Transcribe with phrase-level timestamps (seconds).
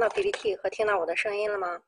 [0.00, 1.80] 到 PPT 和听到我的声音了吗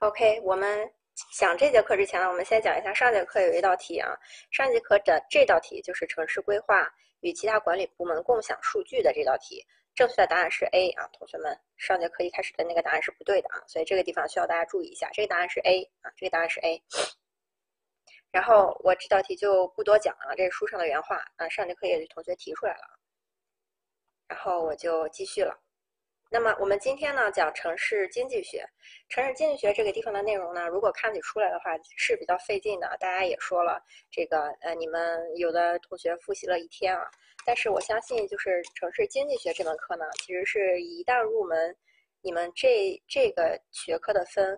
[0.00, 0.90] ？OK，我们
[1.38, 4.16] 讲这节课之前呢，我们先讲一下上节课有一道题啊。
[4.50, 6.88] 上节课的这道题就是城市规划
[7.20, 9.62] 与其他管理部门共享数据的这道题，
[9.94, 16.82] 正确的答案是 A 啊，同学们，上节课一开始的那个答案是不对的啊，所以这个地方需要大家注意一下，这个答案是 A 啊，这个答案是 A。
[18.30, 22.99] 然后我这道题就不多讲了，这是书上的原话啊，上节课也有同学提出来了。
[24.30, 25.52] 然后我就继续了。
[26.30, 28.64] 那么我们今天呢讲城市经济学，
[29.08, 32.86] 城市经济学这个地方的内容呢，如果看起出来的话是比较费劲的。
[33.00, 37.10] 大家也说了，这个呃，你们有的同学复习了一天啊。
[37.44, 41.76] 但是我相信，就是城市经济学这门课呢，其实是一旦入门，
[42.22, 44.56] 你们这这个学科的分，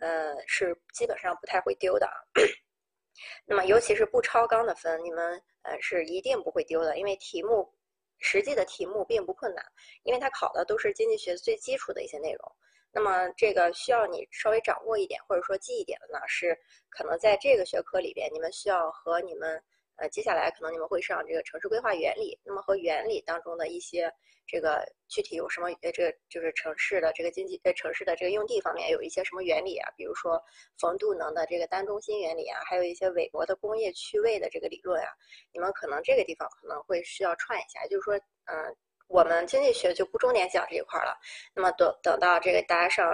[0.00, 2.06] 呃，是基本上不太会丢的。
[3.46, 7.72] 那么尤其是不超纲的分，你们呃是一定不会丢的，因为题目。
[8.18, 9.64] 实际的题目并不困难，
[10.02, 12.52] 因为它考的都是经济学最基础的一些内容。
[12.92, 19.62] 那么这个需要你稍微掌握一点，或者说记一点的呢，是可能在这个学科里边，你们需要和你们。
[19.96, 24.12] 呃，接下来可能你们会上这个城市规划原理，那么和原理当中的一些
[24.46, 25.68] 这个具体有什么？
[25.82, 29.88] 呃，这个就是城市的这个经济，呃，城市的这个用地方面有一些什么原理啊？
[29.96, 30.42] 比如说
[30.80, 35.08] 冯杜能的这个单中心原理啊，还有一些韦伯的工业区位的这个理论啊，
[35.52, 41.16] 你们可能这个地方可能会需要串一下，就是说，嗯，我们经济学就不重点讲这一块了。
[41.54, 43.06] 那么等等到这个大家上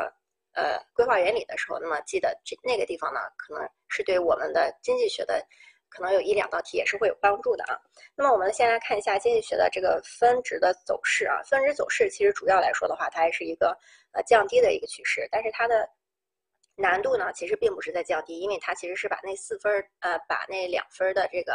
[0.55, 5.47] 呃规划原理的时候，那么记得这那个地方呢，可能是对我们的经济学的。
[5.91, 7.77] 可能有一两道题也是会有帮助的啊。
[8.15, 11.43] 那么我们先来看一下经济学的这个分值的走势啊。
[11.43, 13.77] 分值走势其实主要来说的话，它还是一个
[14.13, 15.89] 呃降低的一个趋势，但是它的
[16.77, 21.55] 难度呢，其实并不是在降低，因为它其实是把那四分呃把那两分的这个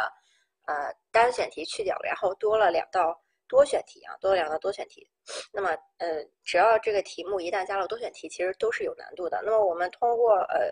[0.66, 5.08] 呃单选题去掉了，然后多了两道多选题啊，多了两道多选题。
[5.52, 9.40] 那么呃只要这个题目一旦加了多选题，其实都是有难度的。
[9.44, 10.70] 那么我们通过呃。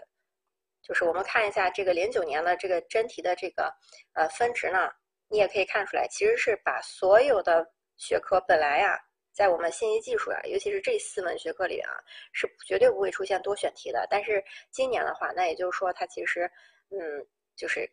[0.85, 3.75] 就是我们看一下这个零九年的这个真题的这个
[4.13, 4.91] 呃分值呢，
[5.29, 9.01] 你也可以看出来，其实是把所有的学科本来呀，
[9.33, 11.91] 在我们信息技术啊，尤其是这四门学科里啊，
[12.35, 14.07] 是绝对不会出现多选题的。
[14.11, 16.51] 但是今年的话，那也就是说它其实
[16.91, 17.91] 嗯，就是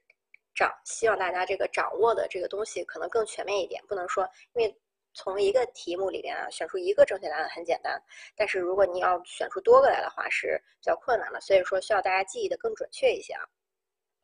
[0.54, 4.78] 掌希望大家这个掌握的这个东西可能更全面一点，不能说因为。
[5.14, 8.02] 从一个题目里边啊选出一个正确答案很简单，
[8.36, 13.44] 但是如果你要选出多个来的话是比较困难的，所以说需要大家记忆的更准确一些啊。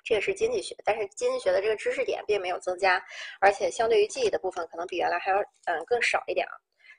[0.03, 3.03] 这个是经济学，但是经济学的这个知识点并没有增加，
[3.41, 6.53] 而且相对于记忆的部分可能比原来还要嗯更少一点啊。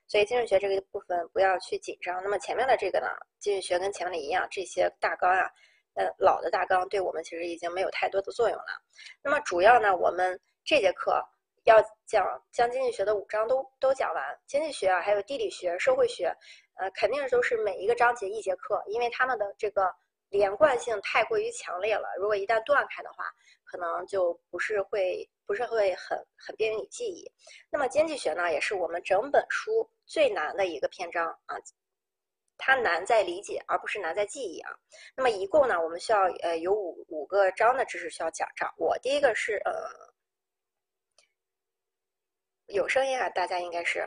[0.07, 2.23] 所以经济学这个部分不要去紧张。
[2.23, 5.51] 那么前面的这个呢，经济学跟前面的一样，这些大纲啊，
[5.95, 8.83] 呃老的大纲对我们其实已经没有太多的作用了。
[9.23, 11.25] 那么主要呢，我们这节课。
[11.69, 16.35] 要讲将经济学的五章都都讲完，经济学啊，还有地理学、社会学，
[16.77, 19.95] 呃，肯定都是每一个章节一节课，因为他们的这个
[20.31, 22.09] 连贯性太过于强烈了。
[22.19, 23.25] 如果一旦断开的话，
[23.65, 27.31] 可能就不是会不是会很很便于你记忆。
[27.71, 31.57] 那么经济学呢，也是我们整本书最难的一个篇章啊，
[32.57, 34.71] 它难在理解，而不是难在记忆啊。
[35.15, 38.97] 那么一共呢，我们需要呃有五五个章的知识需要讲掌握。
[39.03, 39.73] 第一个是呃。
[42.69, 44.07] 有声音啊，大家应该是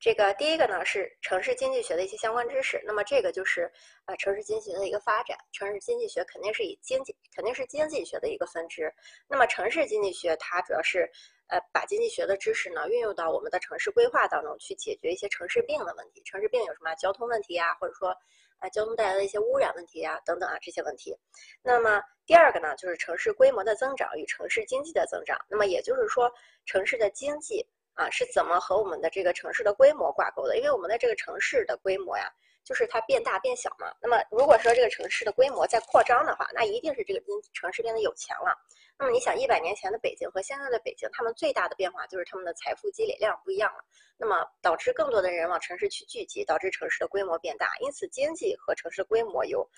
[0.00, 2.80] 这个第一个呢是城市经济学的一些相关知识。
[2.86, 3.70] 那么这个就是
[4.06, 5.36] 呃城市经济学的一个发展。
[5.52, 8.90] 城市经济学肯定是以经济肯定是经济学的一个分支。
[9.28, 11.08] 那么城市经济学它主要是
[11.48, 16.22] 呃把经济学的知识呢运用到我们的城市规划当中去解决一些城市病的问题。
[16.24, 18.08] 城市病有什么交通问题呀，或者说
[18.56, 21.14] 啊交通带来的一些污染问题呀等等啊这些问题。
[21.62, 25.38] 那么第二个呢就是城市规模的增长与城市经济的增长。
[25.50, 26.32] 那么也就是说
[26.64, 27.64] 城市的经济。
[27.98, 30.56] 啊，是怎么和我们的这个城市的规模挂钩的？
[30.56, 32.30] 因为我们的这个城市的规模呀，
[32.62, 33.92] 就是它变大变小嘛。
[34.00, 38.56] 那么如果说这个城市的规模在扩张的话，那一定是这个经城市变得有钱了。
[38.96, 43.84] 那么你想，一百年前的北京和现在的北京，他们最大的变化就是他们的财富积累量不一样了。
[44.16, 47.72] 那么导致更多的人往城市去聚集，导致城市的规模变大。
[47.80, 49.68] 因此，经济和城市规模有。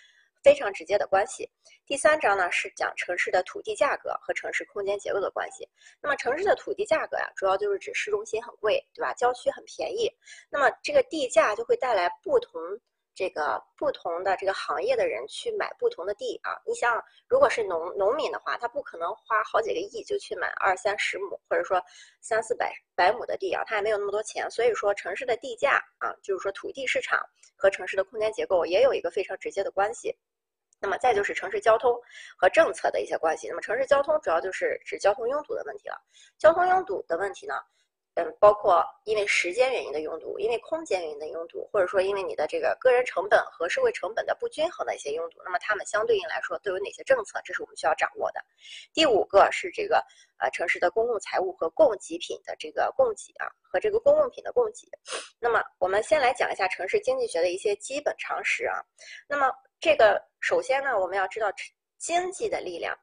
[0.42, 1.48] 非常直接的关系。
[1.86, 5.68] 第三章呢是讲城市的土地价格和城市空间结构的关系。
[6.00, 9.12] 那么城市的土地价格呀，主要就是指市中心很贵，对吧？
[9.14, 10.10] 郊区很便宜。
[10.50, 12.60] 那么这个地价就会带来不同。
[13.12, 21.82] 这个不同的这个行业的人去买不同的地啊，你想，如果是农农民的话，他不可能花好几个亿就去买二三十亩，或者说
[22.22, 24.50] 三四百百亩的地啊，他也没有那么多钱。
[24.50, 27.20] 所以说，城市的地价啊，就是说土地市场
[27.56, 30.16] 和城市的空间结构也有一个非常直接的关系。
[30.80, 31.94] 那么再就是城市交通
[32.36, 33.48] 和政策的一些关系。
[33.48, 36.00] 那么城市交通主要就是指交通拥堵的问题了。
[36.38, 37.54] 交通拥堵的问题呢？
[38.14, 47.40] 嗯，包括因为时间原因的拥堵，因为空间原因的拥堵，或者说因为你的这个个人成本和社会成本的不均衡的一些拥堵，那么他们相对应来说都有哪些政策？
[47.44, 48.44] 这是我们需要掌握的。
[48.92, 50.04] 第五个是这个
[50.38, 54.88] 呃城市的公共财务和供给品的这个供给啊，和这个公共品的供给。
[55.38, 58.82] 那么我们先来讲一下城市经济学的一些基本常识啊。
[59.28, 59.48] 那么
[59.78, 61.52] 这个首先呢，我们要知道
[61.98, 62.98] 经济的力量。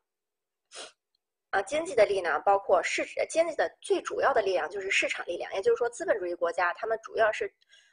[1.52, 7.50] 啊，经济的力量包括市，经济的最主要的力量就是市场力量，也就是说，资本主义国家他们主要是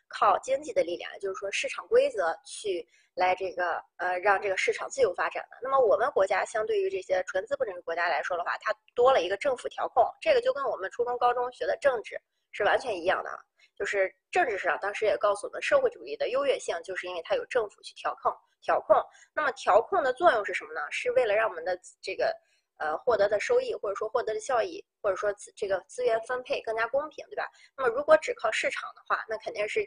[0.09, 5.57] 靠经济的力量，也就是说市场规则去来这个呃让这个市场自由发展的。
[5.63, 12.21] 那么我们国家相对于这些纯资本主义国家来说的话，它多了一个政府调控，这个就跟我们初中高中学的政治
[12.51, 13.31] 是完全一样的，
[13.77, 18.33] 就是政治上当时也告诉我们，社会主义的优越性就是因为它有政府去调控
[18.63, 18.97] 调控。
[19.35, 20.81] 那么调控的作用是什么呢？
[20.91, 22.35] 是为了让我们的这个。
[22.79, 27.49] 呃，获得的收益或者说获得的效益，或者说资这个资源分配更加公平，对吧？
[27.77, 29.81] 那么如果只靠市场的话，那肯定是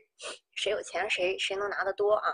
[0.55, 2.31] 谁有钱谁谁能拿得多啊。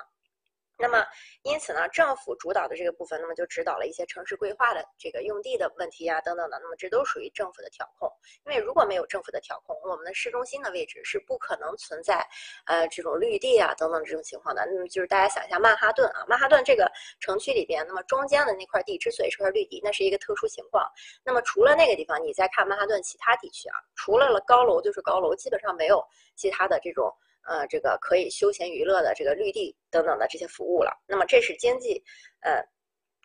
[0.75, 1.05] 那么，
[1.43, 6.59] 因此呢，政府主导的这个部分，那么就指导了一些城市规划的这个用地的问题啊，等等的。
[6.61, 8.11] 那么这都属于政府的调控。
[8.45, 12.27] 因为如果没有政府的调控，我们的市中心的位置是不可能存在
[12.65, 14.65] 呃这种绿地啊等等这种情况的。
[14.65, 20.83] 那么就是大家想一下曼哈顿啊，曼哈顿这个城区里边，那么中间的那块地之所以是块绿地，那是一个特殊情况。
[21.23, 26.03] 那么除了那个地方，你再看曼哈顿其他地区啊，除了了高楼就是高楼，基本上没有
[26.35, 27.13] 其他的这种。
[27.45, 30.91] 呃，这个可以休闲娱乐的这个绿地等等的这些服务了。
[31.07, 32.03] 那么这是经济，
[32.41, 32.61] 呃，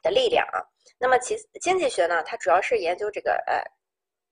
[0.03, 0.63] 的力量啊。
[0.99, 3.63] 那么其经济学呢，它主要是研究这个呃，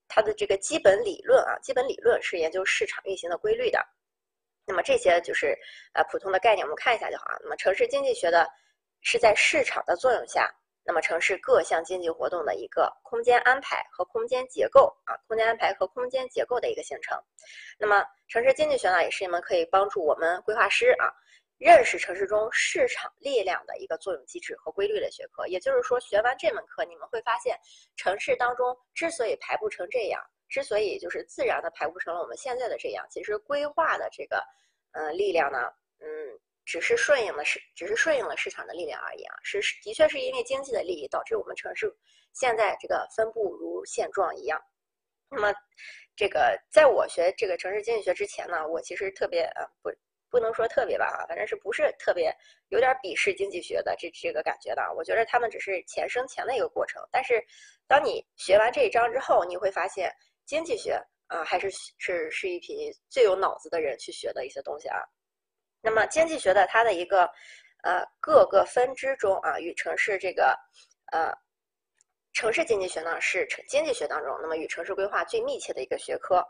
[0.08, 3.78] 它的这个基本理论啊，基本理论是研究市场运行的规律的。
[4.66, 5.56] 那么这些就是
[5.94, 7.38] 呃普通的概念，我们看一下就好啊。
[7.42, 8.48] 那么城市经济学的
[9.00, 10.52] 是在市场的作用下。
[10.86, 17.20] 那么城市各项经济活动的一个空间安排和空间结构啊，空间安排和空间结构的一个形成。
[17.76, 21.10] 那么城市经济学呢，也是一门可以帮助我们规划师啊
[21.58, 25.44] 认识城市中市场力量的一个作用机制和规律的学科。
[25.48, 27.58] 也就是说，学完这门课，你们会发现，
[27.96, 34.40] 城市当中之所以排布成这样，之所以就是自然的排布成了我们现在的这样，其实规划的这个
[34.92, 35.58] 呃力量呢，
[35.98, 36.38] 嗯。
[36.66, 39.36] 只是顺应了市，只是顺应了市场的力量而已啊！
[39.44, 41.90] 是的确是因为经济的利益导致我们城市
[42.34, 44.60] 现在这个分布如现状一样。
[45.30, 45.54] 那么，
[46.16, 49.90] 这个在我学这个城市经济学之前呢，我其实特别呃不
[50.28, 52.34] 不能说特别吧啊反正是不是特别
[52.68, 54.82] 有点鄙视经济学的这这个感觉的。
[54.96, 57.00] 我觉得他们只是钱生钱的一个过程。
[57.12, 57.40] 但是
[57.86, 60.12] 当你学完这一章之后，你会发现
[60.44, 64.98] 经济学啊还是是是一批最有脑子的人去学的一些东西啊。
[65.86, 67.30] 那么经济学的它的一个
[67.84, 70.58] 呃各个分支中啊，与城市这个
[71.12, 71.32] 呃
[72.32, 76.44] 城市经济学呢是城经济学当中那么与城市规划最密切的一个学科。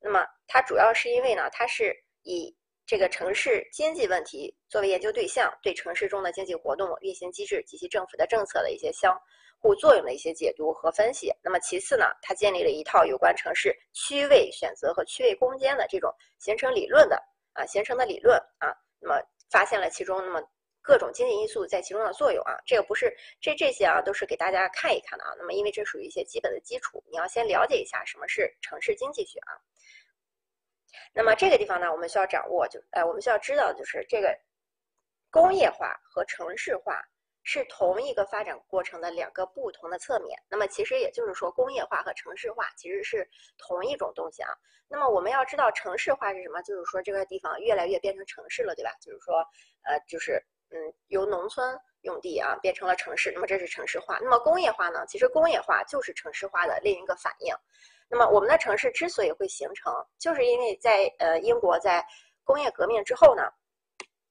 [0.00, 1.92] 那么它主要是因为呢，它是
[2.22, 2.56] 以
[2.86, 9.20] 这个城市经济问题作为研究对象，对城市中的经济活动运行机制及其政府的政策的一些相
[9.58, 11.32] 互作用的一些解读和分析。
[11.42, 17.20] 那么其次呢，它建立了一套有关城市区位选择和区位空间的这种形成理论的。
[17.56, 19.20] 啊，形成的理论啊，那么
[19.50, 20.40] 发现了其中那么
[20.82, 25.34] 各种经济因素在其中的作用啊，这个不是这这些啊，都是给大家看一看的啊。
[25.38, 29.52] 那么因为这属于一些基本的基础，你要先了解一下什么是城市经济学啊。
[31.12, 34.38] 那么这个地方呢，我们需要掌握就，呃，我们需要知道就是这个
[35.30, 37.02] 工业化和城市化。
[37.48, 40.36] 是同一个发展过程的两个不同的侧面。
[40.48, 43.26] 那么其实也就是说，工业化和城市化其实是
[43.56, 44.50] 同一种东西啊。
[44.88, 48.90] 那么我们要知道城市化是什么，就是说这个地方越来越变成城市了，对吧？
[49.00, 49.36] 就是说，
[49.84, 54.18] 呃，就是嗯，由农村用地啊变成了城市，那么这是城市化。
[54.20, 55.06] 那么工业化呢？
[55.06, 57.54] 其实工业化就是城市化的另一个反应。
[58.10, 62.04] 那么我们的城市之所以会形成，就是因为在呃英国在
[62.42, 63.44] 工业革命之后呢。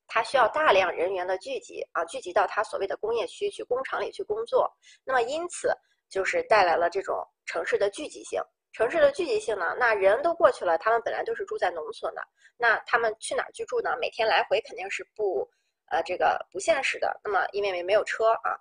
[0.07, 4.71] 它需要大量人员的聚集啊，聚集到它所谓的工业区去、工厂里去工作。
[5.03, 5.71] 那么因此
[6.09, 8.41] 就是带来了这种城市的聚集性。
[8.73, 12.21] 城市的聚集性呢，那人都过去了，他们本来都是住在农村的，
[12.57, 13.95] 那他们去哪儿居住呢？
[14.01, 15.49] 每天来回肯定是不，
[15.87, 17.17] 呃，这个不现实的。
[17.23, 18.59] 那么因为没没有车啊，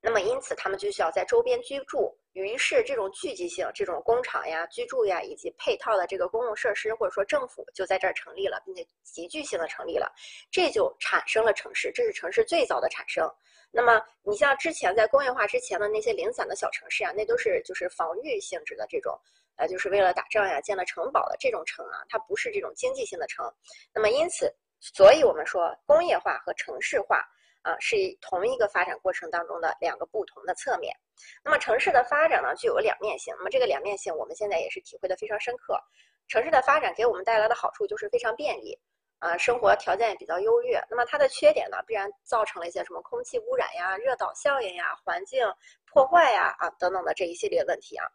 [0.00, 2.16] 那么因此他们就需要在周边居住。
[2.34, 10.08] 于是，这种聚集性、这种工厂呀、居住呀，以及配套的这个公共设施，或者说政府就在这儿成立了，并且集聚性的成立了，
[10.48, 11.90] 这就产生了城市。
[11.92, 13.28] 这是城市最早的产生。
[13.72, 19.18] 那么，你像之前在工业化之前的那些零散的小城市啊，那都是就是防御性质的这种，
[19.56, 23.44] 呃，就是为了打仗呀、建了城堡的这种城啊，它不是这种经济性的城。
[23.92, 27.20] 那么，因此，所以我们说工业化和城市化。
[27.68, 30.94] 啊，是同一个发展过程当中的两个不同的侧面。
[31.44, 33.34] 那么城市的发展呢，具有两面性。
[33.36, 35.78] 那么这个两面性，我们现在也是体会的非常深刻。
[36.28, 38.78] 城市的发展给我们带来的好处就是非常便利，
[39.18, 40.82] 啊，生活条件也比较优越。
[40.88, 45.46] 那么它的缺点呢，必然造成了一些什么空气污染呀、热岛效应呀、环境
[45.84, 48.06] 破坏呀啊等等的这一系列问题啊。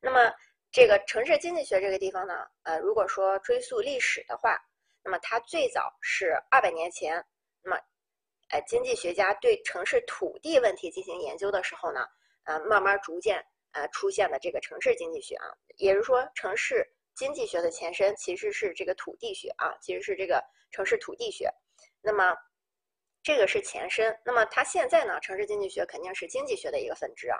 [0.00, 0.32] 那么
[0.72, 4.58] 这个城市经济学这个地方呢，呃，如果说追溯历史的话，
[5.02, 7.24] 那么它最早是二百年前，
[8.48, 12.06] 呃，经济学家对城市土地问题进行研究的时候呢，
[12.44, 21.50] 呃，慢慢逐渐呃出现了这个城市经济学啊，也就是说，城市经济学的前身其实是这个土地学啊，其实是这个城市土地学，
[22.00, 22.34] 那么
[23.22, 27.38] 这个是前身，那么它现在呢，城市经济学肯定是经济学的一个分支啊，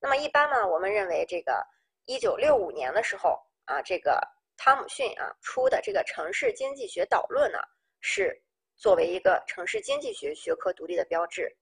[0.00, 1.64] 那么一般呢，我们认为这个。
[2.06, 4.20] 一九六五年的时候啊，这个
[4.58, 7.58] 汤姆逊啊出的这个《城市经济学导论》呢，
[8.02, 8.43] 是
[8.76, 11.54] 作为一个城市经济学学科独立的标志。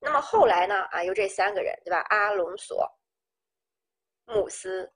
[0.00, 2.86] 那么后来呢啊，由这三个人对吧，阿隆索、
[4.24, 4.92] 穆斯、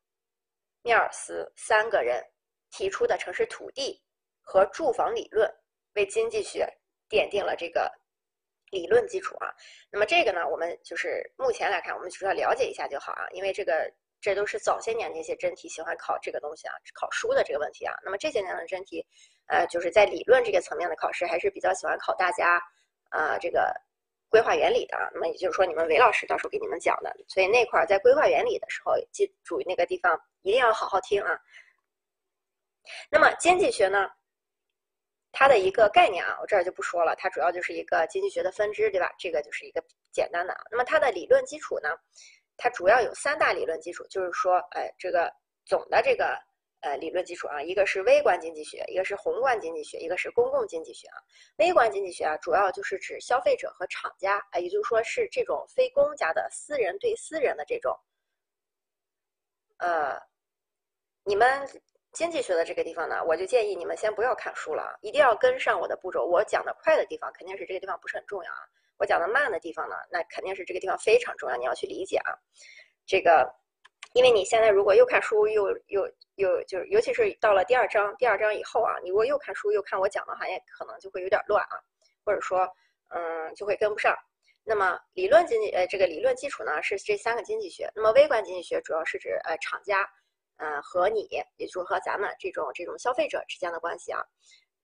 [0.83, 2.23] 米尔斯三个人
[2.71, 4.03] 提出的城市土地
[4.41, 5.49] 和住房理论，
[5.95, 6.67] 为经济学
[7.09, 7.91] 奠定了这个
[8.71, 9.55] 理论基础啊。
[9.91, 13.93] 那么这个呢，我们就是目前来看，我们主要了解一下就好啊，因为这个。
[14.27, 17.95] 这都是早些年那些真题喜欢考这个东西啊，考书的这个问题啊。
[18.03, 19.07] 那么这些年的真题，
[19.47, 22.61] 呃，就是在理论这个层面的考试，还是比较喜欢考大家，
[23.11, 23.73] 呃，这个
[24.29, 24.99] 规划原理的。
[25.15, 31.39] 那么也就是说，你们韦老师到时候给你们讲的，所以那块在规划原理的时候，记住那个地方一定要好好听啊。
[33.09, 34.11] 那么经济学呢，
[35.31, 39.15] 它的一个概念啊，我这儿就不说了，它主要就是一个经济学的分支，对吧？
[39.21, 39.81] 这个就是一个
[40.11, 40.53] 简单的。
[40.73, 41.91] 那么它的理论基础呢？
[42.57, 45.33] 它主要有三大理论基础，就是说，哎，这个
[45.65, 46.39] 总的这个
[46.81, 51.19] 呃理论基础啊，一个是微观经济学，一个是宏观经济学，一个是公共经济学啊。
[51.57, 57.95] 微观经济学啊，主要就是指消费者和厂家，哎，也就是说是这种非公家的私人对私人的这种。
[59.79, 60.19] 呃，
[61.25, 61.69] 你们
[62.13, 66.25] 经济学的这个地方呢，我就建议你们先不要看书了，一定要跟上我的步骤。
[66.25, 68.59] 我讲的快的地方，肯定是这个地方不是很重要啊。
[68.99, 72.33] 我讲的慢的地方呢，那肯定是这个地方非常重要，你要去理解啊。
[73.07, 73.47] 这个，
[74.15, 81.77] 因为你现在如果又看书又又又就是，尤其是到了第二章，第二章以后啊，你如果又看书又看我讲的话，也可能就会有点乱啊，
[82.25, 82.69] 或者说，
[83.09, 84.17] 嗯，就会跟不上。
[84.65, 87.89] 那么理论经济，呃，这个理论基础呢是这三个经济学。
[87.95, 90.09] 那么微观经济学主要是指呃厂家，
[90.57, 94.21] 呃和你，也就是和咱们这种这种消费者之间的关系啊。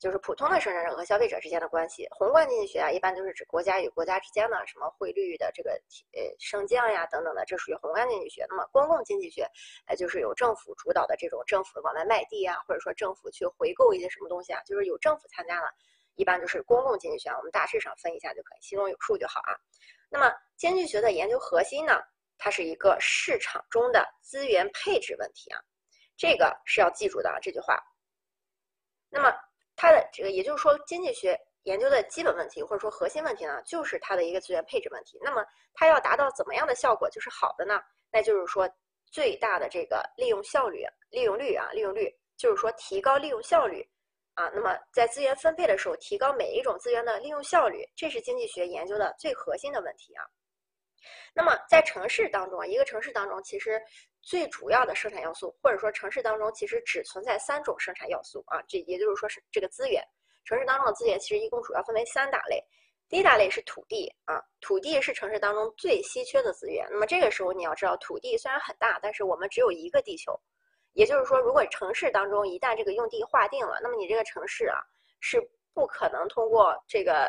[0.03, 2.09] 就是普通的生产者和消费者之间的关系。
[2.11, 5.71] 宏观经济学啊，一般都是指国家与国家之间的什么汇率的这个
[6.11, 8.45] 呃升降呀等等的，这属于宏观经济学。
[8.49, 9.47] 那么公共经济学，
[9.87, 15.69] 哎，就是有政府主导的这种政府往外卖地啊，或者说政府去回购一些什么东西啊，就是有政府参加了，
[16.17, 17.31] 一般就是公共经济学。
[17.31, 19.55] 我们大致上分一下就可以，心中有数就好啊。
[20.11, 22.03] 那么经济学的研究核心呢，
[22.39, 25.61] 它是一个市场中的资源配置问题啊，
[26.17, 27.81] 这个是要记住的啊这句话。
[29.09, 29.33] 那么。
[29.83, 35.19] 它的这个，也就是说，经济学研究的基本问题或者说核心问题呢，就是它的一个资源配置问题。
[35.21, 37.81] 那么它要达到怎么样的效果就是好的呢？
[38.13, 38.71] 那就是说
[39.11, 43.85] 最大的这个利用效率、利用率啊，利用率，就是说提高利用效率
[44.35, 44.49] 啊。
[44.55, 50.23] 那么在资源分配的时候，提高每一种资源的利用效率，这是经济学研究的最核心的问题啊。
[51.35, 53.81] 那么在城市当中啊，一个城市当中其实。
[54.25, 60.01] 最主要的生产要素，或者说城市当中其实只存在三种生产要素啊，这也就是说是这个资源。
[60.45, 62.65] 城市当中的资源其实一共主要分为三大类，
[63.09, 66.87] 第一大类是土地啊，土地是城市当中最稀缺的资源。
[66.89, 70.39] 那么这个时候你要知道，土地虽然很大，但是我们只有一个地球，
[70.93, 74.79] 也就是说，如果城市当中一旦这个用地划定了，那么你这个城市啊
[75.19, 75.43] 是
[75.75, 77.29] 不可能通过这个。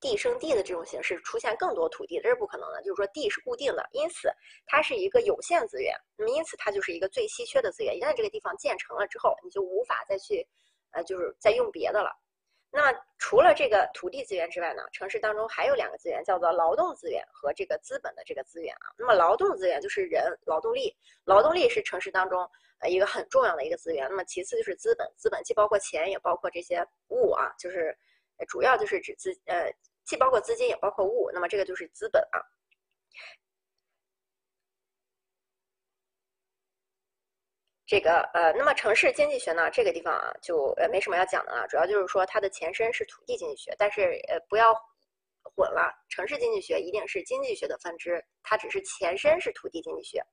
[0.00, 2.82] 地生地的这种形式出现更多土地，这是不可能的。
[2.82, 4.28] 就是说，地是固定的，因此
[4.66, 5.94] 它是一个有限资源。
[6.16, 7.96] 那么，因此它就是一个最稀缺的资源。
[7.96, 10.46] 一旦这个地方建成了之后，你就无法再去，
[10.92, 12.10] 呃，就是再用别的了。
[12.70, 18.92] 那，除了这个土地资源之外呢，城市当中还有两个资源，叫做劳动资源和这个资本的这个资源啊。
[18.98, 22.46] 那么，劳动资源就是人，劳动力，劳动力是城市当中
[22.80, 24.06] 呃一个很重要的一个资源。
[24.10, 27.96] 那么，其次就是资本，资本既包括钱，也包括这些物啊，就是
[28.48, 29.72] 主要就是指资呃。
[30.06, 32.38] 既包括资金，也包括物，那么这个就是资本啊。
[37.84, 44.72] 这个呃，那么城市经济学呢，这个地方啊，就呃没什么要讲的了，主要就是说它的前身是土地经济学，但是呃不要
[45.42, 50.24] 混了，城市经济学一定是经济学的分支，它只是前身是土地经济学。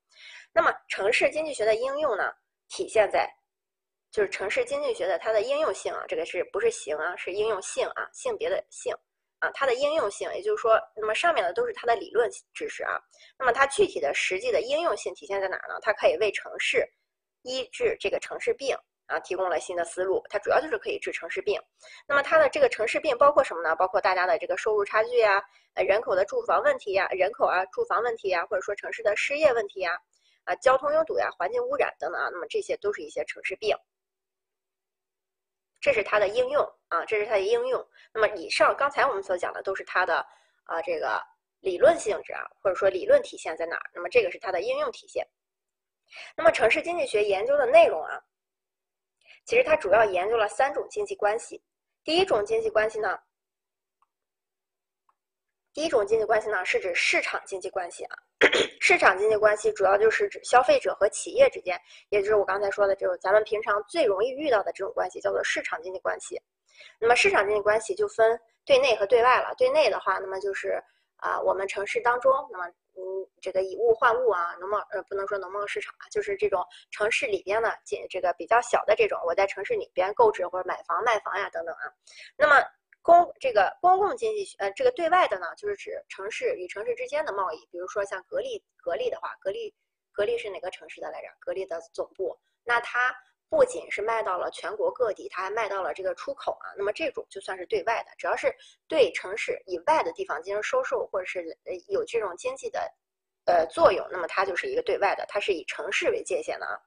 [0.53, 2.31] 那么城市经济学的应用呢，
[2.69, 3.27] 体现在
[4.13, 8.95] 就是城市经济学的它的应用性啊，这个是不是形啊，是应用性啊，性别的性。
[9.39, 12.97] 啊，它的应用性，也就是说，那么上面的都是它的理论知识啊。
[13.37, 15.79] 那么它具体的实际的应用性体现在哪儿呢？
[15.81, 16.87] 它可以为城市
[17.41, 18.73] 医治这个城市病
[19.07, 20.23] 啊，提供了新的思路。
[20.29, 21.59] 它主要就是可以治城市病。
[22.07, 23.75] 那么它的这个城市病包括什么呢？
[23.75, 25.43] 包括大家的这个收入差距呀，
[25.73, 29.91] 呃，人口的住房问题呀，人口啊，住房问题呀，或者说城市的失业问题呀，
[30.45, 32.29] 啊，交通拥堵呀，环境污染等等啊。
[32.31, 33.75] 那么这些都是一些城市病。
[35.83, 37.85] 这是它的应用啊，这是它的应用。
[38.13, 40.25] 那么以上刚才我们所讲的都是它的
[40.63, 41.21] 啊这个
[41.59, 43.83] 理论性质啊，或者说理论体现在哪儿？
[43.93, 45.27] 那么这个是它的应用体现。
[46.37, 48.17] 那么城市经济学研究的内容啊，
[49.45, 51.61] 其实它主要研究了三种经济关系。
[52.01, 53.19] 第一种经济关系呢，
[55.73, 58.15] 第一种经济关系呢是指市场经济关系啊。
[58.79, 66.39] 市场经济关系主要就是指消费者和企业之间，也就是我刚才说的这种咱们平常最容易遇到的这种关系，叫做市场经济关系。
[66.99, 69.53] 那么市场经济关系就分对内和对外了。
[69.57, 70.81] 对内的话，那么就是
[71.17, 73.01] 啊，我们城市当中，那么嗯，
[73.41, 76.61] 这个以物换物啊，农贸呃不能说农贸市场啊，就是这种
[76.91, 81.89] 城市里边的这这个比较小的这种，我在城市里边购置或者买房卖房呀等等啊。
[82.37, 82.55] 那么
[83.03, 89.75] 公这个公共经济学，呃，这个对外的呢，就是指城市与城市之间的贸易，比如说像格力，格力的话，格力，
[90.13, 91.27] 格力是哪个城市的来着？
[91.41, 93.13] 格力的总部，那它
[93.49, 96.71] 不仅是卖到了全国各地，它还卖到了这个出口啊。
[96.77, 98.55] 那么这种就算是对外的，只要是
[98.87, 102.89] 对城市以外的地方进行收售，或者是呃有这种经济的
[103.43, 106.79] 呃作用，那么它就是一个对外的，它是以城市为界限的啊。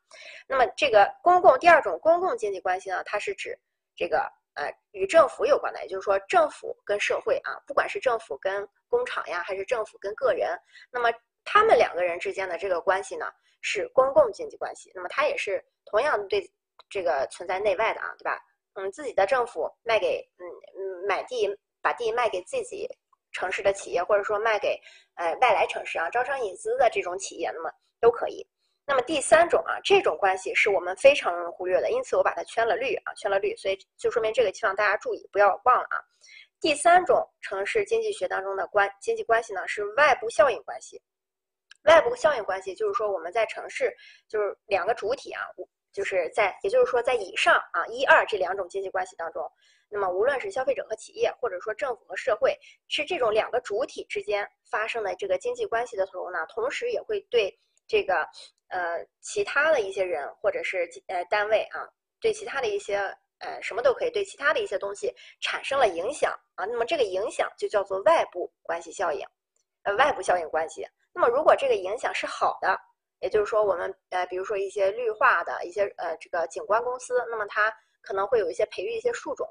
[0.48, 3.58] 那么这个公共第二种公共经济关系呢，它是指
[3.94, 4.32] 这个。
[4.56, 10.58] 呃，与政府有关的，也就是说，政府跟社会啊，不管是政府跟工厂呀，还是政府跟个人，
[10.90, 11.12] 那么
[11.44, 13.26] 他们两个人之间的这个关系呢，
[13.60, 14.90] 是公共经济关系。
[14.94, 16.50] 那么它也是同样对
[16.88, 18.40] 这个存在内外的啊，对吧？
[18.74, 20.44] 嗯，自己的政府卖给嗯
[20.78, 21.48] 嗯买地，
[21.82, 22.88] 把地卖给自己
[23.32, 24.80] 城市的企业，或者说卖给
[25.16, 27.70] 呃外来城市啊，招商引资的这种企业，那么
[28.00, 28.46] 都可以。
[28.86, 35.98] 那么第三种啊，这种关系是我们非常容易忽略的，因此我把它圈了绿啊，圈了绿，所以就说明这个希望大家注意，不要忘了啊。
[36.60, 41.02] 第三种城市经济学当中的关经济关系呢，是外部效应关系。
[41.82, 43.94] 外部效应关系就是说我们在城市
[44.28, 45.42] 就是两个主体啊，
[45.92, 49.50] 就是在也就是说在以上啊一二这两种经济关系当中，
[49.88, 52.56] 那么无论是消费者和企业，或者说政府和社会，
[52.88, 58.26] 是这种两个主体之间发生的这个经济关系的时候呢，同时也会对这个。
[58.68, 61.88] 呃，其他的一些人或者是呃单位啊，
[62.20, 62.96] 对其他的一些
[63.38, 69.24] 呃什么都可以，对其他的一些东西产生了影响啊，那么这个影响就叫做外部关系效应，
[69.84, 70.84] 呃，外部效应关系。
[71.14, 72.76] 那么如果这个影响是好的，
[73.20, 77.72] 也就是说我们呃，比如说一些绿化的一些呃这个景观公司，那么它
[78.02, 79.48] 可能会有一些培育一些树种，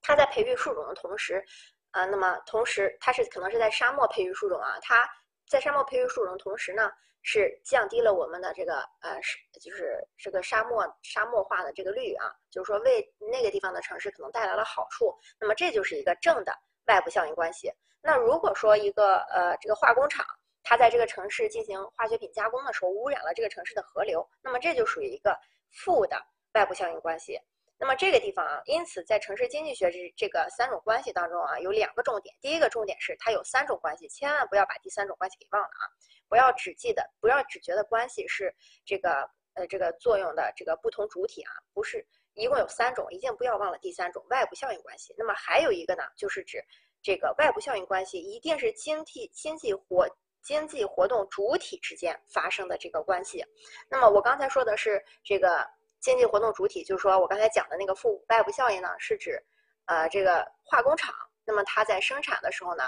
[0.00, 1.44] 它在培育树种的同时，
[1.90, 5.06] 啊，那么同时它是可能是在沙漠培育树种啊，它
[5.46, 6.90] 在沙漠培育树种的同时呢。
[7.22, 16.52] 是降低了我们的这个呃是就是这个沙漠沙漠化的这个率啊，就是说为那个地方的城市可能带来了好处，那么这就是一个正的
[16.86, 17.70] 外部效应关系。
[18.02, 20.24] 那如果说一个呃这个化工厂
[20.62, 25.38] 它在这个城市进行化学品加工的时候污染了这个城市的河流，那么这就属于一个
[25.70, 26.22] 负的
[26.54, 27.38] 外部效应关系。
[27.82, 32.36] 那么这个地方啊，因此在城市经济学这这个三种关系当中啊，有两个重点。
[32.38, 35.88] 第一个重点是它有三种关系，千万不要把第三种关系给忘了啊！
[36.28, 45.14] 不要只记得，不要只觉得关系是这个呃这个作用的这个不同主体啊，不是，一共有三种，一定不要忘了第三种外部效应关系。
[45.16, 46.62] 那么还有一个呢，就是指
[47.02, 50.06] 这个外部效应关系一定是经济经济活
[50.42, 53.42] 经济活动主体之间发生的这个关系。
[53.88, 55.66] 那么我刚才说的是这个。
[56.00, 59.38] 经济活动主体就是说我刚才讲的那个负外部效应呢，是指，
[59.84, 62.84] 呃，这个化工厂，那么它在生产的时候呢，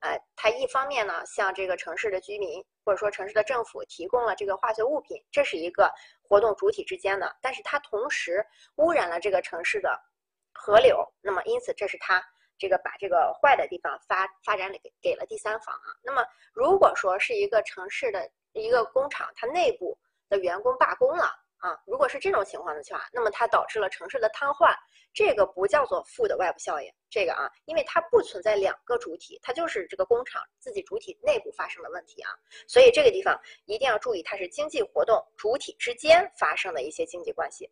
[0.00, 5.88] 呃，它一方面呢向这个城市的居民或者说城市的政府提供了这个化学物品，这是一个
[6.22, 8.44] 活动主体之间的，但是它同时
[8.76, 9.96] 污染了这个城市的
[10.52, 12.20] 河流，那么因此这是它
[12.58, 15.94] 这个把这个坏的地方发发展给给了第三方啊。
[16.02, 19.96] 那么如果说是一个城市的一个工厂，它内部
[20.28, 21.30] 的员工罢工了。
[21.58, 24.74] 啊，如果是这种情况的话，那么它导致了城市的瘫痪，
[25.14, 26.92] 这个不叫做负的外部效应。
[27.08, 32.30] 这个啊，因为它不存在两个主体，它就是这个工厂自己主体内部发生的问题啊。
[32.68, 37.70] 所以这个地方一定要注意，它是经济活动主体之间发生的一些经济关系。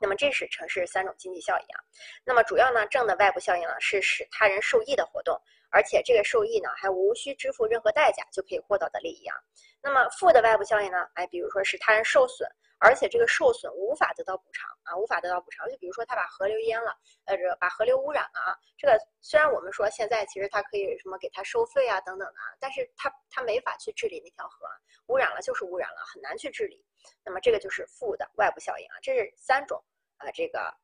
[0.00, 1.78] 那么这是城市三种经济效益啊。
[2.24, 5.38] 那么主要呢，正的外部效应呢是使他人受益的活动，
[5.70, 9.36] 而且这个受益呢还无需支付任何代价就可以获得的利益啊。
[9.82, 12.48] 那么负的外部效应呢，哎，比如说是他人受损。
[12.82, 15.68] 而且这个受损无法得到补偿啊，无法得到补偿。
[15.68, 18.56] 就比如说他把河流淹了，呃，这把河流污染了啊。
[18.78, 24.66] 这个虽然我们说现在其实他可以什么给他收费啊等等的，但是他他没法去治理那条河，
[25.08, 26.82] 污染了就是污染了，很难去治理。
[27.22, 28.96] 那么这个就是负的外部效应啊。
[29.02, 29.78] 这是三种
[30.16, 30.74] 啊，这个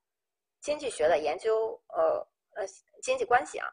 [0.61, 2.67] 经济学的研究呃呃
[3.03, 3.73] 经济关系啊。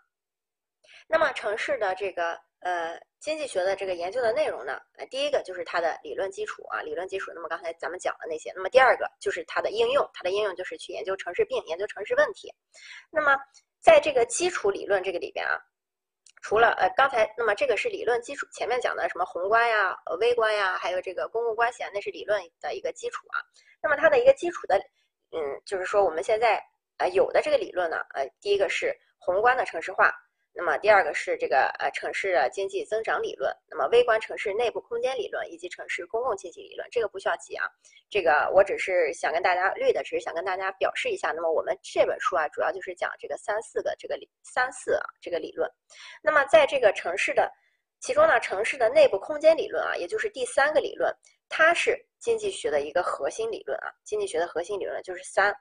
[1.08, 7.32] 那么城市的这个呃经济学的这个研究的内容呢，呃第一个就是它的理论基础啊，理论基础。
[7.34, 12.54] 那么刚才咱们讲的那些，那么第二个就是它的应用，它的应用就是去研究城市病，研究城市问题。
[13.12, 13.38] 那么
[13.80, 15.60] 在这个基础理论这个里边啊。
[16.46, 23.40] 除了呃刚才，那么这个是理论基础，前面讲的什么宏观呀、呃微观呀，还有这个公共关系啊，那是理论的一个基础啊。
[23.82, 24.78] 那么它的一个基础的，
[25.32, 26.62] 嗯，就是说我们现在
[26.98, 30.14] 呃有的这个理论呢，呃第一个是宏观的城市化。
[30.56, 37.66] 那么第二个是这个呃城市经济增长理论，那么微观城市内部空间理论以及城市公共经济理论，这个不需要记啊，
[38.10, 41.32] 这个我只是想跟大家略的，只是想跟大家表示一下。
[41.32, 45.68] 那么我们这本书啊，主要就是讲这个三四个这个三四啊这个理论。
[46.22, 47.52] 那么在这个城市的
[48.00, 51.12] 其中呢，城市的内部空间理论啊，也就是第三个理论，
[51.50, 55.52] 它是经济学的一个核心理论啊，经济学的核心理论就是三。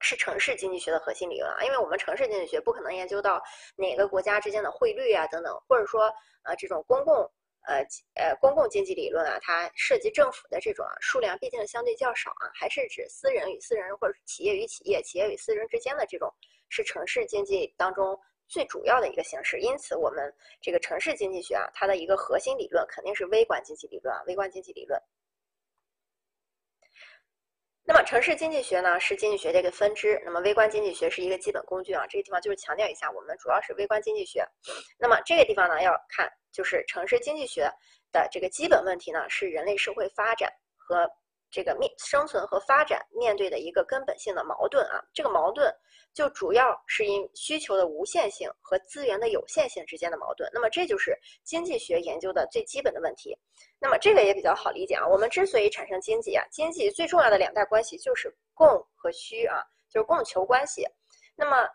[0.00, 3.42] 是城市经济学的核心理论啊，因为我们城市经济学不可能研究到
[3.76, 6.12] 哪个国家之间的汇率啊等等，或者说
[6.44, 7.14] 呃这种公共
[7.66, 7.84] 呃
[8.14, 16.32] 呃公共经济理论啊，它涉及政府的这种啊数量毕竟相对较少啊，还是指私人与私人或者企业与企业、企业与私人之间的这种
[16.68, 19.58] 是城市经济当中最主要的一个形式。
[19.58, 25.00] 因此，我们这个城市经济学啊，它的一个核心理论肯定是微观经济理论啊，微观经济理论。
[27.88, 32.06] 那么城市经济学呢是经济学的一个分支，那么微观经济学是一个基本工具啊。
[32.06, 34.46] 这个地方就是强调一下，我们主要是微观经济学。
[34.98, 37.66] 那么这个地方呢要看，就是城市经济学
[38.12, 41.08] 的这个基本问题呢是人类社会发展和。
[41.50, 45.74] 这个面生存和发展面对的一个根本性的矛盾啊，这个矛盾
[46.12, 50.48] 就主要是因需求的无限性和资源的有限性之间的矛盾。
[50.52, 53.36] 那么这就是经济学研究的最基本的问题。
[53.78, 60.86] 那么这个也比较好理解啊，我们之所以产生经济啊，经济最重要的两大关系就是供和需啊，就是供求关系。
[61.36, 61.68] 那么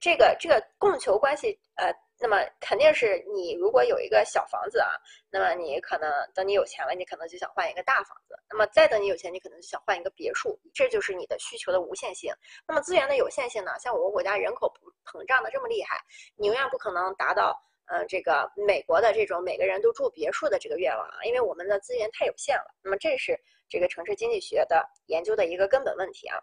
[0.00, 1.92] 这个这个供求关系呃。
[2.20, 4.94] 那么肯定是你如果有一个小房子啊，
[5.30, 8.38] 那么你可能等你有钱了，你可能就想换一个大房子。
[8.48, 10.58] 那么再等你有钱，你可能就想换一个别墅。
[10.72, 12.32] 这就是你的需求的无限性。
[12.68, 13.72] 那么资源的有限性呢？
[13.80, 14.72] 像我们国家人口
[15.04, 16.00] 膨胀的这么厉害，
[16.36, 22.72] 你永远不可能达到呃这个美国的这种每个人都住别墅的这个愿望啊，因为我们的资源太有限了。
[22.80, 23.36] 那么这是
[23.68, 26.38] 这个城市经济学的研究的一个根本问题啊。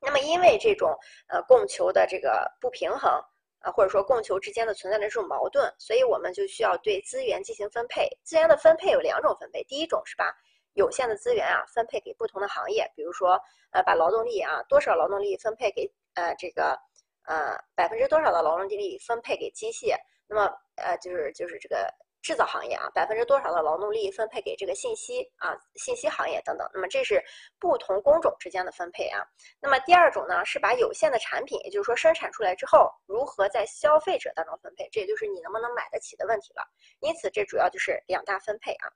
[0.00, 0.96] 那么因为这种
[1.26, 3.20] 呃供求的这个不平衡。
[3.60, 8.08] 啊，或者说供求之间的存在的这种矛盾，所以我们就需要对资源进行分配。
[8.24, 10.34] 资源的分配有两种分配，第一种是把
[10.74, 13.40] 有限的资源啊分配给不同的行业，比如说
[13.72, 16.78] 呃把劳动力啊多少劳动力分配给呃这个
[17.24, 19.94] 呃百分之多少的劳动力分配给机械，
[20.26, 21.86] 那么呃就是就是这个。
[22.22, 27.22] 制造行业啊，百分之多少的劳动力分配给这个信息啊、信息行业等等，那么这是
[27.58, 29.24] 不同工种之间的分配啊。
[29.58, 36.62] 那么第二种呢，是把有限的产品，也就是说生产出来之后，如何在消费者当中分配，这也就是你能不能买得起的问题了。
[37.00, 38.92] 因此，这主要就是两大分配啊。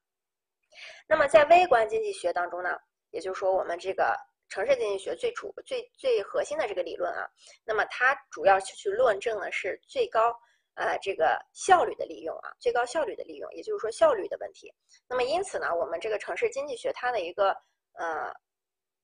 [1.09, 2.77] 那么在微观经济学当中呢，
[3.11, 4.15] 也就是说我们这个
[4.51, 7.27] 城市经济学最主、最最核心的这个理论啊，
[7.65, 10.35] 那么它主要去去论证的是最高。
[10.77, 14.73] 呃，这个效率的利用啊，最高效率的利用，也就是说效率的问题。
[15.09, 17.51] 那么因此呢，我们这个城市经济学它的一个
[17.93, 18.33] 呃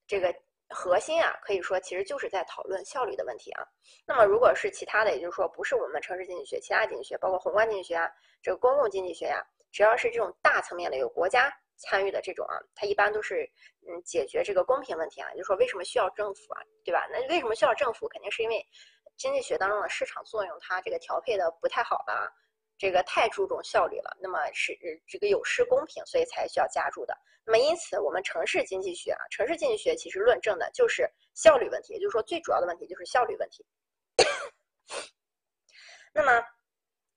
[0.05, 0.35] 这个
[0.69, 3.65] 核心啊，可以说其实就是在讨论效率的问题啊。
[4.05, 8.11] 那么如果是其他的，也就是说不是我们城市经济学，其他经济学，包括宏观经济学啊，
[8.43, 13.49] 这个公共经济学呀，只要是这种大层面的有国家参与的这种啊，它一般都是
[13.87, 15.31] 嗯解决这个公平问题啊。
[15.35, 17.07] 就是说为什么需要政府啊，对吧？
[17.13, 18.09] 那为什么需要政府？
[18.09, 18.67] 肯定是因为。
[19.21, 22.33] 经济学当中的市场作用，它这个调配的不太好了，
[22.79, 24.75] 这个太注重效率了，那么是
[25.07, 27.15] 这个有失公平，所以才需要加注的。
[27.45, 33.63] 那么因此，我们城市经济学啊，城市经济学其实论证的就是效率问题，也就是说最主要的问题就是效率问题。
[36.15, 36.43] 那么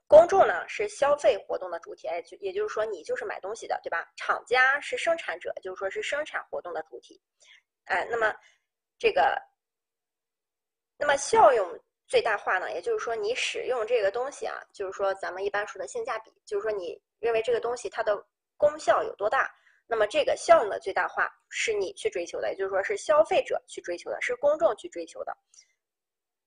[0.06, 4.06] 公众呢是消费活动的主体，哎，就也就是说你就是买东西的，对吧？
[4.18, 7.22] 厂家是生产者，就是说是生产活动的主体，
[7.86, 8.36] 哎，那么
[9.00, 9.42] 这个，
[10.98, 11.80] 那么效用。
[12.13, 18.23] 最大化呢，也就是说你使用这个东西啊，就是说咱们一般说的性价比，就是说你认为这个东西它的
[18.56, 19.52] 功效有多大，
[19.88, 25.36] 那么这个效用的最大化是你去追求的，也就是说是消费者去追求的，是公众去追求的。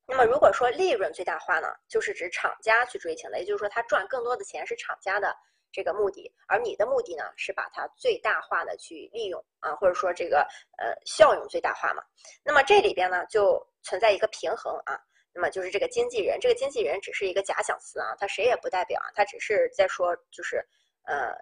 [0.07, 5.37] 那么如果说利润最大化呢，就是指厂家去追求的，也就是说他赚更多的钱是厂家的
[5.73, 10.47] 这个目的，而你的目的呢是把它最大化的去利用啊，或者说这个
[10.79, 12.05] 呃效用最大化嘛。
[12.45, 14.97] 那么这里边呢就存在一个平衡啊。
[15.37, 20.67] 那么就是这个经纪人，这个经纪人只是一个假想词啊，他谁也不代表啊，他只是在说，就是
[21.05, 21.37] 呃，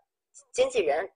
[0.50, 1.09] 经纪人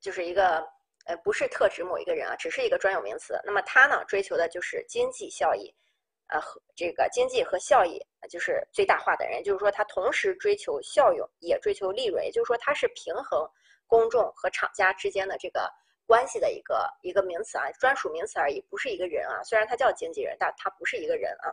[0.00, 0.66] 就是一个
[1.04, 3.38] 呃，不是特指某一个人啊，只是一个专有名词。
[3.44, 5.70] 那么他呢，追求的就是经济效益，
[6.28, 13.46] 呃，和这个经济和效益就是最大化的人，就是说他同时追求效用，也追求利润，也就是说他是平衡
[13.86, 15.70] 公众和厂家之间的这个
[16.06, 19.42] 关系的一个一个名词啊，专属名词而已，不是一个人啊。
[19.44, 21.52] 虽然他叫经纪人，但他不是一个人啊。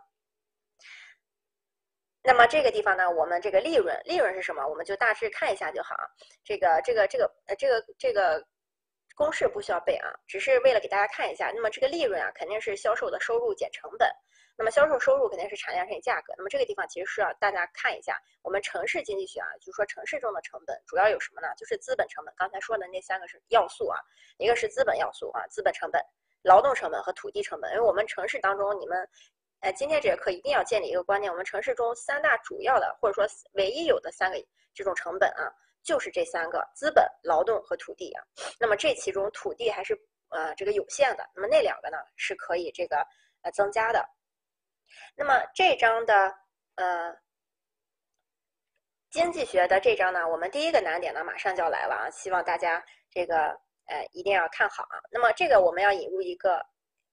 [2.24, 4.66] 那么这个地方呢，我们这个利润，利润是什么？
[4.68, 6.06] 我们就大致看一下就好啊。
[6.44, 8.46] 这个这个这个呃这个这个。
[9.16, 11.52] 公式不需要背啊，只是为了给大家看一下。
[11.54, 14.10] 那么这个利润啊，肯定是销售的收入减成本。
[14.56, 16.34] 那么销售收入肯定是产量乘以价格。
[16.38, 21.50] 那么这个地方其实是要大家看一下，我们城市经济学啊，就是说城市中的成本主要有什么呢？
[21.58, 22.34] 就是资本成本。
[22.38, 24.00] 刚才说的那三个是要素啊，
[24.38, 26.02] 一个是资本要素啊，资本成本、
[26.44, 27.70] 劳动成本和土地成本。
[27.74, 29.06] 因为我们城市当中，你们，
[29.62, 34.38] 呃，今天这节课一定要建立一个观念，我们城市中三大主要的或者说唯一有的三个
[34.74, 35.52] 这种成本啊。
[35.82, 38.22] 就是这三个资本、劳动和土地啊。
[38.60, 42.98] 那么这其中土地还是呃这个有限的，那么那两个呢是可以这个
[43.42, 44.06] 呃增加的。
[45.16, 46.14] 那么这章的
[46.76, 47.16] 呃
[49.10, 55.00] 经济学的这章呢，我们第一个难点呢马上就要来了啊，希望大家这个呃一定要看好啊。
[55.10, 56.64] 那么这个我们要引入一个。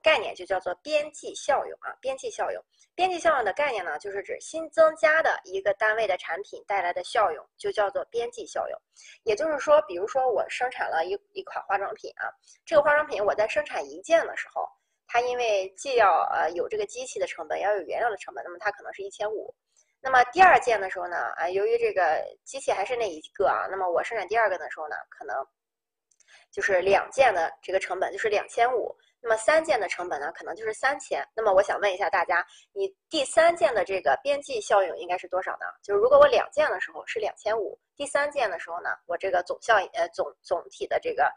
[0.06, 2.62] 概念就叫做边际效用啊，边际效用。
[2.94, 8.80] 边际效用的概念呢，就是指新增加的一个单位的产品带来的效用，就叫做边际效用。
[9.24, 12.30] 也就是说，比如说我生产了一一款化妆品啊，
[12.64, 14.64] 这个化妆品我在生产一件的时候，
[15.08, 19.52] 它因为既要呃有这个机器的成本，要有原料的成本，那么它可能是一千五。
[20.00, 25.34] 那么第二件的时候呢，啊，由于这个机器还是那一个啊，那么我生产第二个的时候呢，可能
[26.52, 28.96] 就是两件的这个成本就是两千五。
[29.20, 31.26] 那么三件的成本呢，可能就是三千。
[31.34, 35.66] 那么我想问一下大家，你第三件的这个边际效用应该是多少呢？
[35.82, 41.28] 就是如果我两件的时候是两千五，第三件的时候呢，我这个总效呃总总体的这个，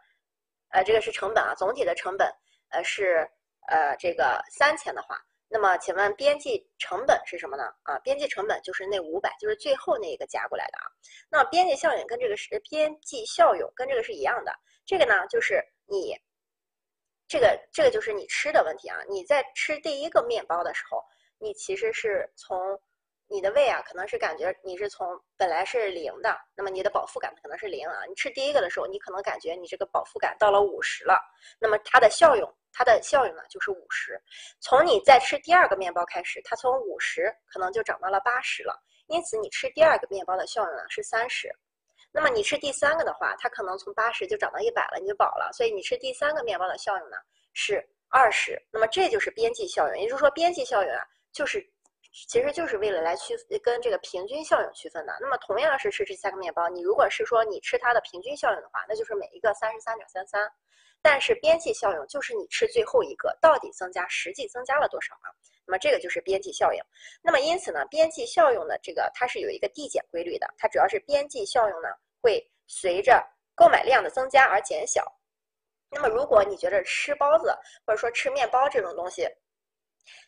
[0.69, 2.31] 呃这个是成本啊，总体的成本
[2.69, 3.27] 呃是
[3.67, 7.63] 呃这个三千的话，那么请问边际成本是什么呢？
[7.83, 10.85] 啊，边际成本就是那五百，就是最后那一个加过来的啊。
[11.27, 14.53] 那边际效应跟这个是边际效用跟这个是一样的，
[14.85, 16.13] 这个呢就是你。
[17.29, 18.97] 这个这个就是你吃的问题啊！
[19.07, 20.99] 你在吃第一个面包的时候，
[21.37, 22.57] 你其实是从
[23.27, 28.03] 你的胃啊，可能是感觉你是从本来是零的，那么你的饱腹感可能是零啊。
[28.07, 31.21] 你吃第一个的时候，你可能感觉你这个饱腹感到了五十了，
[31.59, 34.19] 那么它的效用，它的效用呢就是五十。
[34.59, 41.55] 从你再吃第二个面包开始，它从五十可能就涨到了八十了，因此你吃第二个面包的效用呢是三十。
[42.11, 45.51] 那么你吃第三个的话，它可能从八十就涨到一百了，你就饱了。
[45.53, 47.17] 所以你吃第三个面包的效用呢
[47.53, 48.59] 是二十。
[48.71, 51.63] 那么这就是边际效应，也就是说边际效应啊，就是
[52.27, 55.15] 其实就是为了来区跟这个平均效应区分的。
[55.21, 60.51] 那么同样是吃这三个面包，你如果是说你吃它的平均效应的话，那就是每一个三十三点三三。
[61.01, 65.31] 但是边际效应就是你吃最后一个到底增加实际增加了多少啊？
[65.69, 66.81] 那么这个就是边际效应。
[67.21, 71.89] 那么因此呢，边际效用的这个它是有一个递减规律的，它主要是边际效用呢
[72.23, 75.05] 会随着购买量的增加而减小。
[75.91, 77.55] 那么如果你觉得吃包子
[77.85, 79.29] 或者说吃面包这种东西，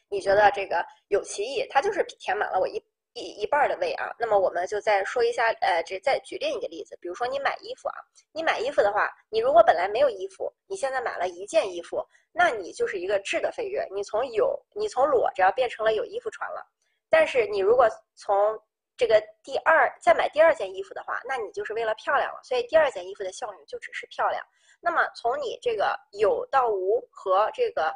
[0.09, 2.79] 你觉得这个有歧义，它就是填满了我一。
[3.13, 7.95] 一一半的胃啊，那么我们就再说一下，呃，这再举另一个例子，比如说你买衣服啊，
[8.31, 16.65] 你买衣服的话，你如果本来没有衣服，你现在买了一件衣服，那你就是一个质的飞跃，你从有，你从裸着变成了有衣服穿了。
[17.09, 18.57] 但是你如果从
[18.95, 24.41] 这个第二再买第二件衣服的话，那你就是为了漂亮了，所以第二件衣服的效用就只是漂亮。
[24.79, 27.87] 那么从你这个有到无和这个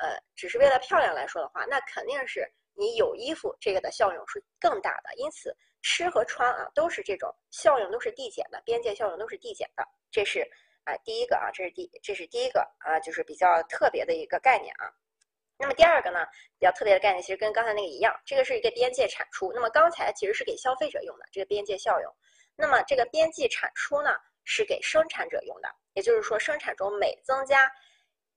[0.00, 2.44] 呃只是为了漂亮来说的话，那肯定是。
[2.74, 10.40] 你有衣服，这个的效用是更大的，因此吃和穿啊都是这种效用都是递减的，边界效用都是递减的，这是
[10.84, 14.90] 啊第一个啊，这是第这是第一个啊，就是比较特别的一个概念啊。
[15.56, 16.26] 那么第二个呢，
[16.58, 19.52] 比较特别的概念其实跟刚才那个一样，这个是一个边界产出。
[19.54, 22.12] 那么刚才其实是给消费者用的这个边界效用，
[22.56, 24.10] 那么这个边际产出呢
[24.42, 27.70] 是给生产者用的，也就是说生产中每增加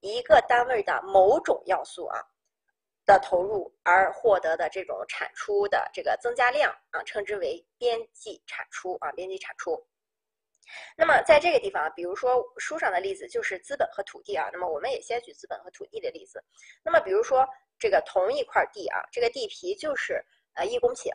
[0.02, 2.22] 一个单位的某种要素啊。
[3.08, 9.82] 的投入而获得的这种产出的这个增加量啊，称之为边际产出啊，边际产出。
[10.98, 16.44] 那么在这个地方，比如说书上的例子就是资本和土地啊，那么我们也先举资本和土地的例子。
[16.84, 17.48] 那么比如说
[17.80, 20.22] 这个同一块地啊，这个地皮就是
[20.56, 21.10] 呃一公顷。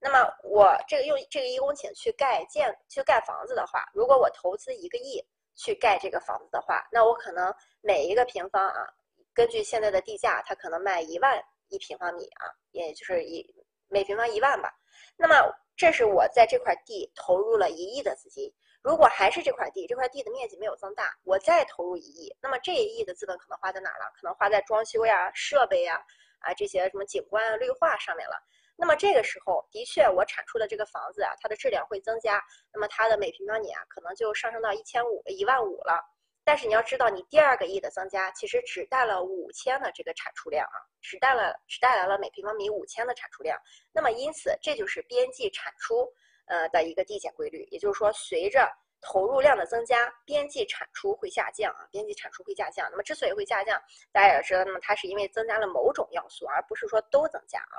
[0.00, 8.92] 那么我这个用这个一公顷去盖建去盖房子的话，如果我投资一个亿去盖这个房子的话，那我可能每一个平方啊。
[9.34, 13.44] 根据现在的地价，它可能卖一万一平方米啊，也就是一
[13.88, 14.72] 每平方一万吧。
[15.16, 15.34] 那么
[15.76, 18.52] 这是我在这块地投入了一亿的资金。
[18.82, 24.10] 如果还是这块地，这块地的面积没有增大，我再投入一亿，那么这一亿的资本可能花在哪了？
[24.16, 26.02] 可能花在装修呀、设备呀、
[26.40, 28.34] 啊这些什么景观啊、绿化上面了。
[28.74, 32.42] 那么这个时候，的确我产出的这个房子啊，它的质量会增加，
[32.72, 36.02] 那么它的每平方米啊，可能就上升到一千五、一万五了。
[36.44, 43.58] 但是你要知道，你第二个亿的增加，其实只带了五千的这个产出量啊，只带了只带来了每平方米五千的产出量。
[43.92, 46.06] 那么因此，这就是边际产出
[46.46, 48.68] 呃的一个递减规律，也就是说，随着
[49.00, 52.88] 投入量的增加，边际产出会下降啊，边际产出会下降。
[52.90, 57.78] 那么之所以会下降，大家也知道，那么它是因为增加了某种要素，而不是说都增加啊。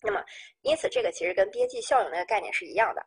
[0.00, 0.24] 那么，
[0.62, 3.04] 因此这个其实跟边际效应那个概念是一样的，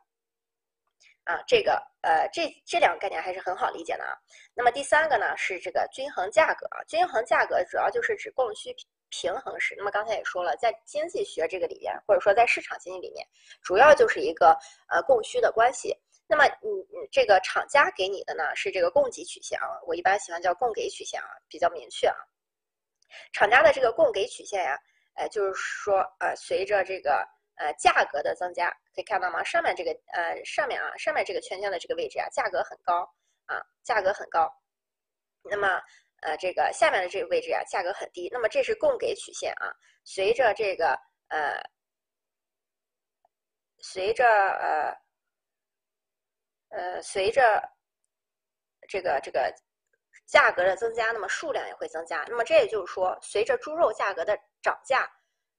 [1.24, 4.14] 啊，这个呃，这这两个概念还是很好理解的啊。
[4.54, 8.74] 那么第三个呢是这个均衡价格啊，均衡价格主要就是指供需
[9.10, 9.74] 平衡时。
[9.76, 13.26] 那么刚才也说了，在经济学这个里边，或者说在市场经济里面，
[13.62, 14.58] 主要就是一个
[14.88, 15.96] 呃供需的关系。
[16.26, 22.16] 那么你你这个厂家给你的呢是这个供给曲线啊，我一般喜欢叫供给曲线啊，比较明确啊。
[23.32, 24.78] 厂家的这个供给曲线呀。
[25.14, 27.22] 呃，就是说，呃，随着这个
[27.56, 29.42] 呃价格的增加，可以看到吗？
[29.44, 33.02] 上面这个呃上面啊，上面这个圈圈的这个位置啊，价格很高
[33.46, 34.50] 啊，价格很高。
[35.44, 35.80] 那么
[36.22, 38.28] 呃这个下面的这个位置啊，价格很低。
[38.32, 39.72] 那么这是供给曲线啊，
[40.04, 41.60] 随着这个呃
[43.78, 44.96] 随着呃
[46.70, 47.62] 呃随着
[48.88, 49.52] 这个这个
[50.26, 52.24] 价格的增加，那么数量也会增加。
[52.28, 55.10] 那么这也就是说，随着猪肉价格的涨价，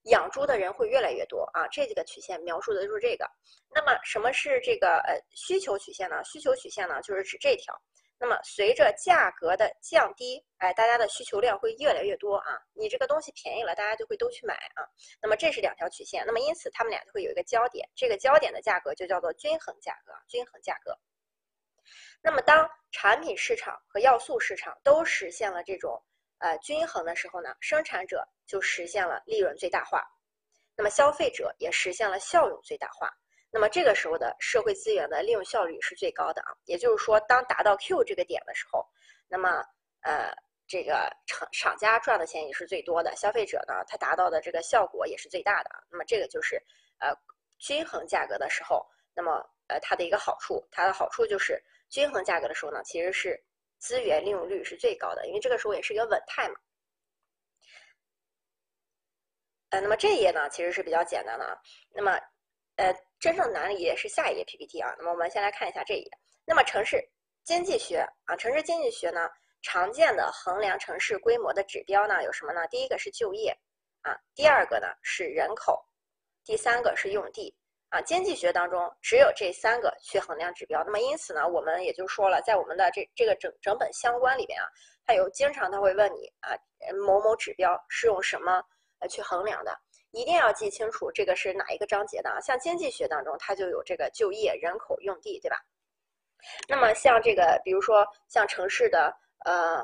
[0.04, 1.68] 养猪的人会越来越多啊！
[1.70, 3.26] 这几个曲线描述的就是这个。
[3.74, 6.22] 那么什么是这个呃需求曲线呢？
[6.26, 7.74] 需求曲线呢，就是指这条。
[8.20, 12.60] 那么随着价格的降低，哎，大家的需求量会越来越多啊！
[12.74, 14.84] 你这个东西便宜了，大家就会都去买啊。
[15.22, 20.98] 那么这是两条曲线，那么因此它们俩就会有一个交点，这个交点的价格就叫做均衡价格，均衡价格。
[22.22, 26.02] 那么当产品市场和要素市场都实现了这种。
[26.44, 30.04] 呃，均衡的时候呢，生产者就实现了利润最大化，
[30.76, 33.10] 那么消费者也实现了效用最大化。
[33.50, 36.52] 那么这个时候的社会资源的利用效率是最高的啊。
[36.66, 38.86] 也就是说，当达到 Q 这个点的时候，
[39.30, 39.64] 那么
[40.02, 40.36] 呃，
[40.68, 45.80] 这个厂厂家赚的钱也是最多的，消费者呢，他达到的这个效果也是最大的啊。
[45.90, 46.62] 那么这个就是
[47.00, 47.16] 呃
[47.58, 53.42] 均衡价格的时候，那么呃它的一个好处，它的好处就是均衡价格的时候呢，其实是。
[53.84, 56.56] 资源利用率是最高的，因为这个时候也是一个稳态嘛。
[59.72, 61.54] 呃，那么这一页呢，其实是比较简单的啊。
[61.94, 62.18] 那么，
[62.78, 64.96] 呃，真正难的一页是下一页 PPT 啊。
[64.98, 66.10] 那么我们先来看一下这一页。
[66.46, 66.98] 那么城市
[67.44, 69.30] 经济学啊，城市经济学呢，
[69.62, 72.66] 常见的衡量城市规模的指标呢有什么呢？
[72.70, 73.54] 第一个是就业
[74.04, 75.86] 啊，第二个呢是人口，
[76.46, 77.54] 第三个是用地。
[77.94, 84.66] 啊，经济学当中只有这三个去衡量指标，那么因此呢，我们也就说了，在我们的这这个整整本相关里边啊，
[85.06, 86.58] 它有经常他会问你啊，
[87.06, 88.64] 某某指标是用什么
[88.98, 89.78] 呃去衡量的，
[90.10, 92.42] 一定要记清楚这个是哪一个章节的啊。
[92.42, 95.58] 像经济学当中，它就有这个就业、人口、用地，对吧？
[96.68, 99.84] 那么像这个，比如说像城市的呃，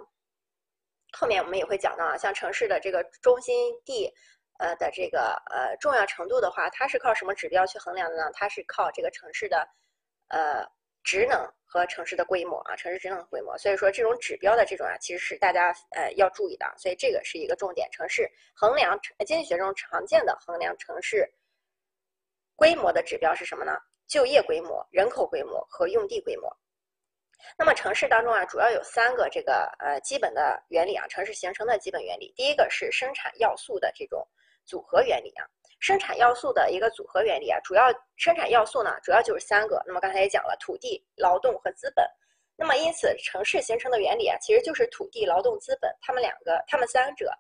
[1.13, 4.11] 后面我们也会讲到啊，像城市的这个中心地。
[4.59, 8.29] 呃的这个呃重要程度的话，它是靠什么指标去衡量的呢？
[8.33, 9.67] 它是靠这个城市的
[10.27, 10.63] 呃
[11.01, 13.57] 职能和城市的规模啊，城市职能规模。
[13.57, 16.65] 所以说这种指标的这种啊，其实是大家呃要注意的。
[16.77, 17.89] 所以这个是一个重点。
[17.91, 21.27] 城市衡量经济学中常见的衡量城市
[22.55, 23.79] 规模的指标是什么呢？
[24.07, 26.53] 就业规模、人口规模和用地规模。
[27.57, 32.33] 那么城市当中啊，主要有三个这个呃基本的原理啊，城市形成的基本原理。
[32.35, 34.27] 第一个是生产要素的这种。
[34.69, 35.41] 组合原理啊，
[35.79, 39.81] 生产要素的一个组合原理啊，主要生产要素呢，主要就是三个。
[39.87, 42.05] 那么刚才也讲了，土地、劳动和资本。
[42.55, 47.33] 那么因此，城市形成的原理啊，其实就是土地、劳动、资本，它们两个，它们三者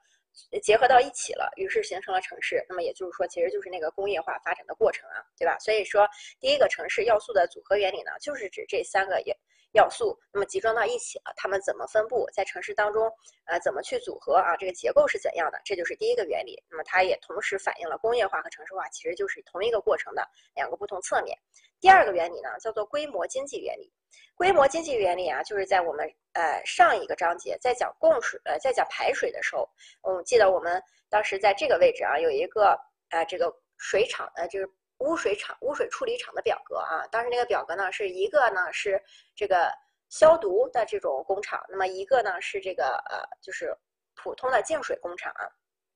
[0.63, 2.65] 结合到一起了，于是形成了城市。
[2.67, 5.55] 那么也就是说，其实就是那个工业化发展的过程啊，对吧？
[5.59, 6.07] 所以说，
[6.39, 9.37] 第一个城市要素的组合原理呢，就是指这三个也。
[9.73, 13.11] 要素那么集中到一起了，它们怎么分布在城市当中？
[13.45, 14.55] 呃，怎么去组合啊？
[14.57, 15.59] 这个结构是怎样的？
[15.63, 16.61] 这就是第一个原理。
[16.69, 21.37] 那么它也同时反映了工业化和城市化其实就是同一个过程的两个不同侧面。
[21.79, 23.91] 第二个原理呢，叫做规模经济原理。
[24.35, 29.69] 规模经济原理啊，就是在我们呃上一个章节在讲供水呃在讲排水的时候，
[30.01, 32.79] 我记得我们当时在这个位置啊有一个
[33.09, 34.67] 呃这个水厂呃就是。
[34.99, 39.01] 污水厂、污水处理厂的表格啊，当时那个表格呢是一个呢是
[39.35, 39.71] 这个
[40.09, 43.73] 消毒的这种工厂，那么一个呢是这个呃就是
[44.15, 45.47] 普通的净水工厂啊。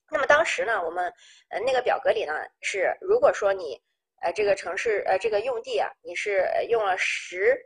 [0.10, 1.12] 那么当时呢，我们
[1.50, 3.82] 呃那个表格里呢是，如果说你
[4.22, 7.58] 呃这个城市呃这个用地啊，你是用了十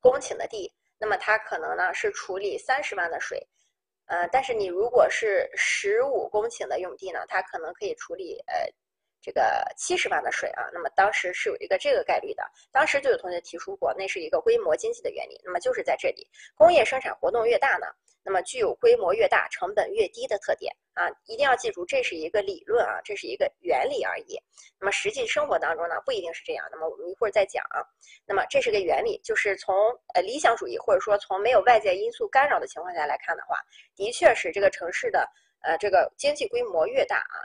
[0.00, 3.38] 公顷的地，那么它可能呢是处理三十万的水，
[4.06, 8.54] 呃，但是你如果是十五公顷的用地呢，它可能可以处理呃。
[9.26, 15.40] 这个七十万的水啊，那么当时是有一个这个概率的，当时就有同学提出过，那是一个规模经济的原理。
[15.44, 16.24] 那么就是在这里，
[16.54, 17.88] 工业生产活动越大呢，
[18.22, 24.38] 那么具有规模越大、成本越低的特点啊，一定要记住，这是一个理论啊，这是一个原理而已。
[24.78, 26.64] 那么实际生活当中呢，不一定是这样。
[26.70, 27.82] 那么我们一会儿再讲啊。
[28.26, 29.74] 那么这是个原理，就是从
[30.14, 33.58] 呃理想主义或者说从没有外界因素干扰的情况下来看的话，
[33.96, 35.28] 的确是这个城市的
[35.62, 37.42] 呃这个经济规模越大啊。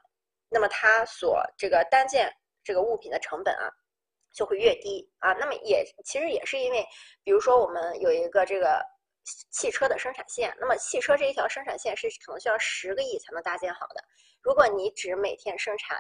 [0.52, 2.30] 那么它所这个单件
[2.64, 3.72] 这个物品的成本啊，
[4.36, 5.32] 就会越低啊。
[5.34, 6.86] 那么也其实也是因为，
[7.24, 8.86] 比如说我们有一个这个
[9.52, 14.04] 汽车的生产线，那么汽车这一条生产线是可能需要十个亿才能搭建好的。
[14.42, 15.98] 如果你只每天生产，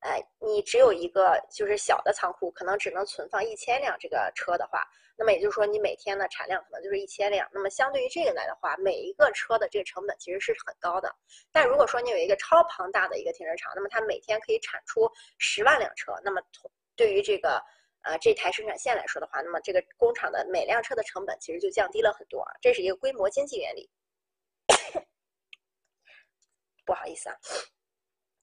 [0.00, 4.84] 哎，你只有一个就是小的仓库，可能只能存放一千辆这个车的话。
[5.16, 7.48] 那么也就是说，你每天的产量可能就是一千辆。
[7.52, 11.14] 那么相对于这个来的话，每一个车的这个成本其实是很高的。
[11.52, 17.62] 但如果说你有一个超庞大的一个停车场，那么它每天可以产出十万辆车，那么同对于这个
[18.02, 22.52] 呃这台生产线来说的话，那么这个工厂的每辆车的成本其实就降低了很多啊。
[22.60, 23.88] 这是一个规模经济原理。
[26.84, 27.36] 不好意思啊。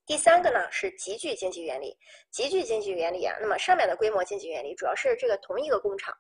[0.05, 1.95] 第三个呢是集聚经济原理。
[2.32, 6.17] 集聚经济原理啊，那么上面的规模经济原理主要是这个同一个工厂。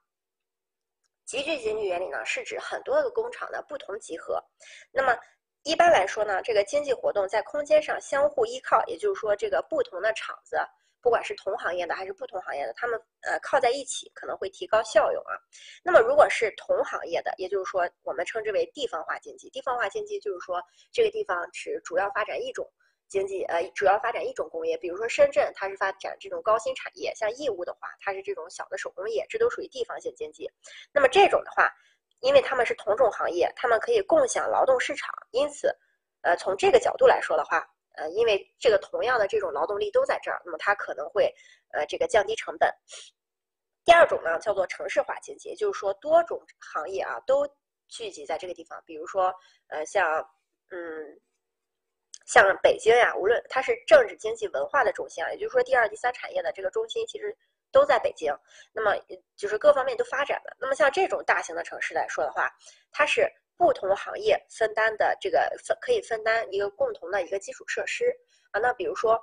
[1.29, 4.43] 集聚经济原理呢，是指很多个工厂的不同集合。
[4.91, 5.15] 那么
[5.61, 10.57] 一般来说呢，这个经济活动在空间上相互依靠，也就是说，这个不同的厂子，
[11.03, 15.37] 不管是同行业的还是不同行业的，他们呃靠在一起，可能会提高效用啊。
[15.83, 19.51] 那么如果是同行业的，也就是说，我们称之为地方化经济。
[19.51, 20.59] 地方化经济就是说，
[20.91, 22.67] 这个地方只主要发展一种。
[23.09, 30.47] 经济呃主要发展一种工业，比如说深圳，它是发展这种高新产业；像义乌的话，它是这种小的手工业，这都属于地方性经济。
[30.93, 31.67] 那么这种的话，
[32.21, 35.75] 因为他们是同种行业，他们可以共享劳动市场，因此，
[36.21, 41.33] 呃，从这个角度来说的话，呃，因为这个同样的这种劳动力都在这儿，那么它可能会
[41.73, 42.71] 呃这个降低成本。
[43.83, 47.47] 第二种呢，叫做城市化经济，也就是说多种行业啊都
[47.87, 49.33] 聚集在这个地方，比如说
[49.69, 50.05] 呃像
[50.69, 51.19] 嗯。
[52.31, 57.35] 像北京呀，无论它是政治、经济、文化的中心啊，也就是说第二、第三产业的这个中心，其实
[57.71, 58.31] 都在北京。
[58.71, 58.93] 那么
[59.35, 60.55] 就是各方面都发展了。
[60.59, 62.47] 那么像这种大型的城市来说的话，
[62.91, 63.27] 它是
[63.57, 68.15] 不同行业分担的这个分可以分担一个共同的一个基础设施
[68.51, 68.59] 啊。
[68.59, 69.19] 那比如说。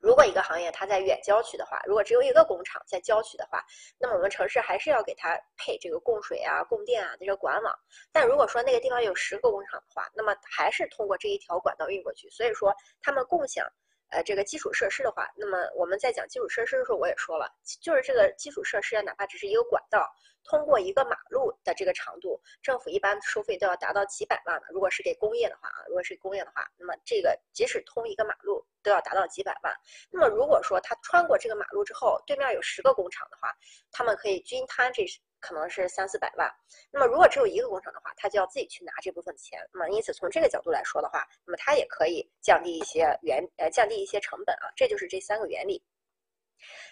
[0.00, 3.64] 如果一个行业它在远郊区的话，如果只有一个工厂在郊区的话，
[3.98, 7.78] 那么我们城市还是要给它配这个供水啊、供电啊这个管网。
[8.10, 12.28] 但如果说那个地方有十个工厂的话，那么还是通过这一条管道运过去。
[12.30, 13.66] 所以说，他们共享
[14.10, 17.50] 呃这个基础设施的话，那么我们在讲基础设施的时候，我也说了，
[17.80, 20.06] 就是这个基础设施啊，哪怕只是一个管道。
[20.42, 24.66] 通过一个马路的这个长度，政府一般收费都要达到几百万的。
[24.70, 29.72] 如果是给工业的话啊，如果是工业的话，那么这个即使通一个马路都要达到几百万。
[30.10, 33.54] 那么如果说他穿过这个马路之后，对面有十个工厂的话，
[33.92, 35.04] 他们可以均摊，这
[35.40, 36.48] 可能是三四百万。
[36.90, 39.58] 那么如果只有一个工厂的话，他就要自己去拿这部分钱。
[39.72, 44.70] 那么因此从这个角度来说的话，那么它也可以降低一些原呃降低一些成本啊。
[44.76, 45.82] 这就是这三个原理。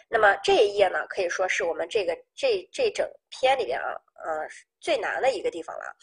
[0.08, 3.92] 那么这一页呢，可以说是我们这个这这整篇里边啊，
[4.24, 4.48] 呃，
[4.80, 5.94] 最难的一个地方了。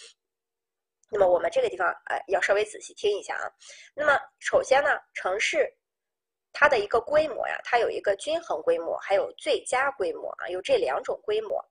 [1.09, 3.49] 那么我们这个地方，哎，要稍微仔细听一下啊。
[3.95, 5.71] 那么首先呢，城市
[6.53, 11.63] 它的一个规模呀，它有一个均衡规模，还有最佳规模啊，有这两种规模。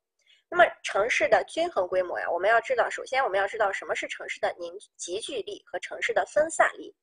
[0.56, 6.94] 那么城市的均衡规模呀，我们要知道，首先我们要知道什么是城市的凝集聚力和城市的分散力。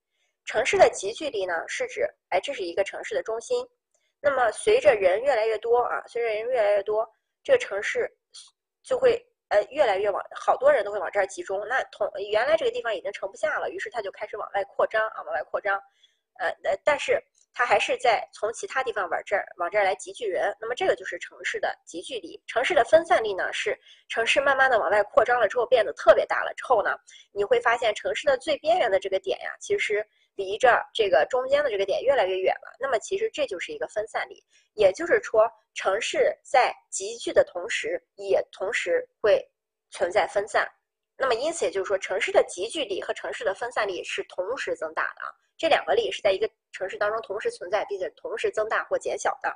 [0.45, 3.67] 城市的集聚力呢，是指，哎，这是一个城市的中心。
[4.21, 7.05] 那么随着人越来越多啊，随着人越来越多，
[7.43, 8.09] 这个城市
[8.83, 11.59] 就会呃越来越往好多人都会往这儿集中。
[11.67, 15.77] 那同原来这个地方已经盛不下了，于是它就开始往外扩张啊，往外扩张。
[16.39, 17.21] 呃呃，但是
[17.53, 20.55] 它还是在从其他地方往这儿往这儿来集聚人。
[20.59, 22.41] 那么这个就是城市的集聚力。
[22.47, 23.77] 城市的分散力呢，是
[24.09, 26.95] 城市慢慢的往外扩张了之后变得特别大了之后呢，
[27.31, 30.05] 你会发现城市的最边缘的这个点呀，其实。
[30.35, 34.41] 离着这个中间的这个点越来越远了，那么其实这就是一个分散力，
[34.73, 35.45] 也就是说，
[35.75, 39.45] 城市在集聚的同时，也同时会
[39.91, 40.65] 存在分散。
[41.17, 45.27] 那么因此也就是说，城市的集聚力和城市的分散力是同时增大的啊，
[45.62, 49.55] 这两个力是在一个城市当中同时存在，并且同时增大或减小的。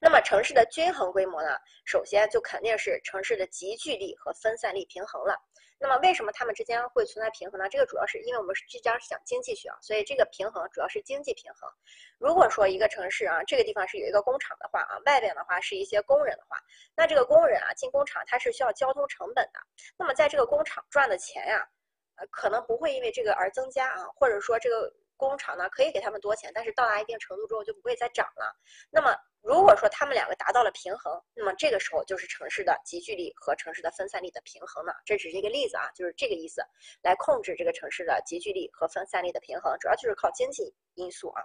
[0.00, 1.50] 那么城市的均衡规模呢，
[1.84, 5.36] 首先就肯定是城市的集聚力和分散力平衡了。
[5.78, 7.68] 那么为什么它们之间会存在平衡呢？
[7.68, 11.70] 这个主要是因为我们是聚焦讲经济学啊，所以这个平衡主要是经济平衡。
[12.18, 16.56] 如果说一个城市啊，这个地方是有一个工厂的话啊，外边的话是一些工人的话，
[16.94, 19.60] 那这个工人啊进工厂他是需要交通成本的。
[19.98, 21.68] 那么在这个工厂赚的钱呀，
[22.16, 24.92] 呃，可能不会因为这个而增加啊，或者说这个。
[25.18, 28.54] 工厂呢可以给他们多钱，但是到达一定程度之后就不会再涨了。
[28.90, 34.92] 那么如果说他们两个达到了平衡，那么这个时候就是城市的集聚力和城市的分散力的平衡呢。
[35.06, 36.60] 这只是一个例子啊，就是这个意思，
[37.00, 41.42] 来控制这个城市的集聚力和分散力的平衡，主要就是靠经济因素啊。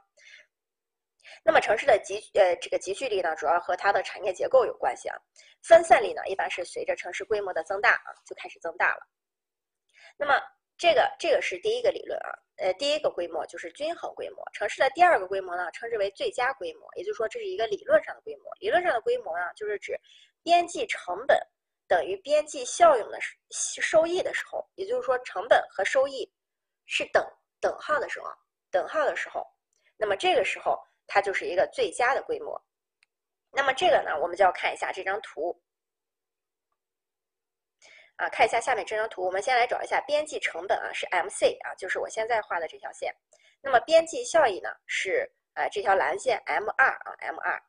[1.42, 5.16] 那么城市的集呃这个集聚力呢，主要和它的产业结构有关系啊。
[5.64, 9.08] 分散力呢，一般是随着城市规模的增大啊就开始增大了。
[10.18, 10.34] 那么
[10.82, 14.44] 这个这个是第一个理论啊，呃，第一个规模就是均衡规模。
[14.52, 18.52] 城市的第二个规模呢，称之为最佳规模，也就是说这是一个理论上的规模。
[18.60, 19.96] 理论上的规模呢，就是指
[20.42, 21.38] 边际成本
[21.88, 23.20] 等于边际效用的
[23.52, 26.28] 收益的时候，也就是说成本和收益
[26.88, 27.24] 是等
[27.60, 28.28] 等号的时候，
[28.72, 29.46] 等号的时候，
[29.98, 30.76] 那么这个时候
[31.06, 32.60] 它就是一个最佳的规模。
[33.52, 35.62] 那么这个呢，我们就要看一下这张图。
[38.18, 43.14] 啊，看一下下面这张图，我们先来找一下边际成本啊，是 MC 啊，就是我现在画的这条线。
[43.62, 47.60] 那么边际效益呢，是呃这条蓝线 M2 啊，M2。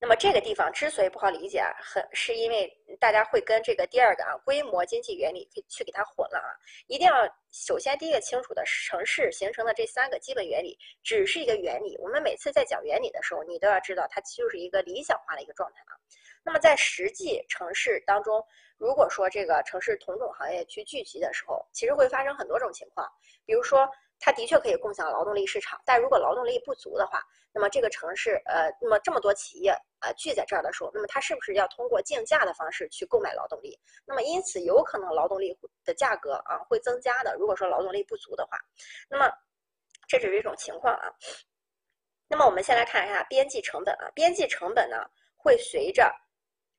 [0.00, 6.50] 那么这个地方之所以不好理解啊，很是因为大家会跟这个第二个啊规模经济原理去给它混了啊。
[6.88, 7.14] 一定要
[7.52, 11.96] 首先第一个清楚的，城市形成的这三个基本原理只是一个原理。
[11.98, 15.94] 我们每次在讲原理的时候，你都要知道它就是一个理想化的一个状态啊。
[16.42, 18.44] 那么在实际城市当中，
[18.76, 23.08] 如果说这个城市同种行业去聚集的时候，其实会发生很多种情况。
[23.44, 23.88] 比如说，
[24.18, 27.22] 它的确可以共享劳动力市场，但如果劳动力不足的话，
[27.52, 29.70] 那么这个城市，呃，那么这么多企业
[30.00, 33.78] 呃聚在这儿的时候，那么它是不是要通过竞价的方式去购买劳动力？
[34.04, 37.36] 那么因此有可能劳动力的价格啊会增加的。
[37.36, 38.58] 如果说劳动力不足的话，
[39.08, 39.30] 那么
[40.08, 41.12] 这只是一种情况啊。
[42.28, 44.96] 那么我们先来看一下边际成本啊，边际成本呢
[45.36, 46.10] 会随着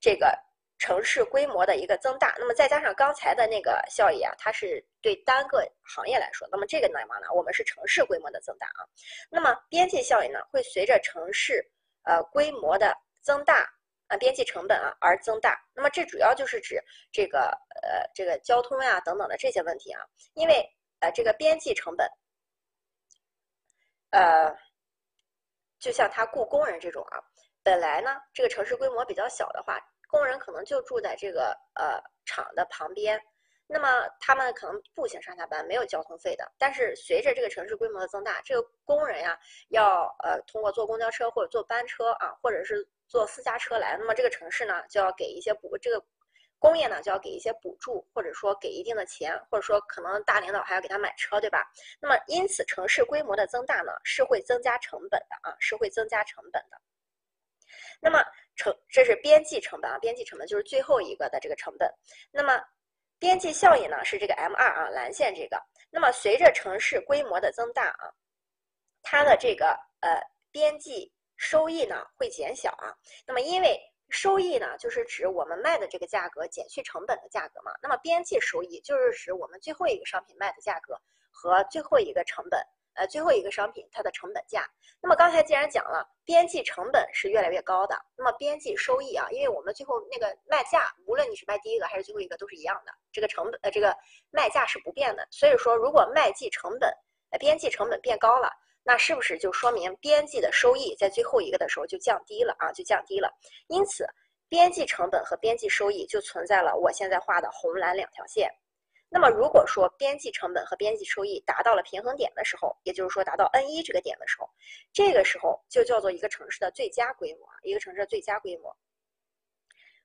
[0.03, 0.37] 这个。
[0.79, 8.83] 城市规模的一个增大，那么再加上刚才的那个效益啊，它是对单个行业来说，那么这个呢嘛呢，我们是城市规模的增大啊。
[9.29, 11.65] 那么边际效益呢，会随着城市
[12.03, 13.65] 呃规模的增大
[14.07, 15.57] 啊，边际成本啊而增大。
[15.73, 16.83] 那么这主要就是指
[17.13, 20.01] 这个呃这个交通呀等等的这些问题啊，
[20.33, 22.05] 因为呃这个边际成本，
[24.09, 24.53] 呃，
[25.79, 27.23] 就像他雇工人这种啊，
[27.63, 29.79] 本来呢这个城市规模比较小的话。
[30.13, 33.19] 工人可能就住在这个呃厂的旁边，
[33.65, 36.47] 那么他们可能步行上下班，没有交通费的。
[36.55, 39.35] 但是随着这个城市规模的增大，这个工人呀
[39.69, 45.99] 要呃通过坐公交车或者坐班车啊，或者是坐私家车来，那么这个城市呢就要给一些补，这个
[46.59, 51.67] 工业呢就要给一些补助，或者说给一定的钱，或者说可能大领导还要给他买车，对吧？
[51.99, 56.79] 那么因此城市规模的增大呢是会增加成本的啊，是会增加成本的。
[58.01, 58.23] 那么
[58.55, 61.89] 成，这是边际成本啊，边际成本就是最后一个的这个成本。
[62.31, 62.61] 那么
[63.19, 65.61] 边际效益呢是这个 M 二啊，蓝线这个。
[65.89, 68.11] 那么随着城市规模的增大啊，
[69.01, 70.21] 它的这个呃
[70.51, 72.93] 边际收益呢会减小啊。
[73.25, 77.71] 那么因为收益呢就是指我们卖的这个价格减去成本的价格嘛。
[77.81, 80.99] 那么边际收益就是指我们最后一个商品卖的价格
[81.31, 82.59] 和最后一个成本。
[82.95, 84.69] 呃，最后一个商品它的成本价。
[85.01, 93.95] 那么刚才既然讲了边际成本是越来越高的，那么边际收益啊，因为我们最后那个卖价，无论你是卖第一个还是最后一个都是一样的，这个成本呃这个
[94.31, 95.27] 卖价是不变的。
[95.31, 96.89] 所以说，如果卖际成本
[97.31, 98.49] 呃边际成本变高了，
[98.83, 102.71] 那是不是就说明边际的收益在最后一个的时候就降低了啊？
[102.71, 103.29] 就降低了。
[103.67, 104.05] 因此，
[104.47, 108.49] 边际成本和边际收益就存在了我现在画的红蓝两条线。
[109.13, 114.49] 那么如果说边际成本和边际收益达到了平衡点的时候，也就是说达到 N 一这个点的时候，
[114.91, 118.75] 这个时候就叫做一个城市的最佳规模，一个城市的最佳规模。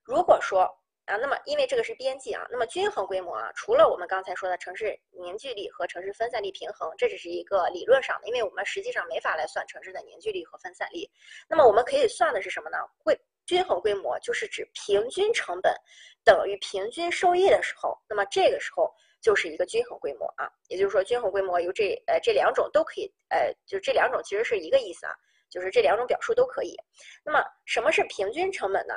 [0.05, 0.61] 如果说
[1.07, 11.11] 啊，那么因为这个是边际啊，那么均衡规模啊，除了我们刚才说的城市凝聚力和城市分散力平衡，这只是一个理论上的，因为我们实际上没法来算城市的凝聚力和分散力。
[11.49, 12.77] 那么我们可以算的是什么呢？
[12.99, 13.19] 会。
[13.49, 15.75] 均衡规模就是指平均成本
[16.23, 20.47] 等于平均收益的时候，那么这个时候就是一个均衡规模啊。
[20.69, 25.15] 也就是说，均衡规模由这呃这两种都可以，呃，就这两种其实是一个意思啊，
[25.49, 26.77] 就是这两种表述都可以。
[27.25, 28.95] 那么什么是平均成本呢？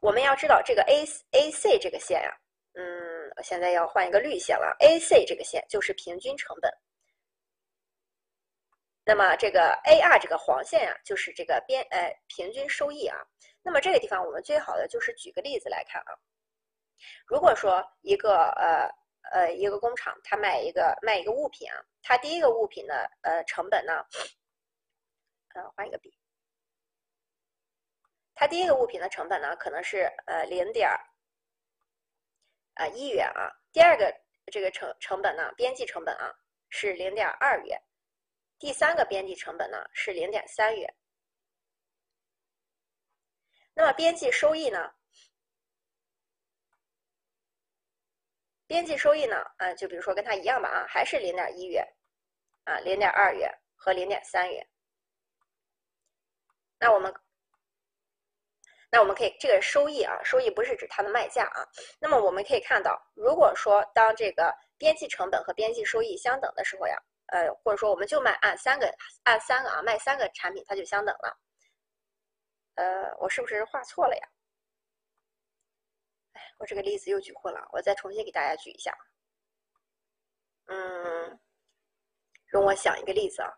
[0.00, 2.36] 我们要知道这个 A A C 这个线呀，
[2.74, 4.74] 嗯，我现在要换一个绿线了。
[4.80, 6.68] A C 这个线就是平均成本。
[9.08, 13.16] 那么这个 AR 这个黄线呀，就是这个边呃平均收益啊。
[13.62, 16.12] 那么这个地方我们最好的就是举个例子来看啊。
[17.26, 18.86] 如果说一个呃
[19.32, 24.04] 呃一个工厂，它卖一个卖一个物品啊，它第一个物品的呃成本呢，
[25.54, 26.14] 呃换一个笔，
[28.34, 30.86] 它第一个物品的成本呢可能是呃零点
[32.74, 34.14] 啊一元啊，第二个
[34.52, 36.30] 这个成成本呢边际成本啊
[36.68, 37.82] 是零点二元。
[38.58, 40.92] 第三个边际成本呢是零点三元，
[43.72, 44.92] 那么边际收益呢？
[48.66, 49.36] 边际收益呢？
[49.58, 51.86] 啊，就比如说跟它一样吧啊，还是零点一元，
[52.64, 54.68] 啊，零点二元和零点三元。
[56.80, 57.14] 那我们，
[58.90, 61.64] 那我们可以这个收益啊，收益不是指它的卖价啊。
[62.00, 67.00] 那么我们可以看到，如果说当这个边际成本和边际收益相等的时候呀。
[67.28, 68.92] 呃，或者说我们就卖按三个
[69.24, 71.38] 按三个啊，卖三个产品它就相等了。
[72.74, 74.28] 呃，我是不是画错了呀？
[76.32, 78.96] 哎，我这个例子又举混了，我再重新给大家举一下。
[80.66, 81.38] 嗯，
[82.46, 83.52] 容我想一个例子啊。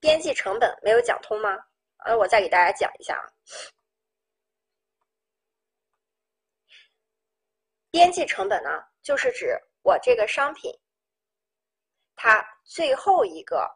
[0.00, 1.50] 边际成本没有讲通吗？
[2.04, 3.26] 呃，我再给大家讲一下啊。
[7.98, 8.70] 边际成本呢，
[9.02, 10.72] 就是指我这个商品，
[12.14, 13.68] 它最后一个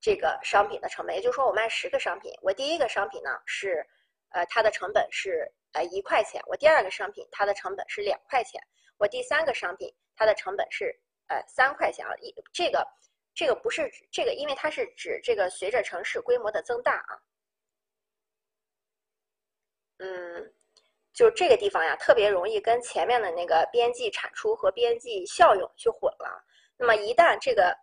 [0.00, 3.86] 这个商品的成本，也就是说，我卖十个商品，我第一个商品呢是，
[4.30, 8.58] 呃，它的成本是呃一块钱，我第二个商品它的成本是两块钱，
[8.96, 12.88] 我第三个商品它的成本是呃三块钱啊，一这个
[13.34, 17.20] 这个不是这个，因为它是指这个随着城市规模的增大啊，
[19.98, 20.54] 嗯。
[21.20, 26.42] 就这个地方呀，特别容易跟前面的那个边际产出和边际效用去混了。
[26.78, 27.76] 那么一旦这个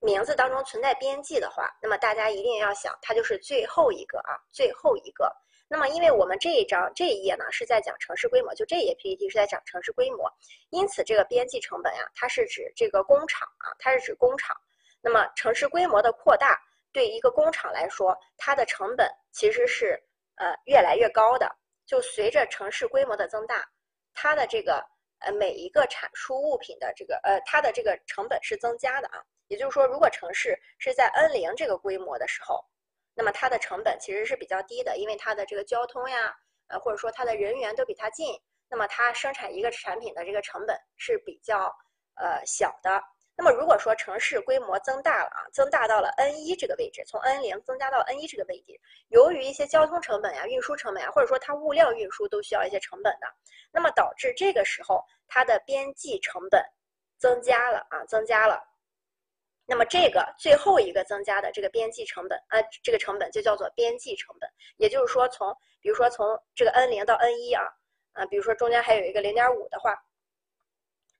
[0.00, 5.32] 名字当中存在边际的话，那么大家一定要想，它就是最后一个啊，最后一个。
[5.68, 10.28] 那么因为我们这一章这一页呢是在讲城市规模，就这一页 PPT 是在讲城市规模，
[10.70, 14.56] 因此这个边际成本呀，它是指这个工厂啊，它是指工厂。
[15.00, 16.60] 那么城市规模的扩大，
[16.92, 20.02] 对一个工厂来说，它的成本其实是
[20.34, 21.48] 呃越来越高的。
[21.90, 23.68] 就随着城市规模的增大，
[24.14, 24.80] 它的这个
[25.18, 29.20] 呃每一个产出物品的这个呃它的这个成本是增加的啊。
[29.48, 32.64] 也就是说，如果城市是在 N 零这个规模的时候，
[33.12, 36.32] 那么它的成本其实是比较低的，因为它的这个交通呀，
[36.68, 41.74] 呃或者说它的人员都比它近，那么它生产一个产品的这个成本是比较
[42.14, 43.02] 呃小的。
[43.42, 48.78] 那么如果说城市规模增大了啊，增大到了 N 一这个位置，从 N 零增加到 N 一这个位置，
[49.08, 53.26] 由于一些交通成本呀、运输成本呀，或者说它物料运输都需要一些成本的，
[53.72, 56.62] 那么导致这个时候它的边际成本
[57.16, 58.62] 增加了啊，增加了。
[59.64, 64.50] 那么这个最后一个增加的这个边际成本啊，这个成本就叫做边际成本。
[64.76, 67.64] 也就是说，从比如说从这个 N 零到 N 一啊，
[68.12, 69.98] 啊，比如说中间还有一个零点五的话，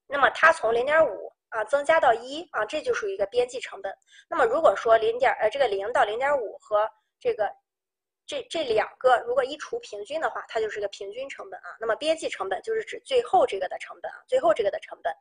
[0.06, 1.29] 那么它从零点五。
[1.50, 3.92] 啊，增加到一啊，这就属于一个边际成本。
[4.28, 6.88] 那么如果说零点呃这个零到零点五和
[7.18, 7.50] 这个
[8.24, 11.76] 这这两个如果一除平均的话，它就是个平均成本啊。
[11.80, 15.12] 那么边际成本就是指最后这个的成本啊，最后这个的成本。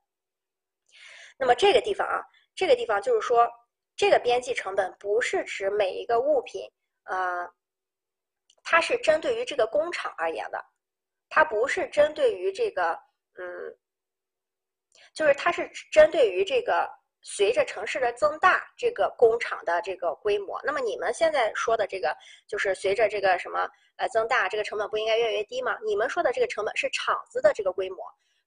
[1.38, 2.22] 那么这个地方啊，
[2.56, 3.50] 这个地方就是说，
[3.96, 6.70] 这个边际成本不是指每一个物品
[7.04, 7.50] 啊，
[8.64, 10.64] 它是针对于这个工厂而言的，
[11.28, 12.92] 它不是针对于这个
[13.34, 13.76] 嗯。
[15.14, 16.90] 就是它是针对于这个
[17.22, 20.60] 随着城市的增大，这个工厂的这个规模。
[20.64, 22.16] 那么你们现在说的这个，
[22.48, 25.78] 就是随着这个什么呃增大，这个成本不应该越来越低吗？
[25.86, 27.98] 你们说的这个成本是厂子的这个规模。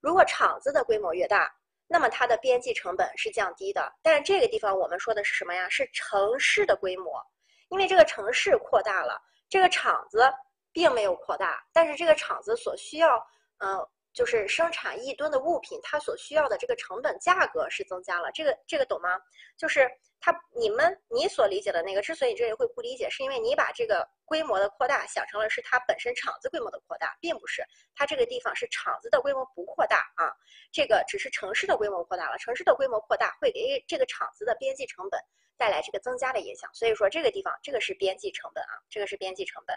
[0.00, 1.52] 如果厂子的规模越大，
[1.86, 3.92] 那么它的边际成本是降低的。
[4.02, 5.68] 但是这个地方我们说的是什么呀？
[5.68, 7.22] 是城市的规模，
[7.68, 10.32] 因为这个城市扩大了，这个厂子
[10.72, 13.22] 并没有扩大，但是这个厂子所需要，
[13.58, 13.86] 嗯。
[14.12, 19.18] 就是生产一吨的物品，它所需要的这个成本价格是增加了，这个这个懂吗？
[19.56, 19.90] 就是
[20.20, 30.30] 它你们你所理解的那个，之所以这里会不理解，是因为你把这个规模的扩大想成了是它本身厂子规模的扩大，并不是，它这个地方是厂子的规模不扩大啊，
[30.70, 35.20] 这个只是城市的规模扩大了，城市的规模扩大会给这个厂子的边际成本
[35.56, 39.76] 带来这个增加的影响，所以说这个地方这个是边际成本啊，这个是边际成本。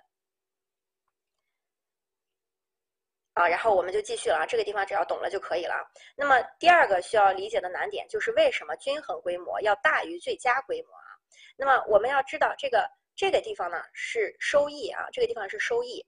[3.35, 5.75] 啊，然后我们就继续了啊，这个地方只要懂了就可以了。
[6.15, 11.13] 那么第二个需要理解的难点就是为什么均衡规模要大于最佳规模啊？
[11.55, 16.05] 那么我们要知道这个这个地方呢是收益啊，这个地方是收益。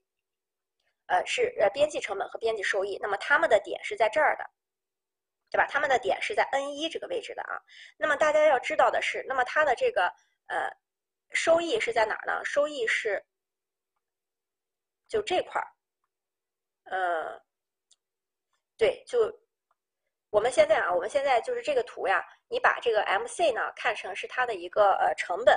[1.06, 4.44] 呃是呃边际成本和边际收益，那么它们的点是在这儿的，
[5.50, 5.66] 对吧？
[5.66, 7.60] 它们的点是在 N 一这个位置的啊。
[7.96, 10.12] 那么大家要知道的是，那么它的这个
[10.48, 10.70] 呃
[11.32, 12.44] 收益是在哪儿呢？
[12.44, 13.24] 收益是
[15.08, 15.68] 就这块儿，
[16.90, 17.40] 呃，
[18.76, 19.32] 对，就
[20.30, 25.56] 我们现在啊，我们现在就是这个图呀，你把这个 MC 呢看成是它的一个呃成本。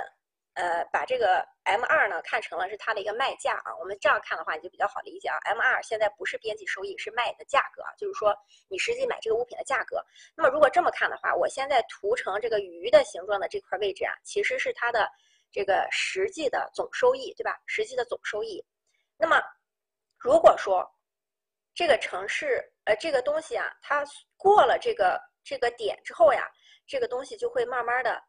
[0.54, 5.38] 呃，把这个 M 二呢看成了是它的一个卖价啊，我们这样看的话，你就比较好理解啊。
[5.44, 8.36] M 二现在不是边际收益，是卖的价格，就是说
[8.68, 10.04] 你实际买这个物品的价格。
[10.36, 15.08] 那么如果这么看的话，我现在涂成这个鱼的形状的这块位置啊，其实是它的
[15.50, 17.58] 这个实际的总收益，对吧？
[17.64, 18.62] 实际的总收益。
[19.16, 19.42] 那么
[20.18, 20.86] 如果说
[21.74, 24.04] 这个城市呃这个东西啊，它
[24.36, 26.48] 过了这个这个点之后呀，
[26.86, 28.22] 这个东西就会慢慢的。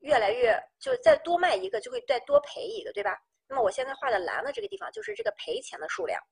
[0.00, 3.18] 越来越就再多卖一个就会再多赔一个，对吧？
[3.48, 6.22] 那么我现在画的蓝的这个地方就是这个赔钱的数量。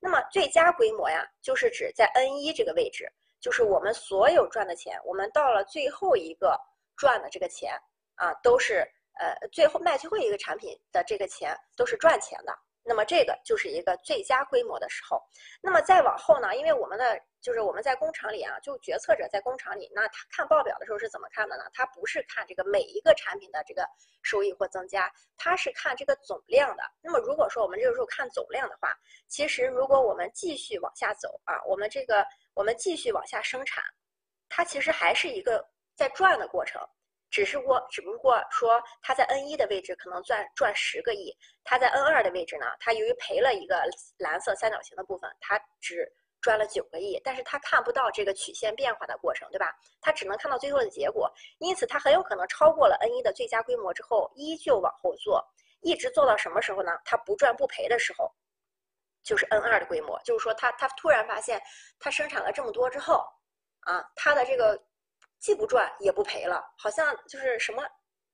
[0.00, 3.06] 那么最佳规模呀，就是指在 N 一这个位置，
[3.38, 6.58] 就是我们所有赚的钱，我们到了最后一个
[6.96, 7.78] 赚的这个钱
[8.14, 12.58] 啊，都是呃最后卖最后一个产品的这个钱都是赚钱的。
[12.82, 15.22] 那么这个就是一个最佳规模的时候。
[15.60, 16.56] 那么再往后呢？
[16.56, 21.64] 因为我们的就是我们在工厂里啊，就决策者在工厂里，那他看报表的时候是怎么看的呢？
[21.72, 23.86] 他不是看这个每一个产品的这个
[24.22, 26.82] 收益或增加，他是看这个总量的。
[27.00, 28.94] 那么如果说我们这个时候看总量的话，
[29.28, 33.84] 其实如果我们继续往下走啊，我们这个我们继续往下生产，
[34.48, 35.64] 它其实还是一个
[35.94, 36.80] 在赚的过程。
[37.30, 43.80] 只是过，只不过说它在 N 一的位置可能赚赚十个亿，它在 N 二的位置呢，它由于赔了一个
[44.18, 46.10] 蓝色三角形的部分，它只
[46.40, 49.72] 赚了九个亿，但是它看不到这个曲线变化的过程，对吧？
[50.00, 55.40] 它只能看到最后的结果，因此它很有可能超过了 N 一的最佳规模之后，依旧往后做，
[55.82, 56.90] 一直做到什么时候呢？
[57.04, 58.28] 它不赚不赔的时候，
[59.22, 61.62] 就是 N 二的规模，就是说它它突然发现
[62.00, 63.24] 它生产了这么多之后，
[63.82, 64.82] 啊，它的这个。
[65.40, 67.82] 既不赚也不赔了，好像就是什么，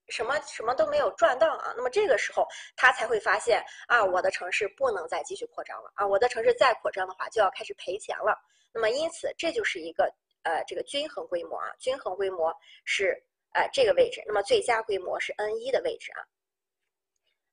[0.09, 1.73] 什么什么都没有赚到啊。
[1.77, 2.45] 那么这个时候
[2.77, 8.37] 他才会发现啊，我的城市不能再继续扩张了啊，我的城市再扩张的话就要开始赔钱了。
[8.73, 12.53] 那么因此这就是一个呃这个均衡规模啊，均衡规模
[12.85, 13.17] 是
[13.53, 16.21] 呃这个位置，那么最佳规模是 N 一的位置啊。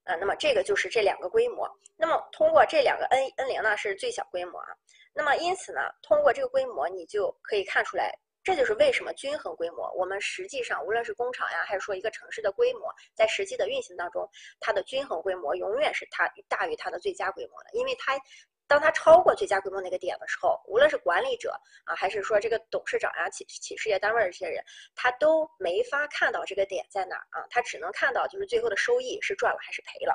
[0.06, 1.70] 呃，那么这个就是这两个规模。
[1.96, 4.68] 那么通过这两个 N N 零呢是最小规模啊。
[5.14, 8.12] 那么因此呢，通过这个规模你就可以看出来。
[8.44, 14.30] 这就是为什么均衡规模，我们实际上无论是工厂呀，还是说一个城市的规模，在实际的运行当中，
[14.60, 18.20] 它的均衡规模永远是它大于它的最佳规模的，因为它
[18.68, 24.62] 当它超过最佳规模那个点的时候，无论是管理者啊，还是说这个董事长呀、企企事业单位这些人，
[24.94, 30.14] 他都没法看到这个点在哪儿啊，他只能看到就是最后的收益是赚了还是赔了。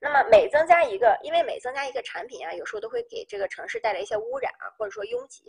[0.00, 5.44] 那么每增加一个，因为每增加一个产品啊，有时候都会给这个城市带来一些污染啊，或者说拥挤。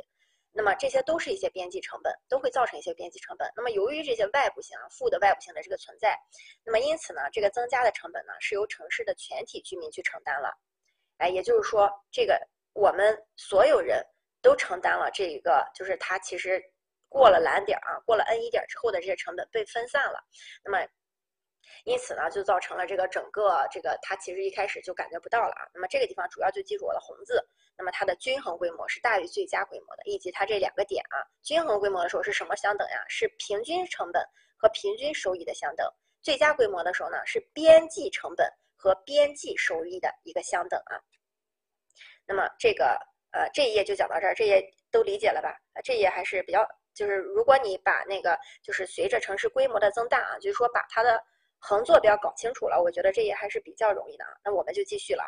[0.58, 3.48] 那么这些都是一些边际成本，都会造成一些边际成本。
[3.56, 6.18] 那么由于这些外部性啊负的外部性的这个存在，
[6.66, 10.52] 那么因此呢，这个增加的成本呢是由城市的全体居民去承担了。
[11.18, 12.42] 哎，也就是说，这个
[12.74, 14.04] 我们所有人
[14.42, 16.60] 都承担了这一个，就是它其实
[17.08, 20.20] 过了蓝点啊，过了 N 一点之后的这些成本被分散了。
[20.66, 20.80] 那么
[21.86, 25.68] 因此呢，就造成了这个整个这个它其实一开始就感觉不到了啊。
[25.74, 27.44] 那么这个地方主要就记住我的红字。
[27.78, 33.06] 那么它的均衡规模是大于最佳规模的，以及它这两个点啊，均衡规模的时候是什么相等呀？
[33.08, 34.26] 是平均成本
[34.58, 35.88] 和平均收益的相等。
[36.24, 40.98] 最佳规模的时候呢，是边际成本和边际收益的一个相等啊。
[42.26, 43.00] 那么这个
[43.32, 44.62] 呃这一页就讲到这儿，这页
[44.92, 45.56] 都理解了吧？
[45.84, 51.24] 这页还是比较，就是如果你把那个就是随着城市规模的增大啊，就是说把它的
[51.60, 54.32] 横坐标搞清楚了，我觉得这页还是比较容易的啊。
[54.44, 55.24] 那我们就继续了。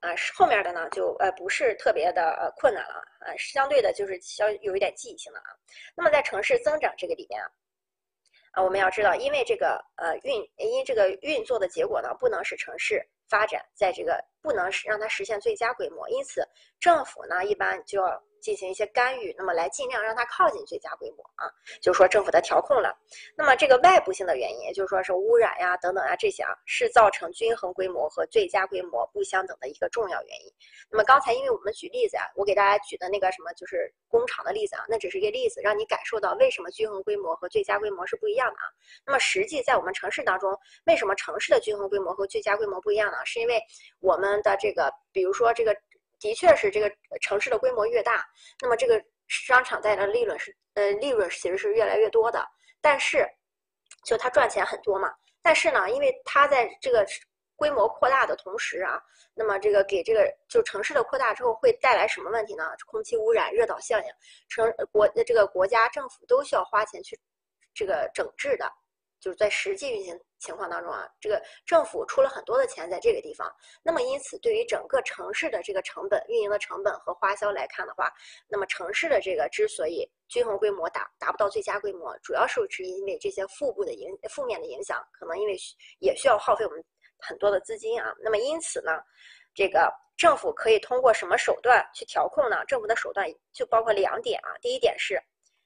[0.00, 5.50] 啊，后面的呢就呃不是特别的困难了啊，相对的就是稍有一点记忆性的啊。
[5.94, 7.50] 那么在城市增长这个里面啊，
[8.52, 16.42] 啊我们要知道，因为这个呃运因这个运作的结果呢，不能使城市发展在这个不能使让它实现最佳规模，因此
[16.78, 18.22] 政府呢一般就要。
[18.40, 21.46] 进行一些干预，那么来尽量让它靠近最佳规模啊，
[21.80, 22.96] 就是说政府的调控了。
[23.36, 30.52] 那么这个外部性的原因，也就是说是污染呀等等啊这些啊，是造成均衡规模和最佳规模不相等的一个重要原因。
[30.90, 38.64] 那么刚才因为我们举例子啊，我给大家举的那个什么就是工厂的例子啊，那只是一个例子，让你感受到为什么均衡规模和最佳规模是不一样的啊。
[39.06, 43.18] 那么实际在我们城市当中，为什么城市的均衡规模和最佳规模不一样呢？
[43.24, 43.62] 是因为
[44.00, 45.76] 我们的这个，比如说这个。
[46.20, 46.88] 的确是这个
[47.20, 48.24] 城市的规模越大，
[48.60, 52.46] 那么这个商场带来的利润是呃利润其实是越来越多的。
[52.80, 53.26] 但是，
[54.04, 55.12] 就它赚钱很多嘛。
[55.42, 57.04] 但是呢，因为它在这个
[57.56, 59.00] 规模扩大的同时啊，
[59.34, 62.70] 那么这个给这个就城市的扩大之后会带来什么问题呢？
[62.86, 64.04] 空气污染、热岛效应，
[64.48, 67.18] 城国这个国家政府都需要花钱去
[67.74, 68.70] 这个整治的。
[69.20, 73.48] 就是在实际运行情况当中啊，这个政府出了很多的钱在这个地方，
[73.82, 78.10] 那么因此对于整个城市的这个成本、运营的成本和花销来看的话，
[78.48, 85.56] 那么城市的这个之所以均衡规模达达不到最佳规模，主要是是因为这些负部的影负面的影响，可能因为
[85.98, 86.82] 也需要耗费我们
[87.18, 88.12] 很多的资金啊。
[88.20, 88.92] 那么因此呢，
[89.54, 92.64] 这个政府可以通过什么手段去调控呢？
[92.64, 95.22] 政府的手段就包括两点啊，第一点是。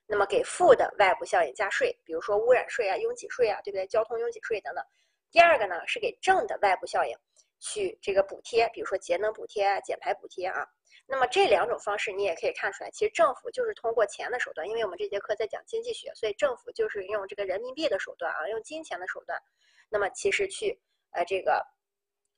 [0.07, 3.87] 那么给负的外部效应加税，比如说污染税啊、拥挤税啊，对不对？
[3.87, 4.85] 交通拥挤税等等。
[5.31, 7.17] 第二个呢是给正的外部效应
[7.59, 10.67] 去这个补贴，比如说节能补贴、减排补贴啊。
[11.07, 19.41] 那么这两种方式你也可以看出来，其实政府就是通过钱的手段，因为我们这节课在讲经济学，所以政府就是用这个人民币的手段啊，用金钱的手段，
[19.89, 20.79] 那么其实去
[21.13, 21.67] 呃这个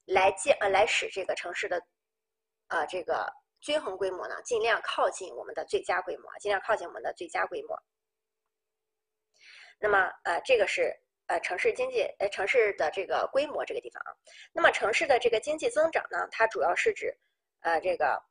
[0.04, 1.82] 来建呃来使这个城市的
[2.68, 3.26] 啊这个。
[3.60, 7.76] 均衡规模呢，尽量靠近我们的最佳规模，尽量靠近我们的最佳规模。
[9.78, 10.94] 那么，呃，这个是
[11.26, 14.14] 呃城市经济呃城市的这个规模这个地方啊。
[14.52, 17.12] 那么城市的这个经济增长呢，它主要是指
[17.60, 18.22] 呃这个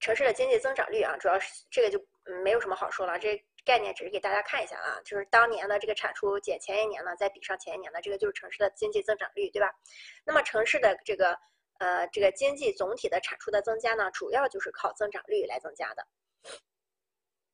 [0.00, 2.04] 城市的经济增长率啊，主要是这个就
[2.42, 9.70] 没有什么好说了，这概念只是给大家看一下啊，就是当年的这个产出减前一年呢，再比上前一年的，这个就是城市的经济增长率，对吧？
[10.24, 11.38] 那么城市的这个。
[11.78, 16.06] 呃，这个经济总体的产出的增加呢，主要就是靠增长率来增加的，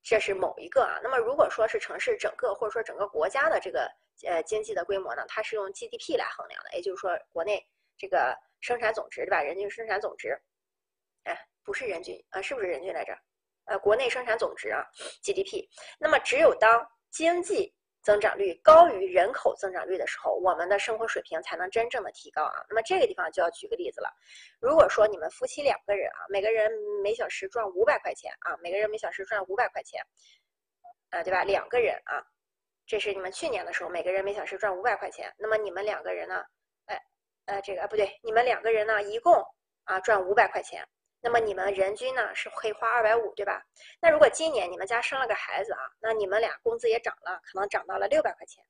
[0.02, 1.00] 这是某一个啊。
[1.02, 3.90] 那么如果说是城市整个或者说整个国家的这个
[4.26, 7.66] 呃经济的规模呢，它是用 GDP 来衡量的，也就是说国内
[7.96, 9.42] 这个生产总值对吧？
[9.42, 10.38] 人均生产总值，
[11.24, 13.16] 哎，不是人均啊，是不是人均来着？
[13.66, 14.84] 呃，国内生产总值啊
[15.22, 15.68] ，GDP。
[15.98, 17.72] 那么只有当经济
[18.03, 22.64] 增长率高于人口增长率的时候，我们的生活水平才能真正的提高啊。
[22.68, 24.11] 那么这个地方就要举个例子了。
[24.61, 26.70] 如果说你们夫妻两个人啊，每个人
[27.03, 30.01] 每小时赚五百块钱啊，每个人每小时赚五百块钱，
[31.11, 31.44] 啊，对吧？
[31.44, 32.24] 两个人啊，
[32.86, 35.32] 这是你们去年的时候，每个人每小时赚五百块钱。
[35.38, 36.42] 那么你们两个人呢？
[36.86, 37.01] 哎，
[37.46, 39.44] 呃，这个不对，你们两个人呢，一共
[39.84, 40.86] 啊赚五百块钱。
[41.22, 43.62] 那么你们人均呢是可以花二百五，对吧？
[44.00, 48.64] 那如果今年你们家生了个孩子啊，那你们俩工资也涨了，可能涨到了六百块钱。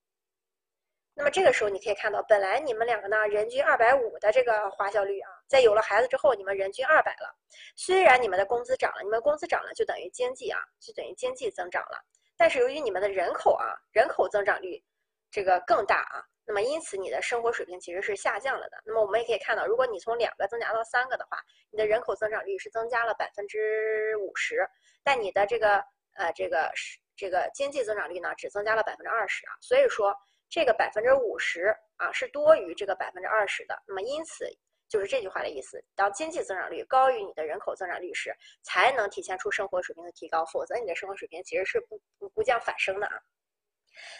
[1.14, 7.36] 那么这个时候你可以看到，本来你们两个呢人均二百五的这个花销率啊，在有了孩子之后，你们人均二百了。
[7.76, 12.02] 虽然你们的工资涨了，你们工资涨了就等于经济啊，就等于经济增长了。
[12.36, 14.82] 但是由于你们的人口啊，人口增长率
[15.30, 16.24] 这个更大啊。
[16.46, 18.82] 那么因此，你的生活水平其实是下降了的。
[18.84, 21.38] 那么我们也可以看到，如果你从两个增加到三个的话，
[21.70, 24.68] 你的人口增长率是增加了百分之五十，
[25.04, 25.76] 但你的这个
[26.14, 29.52] 呃这个是这个经济增长率呢，只增加了百分之二十啊。
[29.60, 30.12] 所以说，
[30.48, 33.80] 这个百分之五十啊是多于这个百分之二十的。
[33.86, 34.44] 那么因此，
[34.88, 38.34] 就是这句话的意思：当经济增长率高于你的人口增长率时，
[38.64, 43.12] 才能体现出生活水平的提高，否则你的生活水平其实是不不不降反升的啊。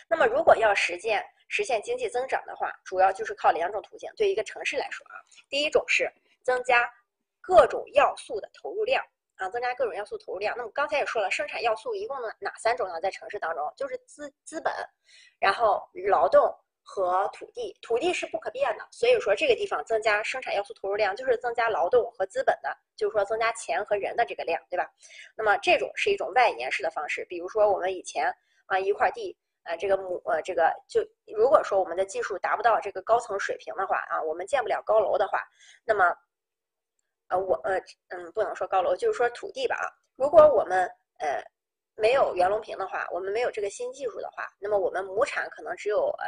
[0.08, 4.10] 那么，如果要实现实现经济增长的话，主要就是靠两种途径。
[4.16, 5.14] 对一个城市来说啊，
[5.48, 6.10] 第一种是
[6.42, 6.88] 增加
[7.40, 9.04] 各种要素的投入量
[9.36, 10.54] 啊，增加各种要素投入量。
[10.56, 13.00] 那么刚才也说了，生产要素一共呢哪三种呢？
[13.00, 14.72] 在城市当中，就是资资本，
[15.38, 17.76] 然后劳动和土地。
[17.82, 24.88] 土地是不可变的，所以说这个地方增加生产要素投入量，就是增加劳动和资本的，就是说增加钱和人的这个量，对吧？
[25.34, 28.32] 那么这种是一种外延式的方式，比如说我们以前
[28.66, 29.36] 啊一块地。
[29.64, 31.00] 呃，这个母呃，这个就
[31.36, 35.42] 如果说我们的技术达不到这个高层水平的话啊，我们建不了高楼的话，
[35.84, 36.16] 那么，
[37.28, 39.86] 呃，我呃嗯，不能说高楼，就是说土地吧啊。
[40.16, 41.42] 如果我们呃
[41.94, 46.26] 没有袁隆平的话，我们没有这个新技术的话，那么我们亩产可能只有呃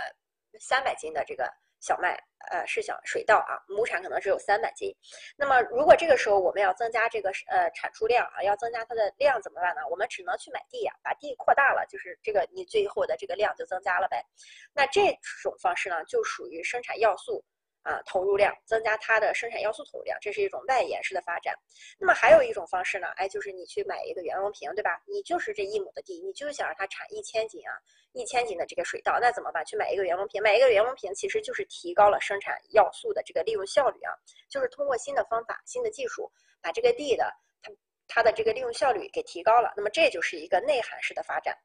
[0.60, 1.44] 三百斤的这个。
[1.82, 2.16] 小麦，
[2.52, 4.94] 呃，是小水稻啊，亩产可能只有三百斤。
[5.36, 9.82] 那么，如果这个时候我们要增加这个呃产出量啊，要增加它的量怎么办呢？
[9.90, 14.24] 我们只能去买地呀，把地扩大了，就是这个你最后的这个量就增加了呗。
[14.72, 15.12] 那这
[15.42, 17.44] 种方式呢，就属于生产要素。
[17.82, 21.54] 啊，投入量增加它的生产要素投入量，这是一种外延式的发展。
[21.98, 25.02] 那么还有一种方式呢，哎，就是你去买一个袁隆平，对吧？
[25.06, 27.74] 你就是这一亩的地，你就是想让它产一千斤啊，
[28.12, 29.64] 一千斤的这个水稻，那怎么办？
[29.64, 34.14] 去买一个袁隆平，买一个袁隆平，其实就是提高了生产要素的这个利用效率啊，
[34.48, 36.30] 就是通过新的方法、新的技术，
[36.60, 37.72] 把这个地的它
[38.06, 39.72] 它的这个利用效率给提高了。
[39.76, 41.56] 那么这就是一个内涵式的发展。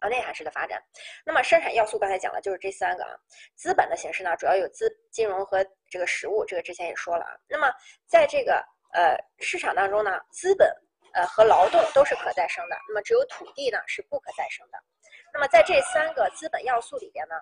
[0.00, 0.82] 啊，内涵式的发展。
[1.24, 3.10] 那么生产要素刚才讲了，就是这三个啊。
[3.54, 7.36] 资本的形式呢，主要有资金融和这个实物，这个之前也说了啊。
[7.48, 7.70] 那么
[8.06, 10.68] 在这个呃市场当中呢，资本
[11.14, 14.78] 呃和劳动都是可再生的，那么只有土地呢是不可再生的。
[15.32, 17.34] 那么在这三个资本要素里边呢，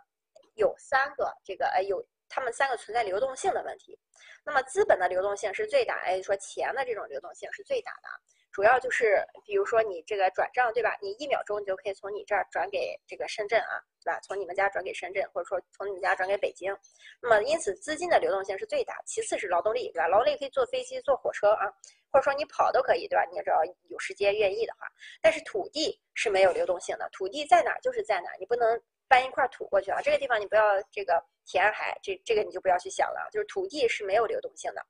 [0.54, 3.98] 有三个这个呃有它们三个存在流动性的问题。
[4.44, 8.14] 那么资本的流动性是最大，哎，说钱的这种流动性是最大的啊，
[8.56, 10.96] 主要就是比如说你这个转账，对吧？
[11.02, 14.18] 你一秒钟你就可以从你这儿转给这个深圳啊，对吧？
[14.20, 16.74] 从你们家转给深圳，或者说从你们家转给北京。
[17.20, 20.08] 那么因此资金的流动性是最大，其次是劳动力，对吧？
[20.08, 21.68] 劳动力可以坐飞机、坐火车啊，
[22.10, 23.26] 或者说你跑都可以，对吧？
[23.30, 24.88] 你只要有时间、愿意的话。
[25.20, 28.80] 但是土地是没有流动性的，土地在哪儿就是在哪儿，你不能。
[29.08, 34.84] 搬一块土过去啊，这个地方你不要这个填海，这这个你就不要去想了，就是土地是没有流动性的。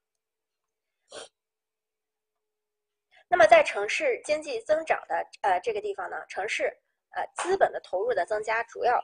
[3.28, 6.64] 那么在城市经济增长的呃这个地方呢，城市
[7.10, 9.02] 呃资本的投入的增加主要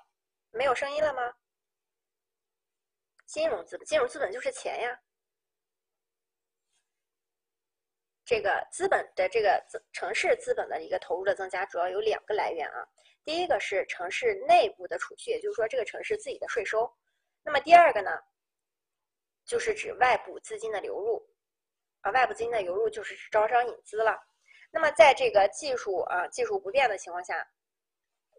[0.51, 1.35] 没有声音了吗？
[3.27, 5.01] 金融资本，金融资本就是钱呀。
[8.25, 9.63] 这个资本的这个
[9.93, 12.87] 城市资本的一个投入的增加，主要有两个来源啊。
[13.25, 16.91] 第一个是城市内部的储蓄，也就是说这个城市自己的税收。
[17.43, 18.11] 那么第二个呢，
[19.45, 21.29] 就是指外部资金的流入，
[22.03, 24.17] 啊，外部资金的流入就是招商引资了。
[24.71, 27.35] 那么在这个技术啊技术不变的情况下，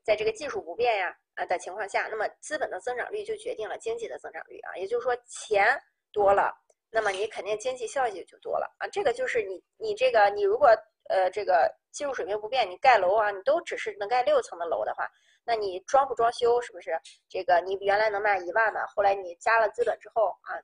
[0.05, 5.77] 在这个技术不变呀啊的情况下，那么资本的增长率就决定了经济的增长率啊，也就是说钱
[6.11, 6.55] 多了，
[6.89, 8.87] 那么你肯定经济效益就多了啊。
[8.87, 10.69] 这个就是你你这个你如果。
[11.09, 15.05] 呃，这个技术水平不变，你盖楼啊，你都只是能盖六层的楼的话，
[15.43, 16.97] 那你装不装修是不是？
[17.27, 20.55] 这个你原来能卖一万的，后来你加了资本之后啊，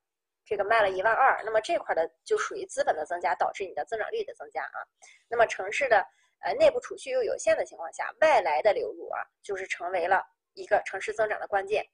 [0.49, 4.81] 这个卖了一万二，那么这块的就属于资本的增加导致你的增长率的增加啊。
[5.29, 6.03] 那么城市的
[6.39, 10.25] 呃内部储蓄又有限的情况下，外来的流入啊，就是成为了
[10.55, 11.85] 一个城市增长的关键。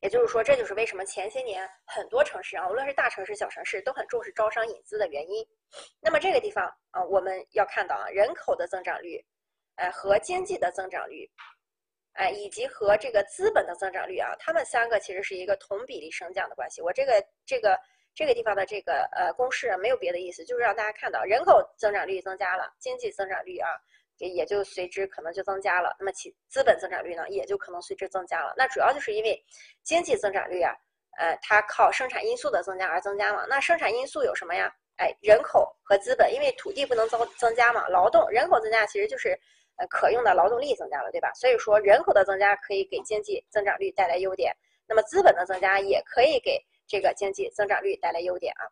[0.00, 5.46] 也就是说，这就是为什么前些年很多城市啊，无论是大城市、小城市，都很重视招商引资的原因。
[6.00, 9.24] 那么这个地方啊，我们要看到啊，人口的增长率，
[9.76, 11.30] 呃，和经济的增长率，
[12.12, 16.80] 哎，以及和这个资本的增长率啊，它们三个其实是一个同比例升降的关系。
[16.82, 17.78] 我这个这个
[18.14, 23.68] 这个地方的这个呃公式没有别的意思，就是让大家看到人口增长率增加了，经济增长率啊。
[24.18, 28.54] 也也就随之可能就增加了，那么其资本增长率呢，也就可能随之增加了。
[28.56, 29.42] 那主要就是因为
[29.82, 30.72] 经济增长率啊，
[31.18, 33.44] 呃，它靠生产因素的增加而增加嘛。
[33.48, 34.72] 那生产因素有什么呀？
[34.98, 39.36] 哎，人口和资本，因为土地不能增增加嘛，劳动人口增加其实就是
[39.76, 41.32] 呃可用的劳动力增加了，对吧？
[41.34, 44.54] 所以说人口的增加可以给经济增长率带来优点，
[44.86, 48.68] 那么资本的增加也可以给这个经济增长率带来优点啊。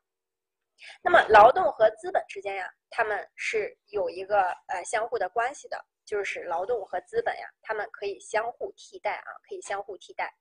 [1.03, 10.33] 那么劳动和资本之间呀，他们是有一个呃相互的关系的，就是劳动和资本呀，他们可以相互替代啊，可以相互替代。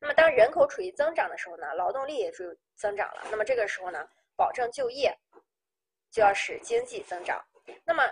[0.00, 2.44] 那么当人口处于增长的时候呢，劳动力也就
[2.76, 3.22] 增长了。
[3.30, 5.12] 那么这个时候呢，保证就业
[6.10, 7.44] 就要使经济增长。
[7.84, 8.02] 那么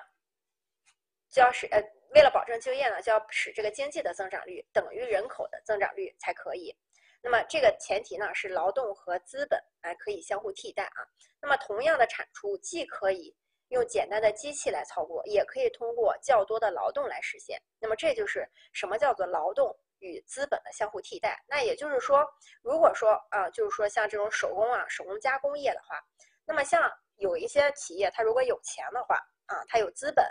[1.36, 1.78] 就要使呃，
[2.14, 6.74] 为了保证就业呢，就要使这个经济的增长率等于人口的增长率才可以。
[7.20, 11.04] 那么这个前提呢是劳动和资本哎可以相互替代啊。
[11.42, 13.36] 那么同样的产出既可以
[13.68, 17.60] 用简单的机器来操作，也可以通过较多的劳动来实现。
[17.78, 21.38] 那么这就是什么叫做劳动与资本的相互替代。
[21.46, 22.26] 那也就是说，
[22.62, 26.00] 如果说啊，就是说像这种手工啊、手工加工业的话，
[26.46, 30.24] 那么像有一些企业，它如果有钱的话啊，它有资本，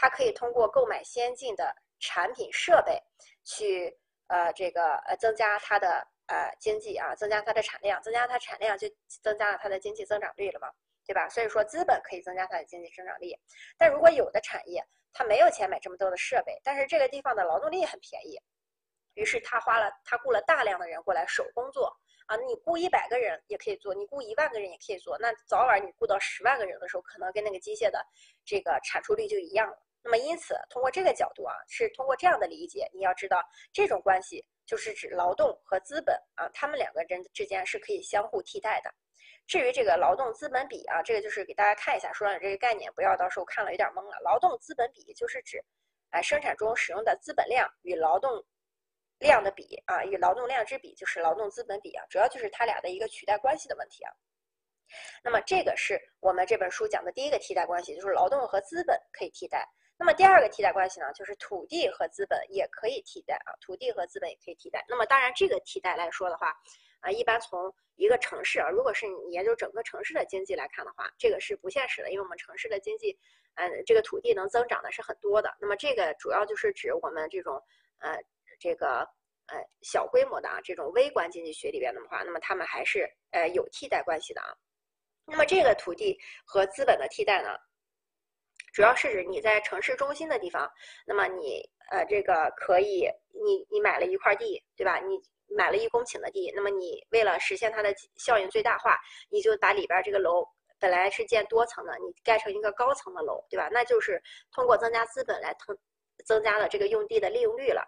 [0.00, 3.02] 它可以通过购买先进的产品设备
[3.42, 6.06] 去呃这个呃增加它的。
[6.30, 8.86] 呃，经济啊，增加它的产量，增加它产量就
[9.22, 10.68] 增加了它的经济增长率了嘛，
[11.06, 11.26] 对吧？
[11.30, 13.34] 所以说资本可以增加它的经济增长率。
[13.78, 18.38] 但如果有的产业它没有钱买这么多的设备，但是这个地方的劳动力很便宜，
[19.14, 21.90] 于是他花了他雇了大量的人过来手工做
[22.26, 28.06] 啊，你雇一百个人也可以做，你雇一万个人也可以做，那早晚你雇到十万个人的时候，可能跟那个机械的
[28.44, 29.82] 这个产出率就一样了。
[30.02, 33.42] 那么因此，通过这个角度啊，是通过这样的理解，你要知道
[33.72, 34.44] 这种关系。
[34.68, 38.94] 就是指劳动和资本啊，他们两个人之间是可以相互替代的。
[39.46, 44.20] 至于这个劳动资本比啊，这个就是给大家看一下，说了这个概念，不要到时候看了有点懵了。
[44.22, 45.64] 劳动资本比就是指，
[46.10, 48.44] 哎，生产中使用的资本量与劳动
[49.20, 54.12] 量的比啊，与劳动量之比就是劳动资本比啊，主要就是它俩的一个取代关系的问题啊。
[55.24, 59.66] 那么这个是我们这本书讲的第一个替代关系，就是劳动和资本可以替代。
[60.00, 64.84] 那么第二个替代关系呢，就是土地和资本也可以替代啊，土地和资本也可以替代。
[64.88, 66.54] 那么当然，这个替代来说的话，
[67.00, 73.18] 啊，一般从一个城市啊，如果是你研究整个城市的经济来看的话，这个是不现实的，因为我们城市的经济，
[73.56, 75.52] 呃，这个土地能增长的是很多的。
[75.60, 77.60] 那么这个主要就是指我们这种
[77.98, 78.16] 呃
[78.60, 79.00] 这个
[79.48, 84.54] 呃小规模的啊这种微观经济学里边的话，那么他们还是呃有替代关系的啊。
[85.26, 87.50] 那么这个土地和资本的替代呢？
[88.78, 90.70] 主要是指你在城市中心的地方，
[91.04, 93.10] 那么你呃这个可以，
[93.44, 95.00] 你你买了一块地，对吧？
[95.00, 95.20] 你
[95.56, 98.96] 买了一公顷的地，那么你为了实现它的效应最大化，
[99.30, 100.46] 你就把里边这个楼
[100.78, 103.68] 本来是建多层的，你盖成一个高层的楼，对吧？
[103.72, 104.22] 那就是
[104.52, 105.76] 通过增加资本来腾
[106.24, 107.82] 增加了这个用地的利用率了。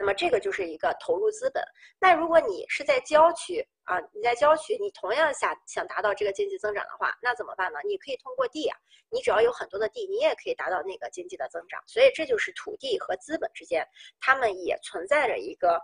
[0.00, 1.62] 那么这个就是一个投入资本。
[1.98, 7.78] 那如果你是在郊区啊，你在郊区，你同样想想达到这个经济增长的话，那怎么办呢？
[7.86, 8.78] 你可以通过地啊，
[9.10, 11.78] 你只要有很多的地，你也可以达到那个经济的增长。
[11.86, 13.86] 所以这就是土地和资本之间，
[14.18, 15.78] 他们也存在着一个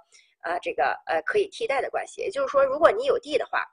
[0.45, 2.23] 呃这个呃可以替代的关系。
[2.23, 3.67] 也就是说，如果你有地的话，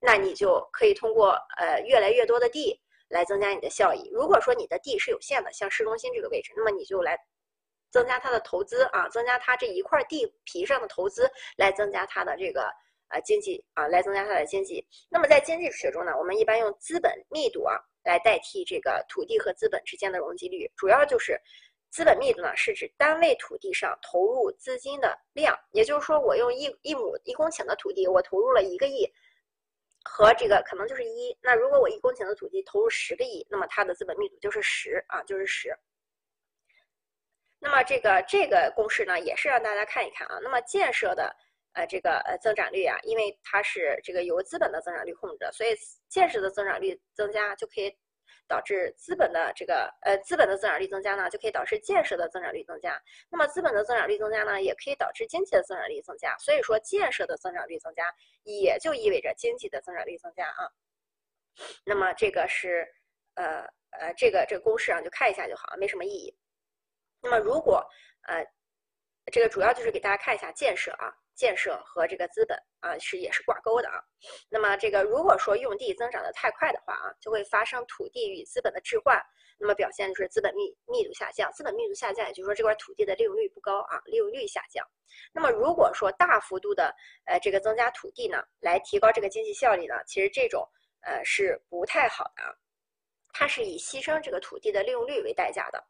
[0.00, 2.76] 那你就可以通过呃越来越多的地
[3.06, 4.10] 来增加你的效益。
[4.12, 7.16] 如果说你的地是有限的，像市中心这个位置，那么你就来。
[7.94, 12.68] 增加它的投资啊，增加它这一块地皮上的投资，来增加它的这个
[13.06, 14.84] 呃经济啊，来增加它的经济。
[15.08, 21.40] 那么在经济学中呢，我们一般用资本密度啊来代替这个土地和资本之间的容积率，主要就是
[21.88, 29.08] 资本密度呢是指单位土地上投入资金的量，也就是说我用一一亩一公顷的土地，我投入了一个亿，
[30.02, 31.38] 和这个可能就是一。
[31.40, 35.72] 那如果我一公顷的土地投入十个亿，那么它的资本密度就是十啊，就是十。
[37.64, 40.38] 那么这个这个公式呢，也是让大家看一看啊。
[40.42, 41.34] 那么建设的
[41.72, 45.74] 呃这个呃增长率啊，因为它是这个由资本的增长率控制的，所以
[46.06, 47.90] 建设的增长率增加就可以
[48.46, 53.00] 导致资本的这个呃资本的增长率增加呢，就可以导致建设的增长率增加。
[53.30, 56.36] 那么资本的增长率增加呢，也可以导致经济的增长率增加。
[56.36, 60.68] 所以说建设的增长率增加，也就意味着经济的增长率增加啊。
[61.86, 62.86] 那么这个是
[63.36, 63.66] 呃
[63.98, 66.36] 呃这个这个公式啊，就看一下就好，没什么意义。
[67.24, 67.82] 那么，如果
[68.28, 68.44] 呃，
[69.32, 73.98] 这个主要就是给大家看一下建设啊，建设和这个资本啊是也是挂钩的啊。
[74.50, 79.18] 那么，这个如果说用地增长的太快的话啊，就会发生土地与资本的置换，
[79.58, 84.86] 那么表现就是资本密密度下降，资本密度下降，也就是说这块土地的利用率不高啊，利用率下降。
[85.32, 86.94] 那么，如果说大幅度的
[87.24, 90.62] 呃这个增加土地呢，来提高这个经济效益呢，其实这种
[91.00, 92.52] 呃是不太好的啊，
[93.32, 95.82] 它是以牺牲这个土地的利用率为代价的。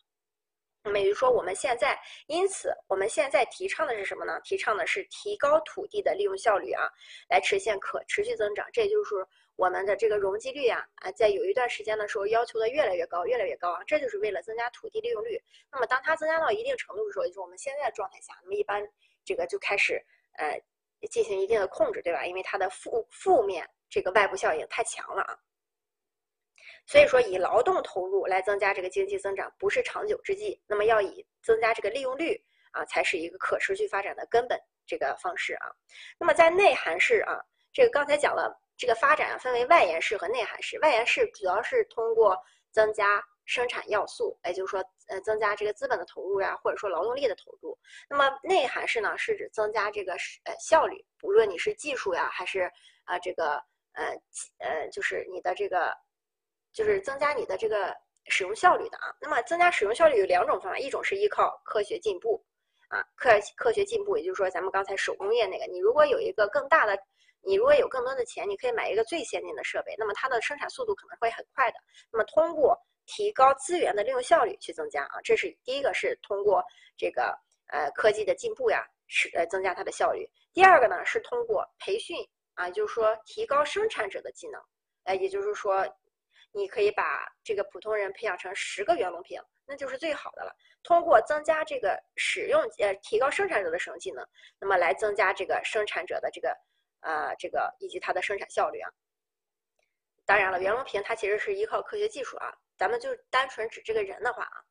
[0.84, 4.38] 那么也就说，我们现在，因此我们现在提倡的是什么呢？
[4.44, 6.86] 提倡的是提高土地的利用效率啊，
[7.30, 8.66] 来实现可持续增长。
[8.70, 9.14] 这也就是
[9.56, 15.40] 我们的这个容积率啊，啊，在有一段时间的时候要求的越来越高，越来越高啊，这就是为了增加土地利用率。
[15.72, 18.86] 那么当它增加到一定程度的时候，就是我们现在的状态下，那么一般
[19.24, 19.98] 这个就开始
[20.36, 20.60] 呃
[21.08, 22.26] 进行一定的控制，对吧？
[22.26, 25.38] 因为它的负负面这个外部效应太强了啊。
[26.86, 30.60] 所以说，以劳动投入来增加这个经济增长不是长久之计。
[30.66, 32.38] 那么，要以增加这个利用率
[32.72, 35.72] 啊，才是一个可持续发展的根本这个方式啊。
[36.18, 37.40] 那么，在内涵式啊，
[37.72, 40.78] 这个刚才讲了，这个发展啊分为外延式和内涵式。
[40.80, 42.38] 外延式主要是通过
[42.70, 47.78] 增加生产要素，也就是说，呃，增加这个资本的投入呀，或者说劳动力的投入。
[48.10, 50.12] 那么，内涵式呢，是指增加这个
[50.44, 52.70] 呃效率，无论你是技术呀，还是
[53.04, 53.54] 啊这个
[53.94, 54.14] 呃
[54.58, 55.90] 呃，就是你的这个。
[56.74, 57.96] 就是增加你的这个
[58.26, 59.14] 使用效率的啊。
[59.18, 62.44] 那么增加使用效率有两种方法，一种是依靠科学进步
[62.88, 66.98] 啊，科科学进步，也就是说咱们刚才手工业那个，你如果有一个更大的，
[67.40, 71.78] 你如果有更多的钱，你可以买一个最先进的设备，那么它的生产速度可能会很快的。
[72.12, 76.62] 那么通过提高资源的利用效率去增加啊，这是第一个是通过
[76.96, 77.36] 这个
[77.68, 80.28] 呃科技的进步呀，是呃增加它的效率。
[80.52, 82.16] 第二个呢是通过培训
[82.54, 84.60] 啊，就是说提高生产者的技能，
[85.04, 85.86] 呃，也就是说。
[86.54, 90.54] 你可以把这个普通人培养成十个袁隆平，那就是最好的了。
[90.82, 94.24] 通过增加这个使用，呃，提高生产者的使用技能，
[94.60, 96.56] 那么来增加这个生产者的这个，
[97.00, 98.90] 呃，这个以及它的生产效率啊。
[100.24, 104.64] 当然了，袁隆平他其实是依靠科学技术啊，咱们就单纯指这个人的话啊。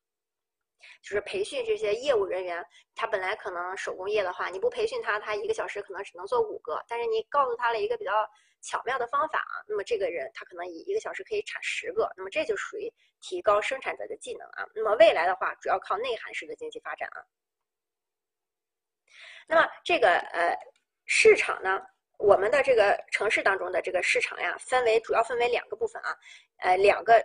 [1.01, 6.83] 就是培训这些业务人员，他本来可能手工业的话，你不培训他，他一个小时可能只能做五个。
[6.87, 8.11] 但是你告诉他了一个比较
[8.63, 12.11] 巧妙的方法啊，那么这个人他可能一一个小时可以产十个。
[12.17, 12.91] 那么这就属于
[13.21, 14.65] 提高生产者的技能啊。
[14.73, 17.21] 那么未来的话，主要靠内涵式的经济发展啊。
[19.47, 20.57] 那么这个呃
[21.05, 21.79] 市场呢，
[22.17, 26.17] 我们的这个城市当中的这个市场呀，分为主要分为两个部分啊，
[26.57, 27.23] 呃两个。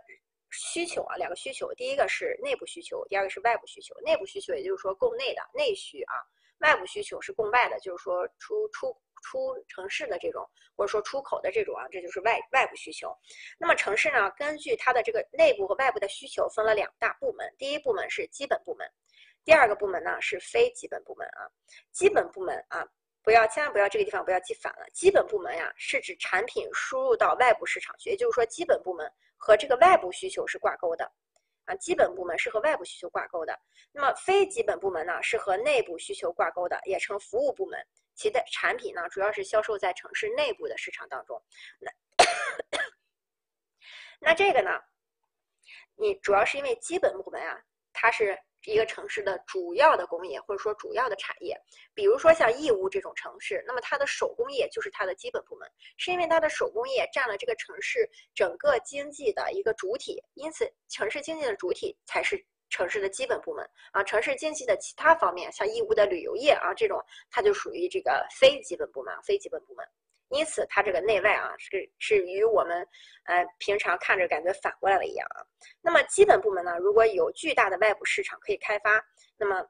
[0.51, 3.94] 需求啊，两个需求，第一个是内部需求，第二个是外部需求。
[4.01, 6.15] 内部需求也就是说供内的内需啊，
[6.60, 13.16] 外部需求是供外的，就是说出出出城市的这种，或者说出口的这种啊，这就是外外部需求。
[13.59, 18.89] 那么城市呢，根据它的这个内部和外部的需求分了两大部门，第一部门是基本部门，
[19.44, 21.48] 第二个部门呢是非基本部门啊。
[21.93, 22.86] 基本部门啊，
[23.22, 24.86] 不要千万不要这个地方不要记反了。
[24.93, 29.10] 基本部门呀，是指产品输入到外部市场去，也就是说基本部门。
[29.40, 31.09] 和这个外部需求是挂钩的，
[31.69, 33.59] 啊，基本部门是和外部需求挂钩的。
[33.93, 37.78] 那么非基本部门呢，是和内部需求挂钩的，也称服务部门。
[38.15, 41.40] 其的产品呢，主要是销售在城市内部的市场当中。
[41.78, 41.93] 那
[44.20, 44.70] 那这个呢，
[45.97, 47.62] 你主要是因为基本部门啊，
[47.93, 48.39] 它是。
[48.73, 51.59] 一个城市的主要的工业或者说主要的产业，
[51.95, 64.05] 比如说像义乌这种城市，那么它的手工业就是它的基本部门，是因为它的手工业占了这个城市整个经济的一个主体，因此城市经济的主体才是城市的基本部门啊。
[64.05, 69.86] 城市经济的其他方面，像义乌的旅游业啊这种，它就属于这个非基本部门，非基本部门。
[70.31, 72.87] 因此，它这个内外啊，是是与我们，
[73.25, 75.41] 呃，平常看着感觉反过来了一样啊。
[75.81, 79.03] 那么基本部门呢，如果有巨大的外部市场可以开发，
[79.39, 79.67] 那么，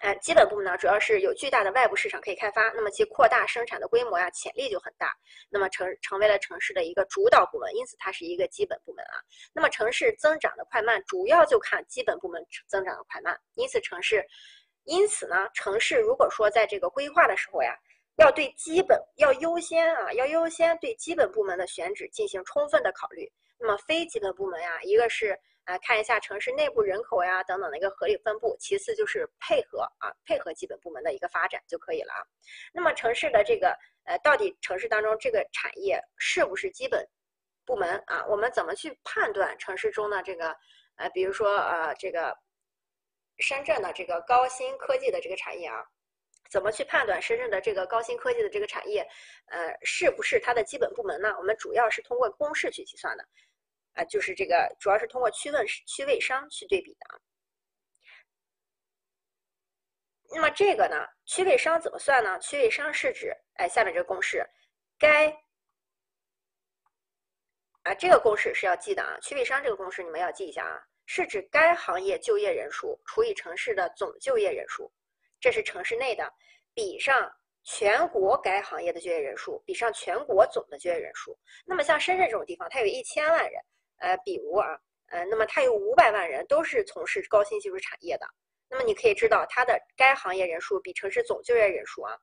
[0.00, 5.12] 呃，基本部门呢，主要是有巨大的外部市场可以开发，那么其扩大生产的规模呀，潜力就很大，
[5.50, 9.18] 那么成成为了城市的一个主导部门，因此它是一个基本部门啊。
[9.52, 14.24] 那么城市增长的快慢，主要就看基本部门增长的快慢，因此城市，
[14.84, 17.76] 因此呢，城市如果说在这个规划的时候呀。
[18.16, 23.30] 要对基本要优先啊，要优先对基本部门的选址进行充分的考虑。
[23.58, 32.20] 那么非基本部门呀，一个是啊看一下城市内部人口呀等等的一个合理分布，其次就是配合啊配合基本部门的一个发展就可以了啊。
[32.72, 37.06] 那么城市的这个呃到底城市当中这个产业是不是基本
[37.64, 38.24] 部门啊？
[38.26, 40.56] 我们怎么去判断城市中的这个
[40.96, 42.36] 呃比如说呃这个
[43.38, 45.84] 深圳的这个高新科技的这个产业啊？
[46.50, 49.06] 怎么去判断深圳的这个高新科技的这个产业，
[49.46, 51.32] 呃，是不是它的基本部门呢？
[51.38, 53.24] 我们主要是通过公式去计算的，
[53.94, 57.14] 啊，就是这个主要是通过区问区位商去对比的啊。
[60.32, 62.36] 那么这个呢，区位商怎么算呢？
[62.40, 64.44] 区位商是指，哎，下面这个公式，
[64.98, 65.28] 该，
[67.82, 69.18] 啊，这个公式是要记的啊。
[69.20, 74.92] 区位商这个公式你们要记一下啊，是指该行业就业人数除以城市的总就业人数。
[75.42, 76.30] 这是城市内的，
[76.74, 77.30] 比上
[77.62, 81.38] 全国该行业的就业人数，比上全国总的就业人数。
[81.66, 83.60] 那么像深圳这种地方，它有一千万人，
[83.98, 84.78] 呃，比如啊，
[85.08, 88.26] 呃，那么它有五百万人都是从事高新技术产业的。
[88.68, 92.16] 那么你可以知道，它的该行业人数比城市总就业人数啊，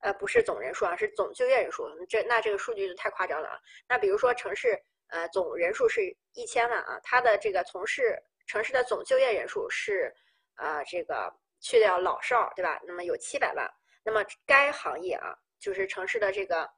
[0.00, 1.88] 呃，不是总人数啊，是总就业人数。
[2.08, 3.58] 这那这个数据就太夸张了啊。
[3.88, 10.14] 那比如说城市，呃，总人数是一千万啊，它的这个从事城市的总就业人数是，
[10.56, 11.34] 呃，这个。
[11.60, 12.80] 去掉老少，对吧？
[12.84, 13.70] 那么有七百万。
[14.02, 16.68] 那么该行业啊，就是城市的这个，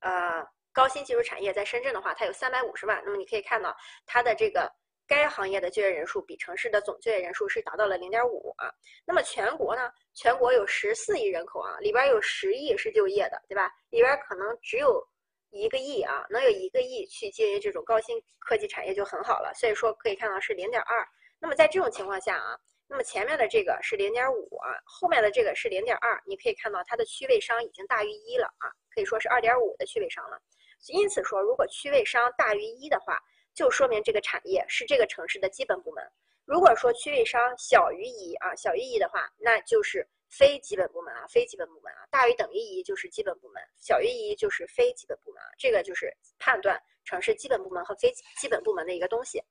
[0.00, 3.02] 呃，高新技术产业在深圳的话，它有三百五十万。
[3.04, 3.76] 那么你可以看到，
[4.06, 4.72] 它的这个
[5.06, 8.72] 该行业的就业人数比城市的总就业人数是达到了零点五啊。
[9.04, 9.92] 那么全国呢？
[10.14, 13.70] 全国有十四亿人口啊，里边有十亿是就业的，对吧？
[13.90, 15.06] 里边可能只有
[15.50, 19.52] 一个亿啊，能有一个亿去经营这种高新科技产业就很好了。
[19.54, 21.06] 所以说可以看到是零点二。
[21.38, 22.58] 那么在这种情况下啊。
[22.88, 30.40] 那么前面的这个是零点五啊，后面的这个是零点二，你可以看到它的区位商已经大于一了啊，可以说是二点五的区位商了。
[30.88, 33.18] 因此说，如果区位商大于一的话，
[33.54, 36.04] 就说明这个产业是这个城市的基本部门。
[36.44, 42.06] 如果说区位商小于一啊，小于一的话，那就是非基本部门啊，非基本部门啊。
[42.08, 45.48] 大于等于一就是基本部门，小于一就是非基本部门啊。
[45.58, 49.42] 这个就是判断城市基本部门和非基本部门的一个东西。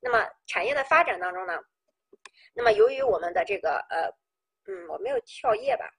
[0.00, 1.56] 那么产业的发展当中呢？
[2.60, 4.06] 那么，由于我们的这个呃，
[4.66, 5.90] 嗯，我没有跳页吧？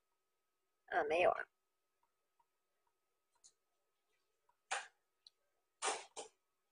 [0.91, 1.41] 嗯，没有啊。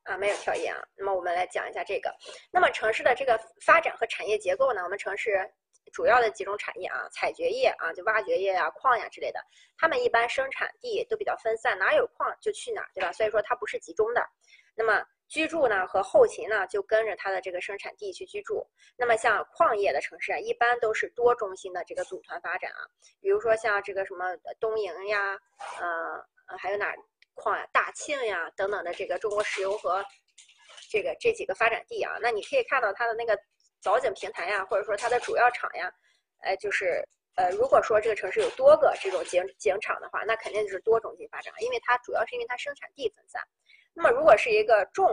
[0.03, 0.79] 啊，没有跳页啊。
[0.95, 2.15] 那么我们来讲一下这个。
[2.51, 3.35] 那么城市的这个
[3.65, 4.83] 发展和产业结构呢？
[4.83, 5.51] 我们城市
[5.91, 9.43] 主要的几种产业啊，采掘业啊，就挖掘业呀、矿呀之类的，
[9.75, 13.11] 他们一般生产地都比较分散，哪有矿就去哪，对吧？
[13.11, 14.23] 所以说它不是集中的。
[14.75, 18.67] 那么居住呢和后勤呢就跟着它的这个生产地去居住。
[18.97, 22.81] 那么像矿业的城市啊，一般都是多中心的这个组团发展啊。
[23.21, 24.25] 比如说像这个什么
[24.59, 25.39] 东营呀，
[25.79, 26.93] 呃，还有哪
[27.35, 30.03] 矿呀，大庆呀等等的这个中国石油和
[30.89, 32.17] 这个这几个发展地啊。
[32.19, 33.37] 那你可以看到它的那个
[33.83, 35.91] 凿井平台呀，或者说它的主要厂呀，
[36.39, 43.41] 哎，就是呃，如果说这个城市有多个这种井井厂的话，那肯定就是多中心发展，因为它主要是因为它生产地分散。
[44.01, 45.05] 那么，如果是一个重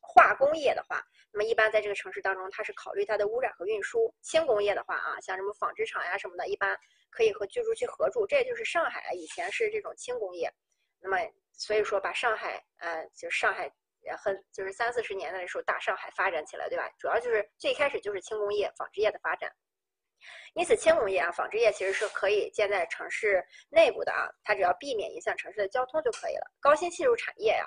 [0.00, 1.02] 化工业的话，
[1.32, 6.78] 那么一般在这个城市当中，它是考虑它的污染和运输；轻工业的话啊，像什么纺织厂呀什么的，一般
[7.08, 8.26] 可以和居住区合住。
[8.26, 10.52] 这也就是上海啊，以前是这种轻工业。
[11.00, 11.16] 那么，
[11.54, 13.72] 所以说把上海，呃，就上海
[14.18, 16.86] 很就是三四十年代的时候，大上海发展起来，对吧？
[16.98, 19.50] 主要就是最开始就是轻工业、纺织业的发展。
[20.54, 26.50] 因此，轻工业啊、纺织业其实是可以建在城市内部的啊，它只要避免影响城市的交通就可以了。
[26.60, 27.66] 高新技术产业呀，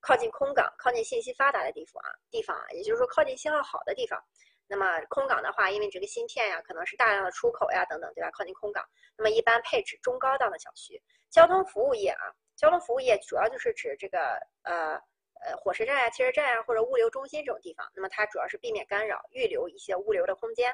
[0.00, 4.18] 靠近空港、靠近信息发达的地方啊，地方啊，也就是说靠近信号好的地方，
[4.66, 8.30] 那么空港的话，因为这个芯片呀，可能是大量的出口呀等等，对吧？
[8.32, 8.82] 靠近空港，
[9.16, 11.02] 那么一般配置中高档的小区。
[11.30, 12.24] 交通服务业啊，
[12.56, 14.18] 交通服务业主要就是指这个
[14.62, 15.00] 呃。
[15.42, 20.70] 呃，火车站呀、汽车站呀，或者物流中心这种地方，那么它主要是避免干扰，预留一些物流的空间。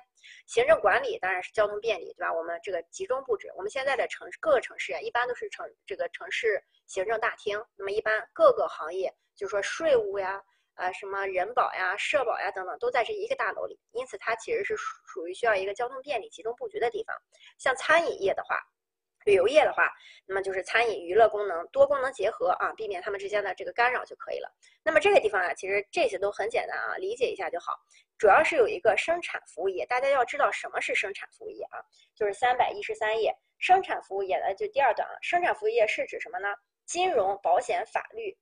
[0.47, 2.32] 行政管理当然是交通便利，对吧？
[2.32, 7.64] 我们这个集中布置，我们现在的城市各个城市啊，一般都是城这个城市行政大厅。
[7.76, 10.43] 那么一般各个行业，就是说税务呀、
[10.74, 17.16] 啊什么人保呀、社保呀等等，都在这一个大楼里，因此它其实是属于需要一个交通便利、集中布局的地方。
[17.56, 18.60] 像餐饮业的话。
[19.26, 19.92] 旅游业的话，
[20.24, 24.48] 那么就是餐饮娱乐功能多功能结合啊，避免他们之间的这个干扰就可以了。
[24.84, 27.74] 那么这个地方啊，其实这些都很简单啊，理解一下就好。
[28.16, 31.82] 主要是有一个生产服务业，大家要知道什么是生产服务业啊？
[32.14, 35.18] 就是三百一十三页，生产服务业的就第二段了。
[35.20, 36.48] 生产服务业是指什么呢？
[36.86, 38.34] 金融、保险、法律。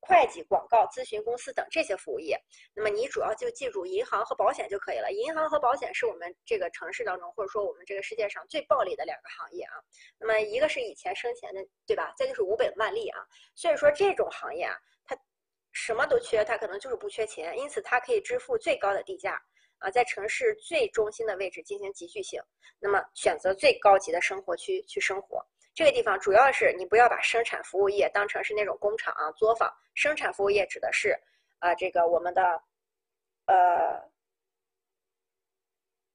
[0.00, 2.40] 会计、广告、咨询公司等这些服务业，
[2.74, 5.12] 那么你主要就记住银行和保险就可以了。
[5.12, 9.74] 银行和保险是我们这个城市当中，或者说我们这个世界上最暴利的两个行业啊。
[10.18, 12.12] 那么一个是以钱生钱的，对吧？
[12.16, 13.20] 再就是无本万利啊。
[13.54, 14.74] 所以说这种行业啊，
[15.04, 15.16] 它
[15.72, 19.40] 什么都缺，它可能就是不缺钱，因此它可以支付最高的地价
[19.78, 22.40] 啊，在城市最中心的位置进行集聚性，
[22.78, 25.46] 那么选择最高级的生活区去生活。
[25.74, 29.72] 这个地方主要是你不要把生产服务业当成是那种工厂啊、作坊。
[29.94, 31.18] 生产服务业指的是，
[31.58, 32.42] 啊，这个我们的，
[33.46, 34.00] 呃，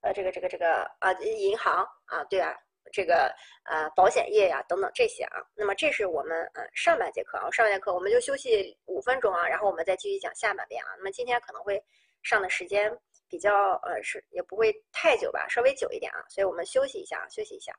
[0.01, 2.55] 呃，这个这个这个啊，银行啊，对啊，
[2.91, 3.33] 这个
[3.63, 5.43] 呃，保险业呀等等这些啊。
[5.55, 10.95] 那么这是我们呃上半节课啊，上半节课我们就休息五分钟啊，然后我们再继续讲下半边啊。
[10.97, 11.83] 那么今天可能会
[12.23, 12.91] 上的时间
[13.27, 17.73] 比较呃是也不会太久吧，稍微久一点啊，所以我们休息一下啊，休息一下。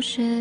[0.00, 0.37] 是。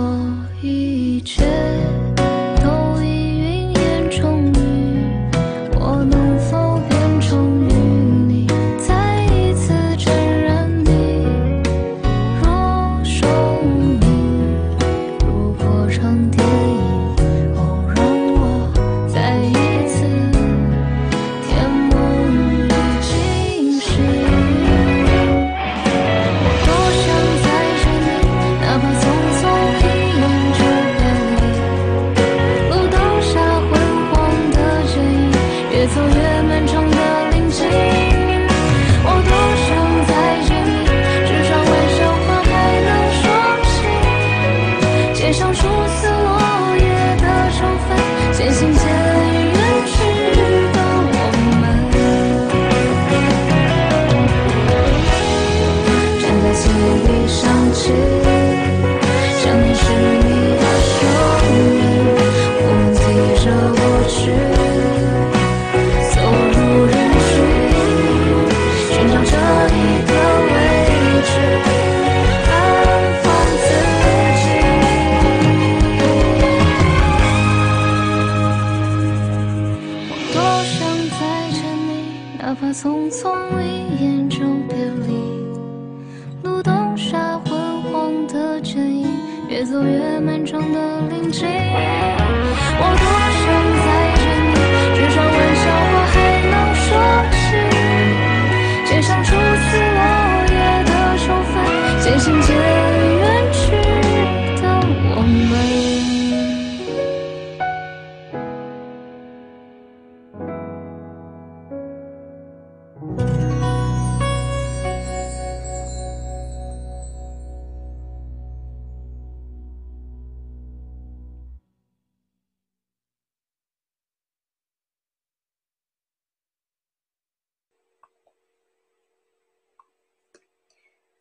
[0.00, 1.99] 我一觉。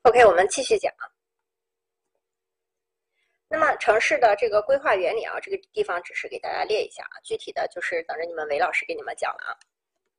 [0.09, 0.91] OK，我们继续讲。
[3.47, 9.53] 那么城市的这个规划原理啊，这个地方只是给大家列一下啊，具体的就是等着你们韦老师给你们讲了啊。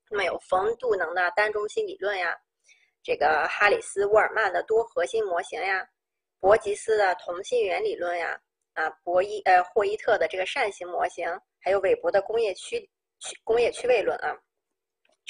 [0.09, 2.39] 那么有冯杜能的单中心理论呀，
[3.03, 5.85] 这个哈里斯沃尔曼的多核心模型呀，
[6.39, 8.41] 伯吉斯的同心圆理论呀，
[8.75, 11.27] 啊，博伊呃霍伊特的这个扇形模型，
[11.59, 12.79] 还有韦伯的工业区
[13.19, 14.39] 区工业区位论啊。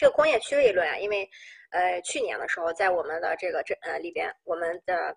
[0.00, 1.28] 这个工业区位论啊，因为
[1.72, 5.14] 呃，去年的时候，在我们的这个这呃里边，我们的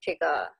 [0.00, 0.52] 这个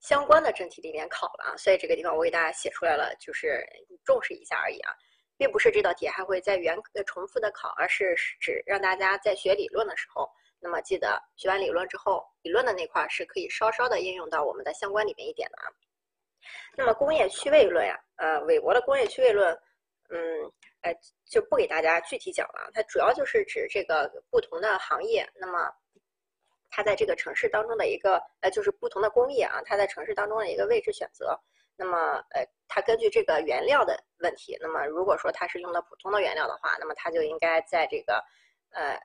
[0.00, 3.66] 相关的真题里边考了啊，所以这个地方我给大家写出来了，就是
[4.04, 4.92] 重视一下而已啊，
[5.38, 6.76] 并不是这道题还会再原
[7.06, 10.30] 重复的考，而是指让大家在学理论的时候，
[10.60, 15.72] 那么记得学完理论之后，理论的那块是可以稍稍的应用到我们的相关里面一点的啊。
[16.76, 19.58] 那么工业区位论呀，呃，韦伯的工业区位论。
[20.08, 20.52] 嗯，
[20.82, 20.94] 哎，
[21.24, 22.70] 就不给大家具体讲了。
[22.72, 25.70] 它主要就是指这个不同的行业，那么
[26.70, 31.38] 它在这个城市当中的一个，呃，就是不同的工业啊，它在城市当中的一个位置选择。
[31.76, 31.98] 那么，
[32.30, 38.22] 呃，它根据这个原料的问题，那么如果说它是用的普通的原料的话，那么它就应该在这个，
[38.70, 39.00] 呃。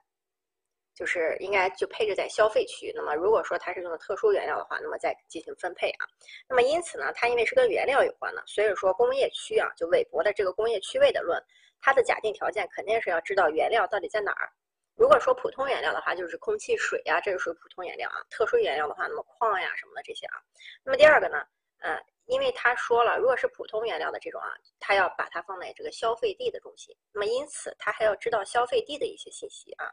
[0.94, 2.92] 就是应该就配置在消费区。
[2.94, 6.06] 那么如果说它是用的特殊原料的话，那么再进行分配啊。
[6.48, 11.42] 那么因此呢，它因为是跟原料有关的，所以说工业区啊，就韦伯的这个工业区位的论，
[11.80, 14.48] 它的假定条件肯定是要知道原料到底在哪儿。
[14.94, 18.20] 如果说普通原料的话，就是空气、水呀，这个属于普通原料啊。
[18.30, 20.36] 特殊原料的话，那么矿呀什么的这些啊。
[20.84, 21.38] 那么第二个呢，
[21.80, 26.94] 呃，因为他说了，如果是普通原料的这种啊，他要把它放在这个消费地的中心。
[27.10, 29.90] 那么因此，他还要知道消费地的一些信息啊。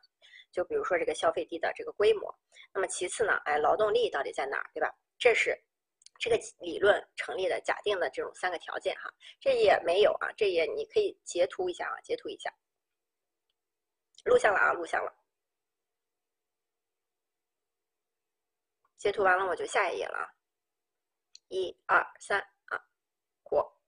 [0.52, 2.34] 就比如说这个消费地的这个规模，
[2.74, 4.94] 那么其次呢，哎，劳动力到底在哪儿，对吧？
[5.18, 5.56] 这是
[6.20, 9.14] 这个理论成立的假定的这种三个条件哈。
[9.40, 12.54] 这页没有啊，这页你可以截图一下啊，截图一下。
[14.26, 15.14] 录像了啊，录像了。
[18.98, 20.28] 截图完了我就下一页了啊。
[21.48, 22.82] 一二三啊，
[23.44, 23.80] 过。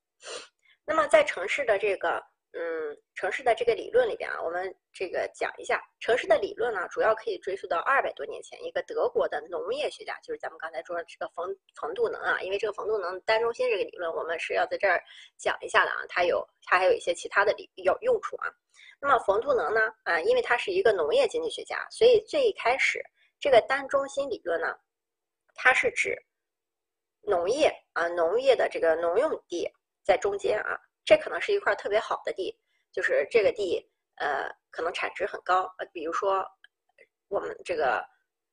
[0.86, 2.31] 那么在城市的这个。
[2.54, 11.48] 嗯，城市的这个理论里边啊，我们这个讲一下城市的理论呢，主要可以追溯到二百多年前，一个德国的农业学家，就是咱们刚才说的这个冯
[11.80, 12.42] 冯杜能啊。
[12.42, 15.02] 因为这个冯杜能单中心这个理论，我们是要在这儿
[15.38, 16.04] 讲一下的啊。
[16.10, 18.52] 它有它还有一些其他的理有用处啊。
[19.00, 23.02] 那么冯杜能呢，啊，因为他是一个农业经济学家，所以最开始
[23.40, 24.76] 这个单中心理论呢，
[25.56, 26.22] 它是指
[27.22, 29.72] 农业啊，农业的这个农用地
[30.04, 30.78] 在中间啊。
[31.04, 32.56] 这可能是一块特别好的地，
[32.92, 33.84] 就是这个地，
[34.16, 35.64] 呃，可能产值很高。
[35.78, 36.46] 呃，比如说
[37.28, 38.06] 我们这个，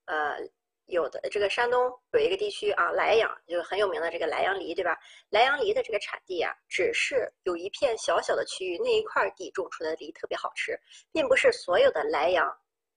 [0.07, 0.39] 呃，
[0.87, 4.99] 有的这个山东有一个地区啊，莱阳就很有名的这个莱阳梨，对吧？
[5.29, 10.79] 莱阳梨的这个产地啊，只是有一片小小的区域，那一块地种出来的梨特别好吃，
[11.13, 12.49] 并不是所有的莱阳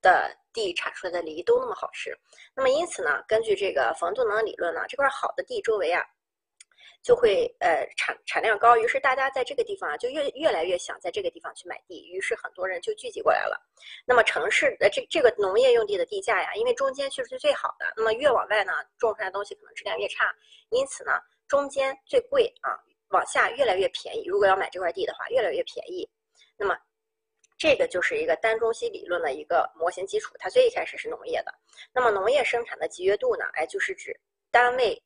[0.02, 2.18] 的地产出来的梨都那么好吃。
[2.56, 6.02] 那么因此呢，根据这个冯杜能理论呢，这块好的地周围啊。
[7.04, 13.60] 就会呃产产量高，于是大家在这个地方啊就越越来越想在这个地方去买地，于是很多人就聚集过来了。
[14.06, 20.32] 那么城市的这这个农业用地的地价呀，因为中间确实是最好的，那么越往外呢种出来的东西可能质量越差，
[20.70, 21.14] 因此呢
[21.48, 22.78] 中间最贵啊，
[23.10, 24.26] 往下越来越便宜。
[24.28, 26.08] 如果要买这块地的话，越来越便宜。
[26.56, 26.78] 那么
[27.58, 31.52] 这个就是一个单中心理论的一个模型基础，它最一开始是农业的。
[31.92, 34.20] 那么农业生产的集约度呢，哎就是指
[34.52, 35.02] 单位。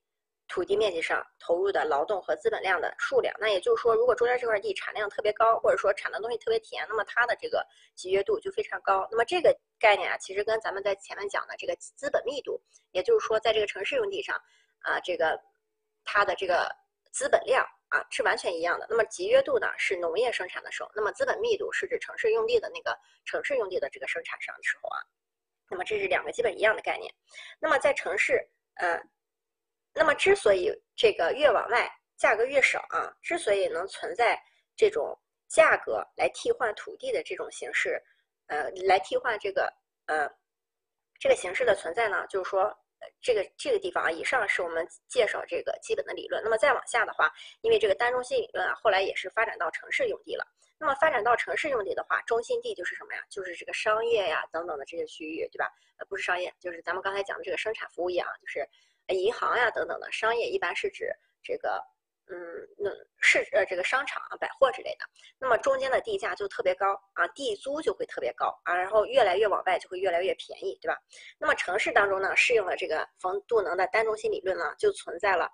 [0.47, 7.65] 土地面积上投入的劳动和资本量的数量，那也就是说，如果中间这块地产量特别高，或者说产的东西特别甜，那么它的这个
[7.95, 9.07] 集约度就非常高。
[9.09, 12.61] 那么这个概念啊，其实跟咱们在前面讲的这个资本密度，
[12.91, 14.35] 也就是说，在这个城市用地上，
[14.80, 15.39] 啊，这个
[16.03, 16.69] 它的这个
[17.11, 18.85] 资本量啊，是完全一样的。
[18.89, 22.95] 那么集约度呢是农业生产的时候，那么资本密度是指城市用地的那个
[23.26, 24.97] 城市用地的这个生产上的时候啊。
[25.67, 27.11] 那么这是两个基本一样的概念。
[27.59, 29.01] 那么在城市，呃，
[29.95, 34.38] 那么之所以这个越往外价格越少啊，之所以能存在
[34.76, 35.17] 这种
[35.47, 37.99] 价格来替换土地的这种形式，
[38.47, 39.73] 呃，来替换这个
[40.05, 40.30] 呃
[41.19, 42.77] 这个形式的存在呢，就是说。
[43.22, 46.41] 这个这个地方啊，以上是我们介绍这个基本的理论。
[46.43, 47.31] 那么再往下的话，
[47.61, 50.43] 因为这个单中心理论啊，后来也是发展到城市用地了。
[50.80, 53.22] 那么发展到城市用地的话，中心地就是什么呀？
[53.30, 55.72] 就是这个商业呀等等的这些区域，对吧？
[55.97, 58.67] 呃，不是商业，就是咱们刚才讲的这个生产服务业啊，就是
[59.14, 61.11] 银行呀等等的商业，一般是指
[61.44, 61.82] 这个。
[62.27, 62.36] 嗯，
[62.76, 62.90] 那
[63.22, 65.06] 是呃这个商场啊、百货之类的，
[65.38, 70.98] 那么中间的地价就特别高啊，地租就会特别高啊，然后越来越往外就会越来越便宜，对吧？
[71.38, 75.48] 那么城市当中呢，适用了这个冯杜能的单中心理论呢，就存在了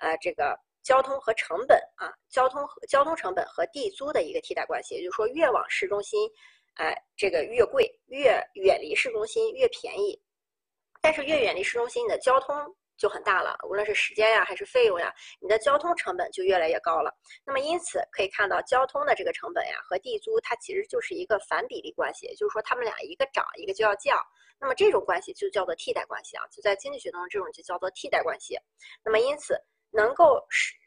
[0.00, 6.30] 呃这个交通和成本啊，交通和交通成本和地租的一个替代关系，也就是说越往市中心，
[6.74, 10.20] 哎这个越贵，越远离市中心越便宜，
[11.00, 12.76] 但是越远离市中心，你的交通。
[12.98, 17.14] 就很大了，无论是时间呀还是费用呀，你的交通成本就越来越高了。
[17.46, 24.18] 那么因此可以看到，交通的这个成本呀和地租它其实就是一个反比例关系，就是说它们俩一个涨一个就要降。
[24.60, 28.58] 那么这种关系就叫做替代关系啊，就在经济学当中这种就叫做替代关系。
[29.04, 29.56] 那么因此
[29.92, 30.44] 能够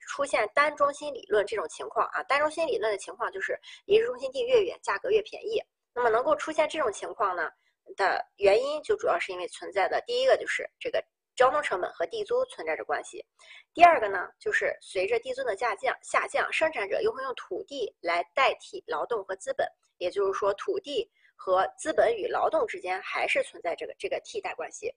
[0.09, 5.63] 出现单中心理论这种情况啊，单中心理论的情况就是离市中心地越远，价格越便宜。
[5.93, 7.49] 那么能够出现这种情况呢
[7.95, 11.01] 的原因，就主要是因为存在的第一个就是这个。
[11.35, 13.25] 交通成本和地租存在着关系。
[13.73, 19.67] 第二个呢，就是随着地租的下降，下降，生产者又会用土地来代替劳动和资本，
[19.97, 24.93] 也就是说，土地和资本与劳动之间还是存在这个这个替代关系。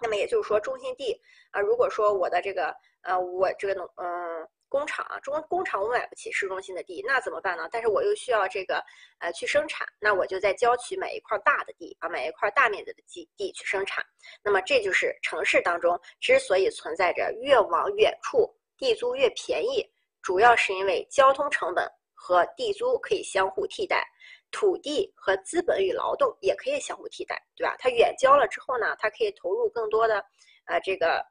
[0.00, 4.48] 那么也就是说，中心地啊，如果说我的这个呃，我这个农嗯。
[4.72, 7.68] 工厂啊，中工厂我买不起市中心的地，那怎么办呢？
[7.70, 8.82] 但是我又需要这个
[9.18, 14.02] 呃去生产，那我就在郊区买一块大的地啊，买一块大面积的地地去生产。
[14.42, 19.86] 那么这就是城市当中之所以存在着越往远处地租越便宜，
[20.22, 24.02] 主要是因为交通成本和地租可以相互替代，
[24.50, 27.76] 土地和资本与劳动也可以相互替代，对吧？
[27.78, 30.24] 它远郊了之后呢，它可以投入更多的
[30.64, 31.22] 呃这个。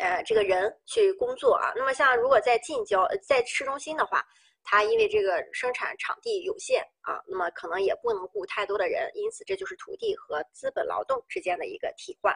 [0.00, 4.24] 呃，这个人去工作啊，那么像如果在近郊，在市中心的话，
[4.62, 12.34] 它因为这个生产场地有限啊，那么可能也不能雇太多的人，因此这就是土地和资本劳动之间的一个替换。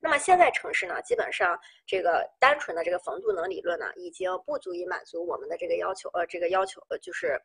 [0.00, 7.38] 那么现在城市呢，基本上这个单纯的这个冯杜能理论呢，已经不足以满足我们的这个要求，呃，这个要求呃就是，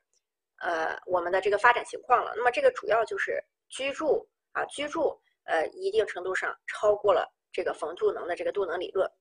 [0.60, 2.32] 呃，我们的这个发展情况了。
[2.38, 9.12] 那么这个主要就是居住啊，居住呃一定程度上超过了这个冯杜能的这个杜能理论。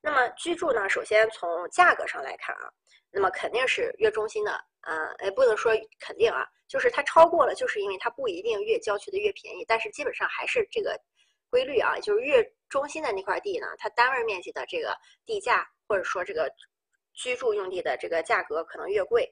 [0.00, 0.88] 那么居住呢？
[0.88, 2.70] 首先从价格上来看啊，
[3.10, 10.98] 那么肯定是越中心的，呃，也不能说肯定啊，就是它超过了，就是因为它不一定越郊区的越便宜，但是基本上还是这个
[11.50, 16.50] 规律啊，就是越中心的那块地呢，它单位面积的这个地价或者说这个
[17.14, 19.30] 居住用地的这个价格可能越贵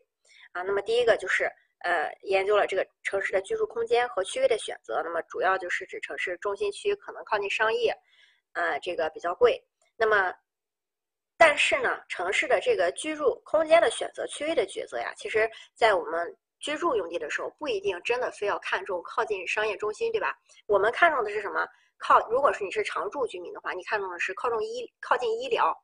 [0.53, 0.62] 啊。
[0.62, 1.51] 那么第一个就是
[1.81, 7.95] 呃，研究了这个城市的居住空间和区位的选择，那么主要就是指城市中心区可能靠近商业，
[8.55, 9.62] 呃，这个比较贵。
[9.97, 10.35] 那么，
[11.37, 20.37] 但是呢，城市的这个居住空间的选择、区域的抉择呀，其实，在我们居住用地的时候，不一定真的非要看重靠近商业中心，对吧？
[20.66, 21.66] 我们看重的是什么？
[21.99, 25.75] 靠，如果是你是常住居民的话，你看重的是靠重医、靠近医疗，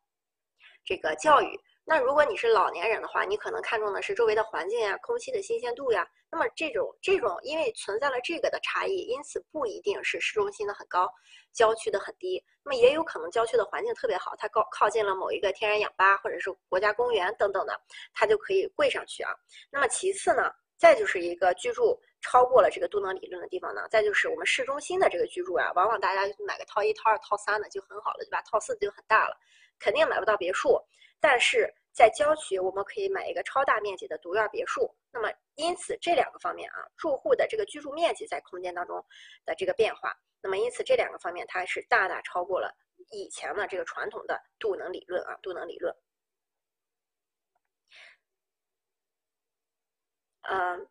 [0.85, 1.61] 这个教育。
[1.91, 6.09] 那如果你是老年人的话，你可能看重的是周围的环境呀、空气的新鲜度呀。
[6.31, 11.13] 那么这种这种，因为存在了这个的差异，因此不一定是市中心的很高，
[11.53, 12.41] 郊区的很低。
[12.63, 17.77] 那么也有可能郊区的环境特别好，它高靠近了某一个天然氧吧或者是国家公园等等的，
[18.15, 19.33] 它就可以贵上去啊。
[19.69, 20.49] 那么其次呢，
[20.79, 28.41] 再就是一个居住超过了这个都能理论的地方呢，再就是我们市中心的这个居住啊，往往大家买个套一、套二、套三的就很好了，对吧？
[28.43, 29.37] 套四就很大了，
[29.81, 30.81] 肯定买不到别墅，
[31.19, 31.69] 但是。
[31.93, 34.95] 在郊区，我们可以买一个超大面积的独院别墅。
[35.13, 39.05] 那么，因此这两个方面啊，住户的这个居住面积在空间当中
[39.45, 42.75] 的这个变化，那么因此这两个方面它是大大超过了
[43.11, 45.95] 以前的这个传统的度能理论啊，度能理论。
[50.43, 50.89] 嗯。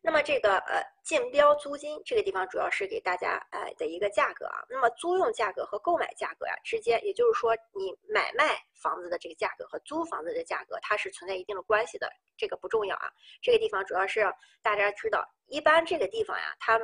[0.00, 4.64] 那么这个呃竞标租金这个地方主要是给大家呃的一个价格啊。
[4.68, 12.08] 那么租用价格和购买价格呀之间，也就是说你买卖房子的这个价格和租房子的价格，它是存在一定的关系的。
[12.36, 13.10] 这个不重要啊。
[13.42, 14.20] 这个地方主要是
[14.62, 16.78] 大家知道，一般这个地方呀，它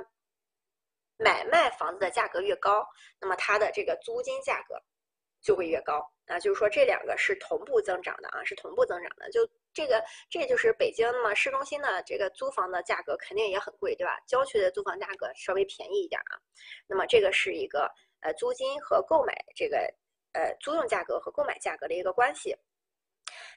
[1.16, 2.84] 买卖房子的价格越高，
[3.20, 4.74] 那么它的这个租金价格
[5.40, 9.30] 就会越高啊，就是说这两个是同步增长的啊，是同步增长的。
[9.30, 14.18] 就这个，这就是北京嘛，市中心的这个租房的价格肯定也很贵，对吧？
[14.26, 16.38] 郊区的租房价格稍微便宜一点啊。
[16.86, 17.90] 那么这个是一个
[18.20, 19.78] 呃租金和购买这个
[20.32, 22.56] 呃租用价格和购买价格的一个关系。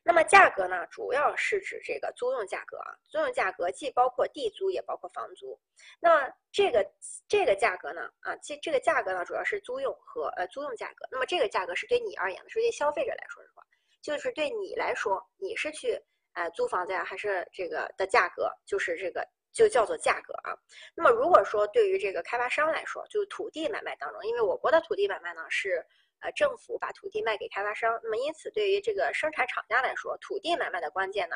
[0.04, 5.60] 那么价格呢，主要是指这个租用价格啊，租用价格既包括地租也包括房租。
[6.00, 6.86] 那这个
[7.28, 11.06] 这个价格呢，啊，这这个价格呢，主要是租用和呃租用价格。
[11.12, 13.62] 那么这个价格是对你而言的，是对消费者来说的话，
[14.08, 16.02] 就是对你来说，你是去
[16.34, 20.56] 呃租房子呀，还是这个的价格，就是这个就叫做价格啊。
[20.96, 25.86] 那么如果说对于这个开发商来说，就土地买卖当中，因为我国的土地买卖呢是。
[26.20, 31.36] 呃，政府把土地卖给开发商，那么因此对于这个生产厂家来说，土地买卖的关键呢，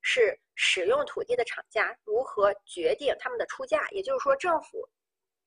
[0.00, 3.86] 是使用土地的厂家如何决定他们的出价。
[3.90, 4.88] 也就是说，政府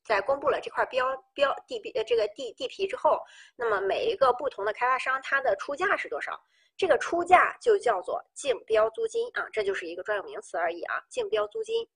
[0.03, 3.19] 在公布了这块标标地皮呃这个地地皮之后，
[3.55, 6.39] 那么每一个不同的开发商它的出价是多少？
[6.77, 11.87] 这个出价就叫做竞标租金啊，这就是一个专有名词而已啊，竞标租金。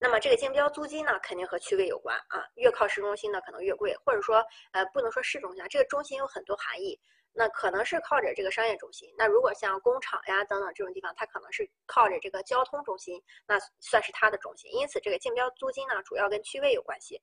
[0.00, 2.42] 那么这个竞标租金呢，肯定和区位有关啊。
[2.54, 6.98] 越靠市中心呢，可能越贵，或者说，呃，不能说市中心，这个中心有很多含义。
[7.34, 9.14] 那可能是靠着这个商业中心。
[9.16, 14.72] 那如果像工厂呀等等这种地方，它可能是靠着这个交通中心，那算是它的中心。
[14.72, 17.22] 因此，这个竞标租金呢，主要跟区位有关系。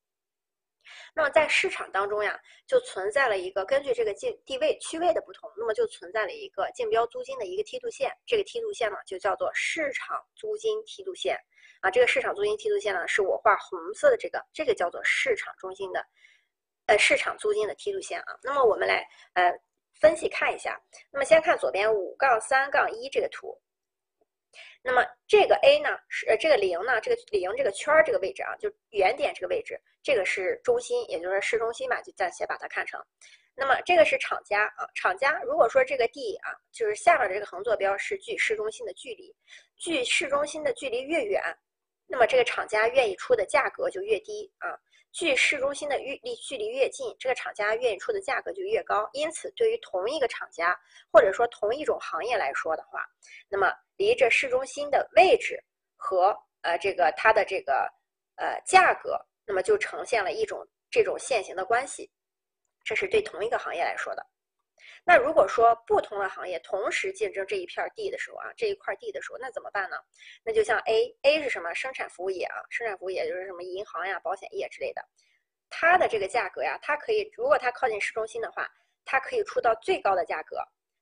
[1.13, 8.11] 那么在市场当中呀，就存在了一个根据这个竞地位区位的不同，那么就存在了一个竞标租金的一个梯度线。
[8.25, 11.37] 这个梯度线呢，就叫做市场租金梯度线。
[11.81, 16.05] 啊，这个市场租金梯度线呢，是我画红色的这个，这个叫做市场中心的，
[16.87, 18.37] 呃，市场租金的梯度线啊。
[18.43, 19.51] 那么我们来呃
[19.99, 20.79] 分析看一下。
[21.11, 23.55] 那么先看左边五杠三杠一这个图。
[24.87, 33.03] 那么这个 A 呢是呃这个零呢，这个零这个圈儿这个位置啊，就原点这个位置，这个是中心，也就是市中心嘛，就暂且把它看成。
[33.55, 39.35] 那么这个是厂家啊，厂家如果说这个 D 啊，就是下面的这个横坐标是距市中心的距离，
[39.75, 41.41] 距市中心的距离越远。
[42.05, 44.77] 那么这个厂家愿意出的价格就越低啊，
[45.15, 49.09] 距市中心的距离距离越近，这个厂家愿意出的价格就越高。
[49.13, 50.77] 因此，对于同一个厂家
[51.09, 52.99] 或者说同一种行业来说的话，
[53.47, 55.57] 那么离着市中心的位置
[55.95, 57.89] 和呃这个它的这个
[58.35, 62.11] 呃价格，那么就呈现了一种这种线形的关系。
[62.83, 64.27] 这是对同一个行业来说的。
[65.07, 69.95] 那如果说不同的行业同时竞争这一片地的时候啊，这一块地的时候，那怎么办呢？
[70.43, 71.71] 那就像 A，A 是什么？
[71.75, 75.07] 生产服务业啊，生产服务业就是什么银行呀、保险业之类的，
[75.69, 78.67] 它的这个价格呀，它可以，如果它靠近市中心的话，
[79.05, 80.57] 它可以出到最高的价格。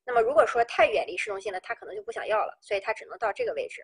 [0.06, 3.82] 那么如果说太远离市中心了，它可能就不想要了，所以它只能到这个位置。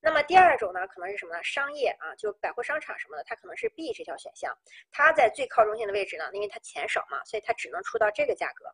[0.00, 1.42] 那么第二种呢，可能是什么呢？
[1.42, 4.56] 商业啊，就百货商场什么的，它可能是 B 这条选项。
[4.92, 8.66] 它在最靠中心的位置呢，因为它钱少嘛，所以它只能出到这个价格。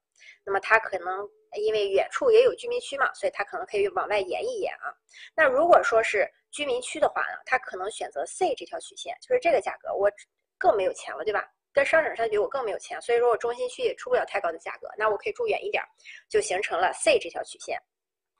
[0.44, 1.26] 那么它可能
[1.56, 4.92] 因为远处也有居民区嘛，所以它可能可以往外延一延啊。
[5.34, 10.10] 那如果说是居民区的话呢，它可能选择 C 这条曲线，就是这个价格，我
[10.58, 11.48] 更没有钱了，对吧？
[11.72, 15.82] 跟商场相比，我更没有钱，所以说我中心区也出不了太高的价格，那我可以住远一点，
[16.28, 17.80] 就形成了 C 这条曲线。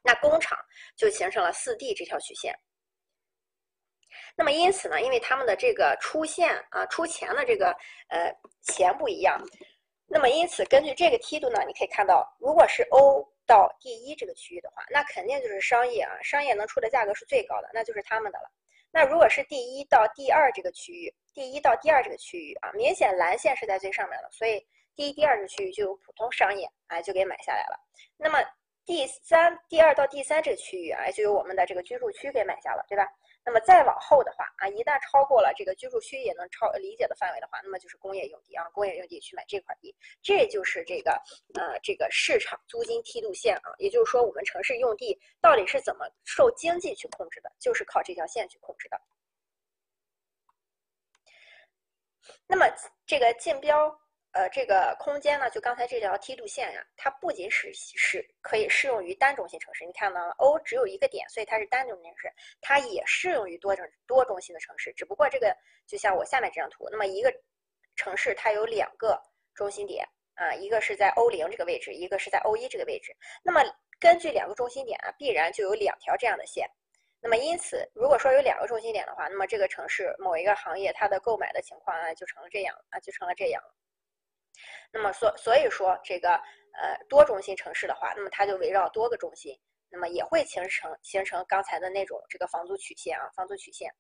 [0.03, 0.59] 那工厂
[0.97, 2.55] 就形成了四 D 这条曲线。
[4.37, 7.77] 那么因此呢，因为他们的这个出现啊出钱的这个
[8.09, 8.33] 呃
[8.63, 9.41] 钱不一样，
[10.07, 18.51] 那么因此根据这个梯度呢，你可以看到，如果是 O 到 D 一这个区域的话，那肯定就是商业啊，商业能出的价格是最高的，那就是他们的了。
[18.91, 24.65] 那如果是第一到第二这个区域，第一到第二这个区域啊，明显蓝线是在最上面的，所以
[24.95, 27.81] 第一、第二这个区域就有普通商业，哎，就给买下来了。
[28.19, 28.39] 那么
[28.85, 33.09] 第三、第二到第三这个区域啊，就有我们的这个居住区给买下了，对吧？
[33.45, 41.11] 那么再往后的话啊，一旦超过了这个居住区也能超理解的范围的话，那么就是工业用地啊，工业用地去买这块地，这就是这个
[41.55, 49.01] 呃这个市场租金梯度线啊，也就是说我们城市用地到底是怎么受经济去控制的，就是靠这条线去控制的。
[52.47, 52.67] 那么
[53.07, 54.02] 这个竞标。
[54.33, 62.33] 呃，这个空间呢，就刚才这条梯度线呀，它不仅是是可以适用于单中心城市，你看到了 O 只有一个点，所以它是单中心城市，
[62.63, 64.91] 它也适用于多中多中心的城市。
[64.95, 65.55] 只不过这个
[65.87, 67.31] 就像我下面这张图，那么一个
[67.95, 69.21] 城市它有两个
[69.55, 70.03] 中心点
[70.35, 73.15] 啊，一个是在 O 零这个位置，一个是在 O 一这个位置。
[73.43, 73.61] 那么
[74.01, 76.67] 根据两个中心点啊，必然就有两条这样的线。
[77.21, 83.63] 那么因此，如果说有两个中心点的话，那么这个城市某一个行业它的购买的情况啊，就成了这样啊，就成了这样。
[84.93, 89.59] 那么所所以说这个呃多中心城市的话，那么它就围绕多个中心，
[89.91, 93.93] 那么也会形成形成刚才的那种这个房租曲线啊，房租曲线。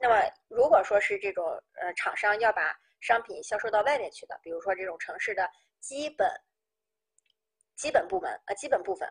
[0.00, 1.44] 那么如果说是这种
[1.80, 5.48] 呃厂商要把商品销售到外面去的，比如说这种城市的
[5.80, 6.28] 基本
[7.76, 9.08] 基本部门呃基本部分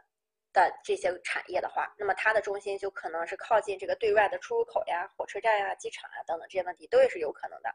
[0.54, 7.70] 的这些产业的话，那么它的中心就可能是靠近这个对外的出入口呀、火车站呀、机场啊等等这些问题都也是有可能的。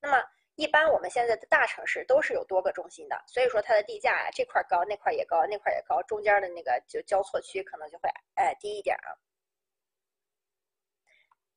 [0.00, 0.22] 那么
[0.56, 9.12] 一般我们现在的大城市都是有多个中心的，所以说它的地价呀这块高那块也高那块也高，中间的那个就交错区可能就会哎低一点啊。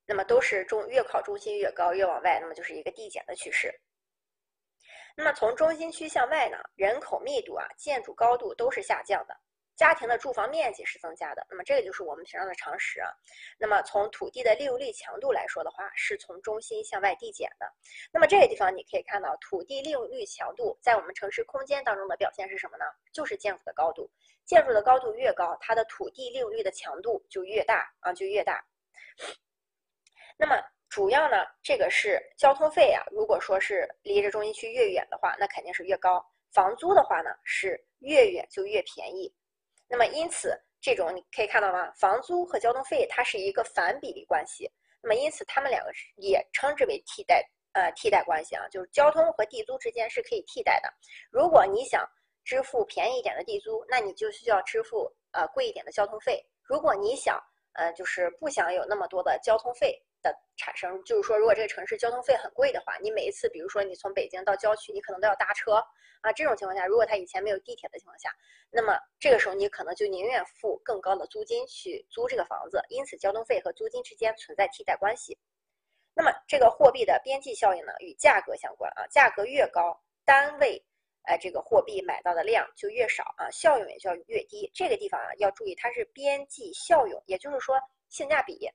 [0.06, 3.74] 那么都是中越靠中心越高，越往外，那么就是一个递减的趋势。
[5.16, 9.38] 那么从中心区向外呢，人口密度啊、建筑高度都是下降的，
[9.80, 11.48] 家庭的住房面积是增加的。
[11.50, 13.10] 那么这个就是我们平常的常识啊。
[13.58, 17.66] 那么从土地的利用率强度来说的话，是从中心向外递减的。
[18.12, 22.84] 那么这个地方你可以看到，土地利用率强度在我们城市空间当中的表现是什么呢？
[23.14, 24.12] 就是建筑的高度，
[24.44, 28.62] 建筑的高度越高，它的土地利用率的强度就越大啊，就越大。
[30.38, 33.02] 那么主要呢，这个是交通费啊。
[33.12, 36.22] 如果说是离着中心区越远的话，那肯定是越高。
[36.52, 39.34] 房租的话呢，是越远就越便宜。
[39.90, 41.92] 那么因此，这种你可以看到吗？
[42.00, 44.72] 房租和交通费它是一个反比例关系。
[45.02, 47.44] 那么因此，它们两个也称之为替代
[47.74, 50.94] 呃替代关系啊，就是交通和地租之间是可以替代的。
[51.32, 52.08] 如果你想
[52.46, 56.42] 支付便宜一点的地租，那你就需要支付呃贵一点的交通费。
[56.64, 57.42] 如果你想
[57.74, 60.02] 呃就是不想有那么多的交通费。
[60.22, 65.76] 的产生，就是说，如果这个城市交通费很贵的话，你每一次，比如说你从北京到郊区，你可能都要搭车
[66.22, 66.32] 啊。
[66.34, 68.30] 这种情况下，如果他以前没有地铁的情况下，
[68.70, 72.82] 那么这个时候你可能就宁愿付更高的租金去租这个房子。
[72.90, 75.38] 因此，交通费和租金之间存在替代关系。
[76.14, 79.08] 那么，这个货币的边际效应呢，与价格相关啊。
[79.08, 80.84] 价格越高，单位
[81.24, 84.70] 哎这个货币买到的量就越少啊，效用也就越低。
[84.74, 87.80] 这个地方啊要注意，它是边际效用，也就是说
[88.10, 88.70] 性价比。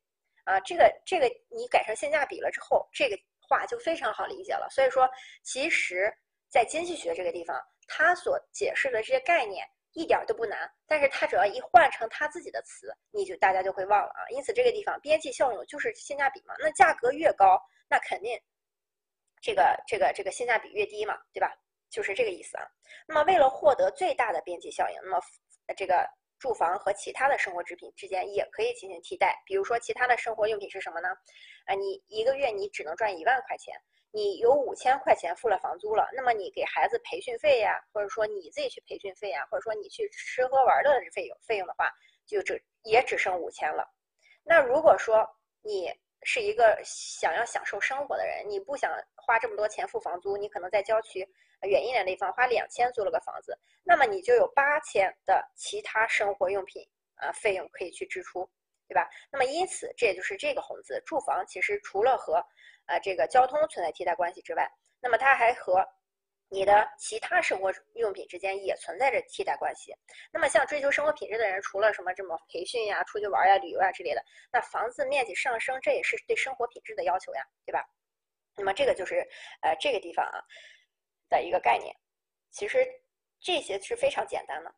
[0.45, 4.69] 啊，这个这个你改成性价比了之后，这个话就非常好理解了。
[4.71, 5.09] 所以说，
[5.43, 6.15] 其实，
[6.51, 7.59] 在经济学这个地方，
[7.89, 14.29] 它所解释的这些概念一点都不难，但是它只要一换成它自己的词，你就大家就会忘了啊。
[14.31, 16.55] 因此，这个地方边际效用就是性价比嘛。
[16.59, 17.59] 那价格越高，
[17.89, 18.39] 那肯定
[19.41, 21.51] 这个这个这个性价比越低嘛，对吧？
[21.91, 22.67] 就是这个意思啊。
[23.07, 25.21] 那么，为了获得最大的边际效应，那么
[25.77, 26.07] 这个。
[26.45, 31.09] 住房和其他的生活制品之间也可以进行替代，比如说其他的生活用品是什么呢？
[31.65, 33.75] 啊，你一个月你只能赚一万块钱，
[34.13, 41.91] 你有五千块钱付了房租了，那么你给孩子培训费呀，或者说你自己去培训费呀，或者说你去吃喝玩乐的费用费用的话，
[42.27, 43.83] 就只也只剩五千了。
[44.43, 45.27] 那如果说
[45.63, 45.91] 你
[46.25, 51.27] 是一个想要享受生活的人，你不想花这么多钱付房租，你可能在郊区。
[51.67, 56.87] 远一点的地方花两千租了个房子，那么你就有八千的其他生活用品
[57.17, 58.49] 啊费用可以去支出，
[58.89, 59.09] 对吧？
[59.31, 62.45] 那么因此这也就是这个红字，住房其实除了和
[62.87, 64.71] 呃这个交通存在替代关系之外，
[65.01, 65.85] 那么它还和
[66.51, 69.93] 你的其他生活用品之间也存在着替代关系。
[70.31, 74.23] 那么像追求生活品质的人，除了什么这么培训呀、出去玩呀、旅游呀之类的，
[74.53, 77.85] 那房子面积上升，这也是对生活品质的要求呀，对吧？
[78.57, 79.17] 那么这个就是
[79.63, 80.39] 呃这个地方啊。
[81.39, 81.95] 的一个概念，
[82.51, 82.87] 其实
[83.41, 84.75] 这些是非常简单的。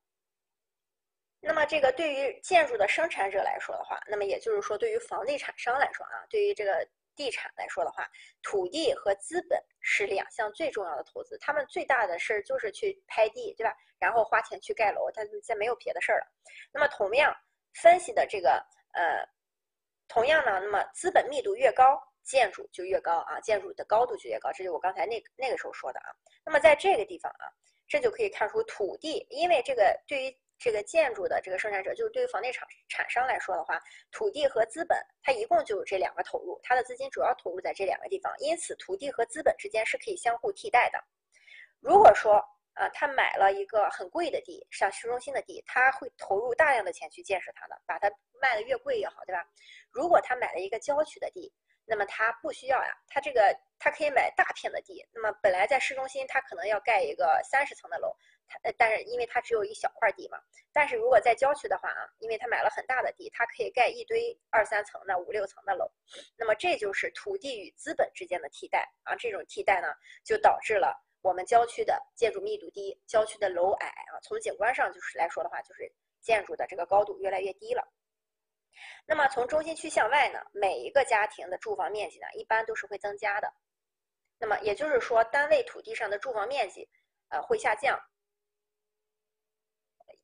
[1.41, 8.09] 那么，这个对于建筑的生产者来说的话，那么也就是说，对于房地产商来说啊，对于这个地产来说的话，
[8.43, 11.39] 土地和资本是两项最重要的投资。
[11.39, 13.77] 他们最大的事儿就是去拍地，对吧？
[13.99, 16.27] 然后花钱去盖楼，他再没有别的事儿了。
[16.73, 17.33] 那么，同样
[17.75, 18.65] 分析的这个
[18.95, 19.25] 呃，
[20.09, 22.03] 同样呢，那么资本密度越高。
[22.27, 26.11] 建筑就越高啊，建筑的高度就越高，这是我刚才那那个时候说的啊。
[26.45, 27.47] 那么在这个地方啊，
[27.89, 33.81] 这就可以看出土地，因为这个对于这个建筑的这个生产者，就是对于房地产产商来说的话，
[34.11, 40.99] 土地和资本它一共就有这两个投入，它的资金主要投入在这两个地方，因此土地和资本之间是可以相互替代的。
[41.81, 42.43] 如果说
[42.75, 49.43] 啊，他买了一个很贵的地，像市中心的地，他会投入大量的钱去建设它的，把它卖的越贵越好，对吧？
[49.91, 51.51] 如果他买了一个郊区的地，
[51.87, 55.07] 那么它不需要呀，它这个它可以买大片的地。
[55.13, 58.15] 那么本来在市中心，它可能要盖一个三十层的楼，
[58.49, 60.39] 它但是因为它只有一小块地嘛。
[60.73, 65.89] 但是如果在郊区的话啊，因为它买了很大的地，它可以盖一堆二三层的、五六层的楼。
[66.37, 69.15] 那么这就是土地与资本之间的替代啊。
[69.15, 69.89] 这种替代呢，
[70.25, 74.19] 就导致了我们郊区的建筑密度低，郊区的楼矮啊。
[74.23, 75.91] 从景观上就是来说的话，就是
[76.21, 77.87] 建筑的这个高度越来越低了。
[79.07, 83.53] 那么从中心区向外呢，每一个家庭的住房面积呢，一般都是会增加的。
[84.39, 86.89] 那么也就是说，单位土地上的住房面积，
[87.29, 87.99] 呃，会下降。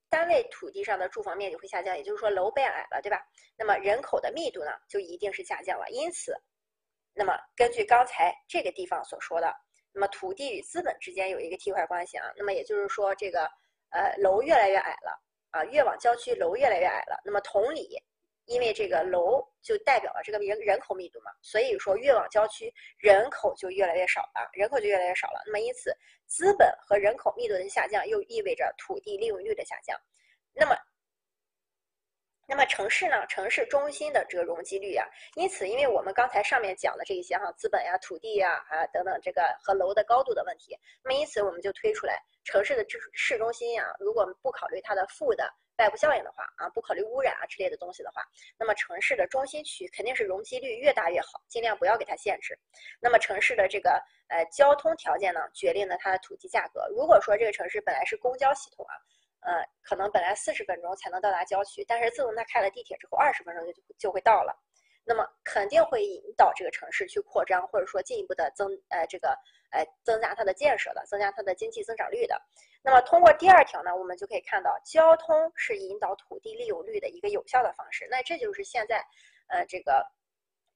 [0.08, 3.18] 单位土地上的住房面积会下降，也就是说楼变矮了，对吧？
[3.56, 5.88] 那么人口的密度呢，就一定是下降了。
[5.88, 6.36] 因此，
[7.14, 9.50] 那么根据刚才这个地方所说的，
[9.90, 12.30] 那么土地与资本之间有一个替换关系啊。
[12.36, 13.48] 那么也就是说，这个
[13.88, 15.18] 呃楼越来越矮了
[15.52, 17.18] 啊，越往郊区楼越来越矮了。
[17.24, 17.96] 那么同理，
[18.46, 25.42] 因为这个楼就代表了这个人人口密度嘛，所以说越往郊区人口就越来越少了，人口就越来越少了。
[25.46, 25.96] 那么因此，
[26.26, 29.98] 资本和人口密度的下降又意味着土地利用率的下降。
[30.54, 30.76] 那么。
[32.52, 33.26] 那么城市呢？
[33.28, 48.22] 城市中心的这个容积率啊，因此，因为我们刚才上面讲的这一些哈，资本呀、土地呀啊等等，这个和楼的高度的问题，那么因此我们就推出来，城市的市市中心呀，如果不考虑它的负的外部效应的话啊，不考虑污染啊之类的东西的话，
[48.58, 52.54] 那么城市的中心区肯定是容积率越大越好，尽量不要给它限制。
[53.00, 53.92] 那么城市的这个
[54.28, 56.86] 呃交通条件呢，决定了它的土地价格。
[56.90, 58.92] 如果说这个城市本来是公交系统啊。
[59.42, 64.56] 呃，可能本来四十分钟才能到达郊区，但是自从它开了地铁之后，二十分钟就就会到了，
[65.04, 69.36] 那么肯定会引导这个城市去扩张，或者说进一步的增呃这个
[69.70, 72.40] 呃增加它的建设的，增加它的经济增长率的。
[72.82, 78.06] 那么通过第二条呢，我们就可以看到，交通是引导土地利用率的一个有效的方式。
[78.10, 79.04] 那这就是现在
[79.48, 80.04] 呃这个。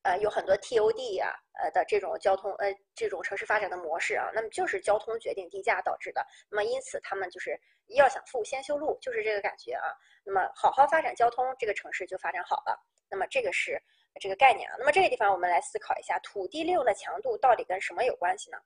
[0.03, 6.25] 呃，有很多 TOD 呀，呃的这种交通，呃这种城市发展的模式啊，那么就是交通决定地价导致的。
[6.49, 7.61] 那么因此他们就是
[7.95, 9.95] 要想富先修路，就是这个感觉啊。
[10.25, 12.77] 那么好好发展交通，这个城市就发展好了。
[13.09, 13.81] 那么这个是
[14.21, 14.77] 这个概念啊。
[14.79, 18.59] 那么这个地方我们来思考一下，土地利用的强度到底跟什么有关系呢？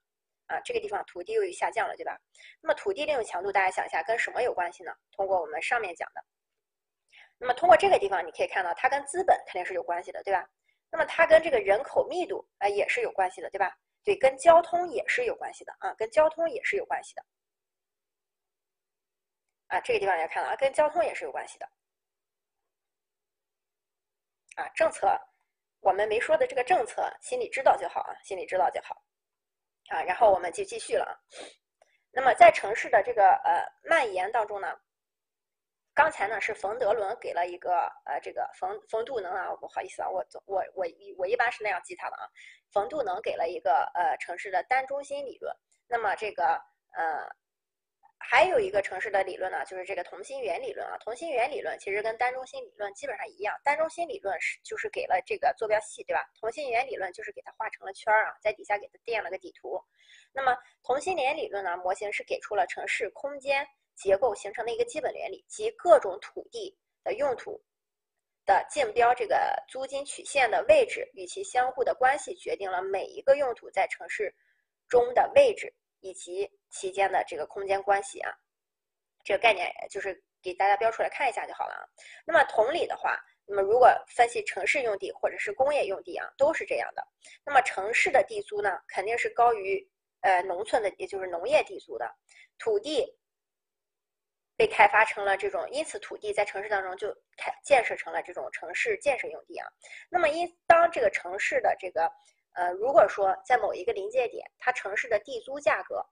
[0.46, 2.18] 啊，这个地方土地又下降了，对吧？
[2.60, 4.92] 那么土地利用强度，大家想一下跟什么有关系呢？
[5.12, 6.24] 通过我们上面讲的，
[7.38, 10.48] 那么通过这个地方你可以看到，它跟资本肯定是有关系的，对吧？
[10.90, 13.72] 那么它跟这个人口密度啊也是有关系的，对吧？
[14.02, 17.22] 对，跟交通也是有关系的啊，跟交通也是有关系的。
[19.70, 21.66] 啊，这个地方也看了啊，跟交通也是有关系的。
[24.56, 25.08] 啊，政策
[25.80, 29.02] 我们没说的这个政策，心里知道就好啊，心里知道就好。
[29.88, 31.12] 啊，然后我们就继续了啊。
[32.12, 34.68] 那么在城市的这个呃蔓延当中呢？
[35.92, 40.86] 刚才呢是冯德伦给了一个呃这个冯冯杜能啊，不好意思啊，我我我
[41.18, 42.28] 我一般是那样记他的啊。
[42.72, 45.54] 冯杜能给了一个呃城市的单中心理论，
[45.88, 46.44] 那么这个
[46.96, 47.28] 呃
[48.22, 50.96] 还有一个城市的理论呢，就是这个同心圆理论啊。
[50.98, 56.24] 同心圆理论其实跟单中心理论基本上一样，单中心理论是就是给了这个坐标系，对吧？
[56.38, 59.82] 同心圆理论就是给它画成了圈儿啊，在底下给它垫了个底图。
[60.32, 63.66] 那么同心圆理论呢，模型是给出了城市空间。
[63.96, 66.74] 结构形成的一个基本原理，及各种土地
[67.04, 67.62] 的用途
[68.46, 74.34] 的竞标这个租金曲线的位置与其相互的关系，决定了每一个用途在城市
[74.88, 75.70] 中的位置
[76.00, 78.32] 以及其间的这个空间关系啊。
[79.24, 81.84] 这个概念就是给大家标出来看一下就好了啊。
[82.26, 87.06] 那么同理的话，那么如果分析城市用地或者是工业用地啊，都是这样的。
[87.44, 89.86] 那么城市的地租呢，肯定是高于
[90.20, 92.10] 呃农村的，也就是农业地租的
[92.58, 93.16] 土地。
[94.56, 97.08] 被开发成了这种，因此土地在城市当中就
[97.38, 99.66] 开建设成了这种城市建设用地啊。
[100.10, 102.12] 那么因当这个城市的这个
[102.52, 106.04] 呃，如果说在某一个临界点，它城市的地租价格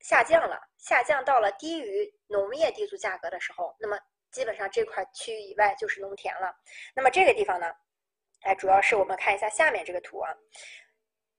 [0.00, 3.98] 下降了，下降到了低于农业地租价格的时候，那么
[4.32, 6.52] 基本上这块区域以外就是农田了。
[6.94, 7.72] 那么这个地方呢，
[8.42, 10.34] 哎，主要是我们看一下下面这个图啊，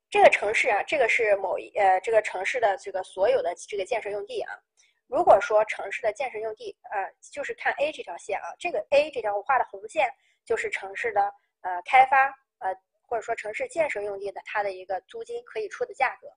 [0.10, 4.58] 这个城市啊，这个是某一呃这个城市的这个所有的这个建设用地啊。
[5.08, 10.10] 如果说城市的建设用地，呃，就是看 A 这条线啊，这个 A 这条我画的红线
[10.46, 11.22] 就是城市的
[11.62, 12.28] 呃开发，
[12.60, 12.74] 呃。
[13.10, 16.28] 或者说城市建设用地的它的一个租金可以出的价格，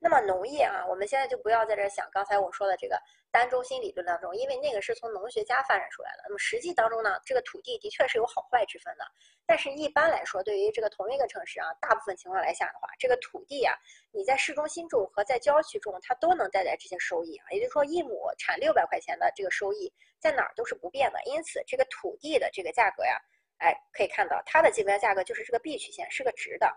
[0.00, 3.00] 那么农业啊，我们现在就不要在这想刚才我说的这个
[3.30, 6.24] 单中心理论当中，因为那个是从农学家发展出来的。
[6.24, 9.04] 那么实际当中呢，这个土地的确是有好坏之分的，
[9.46, 13.74] 但是一般来说，对于这个同一个城市啊，大部分情况来讲的话，这个土地啊，
[14.10, 17.46] 你在市中心种和在郊区种，它都能带来这些收益啊。
[17.50, 21.20] 也就是说，一亩产六百块钱的这个收益，在哪儿都是不变的。
[21.26, 23.16] 因此，这个土地的这个价格呀。
[23.58, 26.70] 哎，可以看到它的竞标价格就是这个 B 曲线，是个直的。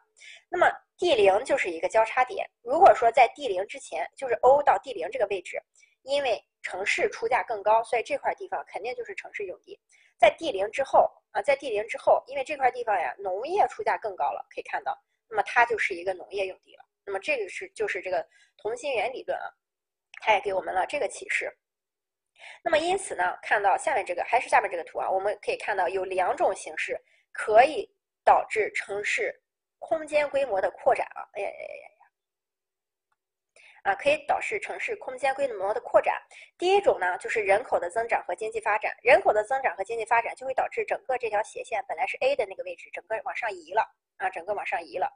[0.49, 2.49] 那么 D 零就是一个交叉点。
[2.61, 5.61] 如果说在 D 零之前，就是 O 到 D 零这个位置，
[6.03, 9.79] 因为城市出价更高，所以这块地方肯定就是城市用地。
[10.17, 14.97] 在 D 零之后啊，在 D 零之后，因为这块地方呀，农业出价更高了，可以看到，
[15.29, 16.85] 那么它就是一个农业用地了。
[17.05, 18.25] 那么这个是就是这个
[18.57, 19.51] 同心圆理论啊，
[20.21, 21.51] 它也给我们了这个启示。
[22.63, 26.99] 那么因此呢，看到下面这个还是下面这个图啊，我们可以看到有两种形式
[27.31, 27.89] 可以
[28.23, 29.33] 导致城市
[29.79, 31.73] 空间规模的扩展啊，哎呀呀呀
[33.83, 36.21] 呀，啊，可以导致城市空间规模的扩展。
[36.57, 43.83] 第一种呢，就是人口的增长和经济发展，人口的增长和经济发展就会导致整个这条斜线本来是 A 的那个位置，整个往上移了
[44.17, 45.09] 啊，整个往上移了。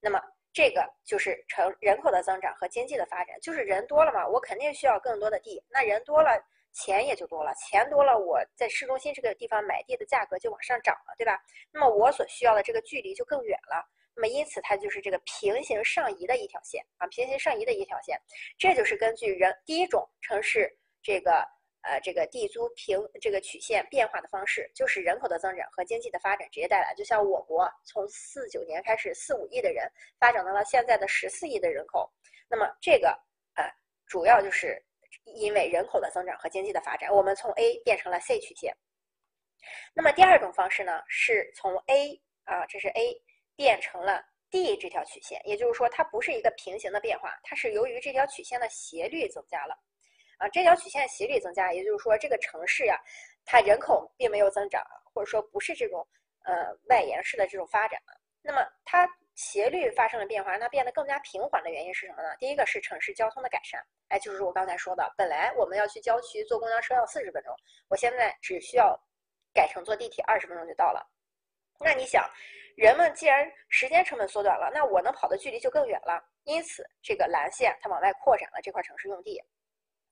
[0.00, 0.22] 那么
[0.52, 6.30] 这个就是城人口的增长和经济的发展，就是人多了嘛，我肯定需要更多的地，那人多了，
[6.76, 11.40] 钱也就多了，钱多了，我在市中心这个地方买地的价格就往上涨了，对吧？
[11.72, 13.82] 那么我所需要的这个距离就更远了，
[14.14, 18.20] 那么因此它就是这个平行上移的一条线啊，平行上移的一条线，
[18.58, 20.70] 这就是根据人第一种城市
[21.02, 21.42] 这个。
[21.88, 26.92] 呃，这个地租平这个曲线变化的方式，就是人口的增长和经济的发展直接带来。
[26.96, 29.88] 就像我国从四九年开始四五亿的人，
[30.18, 32.12] 发展到了现在的十四亿的人口，
[32.50, 33.16] 那么这个
[33.54, 33.62] 呃，
[34.04, 34.84] 主要就是
[35.34, 38.74] 因为人口的增长和经济的发展，我们从 A 变成了 C 曲线。
[39.94, 43.20] 那么第二种方式呢，是从 A 啊，这是 A
[43.56, 49.76] 变成了 D 这条曲线，也就是说它不是一个平行的变化，它是由于这条曲线的斜率增加了。
[50.38, 52.96] 啊，这条曲线斜率增加，也就是说这个城市呀，
[53.44, 56.06] 它人口并没有增长，或者说不是这种
[56.44, 58.00] 呃外延式的这种发展。
[58.42, 62.34] 那么它斜率发生了变化，让它变得更加平缓的原因是什么呢？
[62.38, 67.54] 第一个是城市交通的改善，哎，就是我刚才说的，本来我们要去郊区坐公交车要四十分钟，
[67.88, 68.98] 我现在只需要
[69.52, 71.06] 改成坐地铁二十分钟就到了。
[71.78, 72.26] 那你想，
[72.78, 79.38] 人们既然时间成本缩短了，那我能跑的距离就更远了，因此这个蓝线它往外扩展了这块城市用地。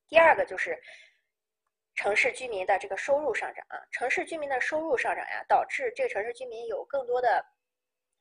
[0.07, 0.79] 第二个就是
[1.95, 7.43] 城市居民的这个收入上涨啊，城市居民的收入上涨呀，导致这个城市居民有更多的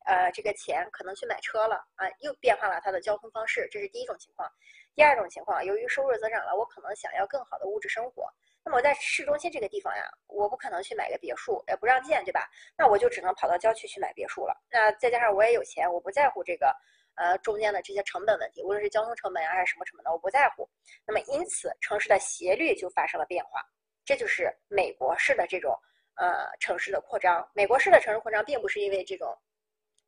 [0.05, 4.49] 呃这个钱可能去买车了啊，又变化了他的交通方式，这是第一种情况。
[4.95, 8.27] 第二种情况，由于收入增长了，我可能想要更好的物质生活，
[8.63, 12.49] 那么我在市中心这个地方呀，我不可能去买个别墅，也不让建，对吧？
[12.77, 14.55] 那我就只能跑到郊区去买别墅了。
[14.69, 16.75] 那再加上我也有钱，我不在乎这个。
[17.15, 20.67] 呃，中间的这些成本问题，无论是交通成本啊，还是什么成本的，我不在乎。
[21.05, 23.61] 那么，因此城市的斜率就发生了变化，
[24.03, 25.77] 这就是美国式的这种
[26.15, 27.47] 呃城市的扩张。
[27.53, 29.31] 美国式的城市扩张，并不是因为这种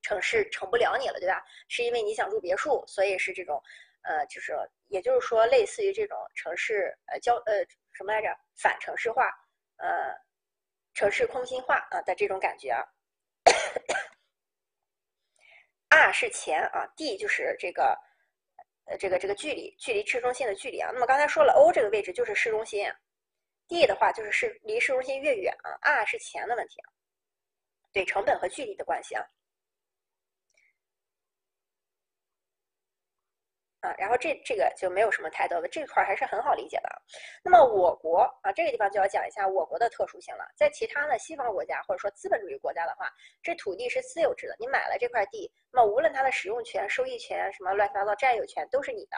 [0.05, 1.43] 城市成不了你了，对吧？
[1.67, 3.59] 是因为你想住别墅，所以是这种
[4.03, 4.53] 呃，就是
[4.89, 9.23] 也就是说，类似于这种城市呃交呃什么来着，反城市化，
[9.77, 10.13] 呃，
[10.93, 12.85] 城市空心化啊的这种感觉啊。
[15.89, 17.97] R 是钱啊，D 就是这个，
[18.85, 20.91] 呃，这个这个距离，距离市中心的距离啊。
[20.93, 22.85] 那么刚才说了，O 这个位置就是市中心
[23.67, 25.73] ，D 的话就是市离市中心越远啊。
[25.81, 26.93] R 是钱的问题啊，
[27.91, 29.25] 对成本和距离的关系啊。
[33.85, 36.89] 啊，然后这这个就没有什么太多的，这块还是很好理解的。
[37.43, 40.43] 那么我国啊，这个地方就要讲一下我国的特殊性了。
[40.57, 43.07] 在其他的西方国家或者说资本主义国家的话，
[43.43, 49.17] 这土地是私有制的，你买了这块地，那么无论它的使用权、收益权、什么乱七八糟占有权都是你的。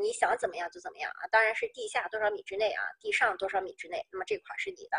[0.00, 4.98] 你想怎么样就怎么样啊，当然是地下多少米之内啊，地上多少米之内，那么这块是你的。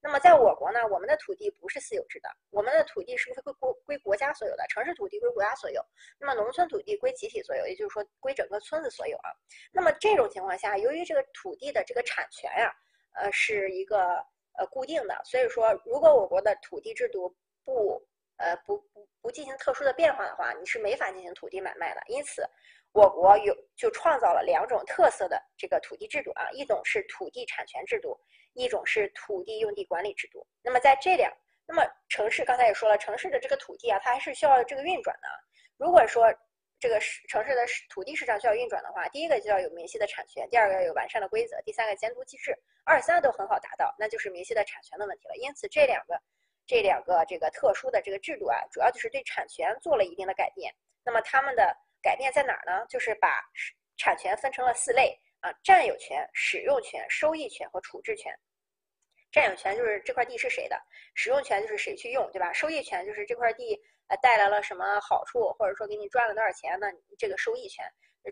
[0.00, 5.80] 那么在我国呢，我们的土地不是私有制的，我们的土地是归国归国家所有的，城市土地归国家所有，
[6.18, 9.30] 那么农村土地归集体所有，也就是说归整个村子所有啊。
[9.72, 12.70] 那么这种情况下，由于这个土地的这个产权呀，
[13.14, 14.22] 呃，是一个
[14.58, 17.34] 呃固定的，所以说如果我国的土地制度
[17.64, 18.04] 不
[18.36, 22.44] 呃不不不进行特殊的变化的话，你是没法进行土地买卖的，因此。
[22.94, 28.16] 我国有就创造了两种特色的这个土地制度啊，一种是土地产权制度，
[28.52, 30.46] 一种是土地用地管理制度。
[30.62, 31.28] 那么在这两，
[31.66, 35.28] 那么城市刚才也说了，城市的这个土地啊，它还是需要这个运转的。
[35.76, 36.32] 如果说
[36.78, 45.34] 这个市城市的土地市场需要运转的话，第一个就要有明晰的产权，第二个要有完善的规则，第三个监督机制，二三都很好达到，那就是明晰的产权的问题了。
[45.34, 46.16] 因此这两个
[46.64, 50.72] 这两个这个特殊的这个制度啊，主要就是对产权做了一定的改变。
[51.04, 51.76] 那么他们的。
[52.04, 52.84] 改变在哪儿呢？
[52.86, 53.40] 就是把
[53.96, 58.30] 产权分成了四类啊：占有权、使用权、收益权和处置权。
[59.32, 60.78] 占有权就是这块地是谁的，
[61.14, 62.52] 使用权就是谁去用，对吧？
[62.52, 63.74] 收益权就是这块地
[64.08, 66.86] 呃带来了什么好处，或者说给你赚了多少钱，那
[67.18, 67.84] 这个收益权。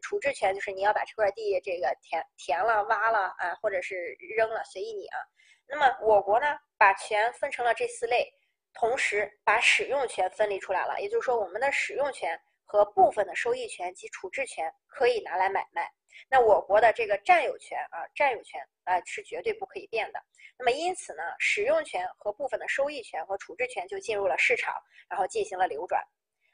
[0.02, 5.18] 处置权就是你要把这块地这个填填了、挖了啊，或者是扔了，随意你啊。
[5.66, 6.46] 那么我国呢，
[6.78, 8.32] 把权分成了这四类，
[8.74, 12.38] 同时把使用权分离出来了，也就是说我们的使用权。
[12.72, 15.86] 和部分的收益权及处置权可以拿来买卖，
[16.30, 20.18] 那我国的这个占有权啊，占有权啊是绝对不可以变的。
[20.58, 24.74] 那么因此呢，使用权和部分的收益权和处置权就进入了市场，
[25.06, 26.02] 然后进行了流转。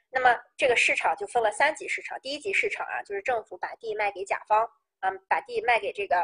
[0.09, 4.69] 那么这个市场就分了三级市场，第一级市场啊，就是政府把地卖给甲方，
[4.99, 6.17] 啊，把地卖给这个，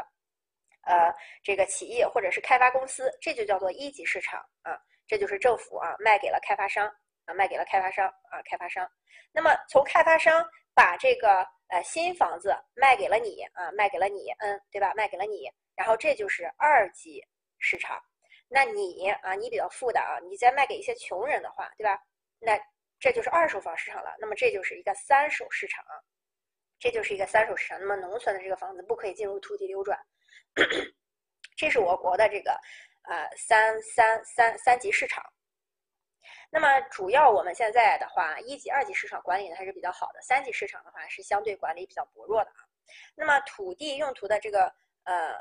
[0.82, 1.10] 呃，
[1.42, 6.94] 这个企业或者是开发公司，这就叫做一级市场啊，这就是政府啊卖给了开发商。
[7.26, 8.88] 啊，卖给了开发商啊，开发商。
[9.32, 10.42] 那么从开发商
[10.74, 14.92] 把这个呃新房子卖给了你啊，卖给了你，嗯，对吧？
[14.96, 17.22] 卖给了你，然后这就是二级
[17.58, 18.02] 市场。
[18.48, 22.00] 那你啊，你比较富的啊，你再卖给一些穷人的话，对吧？
[22.38, 22.58] 那
[23.00, 24.14] 这就是二手房市场了。
[24.18, 25.84] 那么这就是一个三手市场，
[26.78, 27.78] 这就是一个三手市场。
[27.80, 29.98] 那么农村的这个房子不可以进入土地流转，
[31.56, 32.52] 这是我国的这个
[33.08, 35.22] 呃三三三三级市场。
[36.50, 42.64] 那么主要我们现在的话，一级、二级市场管理呢还是比较好的，三级市场的话是相对管理比较薄弱的啊。
[43.14, 44.72] 那么土地用途的这个
[45.04, 45.34] 呃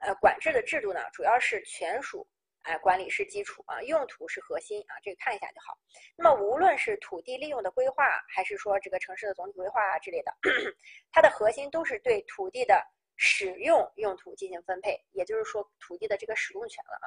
[0.00, 2.26] 呃管制的制度呢，主要是权属
[2.62, 5.78] 哎管理是基础啊，用途是核心啊，这个看一下就好。
[6.16, 10.34] 那么无论是土地利用的规划，还是说这个城市的总体规划啊之类的，
[11.12, 12.82] 它的核心都是对土地的
[13.16, 17.06] 使用用途进行分配，也就是说土地的这个使用权了啊。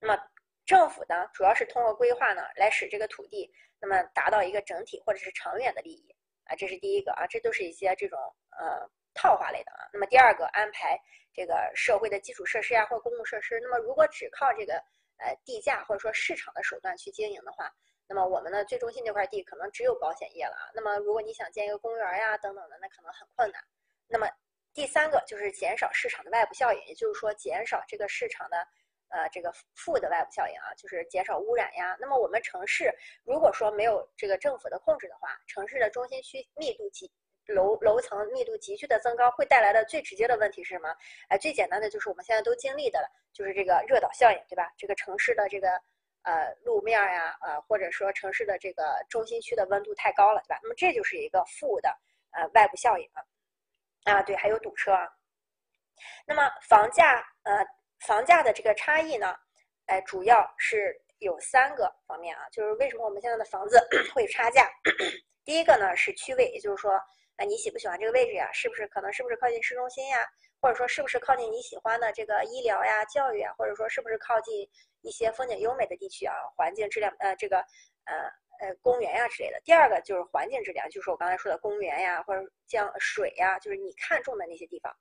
[0.00, 0.22] 那么
[0.70, 6.14] 政府呢，主要是通过规划呢，来使这个土地那么达到一个整体或者是长远的利益
[6.44, 8.16] 啊，这是第一个啊，这都是一些这种
[8.56, 9.90] 呃套话类的啊。
[9.92, 10.96] 那么第二个，安排
[11.34, 13.58] 这个社会的基础设施呀，或公共设施。
[13.60, 14.74] 那么如果只靠这个
[15.18, 17.68] 呃地价或者说市场的手段去经营的话，
[18.06, 20.70] 那么我们呢最中心这块地可能只有保险业了啊。
[20.72, 23.60] 那么如果你想建一个公园呀等等的，那可能很困难。
[24.06, 24.28] 那么
[24.72, 28.64] 第三个就是减少市场的外部效应，也就是说减少这个市场的。
[29.10, 31.96] 呃，这个负的外部效应啊，就是减少污染呀。
[32.00, 37.10] 那么我们城市如果说没有这个政府的控制的话，城市的中心区密度极
[37.46, 40.94] 楼楼层密度急剧的增高，会带来的最直接的问题是什么？
[41.28, 44.72] 哎，最简单的就是我们现在都经历的了，就是这个热岛效应，对吧？
[44.76, 45.68] 这个城市的这个
[46.22, 50.60] 呃路面呀，呃或者说城市的这个中心区的温度太高了，对吧？
[50.62, 51.88] 那么这就是一个负的
[52.30, 53.24] 呃外部效应啊。
[54.04, 54.92] 啊，对，还有堵车。
[54.92, 55.08] 啊。
[56.26, 57.66] 那么房价呃。
[58.00, 59.34] 房价的这个差异呢，
[59.86, 63.78] 哎，主要是有三个方面啊，就是为什么我们现在的房子
[64.14, 64.68] 会有差价？
[65.44, 66.92] 第一个呢是区位，也就是说，
[67.36, 68.50] 哎，你喜不喜欢这个位置呀？
[68.52, 70.18] 是不是可能是不是靠近市中心呀？
[70.60, 73.52] 或者说是不是靠近你喜欢的这个医疗呀、教育啊？
[73.56, 74.68] 或者说是不是靠近
[75.02, 76.34] 一些风景优美的地区啊？
[76.56, 77.58] 环境质量呃，这个
[78.04, 78.14] 呃
[78.60, 79.60] 呃公园呀之类的。
[79.64, 84.94] 第二个就是环境质量，就是我刚才说的公园呀，或者江水呀，就是你看中的那些地方。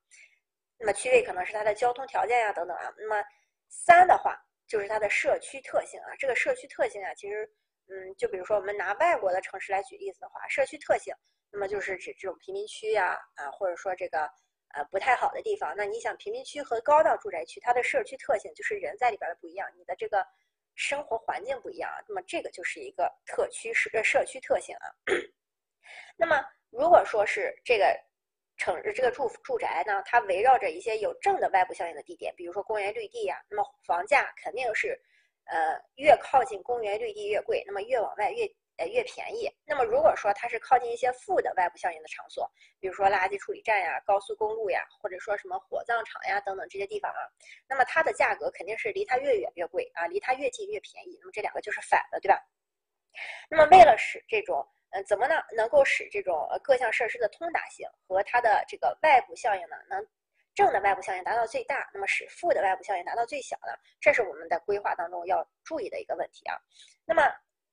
[0.80, 2.92] 那么区位可能是它的交通条件呀，等等啊。
[2.98, 3.22] 那么
[3.68, 6.16] 三的话就是它的社区特性啊。
[6.18, 7.46] 这个社区特性啊，其实，
[7.90, 11.14] 嗯，就比如说我们拿外国的城市来举例子的话，社区特性，
[11.52, 14.22] 那么就是指这种贫民区呀，啊，或者说这个
[14.74, 15.76] 呃不太好的地方。
[15.76, 20.26] 那你想贫民区和高档住宅区，它的社区特性就是人在里边的不一样，你的这个
[20.76, 21.92] 生活环境不一样。
[22.08, 24.88] 那么这个就是一个特区社社区特性啊。
[26.16, 27.86] 那么如果说是这个。
[28.60, 35.00] 城这个住住宅呢，它围绕着一些有正的外部效应的地点，比如说公园绿地呀，那么房价肯定是，
[35.46, 38.46] 呃，越靠近公园绿地越贵，那么越往外越
[38.78, 39.50] 呃越便宜。
[39.66, 42.50] 那么如果说它是靠近一些负的外部效应的场所，
[42.80, 47.22] 比如说垃圾处理站呀、高速公路呀，或者说什么火葬场呀等等这些地方啊，
[47.68, 51.18] 那么它的价格肯定是离它越远越贵啊，离它越近越便宜。
[51.22, 52.38] 那么这两个就是反的，对吧？
[53.50, 55.36] 那么为了使这种嗯，怎么呢？
[55.56, 60.04] 能够使这种呃各项设施的通达性和它的这个外部效应呢，能
[60.56, 63.74] 正的外部效应达到最大，那么使负的外部效应达到最小呢？
[64.02, 66.58] 这是我们在规划当中要注意的一个问题啊。
[67.06, 67.22] 那么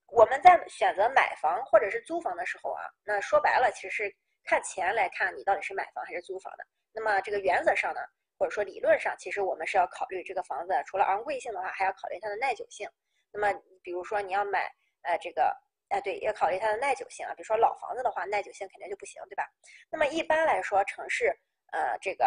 [0.09, 6.67] 我们在选择买房或者是租房的时候啊，那说白了其实是看钱来看你到底是买房还是租房的。
[6.93, 8.01] 那么这个原则上呢，
[8.39, 12.87] 或者说理论上，其实我们是要考虑这个房子除了昂贵性的话，还要考虑它的耐久性。
[13.33, 14.71] 那么比如说你要买
[15.01, 15.57] 呃这个。
[15.89, 17.33] 哎，对，要考虑它的耐久性啊。
[17.35, 19.45] 比如说老房子的话，耐久性肯定就不行，对吧？
[19.91, 21.27] 那么一般来说，城市
[21.73, 22.25] 呃这个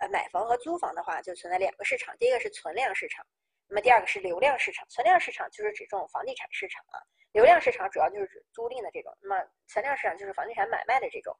[0.00, 2.16] 呃买房和租房的话，就存在两个市场。
[2.16, 3.24] 第一个是存量市场，
[3.68, 4.86] 那么第二个是流量市场。
[4.88, 6.98] 存量市场就是指这种房地产市场啊，
[7.32, 9.14] 流量市场主要就是指租赁的这种。
[9.20, 11.36] 那么存量市场就是房地产买卖的这种。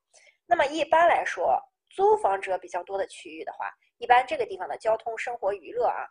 [0.46, 1.58] 那么一般来说，
[1.88, 6.04] 租房者比较多的区域的话，一般这个地方的交通、生活、娱乐啊。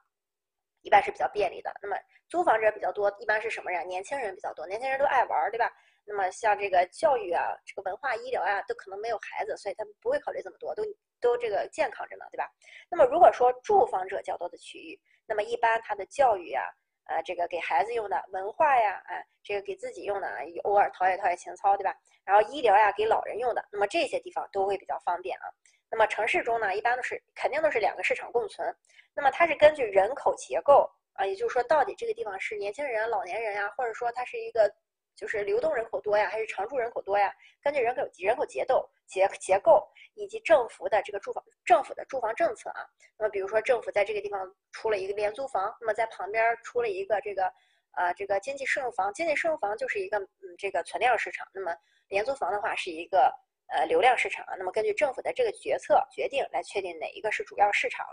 [0.84, 1.74] 一般是比较便利的。
[1.82, 1.98] 那么
[2.30, 3.88] 租房者比较多，一般是什么人？
[3.88, 5.72] 年轻人比较多，年轻人都爱玩，对吧？
[6.06, 10.84] 那么像这个教育啊，这个文化、医疗呀，都可能没有孩子，所以他们不会考虑这么多，都
[11.22, 12.48] 都这个健康着呢，对吧？
[12.90, 16.66] 那么如果说住房者较多的区域，那么一般他的教育啊，
[17.06, 21.96] 呃，这个给孩子用的文化呀，哎，这个给自己用的啊，偶尔陶冶陶冶情操，对吧？
[22.26, 25.48] 然后医疗呀，给老人用的，那么这些地方都会比较方便啊。
[25.94, 28.76] 那么城市中呢，一般都是肯定都是两个市场共存。
[29.14, 34.68] 那么它是根据人口结构啊，也就是说，到底这个地方是年轻人、老年人呀，或者说它是一个
[35.16, 37.32] 就是流动人口多呀，还是常住人口多呀？
[37.62, 42.82] 根据人口人口结构结结构以及政府的这个住房政府的住房政策啊。
[43.20, 47.44] 那么比如说政府在这个地方出了一个廉租房，那么在旁边出了一个这个
[47.92, 51.48] 呃这个经济适用房，经济适用房就是一个嗯这个存量市场。
[51.54, 51.72] 那么
[52.08, 53.32] 廉租房的话是一个。
[53.68, 58.06] 呃，流量市场啊，那么根据政府的这个决策决定来确定哪一个是主要市场。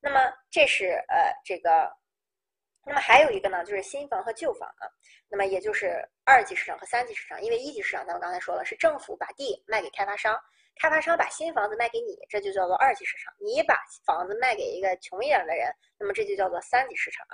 [0.00, 0.20] 那么
[0.50, 1.90] 这是呃这个
[2.84, 4.88] 那么还有一个呢，就是新房和旧房啊。
[5.28, 10.38] 那么也就是二级市场和三级市场，因为一级市场咱们刚才说了，是政府把地卖给开发商，
[10.80, 13.32] 开发商把新房子卖给你，这就叫做二级市场。
[13.38, 17.26] 你把房子卖给一个穷一点的人，那么这就叫做三级市场。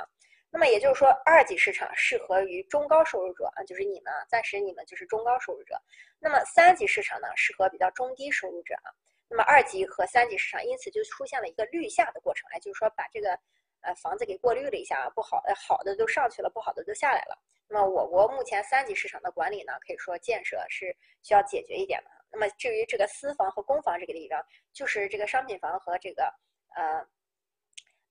[0.51, 5.75] 那么也就是说，二级市场适合于中高收入者啊，就是你们，暂时你们就是中高收入者。
[6.19, 8.91] 那么三级市场呢，适合比较中低收入者啊。
[9.29, 13.39] 那么二级和三级市场因此就出现了一个绿下的过程，哎，就是说把这个。
[13.81, 17.39] 呃，房子给过滤了一下啊，不好，呃，好的都上去了，不好的都下来了。
[17.69, 20.93] 那么我国目前三级市场的管理呢，可以说建设是
[21.23, 22.11] 需要解决一点的。
[22.33, 26.25] 那么至于这个私房和公房这个地方，就是这个商品房和这个
[26.75, 27.07] 呃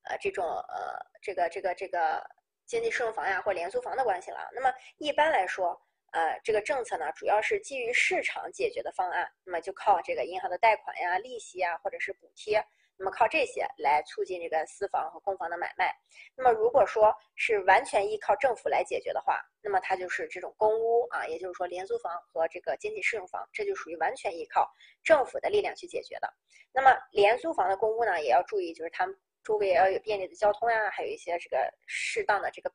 [0.09, 2.23] 呃这种呃这个这个这个
[2.65, 4.49] 经济适用房呀或廉租房的关系了。
[4.53, 5.79] 那么一般来说，
[6.11, 12.63] 呃，这个政策呢，主要是基于市场解决的方案，那么就靠这个银行的贷款呀、利息呀，或者是补贴。
[12.99, 15.93] 那么靠这些来促进这个私房和公房的买卖。
[16.35, 24.67] 那么如果说是完全依靠政府来解决的话，那么它就是这种公屋啊，也就是说廉租房和这个经济适用房，这就属于完全依靠
[25.03, 26.33] 政府的力量去解决的。
[26.73, 29.15] 那么廉租房的公屋呢，也要注意，就是它们
[29.47, 32.69] 周围也要有便利的交通呀，还有一些这个适当的这个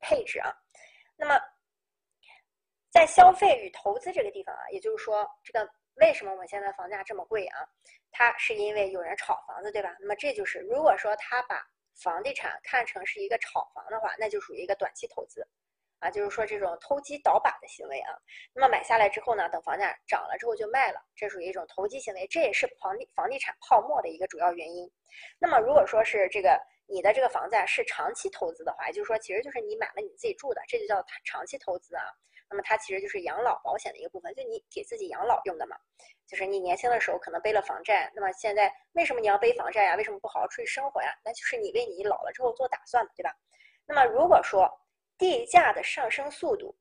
[0.00, 0.52] 配置啊。
[1.16, 1.38] 那么
[2.90, 5.70] 在消费与投资这个地方啊，也就是说这个。
[6.00, 7.58] 为什么我们现在房价这么贵啊？
[8.12, 9.96] 它是因为有人炒房子，对吧？
[9.98, 11.60] 那么这就是，如果说他把
[11.96, 15.44] 房地产看成是一个炒房的话，那就属于一个短期投资，
[16.00, 18.16] 啊，就是说这种投机倒把的行为啊。
[18.52, 24.90] 那么买下来之后呢，等房价涨了之后就卖了，这属于一种投机行为，这也是房地房地产泡沫的一个主要原因。
[25.38, 32.04] 那么如果说是这个你的这个房子是长期投资的话，也就是说，其实就是你买了你自己住的，这就叫长期投资啊。
[32.50, 35.76] 那么它其实就是养老保险的一个部分，就你给自己养老用的嘛。
[36.26, 39.96] 就是你年轻的时候可能背了房债，那么现在为什么你要背房债呀？
[39.96, 41.14] 为什么不好好出去生活呀？
[41.24, 43.34] 那就是你为你老了之后做打算，对吧？
[43.86, 44.66] 那么如果说
[45.18, 46.74] 地价的上升速度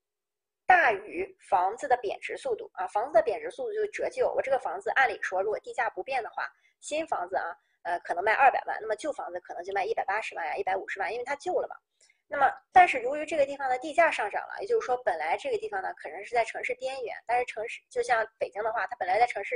[0.66, 4.32] 大于房子的贬值速度啊，房子的贬值速度就是折旧。
[4.34, 6.48] 我这个房子按理说如果地价不变的话，
[6.80, 11.76] 新房子啊，呃，可能卖二百万，那么旧房子可能就卖一百八十万呀，一百五十万，因为它旧了嘛。
[12.30, 19.56] 那么，但是由于这个地方的地价上涨了，也就是说，本来这个地方呢，可能是在城市边缘，但是城市就像北京的话，它本来在城市，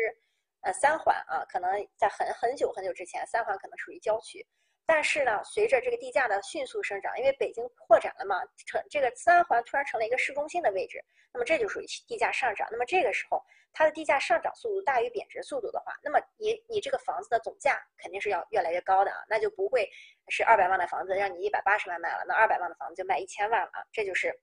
[0.62, 4.48] 呃，三环啊，可能在很很久很久之前，三环可能属于郊区。
[4.94, 8.36] 但是呢，随着这个地价的迅速生长，因为北京扩展了嘛，
[8.66, 11.02] 成这个三环突然成了一个市中心的位置，
[11.32, 12.68] 那么这就属于地价上涨。
[12.70, 13.42] 那么这个时候，
[13.72, 19.90] 它的地价上涨速度大于贬值速度的话，那么你你这个房子的总价肯定是要越来越高的啊，那就不会
[20.28, 24.38] 是二百万的房子让你一百八十万卖了，那二百万的房子就卖一千万了啊，这就是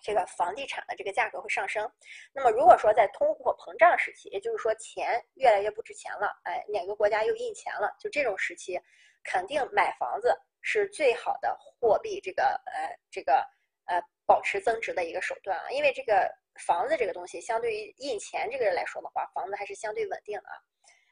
[0.00, 1.90] 这个房地产的这个价格会上升。
[2.32, 8.80] 那么如果说在通货膨胀时期，也就是说钱越来越不值钱了，哎，哪个国家又印钱了，就这种时期。
[9.24, 13.44] 肯定买房子是最好的货币，这个呃，这个
[13.86, 15.70] 呃，保持增值的一个手段啊。
[15.70, 16.30] 因为这个
[16.66, 20.50] 房子这个东西，相对于印钱这个人来说的话，房子还是相对稳定啊。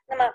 [0.06, 0.32] 那么，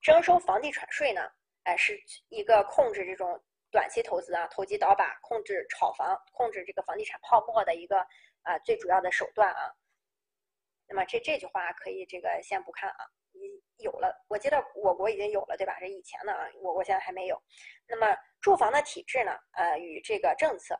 [0.00, 1.22] 征收房地产税呢，
[1.64, 8.00] 哎，是一个控制这种短期投资啊、投机倒把、控制炒房、控制这个房地产泡沫的一个
[8.42, 9.72] 啊最主要的手段啊。
[10.88, 13.06] 那么这这句话可以这个先不看啊。
[13.82, 15.76] 有了，我记得我国已经有了，对吧？
[15.78, 17.40] 这以前的啊，我国现在还没有。
[17.86, 19.32] 那么住房的体制呢？
[19.52, 20.74] 呃，与这个政策，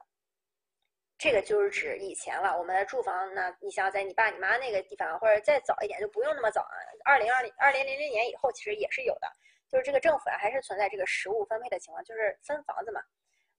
[1.19, 2.57] 这个就是指以前了。
[2.59, 6.75] 我们的住房呢，你想在你爸你妈那个地方，或者再早一点，就不用那么早啊。
[7.05, 9.29] 二零二零二零零零年以后，其实也是有的，
[9.71, 13.01] 就是这个政府啊，还是存在这个实物分配的情况，就是分房子嘛。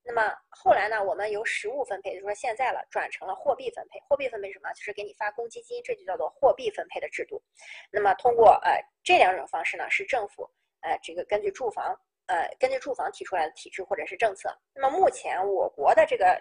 [0.06, 4.00] 那么后来呢，我们由实物分配，就是说现在了，转成了货币分配。
[4.08, 4.72] 货币分配什么？
[4.74, 7.42] 就是给你发公积金，这就叫做货币分配的制度。
[7.90, 10.44] 那么通过呃这两种方式呢，是政府
[10.82, 11.98] 呃这个根据住房
[12.28, 14.54] 呃根据住房提出来的体制或者是政策。
[14.74, 16.38] 那么目前我国的这个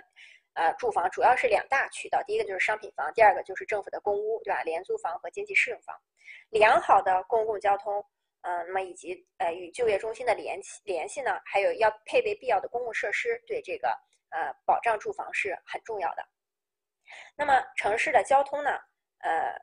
[0.55, 4.63] 呃住房主要是两大渠道，第一个就是商品房，第二个就是政府的公屋，对吧？
[4.65, 5.97] 廉租房和经济适用房。
[6.51, 8.05] 良好的公共交通。
[8.43, 13.89] 呃，那么以及呃与就业中心的联系联系呢，还有要配备必要的公共设施，对这个
[14.31, 16.23] 呃保障住房是很重要的。
[17.37, 18.71] 那么城市的交通呢，
[19.19, 19.55] 呃，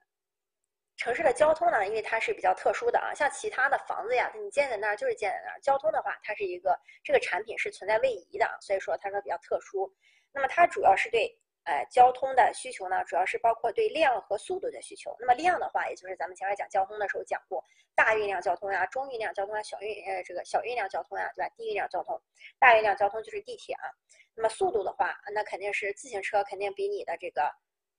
[0.97, 5.60] 城市的交通呢，因为它是比较特殊的啊，像其他的房子呀，你建在那儿就是建在那儿。
[5.61, 9.93] 交通的话，它是一个这个产品是存在位移的，所以说它说比较特殊。
[10.31, 11.38] 那么它主要是对。
[11.65, 15.15] 呃，交通的需求呢，主要是包括对量和速度的需求。
[15.19, 17.64] 那么量的话，也就是咱们前面讲交通的时候讲过，
[17.94, 21.49] 大运量交通呀、中运量交通啊、小运呃这个小运量交通呀，对吧？
[21.56, 22.19] 低运量交通，
[22.57, 23.86] 大运量交通就是地铁啊。
[24.34, 27.44] 那么速度的话，那肯定是自行车肯定比你的这个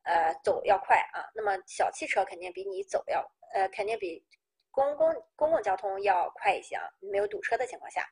[0.03, 1.28] 呃走要快啊。
[1.35, 3.20] 那么小汽车肯定比你走要
[3.53, 4.24] 呃肯定比
[4.73, 8.05] 公共公共交通要快一些啊，没有堵车的情况下。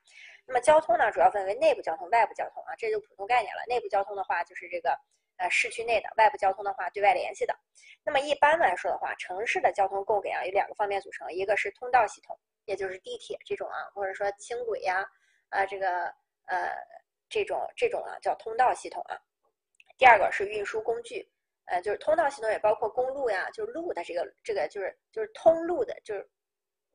[0.46, 3.62] 那么交通呢，主要分为内部交通、外部交通啊，这就普通概念了。
[3.66, 4.98] 内部交通的话，就是这个
[5.38, 7.54] 呃市区内的；外部交通的话，对外联系的。
[8.04, 15.04] 那么一般来说的话，城市的交通供给啊，有两个方面组成，一个是通道系统，也就是地铁这种啊，或者说轻轨呀，
[15.50, 16.06] 啊这个
[16.46, 16.70] 呃
[17.28, 19.18] 这种这种啊叫通道系统啊。
[19.96, 21.28] 第二个是运输工具，
[21.66, 26.28] 呃就是通道系统也包括公路呀，就是路的这个这个就是就是通路的，就是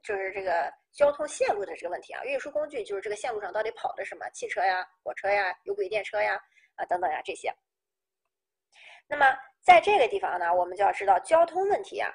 [0.04, 2.24] 就是这个交通线路的这个问题啊。
[2.24, 6.42] 运输工具就是这个线路上到底跑的什么，汽车呀、火车呀、有轨电车呀
[6.76, 7.54] 啊等等呀这些。
[9.08, 9.26] 那么
[9.62, 12.10] 在这个地方呢，我们就要知道交通问题啊，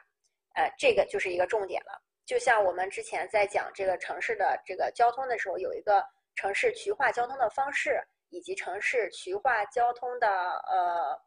[0.55, 2.03] 呃，这个就是一个重点了。
[2.27, 6.05] 就像我们之前在讲这个城市的这个交通的时候，有一个
[6.35, 11.21] 城市渠化交通的方式，以及城市渠化交通的呃，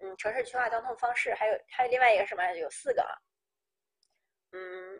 [0.00, 2.44] 嗯，城市渠化交通方式，还有还有另外一个什么？
[2.54, 3.14] 有四个啊，
[4.52, 4.98] 嗯，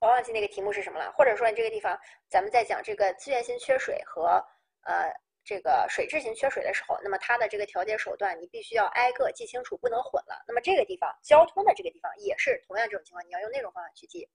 [0.00, 1.12] 我忘记那个题目是什么了。
[1.12, 4.44] 或者说你这个地方，咱们在讲这个资源性缺水和
[4.82, 5.10] 呃。
[5.46, 10.42] 这个水质型缺水的时候，那么它的这个调节手段你必须要挨个记清楚，不能混了。
[10.44, 14.28] 那么这个地方交通的这个地方也是同样这种情况，你要用那种方法去记。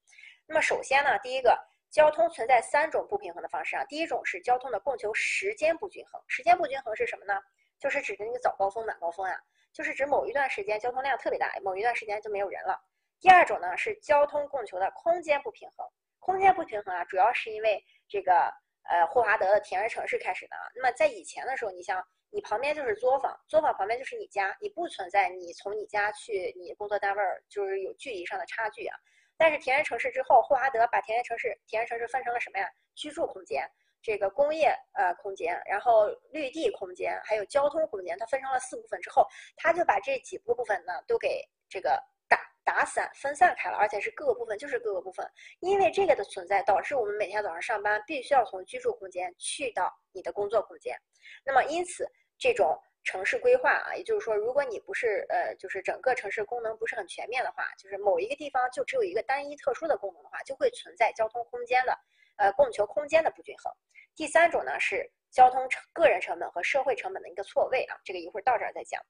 [0.48, 1.60] 那么首先呢，第一个
[1.90, 3.84] 交通存在三种不平衡的方式啊。
[3.90, 7.38] 第一种是交通的供求时间不均衡，时间不均衡是什么呢？
[7.78, 9.38] 就是指的那个早高峰、晚高峰呀，
[9.74, 12.80] 就是指某一段时间交通量特别大，某一段时间就没有人了。
[13.20, 15.86] 第二种呢是交通供求的空间不平衡，
[16.20, 18.50] 空间不平衡啊，主要是因为这个。
[18.92, 20.56] 呃，霍华德的田园城市开始的。
[20.76, 28.98] 那么在以前的时候，你像你旁边就是作坊，作坊旁边就是你家，你不存在你从你家去你工作单位就是有距离上的差距啊。
[29.38, 32.70] 但是田园城市之后，霍华德把田园城市田园城市分成了什么呀？
[32.94, 33.66] 居住空间、
[34.02, 41.98] 这个工业呃空间，然后绿地空间，还有交通空间，它分成了四部分之后，他就把这几部部分呢都给这个。
[42.32, 45.30] 打打散分散开了，而且是各个部分，就是各个部分。
[45.60, 50.98] 因为这个的存在，导致我们每天早上上班必须要从居住空间去到你的工作空间。
[51.44, 52.08] 那么，因此
[52.40, 61.98] 这种城市规划啊，也就是说，如果你不是呃，就是整个城市功能不是很全面的话，就是某一个地方就只有一个单一特殊的功能的话，就会存在交通空间的
[62.38, 63.74] 呃供求空间的不均衡。
[64.16, 69.02] 第三种呢是交通成个人成本和社会成本的一个错位啊，这个一会儿到这儿再讲。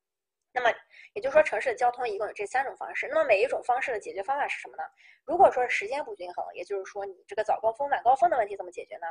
[0.54, 0.70] 那么
[1.14, 3.08] 也就是说，城市的交通一共有这三种方式。
[3.08, 4.84] 那么每一种方式的解决方法是什么呢？
[5.26, 9.08] 如果说时间不均衡，也就是说你这个早高峰、晚高峰的问题怎么解决呢？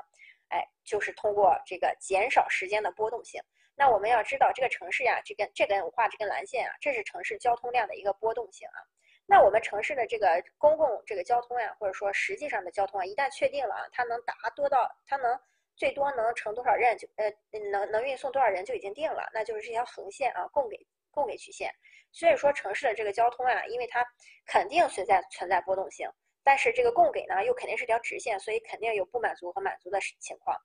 [0.49, 3.41] 哎，就是通过这个减少时间的波动性。
[3.75, 8.85] 那我们要知道，这个城市呀，这根这根我画这根蓝线啊，这是城市交通量的一个波动性啊。
[9.25, 15.41] 那我们城市的这个公共这个交通呀，或者说实际上的交通啊，一旦确定了啊，它能达多到它能
[15.77, 17.33] 最多能乘多少人就呃
[17.71, 20.77] 能能运送多少人就已经定了，那就是这条横线啊供给。
[21.11, 21.73] 供给曲线，
[22.12, 24.05] 所以说城市的这个交通啊，因为它
[24.47, 26.09] 肯定存在存在波动性，
[26.43, 30.57] 但是这个供给呢又肯定是条直线，所以肯定有不满足和满足的情况。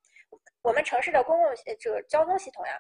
[0.62, 2.78] 我们城市的公共这个交通系统呀，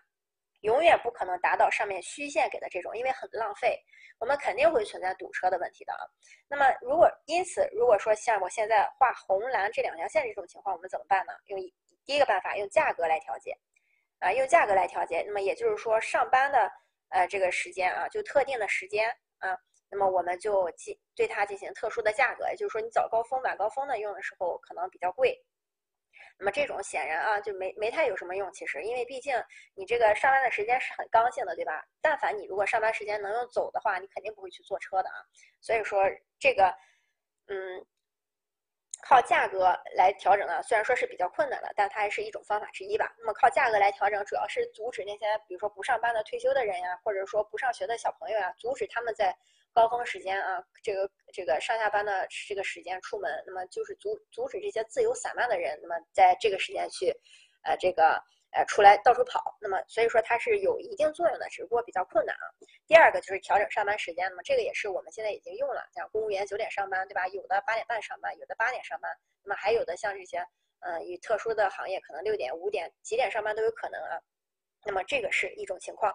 [0.62, 3.80] 永远不可能达到上面虚线给的这种，因为很浪费，
[4.20, 6.00] 我们肯定会存在堵车的问题的啊。
[6.48, 11.34] 那么如果因此如果说像我现在画红蓝这两条线这种情况，我们怎么办呢？
[11.46, 11.60] 用
[12.06, 13.56] 第一个办法用价格来调节，
[14.20, 15.24] 啊，用价格来调节。
[15.28, 16.72] 那么也就是说上班的。
[17.10, 19.10] 呃，这个时间啊，就特定的时间
[19.40, 19.58] 啊，
[19.90, 25.38] 那么我们就进对它进行特殊的价格，也就是说，你早高峰、晚高峰呢用的时候可能比较贵。
[26.38, 29.34] 那么这种显然啊就没没太有什么用，其实，因为毕竟
[29.76, 31.84] 你这个上班的时间是很刚性的，对吧？
[32.02, 35.16] 但凡你如果上班时间能用走的话，你肯定不会去坐车的啊。
[35.62, 36.04] 所以说
[36.40, 36.74] 这个，
[37.48, 37.86] 嗯。
[39.08, 43.14] 靠价格来调整呢，虽然说是比较困难的，但它还是一种方法之一吧。
[43.20, 49.32] 那么靠价格来调整，主要是阻止那些比如说不上班的退休的人呀，或者说不上学的小朋友呀，阻止他们在
[49.74, 53.32] 高峰时间啊，这个这个上下班的这个时间出门。
[53.46, 57.14] 那么就是阻阻止这些自由散漫的人，那么在这个时间去，
[57.64, 58.20] 呃，这个。
[58.52, 62.46] 呃，出来到处跑，那么所以说它是有一定作用的，只不过比较困难啊。
[62.88, 67.28] 第二个就是调整上班时间，那么这个也是我们现在已经用了，像公务员九点上班，对吧？
[67.28, 69.12] 有的八点半上班，有的八点上班，
[69.44, 70.40] 那么还有的像这些，
[70.80, 74.20] 嗯，与特殊的行业可能六点、五点、几点上班都有可能啊。
[74.86, 76.14] 那么这个是一种情况。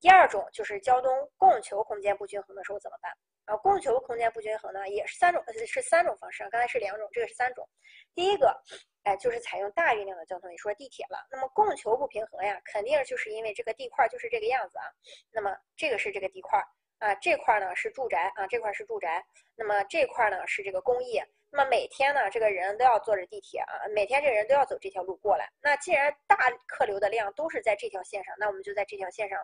[0.00, 3.12] 第二种就是交通供求空间不均衡的时候怎么办？
[3.48, 6.48] 啊，供求空间不均衡呢，也是三种，是三种方式啊。
[6.50, 7.68] 刚才是两种，这个是三种。
[8.14, 8.62] 第一个。
[9.04, 14.84] 哎，就是采用大运量的交通，你说地铁了，那么供求不平衡呀，肯定就是因为这个地块就是这个样子啊。
[15.32, 16.62] 那么这个是这个地块
[16.98, 19.24] 啊，这块呢是住宅啊，这块是住宅，
[19.56, 21.26] 那么这块呢是这个工业。
[21.48, 25.50] 那么每天呢，这个人都要坐着地铁啊，每天这个人都要走这条路过来。
[25.62, 29.38] 那既然大客流的量都是在这条线上，那我们就在这条线上，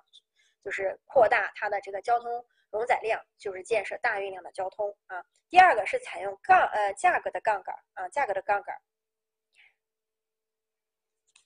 [0.62, 2.44] 就是扩大它的这个交通
[2.74, 5.24] 容载量，就是建设大运量的交通啊。
[5.48, 8.76] 第二个是采用杠呃价格的杠杆啊，价格的杠杆。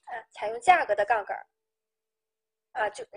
[0.05, 1.37] 呃，采用价格的杠杆
[2.71, 3.05] 啊，就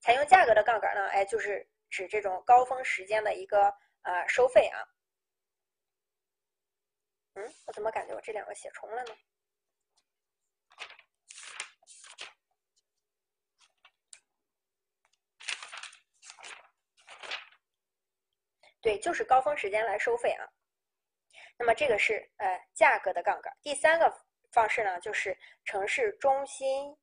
[0.00, 3.64] 采用价格的杠杆呢，哎，就是指这种高峰时间的一个
[4.04, 4.88] 呃收费啊。
[7.34, 9.14] 嗯，我怎么感觉我这两个写重了呢？
[18.82, 20.44] 对，就是高峰时间来收费啊。
[21.56, 23.56] 那么这个是呃价格的杠杆。
[23.62, 24.12] 第三个
[24.50, 26.96] 方式呢，就是城市中心，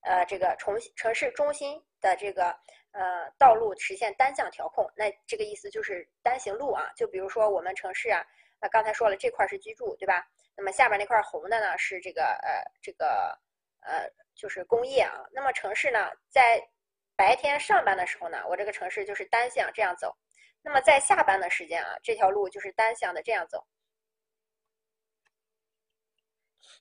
[0.00, 2.50] 呃这个重城市中心的这个
[2.90, 4.90] 呃道路实现单向调控。
[4.96, 6.90] 那这个意思就是单行路啊。
[6.96, 8.20] 就比如说我们城市啊，
[8.60, 10.26] 那刚才说了这块是居住，对吧？
[10.56, 13.38] 那么下边那块红的呢是这个呃这个
[13.82, 15.24] 呃就是工业啊。
[15.30, 16.60] 那么城市呢在
[17.14, 20.16] 白天上班的时候呢，我这个城市就是单向这样走。
[20.62, 23.66] 那么在下班的时间啊，这条路就是单向的这样走，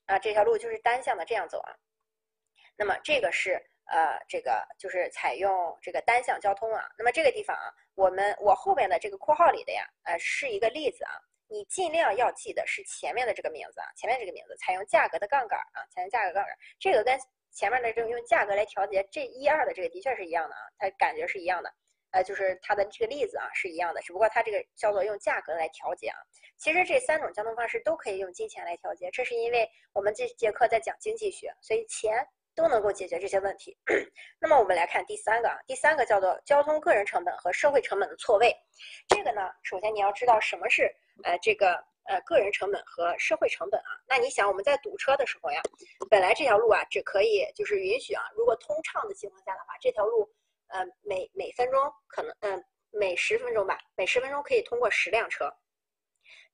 [0.06, 1.76] 啊，这条路就是单向的这样走啊。
[2.76, 3.54] 那么这个是
[3.86, 6.90] 呃，这个就是采用这个单向交通啊。
[6.98, 11.12] 那么这个地方啊，我们我后边的这个括号里的呀，呃，是一个例子啊。
[11.52, 17.20] 你尽量要记得是前面的这个名字啊，前面这个名字采用价格的杠杆啊，采用价格杠杆，这个跟
[17.52, 21.74] 前面的这种用价格来调节这一二的这个的确是一样的啊，它感觉是一样的。
[22.12, 26.18] 呃，就是它的这个例子啊，是一样的，只不过它这个叫做用价格来调节啊。
[26.58, 33.78] 其实这三种交通方式都可以用金钱来调节，这是因为我们这节课在讲经济学，所以钱都能够解决这些问题。
[34.42, 38.54] 那么我们来看第三个啊，第三个叫做交通个人成本和社会成本的错位。
[39.08, 40.92] 这个呢，首先你要知道什么是
[41.24, 41.74] 呃这个
[42.06, 43.92] 呃个人成本和社会成本啊。
[44.08, 45.62] 那你想我们在堵车的时候呀，
[46.10, 50.30] 本来这条路啊只可以就是允许啊，如果通畅的情况下的话，这条路。
[50.70, 55.52] 呃，每每分钟可能，嗯，每十分钟吧，每十分钟可以通过十辆车。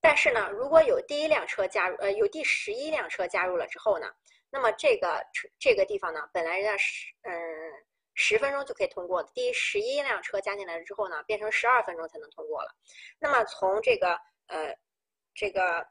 [0.01, 4.07] 但是呢，如果有第一辆车加入，呃，有第十一辆车加入了之后呢，
[4.49, 5.21] 那么这个
[5.59, 7.33] 这个地方呢，本来人家十，嗯，
[8.13, 12.75] 十分钟就可以通过，第十一辆车加进来之后呢，变成十二分钟才能通过了。
[13.19, 14.77] 那么从这个，呃，
[15.33, 15.87] 这个，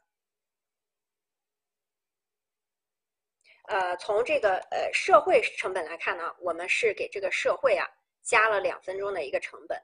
[3.67, 7.85] 呃，从这个，呃，社会成本来看呢，我们是给这个社会啊。
[8.25, 9.79] 加了两分钟的一个成本，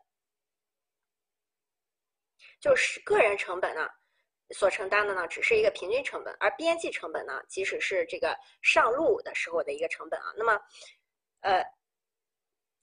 [2.59, 3.87] 就是个人成本呢，
[4.49, 10.33] 所承担的呢只是一个平均成本，而边际成本呢，即使是这个上路的时候的一个成本啊。
[10.35, 10.59] 那么，
[11.41, 11.63] 呃，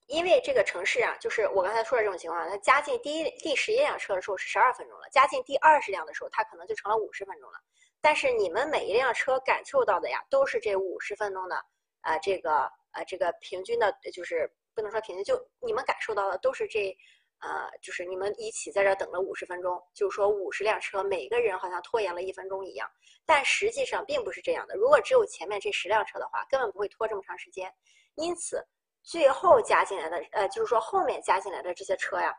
[0.07, 7.59] 因为这个城市啊，就是我刚才说的这种情况，它加进第一第十一辆车的时候是十二分钟了，加进第二十辆的时候，它可能就成了五十分钟了。
[8.01, 11.57] 但是你们每一辆车感受到的呀，都是这五十分钟的
[12.03, 14.49] 啊，这个呃，这个平均的，就是。
[14.79, 16.97] 不能说平均，就你们感受到的都是这，
[17.41, 22.89] 呃，就是你们一起在这等了五十分钟，就是说五十辆车，每个人好像拖延了一分钟一样。
[23.27, 24.77] 但实际上并不是这样的。
[24.77, 27.75] 如果只有前面这十辆车的话，根本不会拖这么长时间。
[28.15, 28.65] 因此，
[29.03, 32.33] 最后加进来的，呃，就是说后面加进来的这些车呀，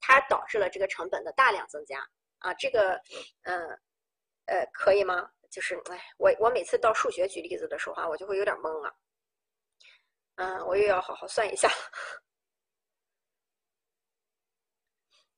[0.00, 2.06] 它导致了这个成本的大量增加
[2.40, 2.52] 啊。
[2.52, 3.00] 这个，
[3.44, 3.70] 嗯，
[4.44, 5.30] 呃，可以吗？
[5.50, 8.92] 就是，哎，我我每次到数学举例子的时候啊，我就会有点懵啊。
[10.36, 11.68] 嗯，我又要好好算一下。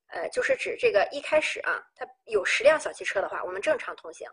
[0.08, 4.26] 呃，就是指这个一开始啊，它有十辆小汽车的话，我们正常通行。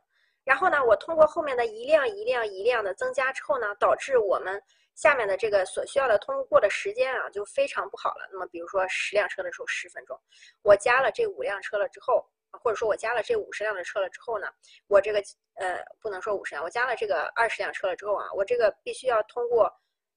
[0.45, 4.61] 然后呢，我通过后面的一辆一辆一辆的增加之后呢，导致我们
[4.95, 8.30] 下面的这个所需要的通过的时间啊，就非常不好了。
[8.31, 10.18] 那么，比如说十辆车的时候十分钟，
[10.61, 14.48] 我加了这五辆车了之后，或者说我加了这五十辆的车了之后呢，
[14.88, 15.22] 我这个
[15.56, 19.69] 呃不能说五十辆，我加了这个二十辆车了之后啊，我这个必须要通过。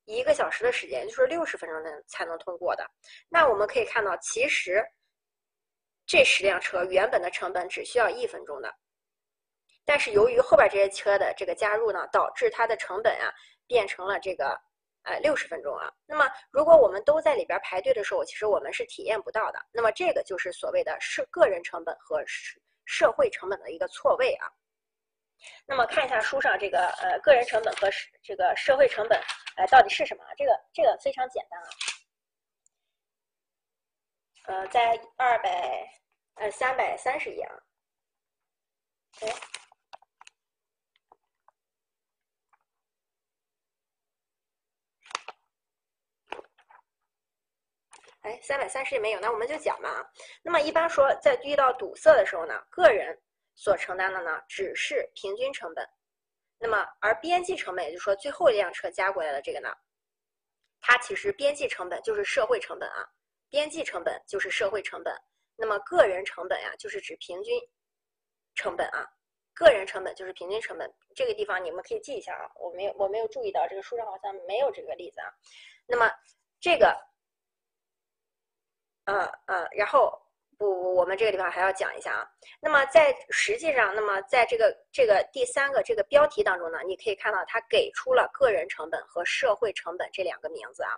[0.06, 2.88] 一个小时的时间，就是六十分钟能才能通过的。
[3.28, 4.82] 那我们可以看到，其实
[6.06, 8.72] 这十辆车原本的成本只需要一分钟的，
[9.84, 13.32] 但是由于后边这些车的这个加入呢，导致它的成本啊
[13.66, 14.56] 变成了这个
[15.02, 15.92] 呃六十分钟啊。
[16.06, 19.58] 那么如果我们都在里边排队的时候，其实我们是体验不到的。
[19.72, 22.22] 那么这个就是所谓的社个人成本和
[22.84, 24.48] 社会成本的一个错位啊。
[25.66, 27.88] 那么看一下书上这个呃个人成本和
[28.22, 29.20] 这个社会成本，
[29.56, 30.24] 哎到底是什么？
[30.36, 31.68] 这个这个非常简单啊，
[34.44, 35.88] 呃在二百
[36.34, 37.54] 呃三百三十页啊，
[39.20, 39.28] 哎
[48.22, 49.88] 哎三百三十页没有，那我们就讲嘛。
[50.42, 53.20] 那么一般说在遇到堵塞的时候呢，个人。
[53.58, 55.88] 所承担的呢，只是平均成本，
[56.58, 59.74] 那么而边际成本，也就是说最后一辆车加过来的这个呢，
[60.78, 63.08] 它其实边际成本就是社会成本啊，
[63.48, 65.18] 边际成本就是社会成本，
[65.56, 67.58] 那么个人成本呀，就是指平均
[68.54, 69.08] 成本啊，
[69.54, 70.94] 个人成本就是平均成本。
[71.14, 75.32] 这个地方你们可以记一下啊，我没有我没有注意到这个书上好像没有这个例子啊。
[75.86, 76.12] 那么
[76.60, 76.94] 这个，
[79.06, 80.25] 呃呃，然后。
[80.58, 82.26] 不不，我们这个地方还要讲一下啊。
[82.60, 90.90] 那么在实际上，那么在这个这个第三个这个标题当中呢，你可以看到它给出了个人成本和社会成本这两个名字啊，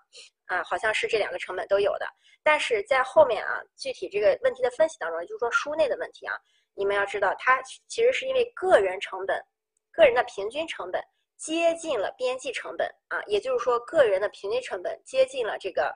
[0.46, 2.06] 啊，好像是这两个成本都有的。
[2.44, 6.36] 但是在后面啊，具体这个问题的分析当中，就是说书内的问题啊，
[6.74, 9.44] 你们要知道，它其实是因为个人成本，
[9.90, 11.02] 个人的平均成本
[11.36, 15.92] 接近了边际成本啊，也就是说，个人的平均成本接近了这个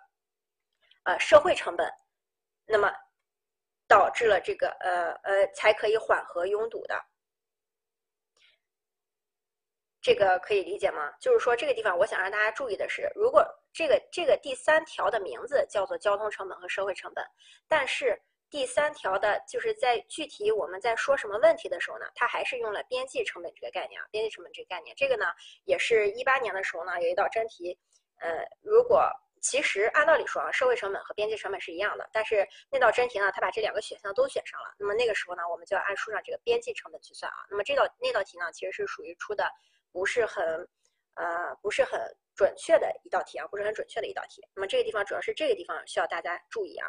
[1.05, 1.89] 呃社会成本，
[2.67, 2.93] 那么。
[3.93, 6.98] 导致了这个呃呃才可以缓和拥堵的，
[10.01, 11.12] 这个可以理解吗？
[11.20, 17.23] 就是说这个地方我想让大家注意的是，如果这个这个第三条的名字叫做交通成本和社会成本，
[17.69, 25.27] 但是第三条的就是在具体我们在说什么问题的时候呢，它还是用了边际成本这个概念啊，边际成本这个概念，这个呢
[25.64, 27.78] 也是一八年的时候呢有一道真题，
[28.20, 29.12] 呃如果。
[29.43, 34.73] 其实按道理说啊，社会成本和边际成本是一样的，但是那道真题呢，它把这两个选项都选上了。
[34.78, 37.44] 那么那个时候呢，我们就要按书上这个边际成本去算啊。
[37.51, 39.51] 那么这道那道题呢，其实是属于出的
[39.90, 40.44] 不是很，
[41.14, 42.01] 呃，不是很
[42.36, 44.47] 准确的一道题啊，不是很准确的一道题。
[44.55, 46.89] 那么这个地方主要是这个地方需要大家注意啊。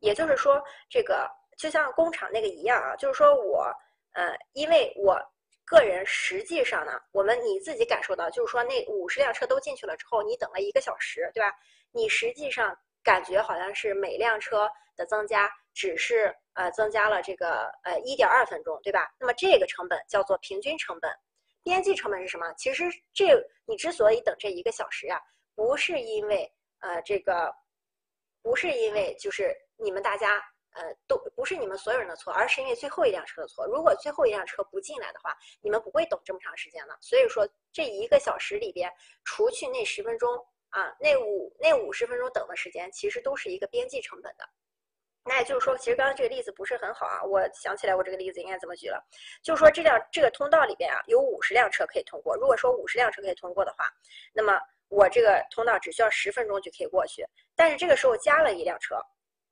[0.00, 1.26] 也就是说，这个
[1.56, 3.74] 就像工厂那个一样啊，就是说我，
[4.12, 5.18] 呃，因为我。
[5.68, 11.54] 个人实际上呢，我们你自己感受到，就是说那五十辆车都进去了之后，你等了一个小时，对吧？
[11.92, 19.08] 你实际上感觉好像是每辆车的增加只是呃增加了这个呃一点二分钟，对吧？
[19.20, 21.10] 那么这个成本叫做平均成本，
[21.62, 22.52] 边际成本是什么？
[22.54, 23.26] 其实这
[23.66, 25.20] 你之所以等这一个小时呀，
[25.54, 26.50] 不是因为
[26.80, 27.54] 呃这个，
[28.42, 30.42] 不是因为就是你们大家。
[30.78, 33.66] 呃，都不是你们所有人的错，而是因为最后一辆车的错。
[33.66, 36.96] 如果最后一辆车不进来的话，你们不会等这么长时间的。
[37.00, 38.88] 所以说，这一个小时里边，
[39.24, 40.32] 除去那十分钟
[40.68, 44.48] 啊，那五那五十分钟等的时间，其实都是一个边际成本的。
[45.24, 47.24] 那也就是说，其实刚刚这个例子不是很好啊。
[47.24, 49.04] 我想起来，我这个例子应该怎么举了？
[49.42, 52.36] 就是说，这辆这个通道里边啊，有五十辆车可以通过。
[52.36, 53.90] 如果说五十辆车可以通过的话，
[54.32, 57.26] 那么我这个通道只需要十分钟就可以过去。
[57.56, 58.94] 但是这个时候加了一辆车。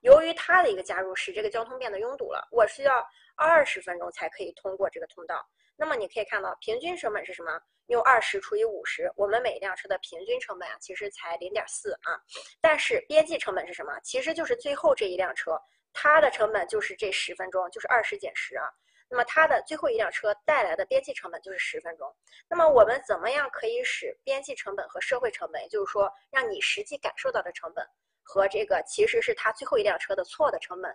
[0.01, 2.47] 由于它的一个加入，使这个交通变得拥堵了。
[2.51, 3.05] 我需要
[3.35, 5.45] 二十分钟才可以通过这个通道。
[5.75, 7.59] 那么你可以看到，平均成本是什么？
[7.87, 12.19] 用二十除以五十，我们每一辆车的平均成本啊，其实才零点四啊。
[12.59, 13.97] 但是边际成本是什么？
[14.03, 15.57] 其实就是最后这一辆车，
[15.93, 18.65] 它的成本就是这十分钟，就是二十减十啊。
[19.09, 22.13] 那么它的最后一辆车带来的边际成本就是十分钟。
[22.49, 27.87] 那么我们怎么样可以使边际成本和社会成本，也就是说让你实际感受到的成本？
[28.29, 30.93] 和这个其实是他最后一辆车的错的成本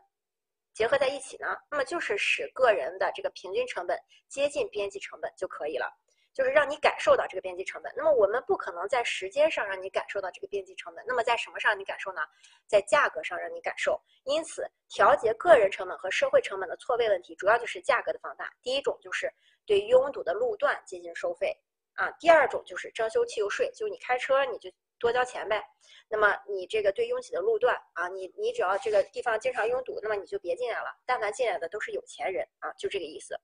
[0.75, 3.99] 结合在一起呢，那么就是使个人的这个平均成本
[4.29, 5.91] 接近边际成本就可以了，
[6.35, 7.91] 就是让你感受到这个边际成本。
[7.97, 12.21] 那么我们不可能在时间上让你感受到这个边际成本，那么在什么上你感受呢？
[12.67, 13.99] 在价格上让你感受。
[14.25, 18.53] 因此，调节个人成本和社会成本的错位问题，主要就是价格的放大。
[18.63, 19.33] 第一种就是
[19.65, 21.57] 对拥堵的路段进行收费
[21.95, 24.71] 啊，第二种就是征收汽油税，就是你开车你就。
[25.03, 25.61] 多交钱呗，
[26.09, 30.97] 那么你这个对拥挤的路段啊，你你只要这个地方经常拥堵，那么你就别进来了。
[31.05, 33.37] 但凡进来的都是有钱人啊，就这个意思。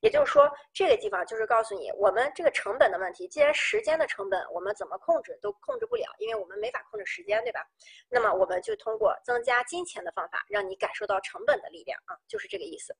[0.00, 7.66] 也就是说，这个地方就是告诉你，我们这个成本的问题，既然时间的成本我们怎么控制都控制不了，因为我们没法控制时间，对吧？
[8.08, 12.96] 那么我们就通过增加金钱的方法，让你感受到成本的力量啊，就是这个意思。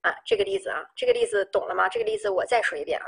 [0.00, 1.88] 啊，这个例子啊，这个例子懂了吗？
[1.88, 3.06] 这个例子我再说一遍啊。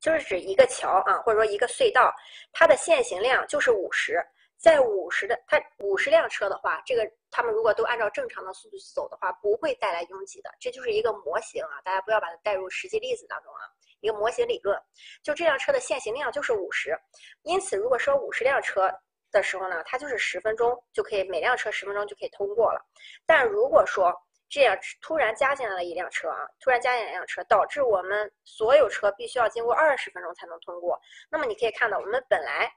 [0.00, 2.12] 就是指一个桥啊，或者说一个隧道，
[2.52, 4.20] 它的限行量就是五十，
[4.58, 10.50] 在五十的它五十辆车的话，这个他们如果都按照正常的速度走的话，不会带来拥挤的。
[10.58, 13.60] 这就是一个模型啊，大家不要把它带入实际例子当中啊，
[14.00, 14.80] 一个模型理论。
[15.22, 16.98] 就这辆车的限行量就是五十，
[17.42, 18.90] 因此如果说五十辆车
[19.30, 22.80] 的时候呢，它就是十分钟就可以，每辆车十分钟就可以通过了。
[23.26, 24.12] 但如果说
[24.50, 31.00] 这样突然加进来了一辆车啊，突然加进来一辆车，导致我们所有车必须要经过二十分钟才能通过。
[31.30, 32.70] 那么你可以看到，我们本来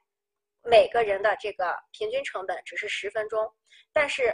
[0.62, 3.52] 每个人的这个平均成本只是十分钟，
[3.92, 4.28] 但是，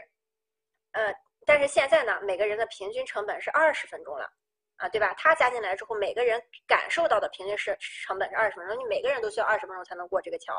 [0.91, 4.29] 呃，但是现在呢，每个人的平均成本是二十分钟了，
[4.75, 5.13] 啊，对吧？
[5.17, 10.53] 他加进来之后，每个人感受到的平均是成本是二十分钟，你每个人都需要二十分钟才能过这个桥。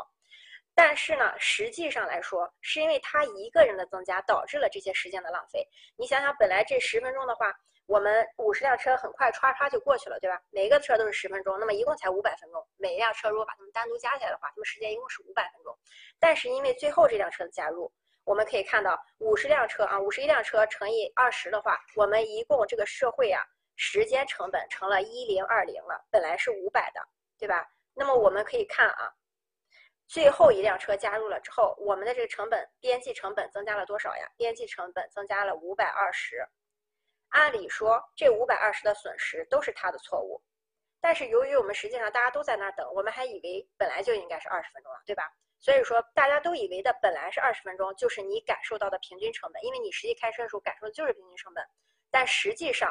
[0.74, 5.66] 但是呢，实际上来说，是因为他一个人的增加导致了这些时间的浪费。
[5.96, 7.52] 你想想，本来这十分钟的话，
[7.86, 10.40] 我们五十辆车很快唰唰就过去了，对吧？
[10.50, 12.66] 每个车都是十分钟，那么一共才五百分钟。
[12.76, 15.76] 每一辆车如果把它们单独加起来的话，它们时间一共是五百分钟。
[16.18, 17.92] 但是因为最后这辆车的加入，
[18.24, 23.42] 我们可以看到五十辆车啊，五十一辆车乘以二十的话，我们一共这个社会啊
[23.76, 27.00] 时间成本成了一零二零了，本来是五百的，
[27.38, 27.68] 对吧？
[27.92, 29.12] 那么我们可以看啊，
[30.10, 34.28] 最后一辆车加入了之后，我们的这个成本边际成本增加了多少呀？
[34.36, 36.44] 边际成本增加了五百二十。
[37.28, 40.42] 按理说这五百二十的损失都是他的错误。
[41.00, 45.30] 但是由于我们实际上大家都在那儿等，我们还以为本来就应该是二十分钟了，对吧？
[45.60, 51.64] 所以说大家都以为的本来是二十分钟，就是你感受到的平均成本，因为你实际开车的时候感受的就是平均成本。
[52.10, 52.90] 但实际上，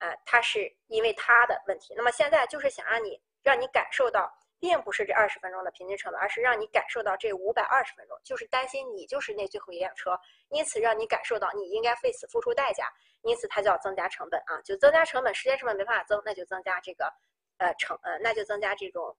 [0.00, 1.94] 啊，它是因为它的问题。
[1.96, 10.18] 那么现在就是想让你让你感受到，并不是这二十分钟的平均成本，而是让你感受到这五百二十分钟，就是担心你就是那最后一辆车，
[10.48, 12.88] 因此让你感受到你应该为此付出代价，
[13.22, 17.12] 因此它就要增加成本啊，就增加成本，时间成本没办法增，那就增加这个。
[17.60, 19.16] 呃，成呃，那就增加这种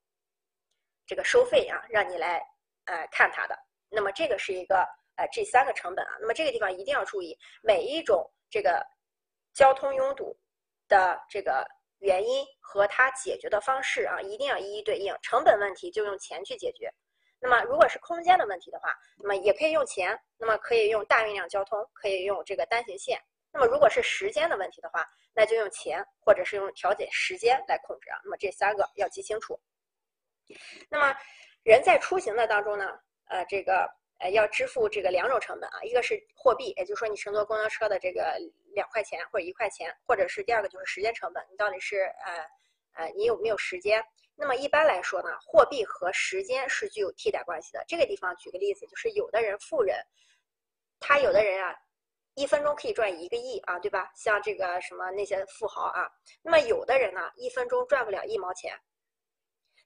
[1.05, 2.41] 这个收费啊，让你来
[2.85, 3.59] 呃看它的。
[3.89, 4.87] 那么这个是一个
[5.17, 6.15] 呃这三个成本啊。
[6.21, 8.81] 那么这个地方一定要注意，每一种这个
[9.53, 10.33] 交通拥堵
[10.87, 11.67] 的这个
[11.99, 15.15] 原因和它解决的方式啊，一定要一一对应。
[15.21, 16.91] 成本问题就用钱去解决。
[17.41, 20.19] 那么如果是空间的问题的话，那么也可以用钱。
[20.37, 23.21] 那么可以用大运量交通，可以用这个单行线。
[23.51, 28.19] 那么如果是时间的问题的话，那就用钱或者是用调节时间来控制啊。
[28.23, 29.59] 那么这三个要记清楚。
[30.89, 31.15] 那么
[31.63, 32.85] 人在出行的当中呢，
[33.29, 33.89] 呃，这个
[34.19, 38.37] 呃要支付这个两种成本啊，一个是货币，也就是说你乘坐公交车的这个
[38.73, 42.45] 两块钱或者一块钱，或者是第二个就是时间成本，你到底是呃
[42.93, 44.03] 呃你有没有时间？
[44.35, 47.83] 那么一般来说呢，货币和时间是具有替代关系的。
[47.87, 49.97] 这个地方举个例子，就是有的人富人，
[50.99, 51.75] 他有的人啊。
[52.35, 54.09] 一分钟可以赚一个亿啊，对吧？
[54.15, 56.09] 像这个什么那些富豪啊，
[56.41, 58.79] 那么有的人呢，一分钟赚不了一毛钱，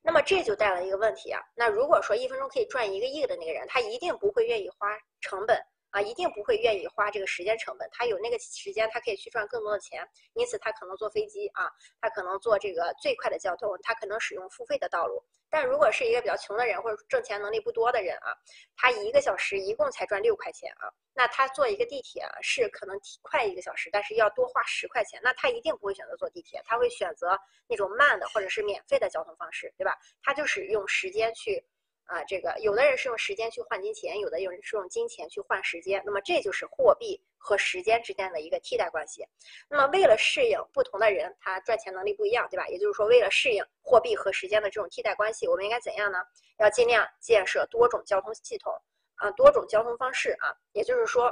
[0.04, 1.42] 那么这就带来一个问题啊。
[1.56, 5.60] 那如果说一分钟可以赚一个亿的那个人，他一定不会愿意花成本。
[5.94, 7.88] 啊，一定不会愿意花这个时间成本。
[7.92, 10.04] 他有那个时间，他可以去赚更多的钱，
[10.34, 11.70] 因此他可能坐飞机啊，
[12.02, 15.24] 他可能坐这个最快的交通，他可能使用付费的道路。
[15.54, 18.34] 但如果是一个比较穷的人或者挣钱能力不多的人啊，
[18.76, 29.96] 他一个小时一共才赚六块钱啊，那他坐一个地铁是可能快一个小时，但是要多花十块钱，那他一定不会选择坐地铁，他会选择那种慢的或者是免费的交通方式，对吧？
[30.24, 31.64] 他就是用时间去。
[32.06, 39.28] 啊，这个有的人是用时间去换金钱，有的有人是用金钱去换时间，那么这就是货币和时间之间的一个替代关系。
[39.70, 42.66] 那么为了适应不同的人，他赚钱能力不一样，对吧？
[42.70, 46.20] 也就是说，为了适应货币和时间的这种替代关系，我们应该怎样呢？
[46.60, 48.74] 要尽量建设多种交通系统，
[49.16, 50.56] 啊，多种交通方式啊。
[50.72, 51.30] 也就是说，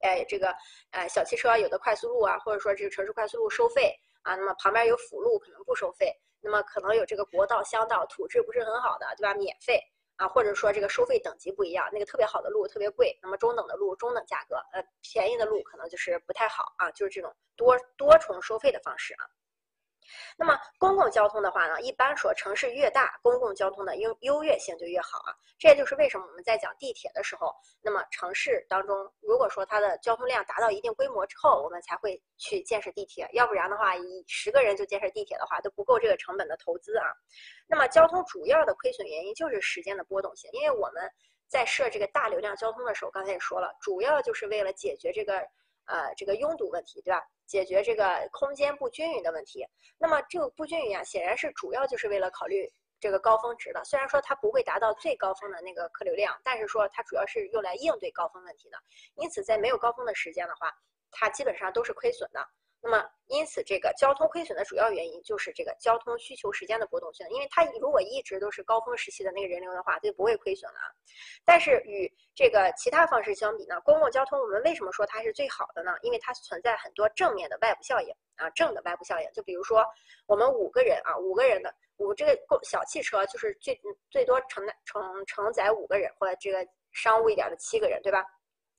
[0.00, 0.54] 哎，这个，
[0.92, 6.10] 哎，小汽车有的快速路啊，或者说这个城市快速路收费啊，那么旁边有辅路可能不收费。
[6.40, 9.34] 那么可能有这个国道、乡道，土质不是很好的，对吧？
[9.34, 9.82] 免费
[10.16, 19.24] 啊，或者说这个收费等级不一样，那个特别好的路特别贵，那么中等的路中等价格，呃，便宜的路可能就是不太好啊，就是这种多多重收费的方式啊。
[20.36, 25.34] 那么公共交通的话呢，一般说城市越大，公共交通的优优越性就越好啊。
[25.58, 33.28] 这也就是为什么我们在讲地铁的时候，那么城市当中如果说它的交通量达到一定规模之后，我们才会去建设地铁。
[33.32, 37.06] 要不然的话，以十个人就建设地铁的话，都不够这个成本的投资啊。
[37.66, 41.10] 那么交通主要的亏损原因就是时间的波动性，因为我们
[41.48, 45.40] 在设这个大流量交通的时候，刚才也说了，主要就是为了解决这个
[45.86, 47.22] 呃这个拥堵问题，对吧？
[47.46, 49.64] 解决这个空间不均匀的问题，
[49.98, 53.84] 那么这个不均匀啊，显然是主要就是为了考虑这个高峰值的。
[53.84, 58.76] 虽然说它不会达到最高峰的那个客流量，但是说它主要是用来应对高峰问题的。
[59.14, 60.72] 因此，在没有高峰的时间的话，
[61.12, 62.44] 它基本上都是亏损的。
[62.88, 70.78] 那么，因此这个交通亏损的主要原因就是这个交通需求时间的波动性，因为它如果一直都是高峰时期的那个人流的话，它就不会亏损了。
[71.44, 75.96] 但是与这个其他方式相比呢，公共交通我们为什么说它是最好的呢？
[76.02, 79.28] 因为它存在很多正面的外部效应啊，正的外部效应。
[79.32, 79.84] 就比如说
[80.26, 83.76] 我们五个人啊，五个人的五这个公小汽车就是最
[84.12, 88.24] 最多承承承载五个人，或者这个商务一点的七个人，对吧？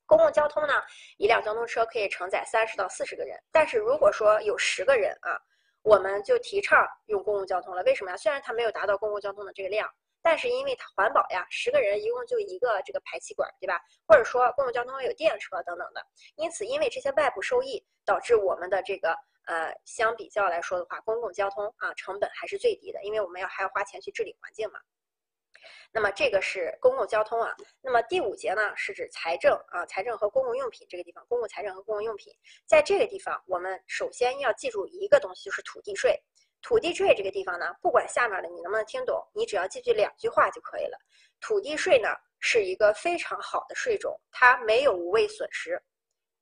[0.07, 0.73] 公共交通呢，
[1.17, 3.37] 一辆交通车可以承载三十到四十个人。
[3.51, 5.37] 但是如果说有十个人啊，
[5.83, 7.83] 我们就提倡用公共交通了。
[7.83, 8.17] 为什么呀？
[8.17, 9.87] 虽然它没有达到公共交通的这个量，
[10.21, 13.79] 但是因为它环保呀，十个人一共就一个这个排气管，对吧？
[14.07, 16.01] 或者说公共交通有电车等等的。
[16.35, 24.79] 因此，因为这些外部收益，导致我们的这个呃，相比较来说的话，公共交通啊，成本还是最低的，因为我们要还要花钱去治理环境嘛。
[25.92, 27.56] 那么这个是公共交通啊。
[27.82, 32.34] 那么第五节呢，是指财政啊，财政和公共用品这个地方，公共财政和公共用品，
[32.66, 36.22] 在这个地方，我们首先要记住一个东西，就是土地税。
[36.61, 40.98] 土地税这个地方呢，不管下面的你能不能听懂，你只要记住两句话就可以了。
[41.40, 42.09] 土地税呢
[42.40, 45.82] 是一个非常好的税种，它没有无谓损失。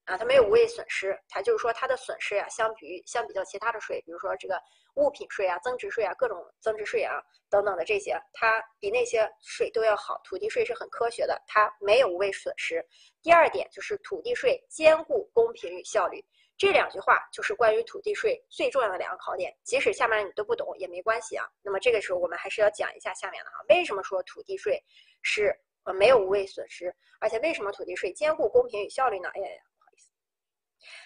[0.05, 4.61] 啊，它没有无谓损失，它就是说它的损失呀，相比于相比较其他的税，比如说这个
[4.95, 7.19] 物品税啊、增值税啊、各种增值税啊
[7.49, 10.21] 等等的这些，它比那些税都要好。
[10.23, 12.85] 土地税是很科学的，它没有无谓损失。
[13.23, 16.23] 第二点就是土地税兼顾公平与效率，
[16.55, 19.51] 这两句话就是关于土地税最重要的两个考点。
[19.63, 21.47] 即使下面你都不懂也没关系啊。
[21.63, 24.79] 那么这个时候我们还是要讲一下下面的啊，为什么说土地税
[25.23, 25.51] 是
[25.85, 29.29] 呃没有无谓损失，而且为什么土地税兼顾公平与效率呢？
[29.33, 29.47] 哎呀！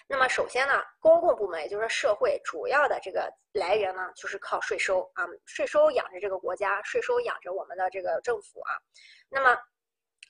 [0.06, 8.74] 那么首先呢，公共部门也就是说社会主要的这个来源呢，就是靠税收啊，税收养着这个国家，税收养着我们的这个政府啊。
[9.28, 9.56] 那么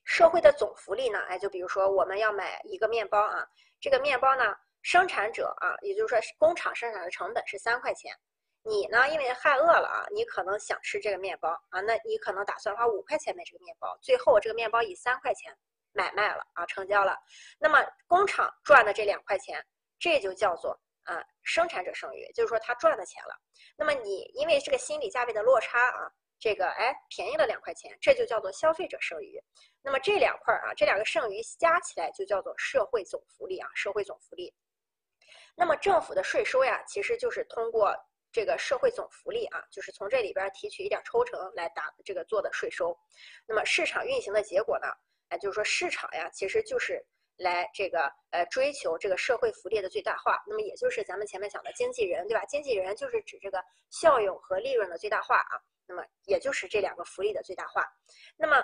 [0.05, 3.47] 社会的总福利呢，哎，就比如说我们要买一个面包啊，
[3.81, 8.15] 这个面包呢，生产者啊，也就是说工厂生产的成本是三块钱，
[8.63, 15.57] 你呢因为害饿了啊，你可能想吃这个面包啊，那你可能打算花五块钱买这个面包，最后这个面包以三块钱。
[15.93, 17.19] 买卖了啊，成交了。
[17.59, 19.65] 那么工厂赚的这两块钱，
[19.99, 23.35] 这就叫做啊生产者剩余，就是说他赚的钱了。
[23.77, 29.43] 那么你因为这个心理价位的落差啊，这个哎便宜了两块钱，这就叫做消费者剩余。
[29.83, 34.55] 那么这两块啊，这两个剩余加起来就叫做社会总福利啊，社会总福利。
[35.57, 37.95] 那么政府的税收呀，其实就是通过
[38.33, 42.97] 这个社会总福利啊，就是从这里边提取一点抽成来打这个做的税收。
[43.47, 44.87] 那么市场运行的结果呢？
[45.31, 47.05] 哎，就是说市场呀，其实就是
[47.39, 50.39] 来这个呃追求这个社会福利的最大化。
[50.47, 52.45] 那么也就是咱们前面讲的经纪人，对吧？
[52.45, 55.57] 经纪人就是指这个效用和利润的最大化啊。
[55.87, 57.85] 那么也就是这两个福利的最大化。
[58.37, 58.63] 那么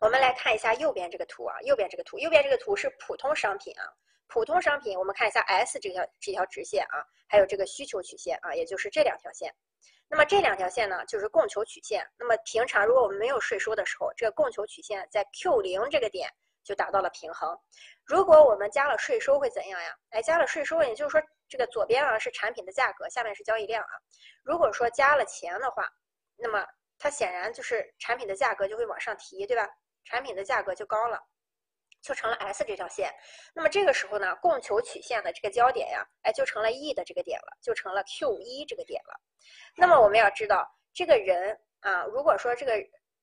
[0.00, 3.84] 我们来看一下右边这个图啊，右边这个图，右边这个图是普通商品啊。
[4.28, 9.50] 普通商品，我们看一下 S 这条这条直线啊，还有这个需求曲线啊，也就是这两条线。
[10.08, 12.06] 那么这两条线呢，就是供求曲线。
[12.18, 16.30] 那么平常如果我们没有税收的时候，这个供求曲线在 Q 零这个点
[16.64, 17.58] 就达到了平衡。
[18.04, 19.94] 如果我们加了税收会怎样呀？
[20.10, 23.90] 哎，加了税收，也就是说这个左边啊是产品的价格，下面是交易量啊。
[24.42, 25.88] 如果说加了钱的话，
[26.36, 26.64] 那么
[26.98, 29.68] 它显然就是产品的价格就会往上提，对吧？
[30.04, 31.20] 产品的价格就高了。
[32.08, 33.14] 就成了 S 这条线，
[33.54, 39.20] 那么这个时候呢，供求曲线的这个交点呀，哎，就成了 E 的这个点了，就成了 Q 一这个点了。
[39.76, 42.72] 那么我们要知道，这个人啊，如果说这个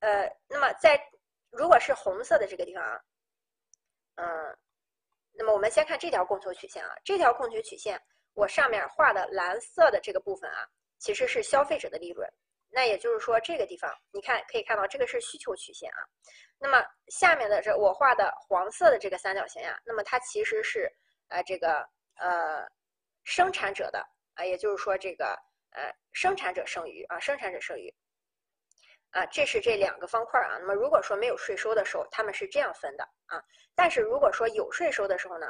[0.01, 1.01] 呃，那么在
[1.49, 3.01] 如果是红色的这个地方啊，
[4.17, 4.57] 嗯，
[5.33, 7.99] 那么我们先看这条供求曲线啊，这条供求曲线，
[8.35, 12.31] 我上面画的蓝色的这个部分啊，其实是消费者的利润。
[12.75, 15.99] 那也就是说，这个地方你看可以看到，这个是需求曲线啊。
[16.59, 20.91] 那么下面的这我画的黄色的这个三角形呀，那么它其实是
[21.29, 22.67] 呃这个呃
[23.23, 25.27] 生产者的啊，也就是说这个
[25.71, 27.89] 呃生产者剩余啊，生产者剩余
[29.11, 30.57] 啊，这是这两个方块啊。
[30.59, 33.41] 那么如果说没有税收的时候，他们是这样分的啊。
[33.73, 35.47] 但是如果说有税收的时候呢，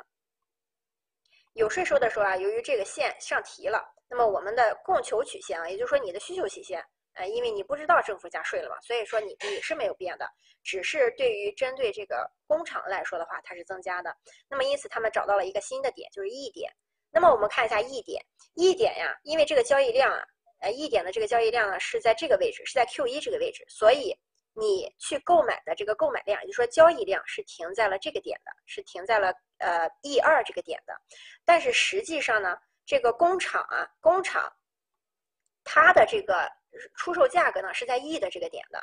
[1.53, 6.85] 有税收的时候啊，由于这个线上提了，那么我们的供求曲线啊，也就是说你的需求曲线。
[7.15, 10.29] 呃，因为你不知道政府加税了嘛，所以说你你是没有变的，
[10.63, 14.15] 只是对于针对这个工厂来说的话，它是增加的。
[14.49, 16.69] 那么因此他们找到了一个新的点，就是 E 点。
[17.11, 18.21] 那么我们看一下 E 点
[18.55, 20.21] ，E 点呀，因为这个交易量啊，
[20.59, 24.13] 呃，E 点的这个交易量呢是在这个位置，是在 Q 一这个位置，所以
[24.53, 30.93] 你去购买的这个购买量，也就是说交易量是停在了这个点的，是停在了呃 E 二这个点的。
[31.45, 34.51] 但是实际上呢，这个工厂啊，工厂
[35.63, 36.51] 它的这个。
[36.95, 38.79] 出售价格呢是在 E 的这个点的，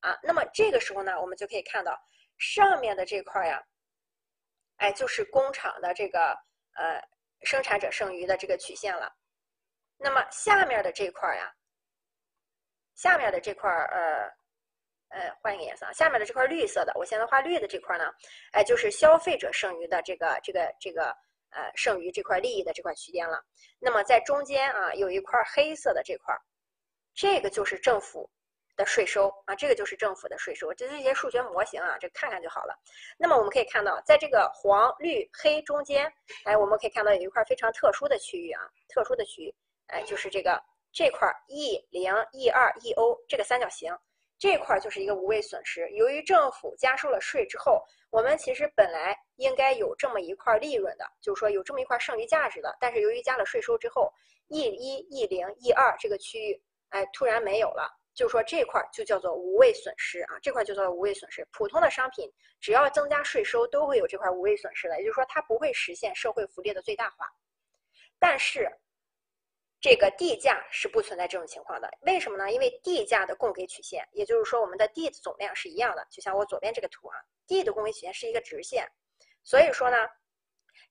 [0.00, 1.98] 啊，那么这个时候呢，我们就可以看到
[2.38, 3.62] 上面的这块呀，
[4.76, 6.36] 哎，就是工厂的这个
[6.74, 7.00] 呃
[7.42, 9.12] 生产者剩余的这个曲线了。
[9.96, 11.52] 那么下面的这块呀，
[12.94, 14.30] 下面的这块呃
[15.08, 18.04] 呃换一个颜色啊，下面的这块绿色的，我现在画绿的这块呢，
[18.52, 21.06] 哎，就是消费者剩余的这个这个这个
[21.50, 23.42] 呃剩余这块利益的这块区间了。
[23.78, 26.34] 那么在中间啊，有一块黑色的这块。
[27.14, 28.28] 这个就是政府
[28.76, 32.76] 的税收啊，这个就是政府的税收，这是一些数学模型啊，这看看就好了。
[33.16, 36.12] 那么我们可以看到，在这个黄、绿、黑中间，
[36.44, 39.54] 哎，我们可以看到有一块非常特殊的区域啊，特殊的区域，
[39.86, 40.60] 哎，就是这个
[40.92, 43.96] 这块 E 零、E 二、EO 这个三角形，
[44.40, 45.88] 这块就是一个无谓损失。
[45.90, 54.12] 由于政府加收了税之后，我们其实本来应该有这么一块利润的，就是说有这么一块剩余价值的，但是由于加了税收之后
[54.48, 56.60] ，E 一、E 零、E 二这个区域。
[56.94, 61.44] 哎，突然没有了，就是说这块就叫做无谓损失啊，这块就叫做无谓损失。
[61.50, 67.28] 普通的商品只要增加税收，都会有这块无谓损失的，也就是说它不会实现社会福利的最大化。
[68.20, 68.70] 但是
[69.80, 71.90] 这个地价是不存在这种情况的。
[72.02, 72.52] 为什么呢？
[72.52, 78.88] 因为地价的供给曲线，也就是说我们的地的总量是一样的，就像我左边这个图啊，地的供给曲线是一个直线，
[79.42, 79.96] 所以说呢，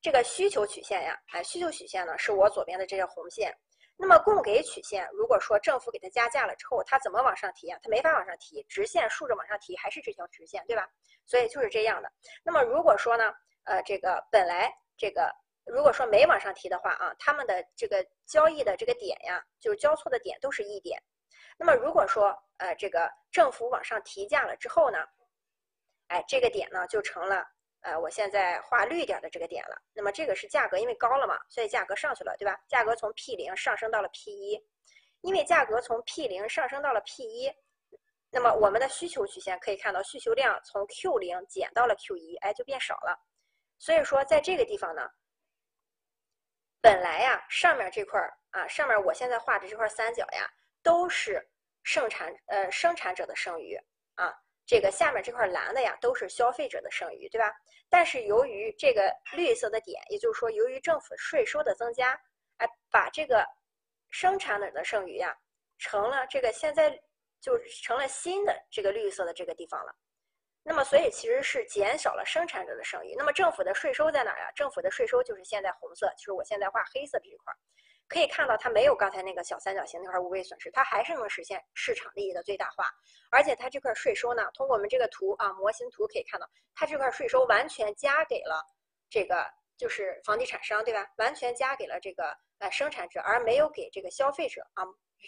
[0.02, 3.58] 这个需求曲线呀，哎，需求曲线呢是我左边的这条红线。
[4.06, 7.80] 那么供给曲线，如果说政府给它加价了之后，它怎么往上提啊？
[7.82, 10.86] 它没法往上提，直线竖着往上提，还是这条直线，对吧？
[11.26, 12.12] 所以就是这样的。
[12.44, 13.34] 那么如果说呢，
[13.64, 15.34] 呃，这个本来这个
[15.66, 21.02] 如果说没往上提的话啊，他们的这个交易的这个点呀，就是交错的点都是一点。
[21.58, 24.98] 那么如果说呃这个政府往上提价了之后呢，
[26.08, 27.53] 哎，这个点呢就成了。
[27.84, 32.58] 呃，我现在画绿点的这个点了，那么这个是价格，因为高了嘛，所以价格上去了，对吧？
[32.68, 34.66] 价格从 P 零上升到了 P 一，
[35.22, 37.52] 因为价格从 P 零上升到了 P 一，
[38.32, 43.20] 那么我们的需求曲线可以看到，需求量从 Q 零减到了 Q 一，哎，就变少了。
[43.80, 45.10] 所以说，在这个地方呢，
[46.80, 50.50] 本来呀，上面这块儿啊，上面我现在画的这块三角呀，
[50.82, 51.46] 都是
[51.84, 53.78] 生产呃生产者的剩余
[54.16, 54.34] 啊。
[54.66, 57.52] 这个下面这块蓝的呀，都是消费者的剩余，对吧？
[57.90, 62.18] 但是由于这个绿色的点，也就是说，由于政府税收的增加，
[62.58, 63.46] 哎，把这个
[64.10, 65.36] 生产者的剩余呀，
[65.78, 66.98] 成了这个现在
[67.42, 69.94] 就成了新的这个绿色的这个地方了。
[70.64, 73.14] 那么，所以其实是减少了生产者的剩余。
[73.18, 74.50] 那么政府的税收在哪呀？
[74.56, 77.54] 政府的税收就是现在红色，就是我现在画黑色的这块。
[78.14, 82.86] 可以看到，它没有刚才那个小三角形那块无谓损失，它还是能实现市场利益的最大化。
[83.32, 88.64] 而且它这块税收呢，通过我们这个图啊模型图可以看到，它这块税收完全加给了
[89.10, 89.44] 这个
[89.78, 91.08] 就是房地产商，对吧？
[91.18, 94.86] 完全加给了这个呃生产者，而没有给这个消费者啊。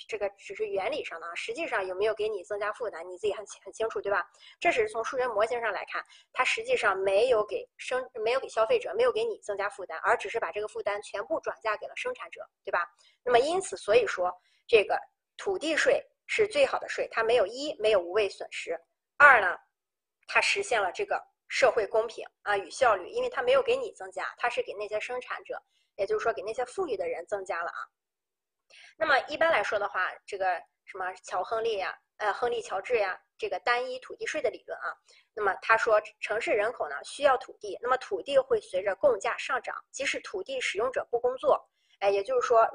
[0.08, 4.26] 这个只是原理上的啊，实际上有没有给你增加负担，你自己很很清楚，对吧？
[4.60, 12.88] 这只是从数学模型上来看，它实际上没有给生没有给消费者，没有给你增加负担，而只是把这个负担全部转嫁给了生产者，对吧？
[13.24, 14.32] 那么因此，所以说
[14.68, 15.00] 这个
[15.38, 18.80] 土地税是最好的税，它没有一没有无谓损失，
[19.18, 19.58] 二呢，
[20.28, 25.62] 它实现了这个社会公平啊与效率，因为它没有给你增加，它是给那些生产者，
[25.96, 27.80] 也就是说给那些富裕的人增加了啊。
[28.98, 34.94] 那么一般来说的话，这个什么乔亨利呀，呃，亨利乔治呀，这个单一土地税的理论啊，
[35.34, 41.70] 那么他说城市人口呢需要土地，那么土地会随着供价上涨，即使土地使用者不工作，
[42.00, 42.66] 哎，也就是说，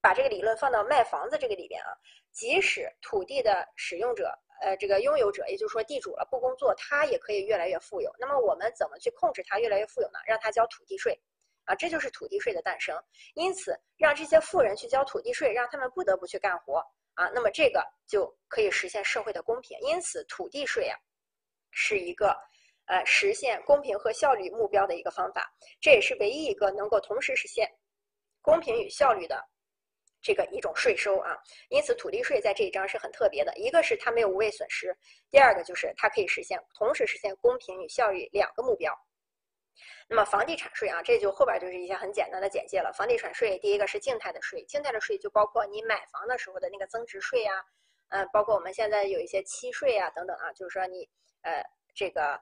[0.00, 1.90] 把这个理论放到卖房子这个里边啊，
[2.32, 4.32] 即使土地的使用者，
[4.62, 8.14] 呃，这个拥有者，也就是说地主了不工作，他也可以越来越富有。
[8.18, 10.18] 那么我们怎么去控制他越来越富有呢？
[10.26, 11.20] 让他交土地税。
[11.64, 12.96] 啊，这就是土地税的诞生。
[13.34, 16.78] 因此，让这些富人去交土地税，让他们不得不去干活
[17.14, 19.78] 啊，那么这个就可以实现社会的公平。
[19.80, 20.96] 因此，土地税啊，
[21.70, 22.36] 是一个
[22.86, 25.50] 呃实现公平和效率目标的一个方法。
[25.80, 27.70] 这也是唯一一个能够同时实现
[28.42, 29.42] 公平与效率的
[30.20, 31.36] 这个一种税收啊。
[31.70, 33.56] 因此，土地税在这一章是很特别的。
[33.56, 34.94] 一个是它没有无谓损失，
[35.30, 38.92] 第二个就是它可以实现同时实现公平与效率两个目标。
[40.08, 42.92] 那么房地产税啊，这就后边就是一些很简单的简介了。
[42.92, 47.64] 房地产税第一个是静态的税，静态的税就包括你买房的时候的那个增值税啊，
[48.08, 51.08] 嗯，包括我们现在有一些契税啊等等啊，就是说你
[51.42, 51.62] 呃
[51.94, 52.40] 这个，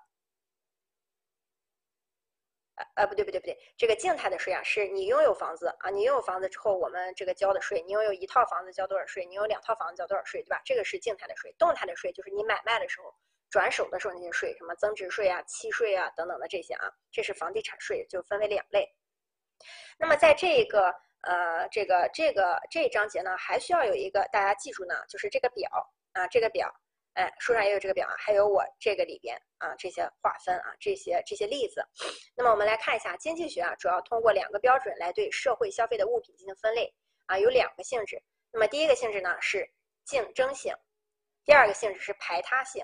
[2.94, 10.60] 呃不对不对不对，这个静态的税啊，是你拥有房子啊，你拥有房子之后我们这个交的税，你拥有一套房子交多少税，你有两套房子交多少税，对吧？
[10.64, 11.54] 这个是静态的税。
[11.58, 13.14] 动态的税就是你买卖的时候。
[13.52, 18.88] 转手的时候那些税，什么增值税啊、契税啊等等的这些啊，这是房地产税，就分为两类。
[19.98, 20.86] 那么在这个
[21.20, 25.70] 呃这个这个这一章节呢，还需要有一个大家记住呢，就是这个表
[26.12, 26.66] 啊，这个表，
[27.12, 31.86] 哎，书上也有这个表啊，还有我这个里边啊这些划分啊这些这些例子。
[32.34, 36.90] 那么我们来看一下经济学啊，主要通过两个标准来对社会消费的物品进行分类
[37.26, 38.20] 啊，有两个性质。
[38.50, 39.70] 那么第一个性质呢是
[40.06, 40.74] 竞争性，
[41.44, 42.82] 第二个性质是排他性。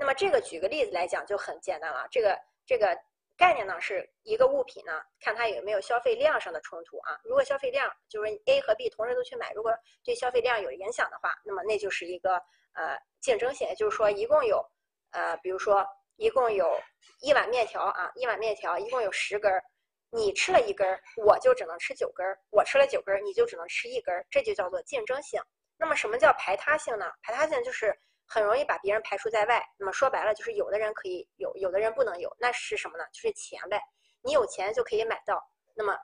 [0.00, 2.98] 那么这个举个例子来讲就很简单了，这个这个
[3.36, 7.20] 概念呢是一个物品呢，看它有没有消费量上的冲突啊。
[7.22, 9.70] 如果消费量就是 A 和 B 同时都去买，如果
[10.02, 12.36] 对消费量有影响的话，那么那就是一个
[12.72, 14.64] 呃竞争性，也就是说一共有
[15.10, 16.80] 呃比如说一共有
[17.20, 19.62] 一碗面条啊，一碗面条一共有十根儿，
[20.08, 25.38] 你吃了一根儿，我就只能吃九根儿，我吃了九根儿，你就只能吃一根儿，这就叫做竞争性。
[25.76, 27.12] 那么什么叫排他性呢？
[27.22, 27.94] 排他性就是。
[28.32, 29.60] 很容易把别人排除在外。
[29.76, 32.34] 那么说白了，就是有的人可以有，有的人不能有。
[32.38, 33.04] 那是什么呢？
[33.12, 33.82] 就是钱呗。
[34.22, 35.42] 你有钱就可以买到，
[35.74, 35.98] 那么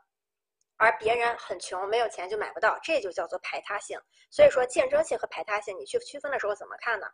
[0.76, 3.96] 而别人很穷，没有钱就买不到，这就叫做排他性。
[4.30, 7.06] 所以说，竞争性和排他性，你去区分的时候怎么看呢？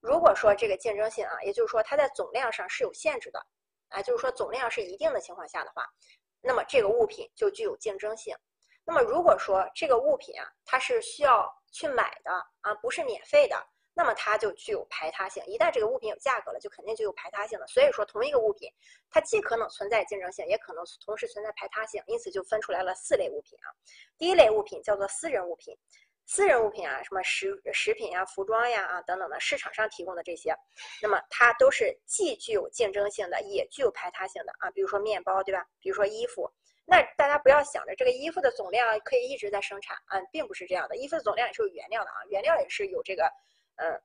[0.00, 3.44] 如果说这个竞争性啊，也就是说它在总量上是有限制的，
[3.88, 5.84] 啊，就是说总量是一定的情况下的话，
[6.40, 8.36] 那么这个物品就具有竞争性。
[8.84, 13.56] 那么如果说这个物品啊，它是需要去买的啊，不是免费的，
[13.94, 15.42] 那么它就具有排他性。
[15.46, 17.66] 一旦这个物品有价格了，就肯定就有排他性的。
[17.68, 18.68] 所以说，同一个物品，
[19.08, 23.70] 它既可能存在竞争性，也可能同时存在排他性，因此就分出来了四类物品啊。
[24.18, 25.76] 第一类物品叫做私人物品。
[26.26, 30.56] 私人物品啊，什么食食品呀、服装呀啊等等的，市场上提供的这些，
[31.02, 34.70] 那么它都是既具有竞争性的，也具有排他性的啊。
[34.70, 35.66] 比如说面包，对吧？
[35.80, 36.50] 比如说衣服，
[36.86, 40.96] 那大家不要想着这个衣服的总量可以一直在生产啊，并不是这样的。
[40.96, 43.30] 衣服的总量也是有原料的啊，原料也是有这个，
[43.76, 44.00] 嗯，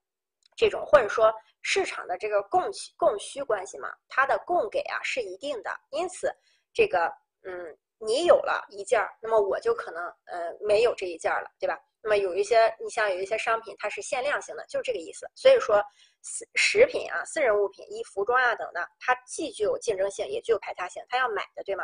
[0.56, 6.32] 这种或者说市场的这个供需供需关系嘛，它的供给啊是一定的，因此
[6.74, 7.12] 这个
[7.44, 11.80] 嗯，你有了一件儿，那么我就可能呃没有这一件儿了，对吧？
[12.02, 15.30] 那么有一些，你像有一些商品，它是限量型的，就这个意思。
[15.36, 15.84] 所以说，
[16.22, 21.84] 私食品啊、私人物品、衣服装啊等的，它既具有竞争性，也具有排他性，它要买的，对吗？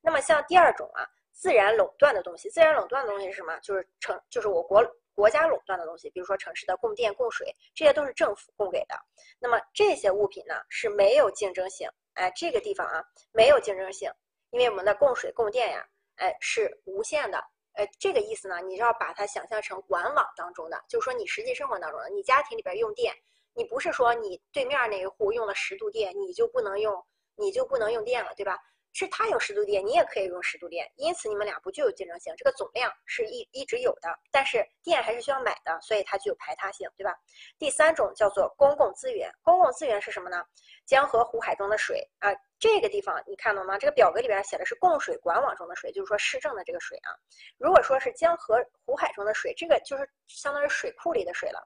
[0.00, 3.58] 那么像第二种啊，自然垄断的东西，自然垄断的东西是什么？
[3.58, 4.80] 就是成，就是我国
[5.16, 8.94] 国家垄断的东西，比如说城市的供电、供水，这些都是政府供给的。
[9.40, 14.10] 那么这些物品呢是没有竞争性，哎，这个地方啊没有竞争性，
[14.50, 15.84] 因为我们的供水、供电呀，
[16.16, 17.42] 哎是无限的。
[17.72, 23.14] 呃，这个意思呢，你就要把它想象成管网当中的，就是说你实际生活当中的，你家庭里边用电，
[23.54, 27.04] 你不是说你对面那一户用了十度电，你就不能用，
[27.36, 28.58] 你就不能用电了，对吧？
[28.98, 37.14] 是它有十度电，你也可以用十度电，因此你们俩不具有竞争性，这个总量是一一直有的，但是电还是需要买的，所以它具有排他性，对吧？
[37.58, 40.42] 第三种叫做公共资源，公共资源是什么呢？
[40.86, 43.76] 江河湖海中的水啊，这个地方你看到吗？
[43.76, 47.12] 这个表格里边写的是供水管网中的水，就是说市政的这个水啊。
[47.58, 51.60] 如果说是江河湖海中的水，这个就是相当于水库里的水了，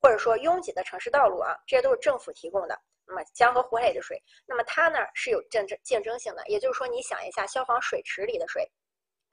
[0.00, 2.80] 或者说拥挤的城市道路啊，这些都是政府提供的。
[3.10, 8.64] 那么江河湖海里的水，那么它呢是有竞争竞争性的，也就是说，你想一下，消防水池里的水，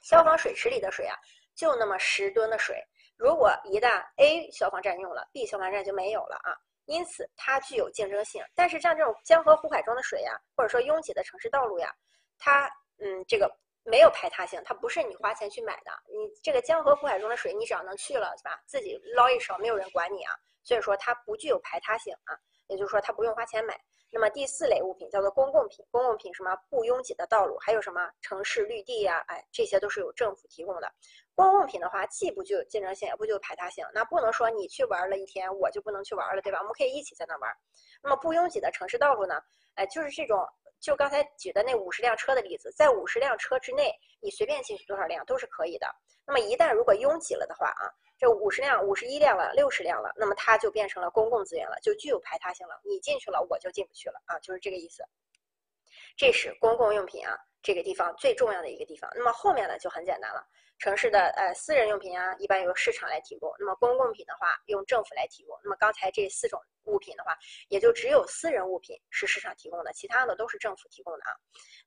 [0.02, 1.16] 消防水池里的水啊，
[1.56, 2.84] 就那么十吨的水，
[3.16, 8.44] 如果一旦 A 消防站用了，B 消防站就没有了啊，因此它具有竞争性。
[8.56, 11.94] 但是像这种江河湖海中的水呀，或者说拥挤的城市道路呀，
[12.40, 13.48] 它嗯这个
[13.84, 20.34] 没有排他性，它不是你花钱去买的，你这个江河湖海中的水，你只要能去了是吧，自己捞一手，没有人管你啊，
[20.64, 22.34] 所以说它不具有排他性啊。
[22.68, 23.80] 也就是说，它不用花钱买。
[24.10, 30.90] 那么第四类物品叫做公共品，公共品什么不拥挤的道路，还有什么城市绿地呀，哎，这些都是由政府提供的。
[31.36, 33.86] 公共品的话，既不具有竞争性，也不具有排他性。
[33.94, 36.60] 那不能说你去玩了一天，我就不能去玩了，对吧？
[36.60, 37.54] 我们可以一起在那玩。
[38.02, 39.42] 那么不拥挤的城市道路呢？
[39.76, 40.40] 哎，就是这种，
[40.80, 45.88] 就刚才举的那五十辆车的例子，在五十辆车之内，你随便进去多少辆都是可以的。
[46.26, 47.92] 那么一旦如果拥挤了的话啊。
[48.20, 52.82] 这五十辆、五十一辆了、六十辆了，那么它就变成了公共资源了，就具有排他性了。
[52.84, 55.04] 你进去了，我就进不去了啊，就是这个意思。
[56.18, 59.08] 这是公共用品啊，这个地方最重要的一个地方。
[59.14, 60.44] 那么后面呢就很简单了，
[60.80, 65.58] 城市的呃私人用品啊，一般由市场来提供；那么公共品的话，用政府来提供。
[65.64, 67.38] 那么刚才这四种物品的话，
[67.70, 71.32] 也就只有私人物品是市场提供的，其他的都是政府提供的啊。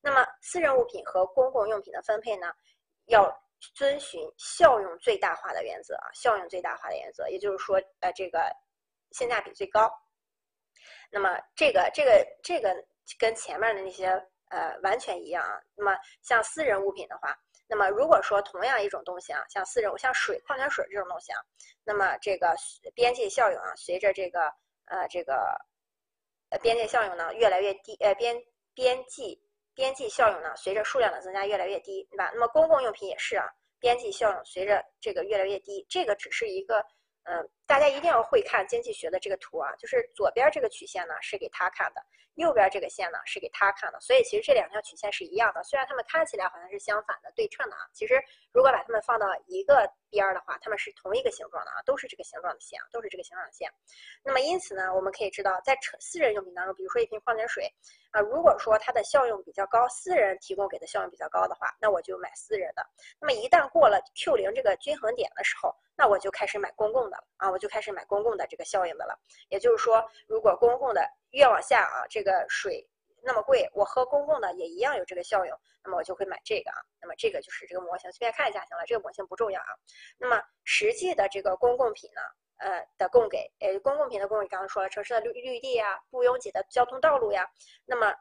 [0.01, 2.53] 那么私人物品和公共用品的分配呢，
[3.07, 3.31] 要。
[3.75, 8.51] 遵循效用最大化的原则啊，效用最大化的原则，也就是说，呃，这个
[9.11, 9.87] 性价比最高。
[11.11, 12.75] 那么，这个这个这个
[13.19, 14.07] 跟前面的那些
[14.49, 15.61] 呃完全一样啊。
[15.75, 17.39] 那么，像私人物品的话，
[17.71, 21.41] 那么如果说同样一种东西啊，像私人像水、矿泉水这种东西啊，
[21.85, 22.55] 那么这个
[22.95, 24.53] 边际效用啊，随着这个
[24.87, 25.57] 呃这个
[26.51, 28.37] 呃边际效用呢越来越低，呃边
[28.75, 29.41] 边际。
[29.73, 32.31] 边际效用呢，随着数量的增加越来越低，对吧？
[32.35, 33.47] 那么公共用品也是啊，
[33.79, 36.85] 边际效用随着这个越来越低，这个只是一个，
[37.23, 42.03] 嗯，大家一定要会看经济学的这个图啊，就是左边这个曲线呢是给他看的，
[42.35, 48.21] 右边这个线呢是给他看的，所以其实这两条曲线是一样的，虽然它们看起来好像是相反的对称的啊，其实
[48.53, 53.71] 如果把它们放到一个边的话，它们是同一个形状的啊，都是这个形状的线，都是这个形状的线。
[54.25, 57.73] 那么因此呢，我们可以知道，在私人用品当中，比如说一瓶矿泉水。
[58.11, 62.85] 啊，如果说它的效用比较高，私人提供给的效用比较高的话，那我就买私人的。
[63.21, 69.17] 那么一旦过了 Q 零这个均衡点的时候，那我就开始买公共的啊，我就开始买公共的这个效应的了。
[69.51, 72.85] 也就是说，如果公共的越往下啊，这个水
[73.23, 75.53] 那么贵，我喝公共的也一样有这个效应，
[75.85, 76.79] 那么我就会买这个啊。
[77.01, 79.69] 那么这个就是这个模型，随便看一下行了，这个模型不重要啊。
[80.19, 82.21] 那么实际的这个公共品呢？
[82.63, 87.51] 呃的供给，呃公共品的供给，刚刚说了，城市的绿绿地呀，不拥挤的交通道路呀，
[87.87, 88.15] 那么，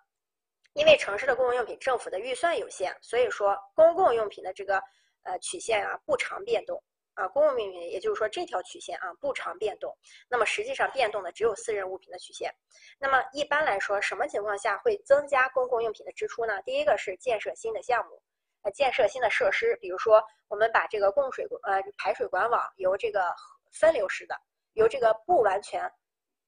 [0.72, 4.82] 因为城市的公共用品，政府的预算有限，所以说公共用品的这个
[5.24, 6.82] 呃曲线啊不常变动
[7.20, 9.94] 啊，公共用品也就是说这条曲线啊不常变动，
[10.30, 12.50] 那么实际上变动的只有私人物品的曲线。
[12.98, 16.62] 那么一般来说，什么情况下会增加公共用品的支出呢？
[16.62, 18.22] 第一个是建设新的项目，
[18.62, 23.36] 呃建设新的设施，比如说我们把这个供水呃排水管网由这个
[23.74, 24.40] 分流式的，
[24.74, 25.92] 由这个不完全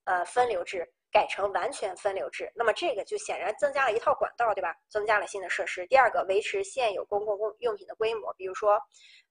[0.05, 4.73] 呃分流制改成完全分流制，那么这个就显然增加了一套管道，对吧？
[4.87, 5.85] 增加了新的设施。
[5.87, 8.81] 第二个，维持现有公共供用品的规模，比如说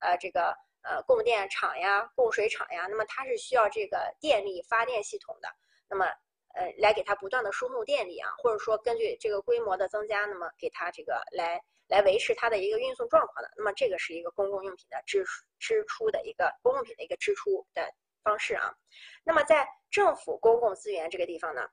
[0.01, 5.49] 呃这个呃供电厂呀、供水厂呀，那么它是需要这个电力发电系统的，
[5.89, 6.07] 那么。
[6.53, 15.25] 呃，来给它不断的输送电力啊，或者说根据这个规模的增加，那么给它这个来来维持它的一个运送状况的，那么这个是一个公共用品的支
[15.61, 17.89] 支出的一个公共品的一个支出的
[18.25, 18.75] 方式啊。
[19.23, 21.69] 那么在政府公共资源这个地方呢，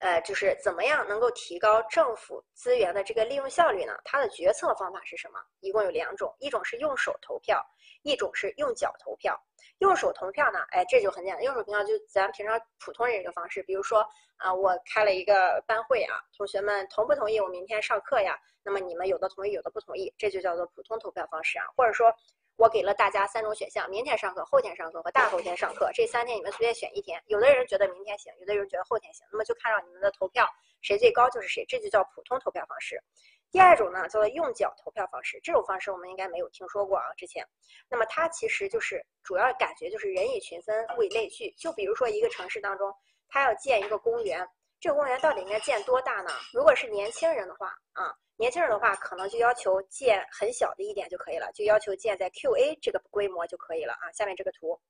[0.00, 3.92] 呃，就是怎么样能够提高政府资源的这个利用效率呢？
[4.04, 5.38] 它的决策方法是什么？
[5.60, 7.64] 一共有两种，一种是用手投票，
[8.02, 9.38] 一种是用脚投票。
[9.78, 10.58] 用手投票呢？
[10.70, 11.42] 哎，这就很简单。
[11.44, 14.06] 用手投票就咱平常普通人一个方式，比如说
[14.36, 18.38] 啊，我开了一个班会啊，同学们同不同意我明天上课呀？
[18.62, 21.64] 那么你们有的同意，有的不同意，这就叫做普通投票方式啊。
[21.76, 22.10] 或者说，
[22.56, 25.90] 我给了大家三种选项：明天上课、后天上课和大后天上课。
[25.94, 27.22] 这三天你们随便选一天。
[27.26, 30.46] 有的人觉得明天行，有的人觉得后天行，那么就看到你们的投票
[30.82, 33.02] 谁最高就是谁，这就叫普通投票方式。
[33.50, 35.40] 第二种呢，叫做用脚投票方式。
[35.42, 37.44] 这种方式我们应该没有听说过啊，之前。
[37.88, 41.50] 那么它其实就是主要感觉就是人以群分，物以类聚。
[41.58, 42.94] 就比如说一个城市当中，
[43.28, 44.46] 它要建一个公园，
[44.78, 46.30] 这个公园到底应该建多大呢？
[46.52, 54.10] 如果是年轻人的话啊，年轻人的话可能就要求建很小的一点就可以了，就要求建在 QA 这个规模就可以了啊。
[54.12, 54.80] 下面这个图，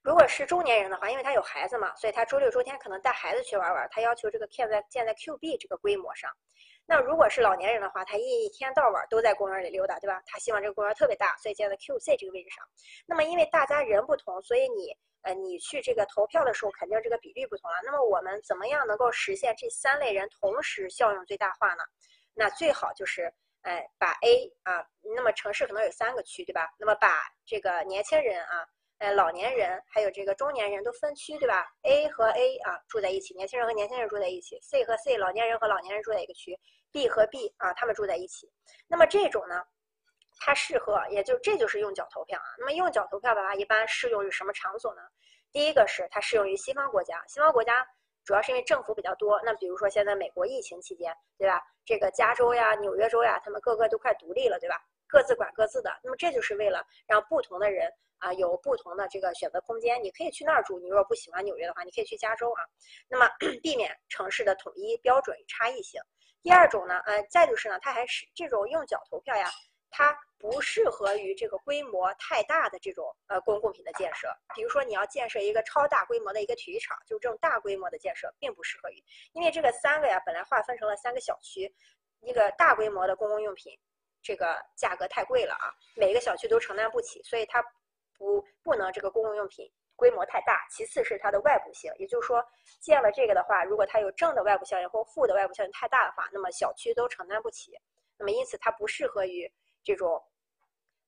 [0.00, 6.32] 如果是中年人的话，因为他有孩子嘛，所以他周六周天可能带孩子去玩玩，他要求这个建在建在 QB 这个规模上。
[6.86, 10.22] 那如果是老年人的话，他一天到晚都在公园里溜达，对吧？
[10.24, 12.64] 他希望这个公园特别大，所以建在 QC 这个位置上。
[13.04, 17.76] 那么因为大家人不同，所以你呃你去这个投票的时候，肯定这个比例不同了。
[17.84, 21.82] 那么我们怎么样能够实现这三类人同时效用最大化呢？
[22.36, 23.32] 那最好就是
[23.62, 26.68] 哎把 A 啊，那么城市可能有三个区，对吧？
[26.78, 28.64] 那么把这个年轻人啊。
[28.98, 36.58] 呃，老年人还有这个中年人都分区，对吧？A 和 A 啊住在一起，年轻人和年轻人住在一起；C 和 C 老年人和老年人住在一个区
[36.94, 38.50] ；B 和 B 啊他们住在一起。
[38.86, 39.62] 那么这种呢，
[40.40, 42.48] 它适合，也就这就是用脚投票啊。
[42.58, 45.02] 那么用脚投票的话，一般适用于什么场所呢？
[45.52, 47.86] 第一个是它适用于西方国家，西方国家
[48.26, 49.40] 主要是因为政府比较多。
[49.42, 51.62] 那比如说现在美国疫情期间，对吧？
[51.86, 54.76] 这个加州呀、纽约州呀，他们个个都快独立了，对吧？
[55.06, 55.90] 各自管各自的。
[56.02, 57.90] 那么这就是为了让不同的人。
[58.18, 60.80] 啊，有不同的这个选择空间，你可以去那儿住。
[60.80, 62.64] 你如果不喜欢纽约的话，你可以去加州啊。
[63.08, 63.28] 那么
[63.62, 66.00] 避免城市的统一标准与差异性。
[66.42, 69.50] 第二种呢，呃，再就是呢，它还是这种用脚投票呀，
[69.96, 74.28] 它不适合于这个规模太大的这种呃公共品的建设。
[74.54, 79.02] 比如说你要建设一个超大规模的一个体育场，就这种大规模的建设并不适合于，
[79.32, 81.74] 因为这个三个呀本来划分成了三个小区，
[82.20, 83.72] 一个大规模的公共用品，
[84.22, 87.64] 这个价格太贵了啊，每个小区都承担不起，所以它。
[88.18, 90.66] 不，不能这个公共用品规模太大。
[90.70, 92.42] 其次是它的外部性，也就是说，
[92.80, 97.72] 建了这个的话，如果它有正的外部效应或负的外部效应太大的话，那么小区都承担不起。
[98.16, 99.52] 那么因此它不适合于
[99.86, 100.22] 这种，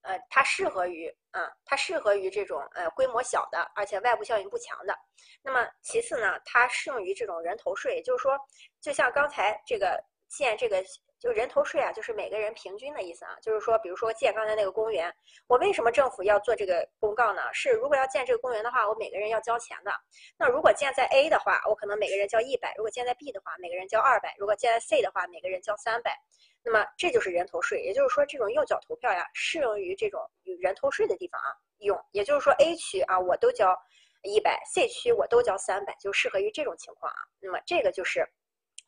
[0.01, 4.99] 呃，它适合于啊，它适合于这种呃规模小的，而且外部效应不强的。
[5.43, 8.39] 那么其次呢，它适用于这种人头税，也就是说，
[8.81, 10.83] 就像刚才这个建这个。
[11.19, 13.37] 就人头税啊，就是每个人平均的意思啊。
[13.43, 15.13] 就是说，比如说建刚才那个公园，
[15.47, 17.43] 我为什么政府要做这个公告呢？
[17.53, 19.91] 是如果要建这个公园的话，我每个人要交钱的。
[20.39, 26.17] 那如果建在 A 的话，我可能每个人交一百；如果建在 B 的话，每个人交二百；如果建在 C 的话，每个人交三百。
[26.65, 31.99] 那么这就是人头税，也就是说，这种右脚投票呀，适用于这种有人头税的地方啊用。
[32.13, 33.75] 也就是说，A 区啊，我都交
[34.23, 37.19] 一百；C 区我都交三百，就适合于这种情况啊。
[37.41, 38.29] 那么这个就是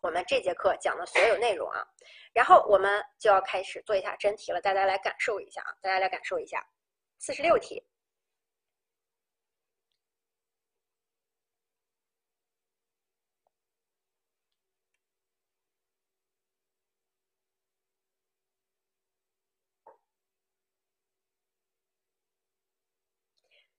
[0.00, 1.84] 我们这节课讲的所有内容啊。
[2.32, 5.72] 然后我们就要开始做一下真题了，大家来感受一下啊！
[5.82, 6.64] 大家来感受一下，
[7.18, 7.84] 四十六题。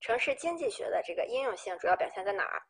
[0.00, 2.62] 城市经济学的这个应用性主要表现在哪儿？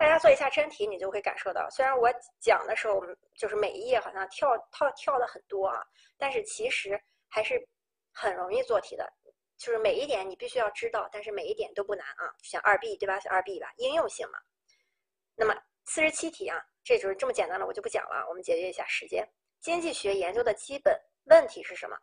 [0.00, 3.02] 大家做一下真题，你就会感受到，虽然我讲的时候，
[3.34, 5.84] 就是每一页好像跳跳跳的很多啊，
[6.16, 6.98] 但是其实
[7.28, 7.62] 还是
[8.10, 9.06] 很容易做题的。
[9.58, 12.32] 就是每一点你必须要知道，但是每一点都不难啊。
[12.42, 13.20] 选二 B 对吧？
[13.20, 14.38] 选二 B 吧，应用性嘛。
[15.36, 15.54] 那么
[15.84, 18.24] 四十七题啊，这就是这么简单的，我就不讲了。
[18.26, 19.28] 我们节约一下时间。
[19.60, 21.98] 经济学研究的基本问题是什么？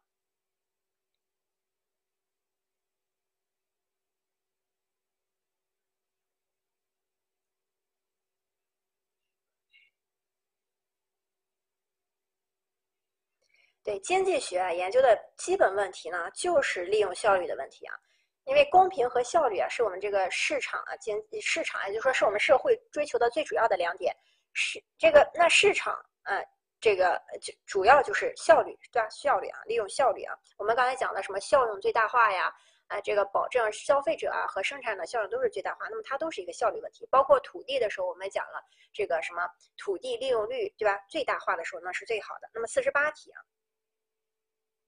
[13.87, 17.95] 对经济学研究的基本问题呢，就是利用效率的问题啊。
[18.43, 24.13] 因为公平和效率啊，是我们这个市场啊，经市场也就说是我们社会追求的最主要的两点。
[24.51, 25.93] 是这个那市场
[26.23, 26.35] 啊，
[26.81, 29.07] 这个就主要就是效率，对吧？
[29.09, 30.35] 效率啊，利用效率啊。
[30.57, 32.53] 我们刚才讲的什么效用最大化呀？
[32.87, 37.07] 啊，这个保证消费者啊和生产的效用都是最大化，那么它都是一个效率问题。
[37.09, 40.99] 包括土地的时候，我们讲了这个什么土地利用率，对吧？
[41.09, 42.49] 最大化的时候那是最好的。
[42.53, 43.39] 那么四十八题啊，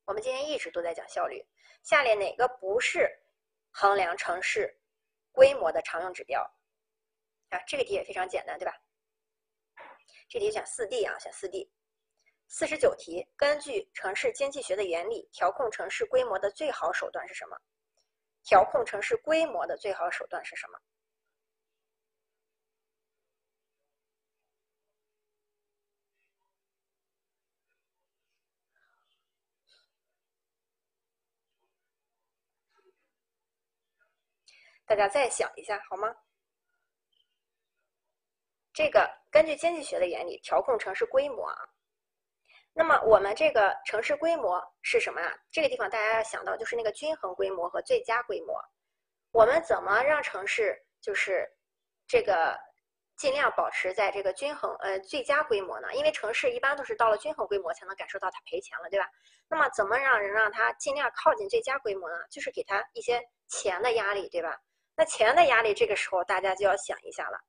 [0.09, 1.39] 我们今天一直都在讲效率。
[1.83, 3.07] 下列哪个不是
[3.69, 4.75] 衡量城市
[5.31, 6.41] 规模的常用指标？
[7.49, 8.73] 啊，这个题也非常简单，对吧？
[10.27, 11.71] 这题选四 D 啊，选四 D。
[12.47, 17.55] 四十九题，根据城市经济学的原理，调控城市规模的最好手段是什么？
[18.41, 20.79] 调控城市规模的最好手段是什么？
[34.89, 36.11] 大家再想一下好吗？
[38.73, 41.55] 这个根据经济学的原理调控城市规模啊。
[42.73, 45.31] 那么我们这个城市规模是什么啊？
[45.51, 48.59] 这个地方大家要想到就是那个均衡规模和最佳规模。
[49.29, 51.47] 我们怎么让城市就是
[52.07, 52.59] 这个
[53.15, 55.93] 尽量保持在这个均衡呃最佳规模呢？
[55.93, 59.07] 因为城市一般都是到了均衡规模才能感受到它赔钱了，对吧？
[59.47, 62.15] 那么怎么让人让它尽量靠近最佳规模呢？
[62.31, 64.59] 就是给它一些钱的压力，对吧？
[64.99, 67.39] 那钱的压力这个时候大家就要想一下了。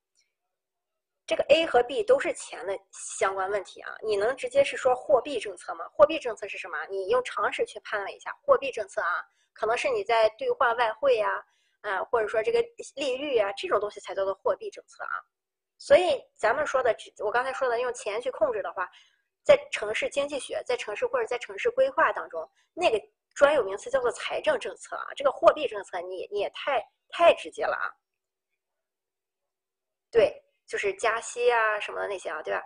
[1.26, 5.84] 这个 A 和 B 都是钱的相关问题啊，你能直接是说货币政策吗？
[5.88, 6.78] 货币政策是什么？
[6.88, 9.20] 你用常识去判断一下，货币政策啊，
[9.52, 11.44] 可能是你在兑换外汇呀，
[11.80, 12.62] 啊，或者说这个
[12.94, 15.18] 利率啊，这种东西才叫做货币政策啊。
[15.76, 18.88] 所以咱们说的，我刚才说的用钱去控制的话，
[19.42, 23.00] 在城市经济学，在城市或者在城市规划当中，那个
[23.34, 25.06] 专有名词叫做财政政策啊。
[25.16, 27.86] 这个货币政策，你你也太太直接了啊。
[30.10, 30.44] 对。
[30.70, 32.62] 就是加息啊什么的那些啊，对吧？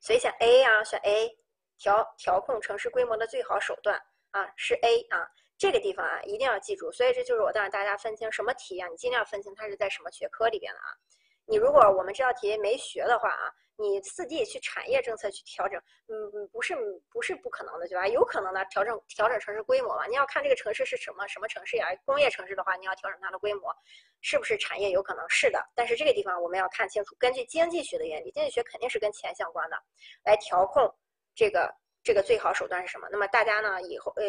[0.00, 1.38] 所以选 A 啊，选 A，
[1.76, 6.90] 调调控城市规模的最好手段啊是 A 啊，这个地方啊一定要记住。
[6.92, 10.96] 所以这就是我让大家分清什么题啊，你尽量分清它是在什么学科里边的啊。
[11.44, 13.52] 你如果我们这道题没学的话啊。
[13.76, 16.74] 你四 D 去产业政策去调整，嗯，不是
[17.10, 18.06] 不是不可能的，对吧？
[18.08, 20.06] 有可能的，调整调整城市规模嘛。
[20.06, 21.88] 你要看这个城市是什么什么城市呀？
[22.04, 23.74] 工业城市的话，你要调整它的规模，
[24.20, 25.62] 是不是产业有可能是的？
[25.74, 29.76] 但是这个地方我们要看清楚，根据经济学的原理，经济学肯定是跟钱相关的，
[30.24, 30.92] 来调控
[31.34, 33.08] 这个这个最好手段是什么？
[33.10, 34.24] 那么大家呢以后呃。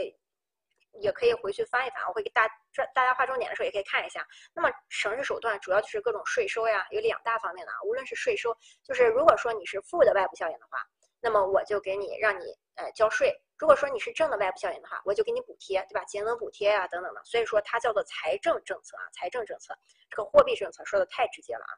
[1.00, 2.48] 也可以回去翻一翻，我会给大
[2.93, 4.26] 大家划重点的时候也可以看一下。
[4.53, 7.76] 那么城市手段主要就是各种税收呀，有两大方面的啊。
[7.84, 10.80] 无论是税收，就是如果说你是负的外部效应的话，
[11.19, 12.45] 那么我就给你让你
[12.76, 16.03] 呃交税；如果说你是正的外部效应的话，我就给你补贴，对吧？
[16.06, 17.22] 节能补贴呀等等的。
[17.24, 19.77] 所以说它叫做财政政策啊，财政政策。
[20.09, 21.74] 这个货币政策说的太直接了啊，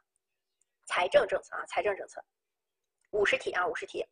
[0.86, 2.22] 财政政策啊，财政政策。
[3.10, 4.06] 五十题啊，五十题。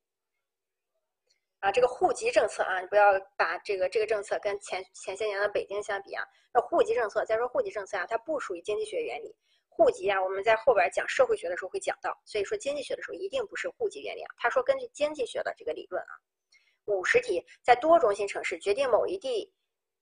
[1.60, 6.24] 啊，这个户籍政策啊，你不要把这个这个政策跟前前些年的北京相比啊。
[6.52, 9.34] 那户籍政策，再说户籍政策啊，它不属于经济学原理。
[9.68, 14.34] 户籍啊，我们在后边讲社会学的时候会讲到，所以说经济学的时候一定不是户籍原理啊。
[14.36, 16.12] 他说根据经济学的这个理论啊，
[16.86, 19.52] 五十题，在多中心城市决定某一地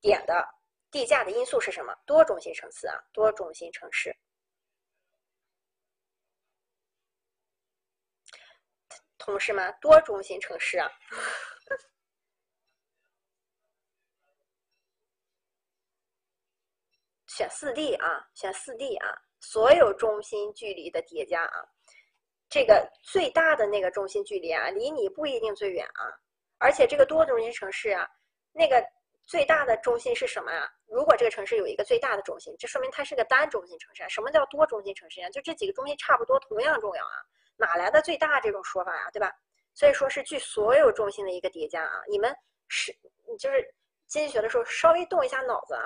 [0.01, 0.47] 点的
[0.91, 1.95] 地价的因素是什么？
[2.07, 4.15] 多中心城市啊，多中心城市。
[9.27, 10.89] 同事们，多中心城市啊，
[17.27, 21.67] 选四 D 啊，选四 D 啊，所有中心距离的叠加啊，
[22.49, 26.07] 这个最大的那个中心距离啊，离你不一定最远啊，
[26.59, 28.09] 而且这个多中心城市啊，
[28.53, 28.81] 那个
[29.27, 30.73] 最大的中心是什么呀？
[30.87, 34.09] 如果这个城市有一个最大的中心，这说明它是个单中心城市啊。
[34.09, 35.29] 什么叫多中心城市呀？
[35.31, 37.27] 就这几个中心差不多，同样重要啊。
[37.57, 39.33] 哪来的最大这种说法呀，对吧？
[39.75, 42.03] 所以说是据所有中心的一个叠加啊。
[42.09, 42.35] 你们
[42.69, 42.91] 是
[43.29, 43.75] 你就是
[44.07, 45.85] 经济学的时候稍微动一下脑子啊。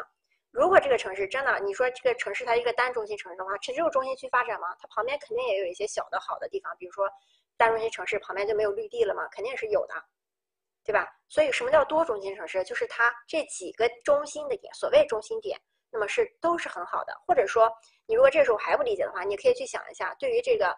[0.52, 4.68] 如果这个城市真的，你说这个城市它一个单中心城市的话，只有中心区发展吗？
[4.78, 7.08] 它旁边肯定也有一些小的好的地方，比如说
[7.56, 9.26] 单中心城市旁边就没有绿地了吗？
[9.28, 9.94] 肯定是有的，
[10.84, 11.08] 对吧？
[11.28, 12.62] 所以什么叫多中心城市？
[12.64, 17.12] 就是它这几个中心的点，所谓中心点，那么是都是很好的。
[17.26, 17.70] 或者说
[18.06, 20.76] 你如果这时候还不理解的话，你可以去想一下，对于这个。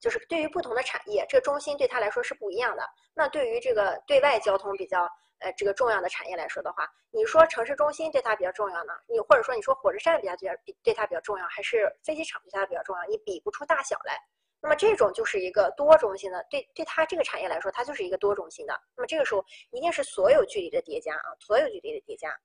[0.00, 2.82] 就是对于不同的产业，这个中心对他来说是不一样的。
[3.14, 5.02] 那对于这个对外交通比较
[5.38, 8.92] 呃这个重要的产业来说的话，你说城市中心对它比较重要呢？
[9.06, 10.52] 你或者说你说火车站比较比较
[10.82, 13.04] 对它比较重要，还是飞机场对它比较重要？
[13.04, 14.18] 你比不出大小来。
[14.60, 18.80] 那么这种就是一个多中心的，对对它这个产业来说，它就是一个多中心的。
[18.96, 22.36] 那么这个时候一定是所有距离的叠加啊，所有距离的叠加。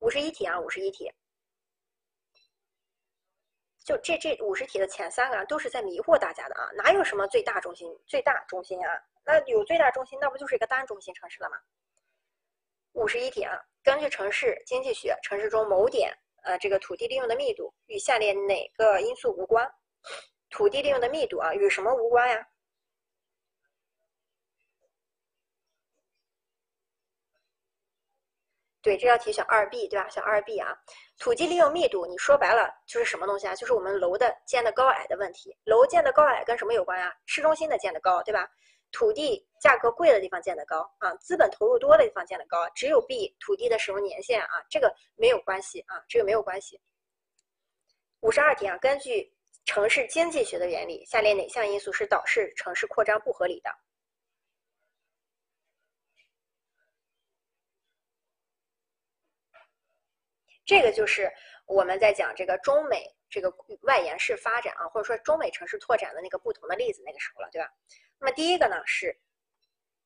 [0.00, 1.08] 五十一题啊，五十一题，
[3.86, 7.96] 就这这五十题的前三个啊，都是在迷惑大家的啊，哪有什么最大中心？
[8.04, 8.92] 最大中心啊，
[9.24, 11.56] 那有最大中心，那不就是一个单中心城市了吗？
[12.94, 19.72] 五十一题啊，根据城市经济学，城市中某点呃这个土地利用的密度与下列哪个因素无关？
[20.50, 22.44] 土地利用的密度啊，与什么无关呀？
[28.86, 30.08] 对，这道题选二 B 对吧？
[30.08, 30.72] 选二 B 啊。
[31.18, 33.52] 土地利用密度，你说白了就是什么东西啊？
[33.56, 35.52] 就是我们楼的建的高矮的问题。
[35.64, 37.12] 楼建的高矮跟什么有关呀？
[37.26, 38.48] 市中心的建的高，对吧？
[38.92, 42.64] 土地价格贵的地方建的高啊，资本投入多的地方建的高。
[42.76, 46.80] 只有 B 土地的使用年限啊，这个没有关系啊，这个没有关系。
[48.20, 49.32] 五十二题啊，根据。
[49.68, 53.70] 城市经济学的原理，下列哪项因素是导致城市扩张不合理的？
[60.66, 61.32] 这个就是
[61.64, 63.50] 我们在讲这个中美这个
[63.82, 67.70] 外延式发展啊，或者说中美城市拓展的那个不同的例子那个时候了，对吧？
[68.18, 69.18] 那么第一个呢是。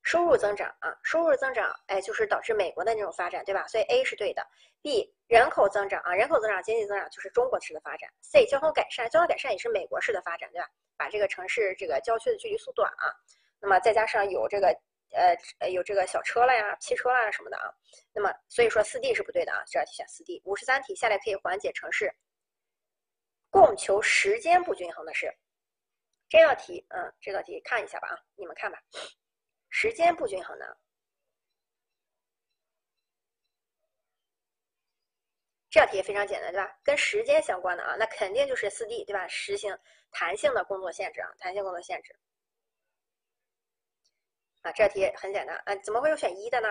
[0.03, 3.67] 收入增长啊，收入增长，哎，就是导致美国的那种发展，对吧？
[3.69, 4.43] 所以 A 是对的。
[4.81, 8.09] B 人口增长啊，人口增长、经济增长就是中国式的发展。
[8.23, 10.67] C 交通改善，交通改善也是美国式的发展，对吧？
[10.97, 13.13] 把这个城市这个郊区的距离缩短啊，
[13.61, 14.75] 那么再加上有这个
[15.13, 17.73] 呃有这个小车了呀、汽车啦什么的啊，
[18.13, 20.41] 那么所以说四 D 是不对的啊，这道题选四 D。
[20.45, 22.15] 五十三题下来可以缓解城市
[23.51, 25.33] 供求时间不均衡的是
[26.29, 28.79] 这道题，嗯，这道题看一下吧啊，你们看吧。
[29.69, 30.79] 时间不均衡的，
[35.69, 36.79] 这道题也非常简单，对吧？
[36.85, 39.27] 跟时间相关的啊，那肯定就是四 D，对吧？
[39.29, 39.77] 实行
[40.13, 42.15] 弹性的工作限制啊，弹性工作限制。
[44.63, 46.69] 啊，这题很简单啊，怎么会有选一的呢？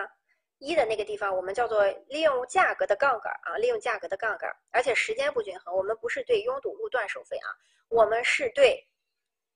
[0.60, 7.50] 一的那个地方我们叫做利用价格的杠杆啊，利用价格的杠杆，而且时间不均衡，我们不是对拥堵路段收费啊，
[7.90, 8.86] 我们是对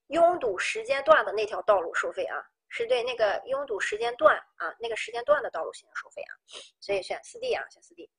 [0.08, 2.44] 拥堵时间段的那条道路收费啊。
[2.76, 6.34] 是对那个拥堵时间段啊，那个时间段的道路进行收费啊，
[6.80, 8.10] 所以选四 D 啊，选四 D。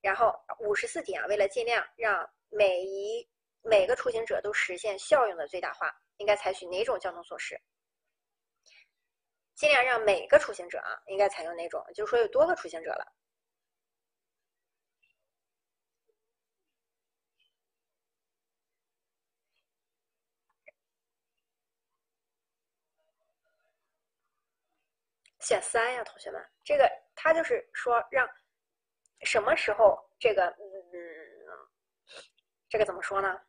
[0.00, 3.28] 然后五十四题啊，为了尽量让每一
[3.60, 7.60] 每个出行者都实现效用的最大化，应该采取哪种交通措施？
[9.58, 11.84] 尽量让每个出行者啊，应该采用哪种？
[11.92, 13.12] 就是说有多个出行者了。
[25.40, 28.28] 选三呀，同学们，这个他就是说让
[29.24, 30.58] 什么时候这个嗯，
[32.68, 33.40] 这个怎么说呢？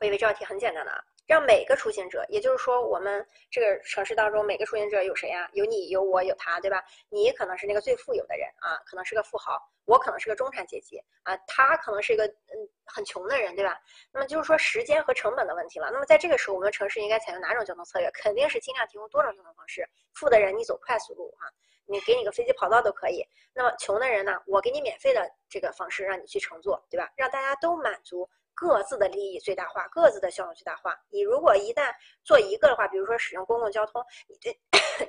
[0.00, 1.04] 我以为这道题很简单的啊。
[1.28, 5.46] 让每个出行者，也就是说，我们这个城市当中每个出行者有谁呀？
[5.52, 6.82] 有你，有我，有他，对吧？
[7.10, 13.78] 你可能是那个最富有的人啊，可能是个富豪；我可能是个中产阶级啊，他可能是一个嗯很穷的人，对吧？
[14.10, 15.90] 那么就是说时间和成本的问题了。
[15.92, 18.10] 那么在这个时候，我们城市应该采用哪种交通策略？
[18.12, 19.86] 肯定是尽量提供多种交通方式。
[20.14, 21.44] 富的人你走快速路啊，
[21.84, 23.22] 你给你个飞机跑道都可以。
[23.52, 27.12] 那么穷的人呢，我给你免费的这个方式让你去乘坐，对吧？
[27.16, 28.26] 让大家都满足。
[28.60, 30.98] 各自的利益最大化，各自的效用最大化。
[31.10, 34.60] 你如果一旦做一个的话，比如说使用公共交通，你对，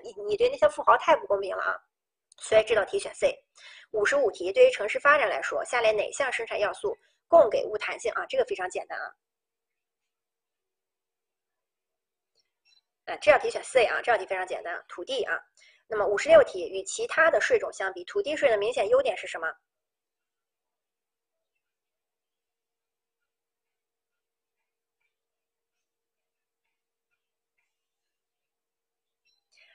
[0.04, 1.76] 你你对那些富豪太不公平了啊！
[2.38, 3.36] 所以这道题选 C。
[3.90, 6.96] 五十五题，对于城市发展来说，下列哪项生产要素
[7.28, 8.24] 供给物弹性啊？
[8.30, 9.06] 这个非常简单啊。
[13.06, 15.36] 啊，这道题选 C 啊，这道题非常简单，土地啊。
[15.88, 19.52] 那么五十六题，与其他的税种相比，土地税的明显优点是什么？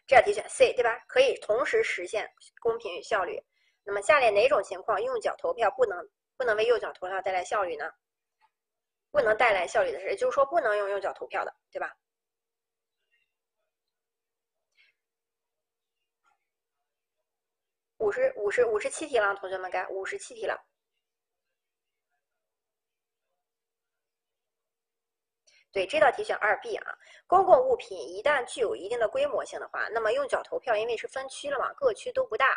[0.07, 0.99] 这道题选 C 对吧？
[1.09, 3.43] 可以同时实现公平与效率。
[3.85, 7.91] 那么下列哪种情况用脚投票不能不能为右脚投票带来效率呢？
[9.11, 11.97] 不能带来效率的是，也就是说不能用右脚投票的，对吧？
[17.99, 20.61] 五十五十五十七题了，同学们该五十七题了。
[25.75, 26.95] 对这道题选二 B 啊，
[27.27, 32.57] 公共物品一旦具有一定的规模性的话，那么用脚投票，因为是分区了嘛，各区都不大，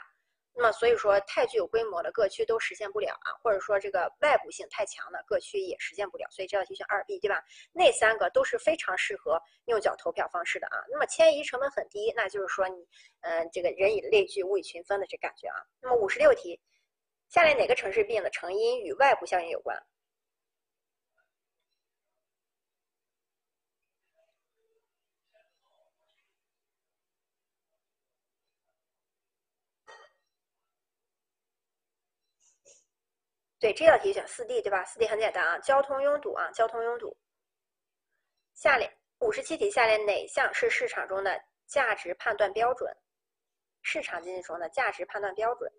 [0.53, 7.43] 那么所以说太具有规模的各区都实现不了啊，或者说这个外部性太强的各区也实现不了，所以这道题选二 B 对吧？
[7.73, 10.77] 那三个都是非常适合用脚投票方式的啊。
[10.91, 12.87] 那么迁移成本很低，那就是说你，
[13.21, 15.57] 嗯，这个人以类聚，物以群分的这感觉啊。
[15.81, 16.61] 那么五十六题，
[17.29, 19.75] 下列哪个城市病的成因与外部效应有关？
[33.59, 34.83] 对，这道题选四 D 对吧？
[34.85, 37.17] 四 D 很简单啊，交通拥堵啊，交通拥堵。
[38.53, 42.95] 下列五十七题，下列哪项是市场中的价值判断标准？
[43.81, 45.71] 市场经济中的价值判断标准，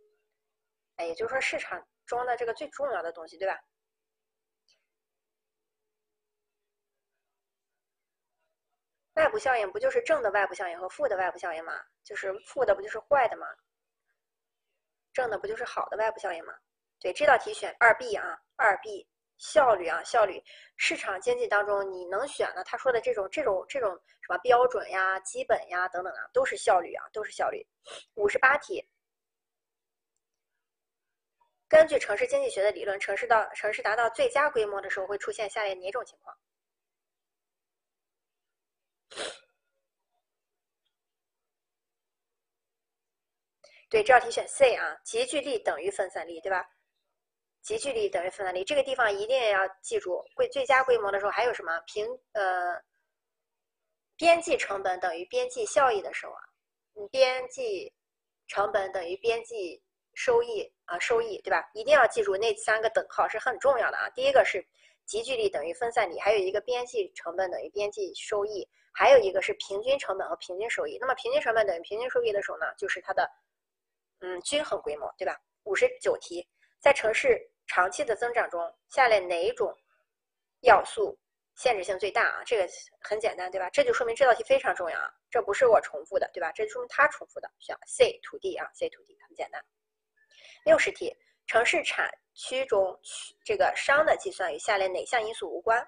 [0.97, 3.61] 哎，也就是说市场中的这个最重要的东西，对吧？
[9.15, 11.85] 外部效应不就是正的外部效应和负的外部效应吗？
[12.03, 13.47] 就是负的不就是坏的吗？
[15.13, 16.55] 正的不就是好的外部效应吗？
[17.01, 20.43] 对，这道题选二 B 啊，二 B 效率啊，效率。
[20.77, 27.65] 市场经济当中你能选的，他说的这种这种这种什么标准呀、基本呀等等啊，都是效率啊，都是效率。
[28.15, 28.85] 五十八题，
[31.69, 36.37] 根据城市经济学的理论，城市到城市达到最佳规模的时候会出现下列哪种情况？
[43.91, 46.69] 对，这道题选 C 啊，集聚力等于分散力，对吧？
[47.69, 50.25] 集聚力等于分散力，这个地方一定要记住。
[50.35, 51.79] 规最佳规模的时候还有什么？
[51.81, 52.83] 平呃，
[54.17, 56.41] 边际成本等于边际效益的时候啊，
[56.95, 57.93] 嗯边际
[58.47, 59.83] 成本等于边际
[60.15, 61.63] 收益啊，收益对吧？
[61.75, 64.09] 一定要记住那三个等号是很重要的啊。
[64.15, 64.67] 第一个是
[65.05, 70.97] 集聚力等于分散力，还有一个边际成本等于边际收益，还有一个是平均成本和平均收益。
[71.03, 73.31] 那么平均成本等于平均收益的时候呢，就是它的
[74.21, 75.39] 嗯均衡规模，对吧？
[75.65, 76.49] 五十九题，
[76.81, 77.39] 在城市。
[77.69, 79.73] 长期的增长中，下列哪种
[80.63, 81.17] 要素
[81.55, 82.43] 限制性最大啊？
[82.45, 82.67] 这个
[83.01, 83.71] 很简单，对吧？
[83.71, 85.09] 这就说明这道题非常重要啊！
[85.31, 86.51] 这不是我重复的，对吧？
[86.53, 89.63] 这就说明他重复的，选 C 土地啊，C 土地很简单。
[90.65, 91.15] 六十题，
[91.47, 92.99] 城市产区中
[93.45, 95.87] 这个商的计算与下列哪项因素无关？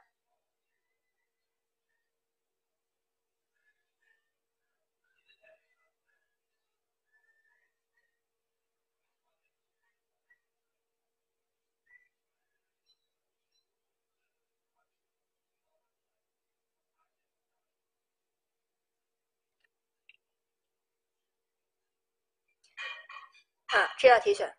[23.71, 24.53] 啊，这道题选，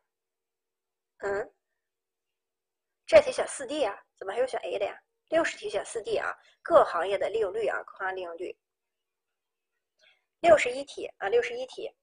[1.18, 1.54] 嗯，
[3.06, 4.98] 这题选四 D 啊，怎么还有选 A 的呀？
[5.28, 8.58] 六十题选四 D 啊，各行业的利用率啊，各行业利用率。
[10.40, 11.94] 六十一题啊，六十一题，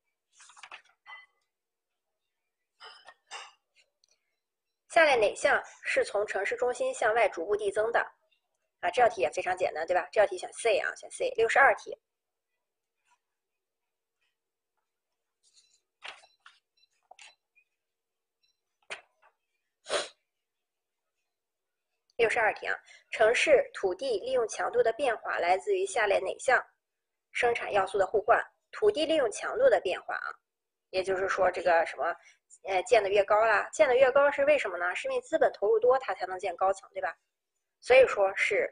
[4.91, 8.01] 下列哪项是从城市中心向外逐步递增的？
[8.81, 10.07] 啊，这道题也非常简单，对吧？
[10.13, 11.31] 这道题选 C 啊，选 C。
[11.37, 11.99] 六十二题。
[22.19, 22.75] 六十二题啊，
[23.13, 26.61] 城市土地利用强度的变化来自于下列哪项
[27.31, 28.45] 生产要素的互换？
[28.73, 30.27] 土地利用强度的变化啊，
[30.91, 32.13] 也就是说这个什么，
[32.65, 34.93] 呃，建的越高啦，建的越高是为什么呢？
[34.97, 37.17] 是因为资本投入多，它才能建高层，对吧？
[37.81, 38.69] 所以说是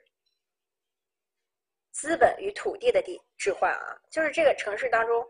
[1.92, 5.25] 资本与土地的地置换啊，就是这个城市当中，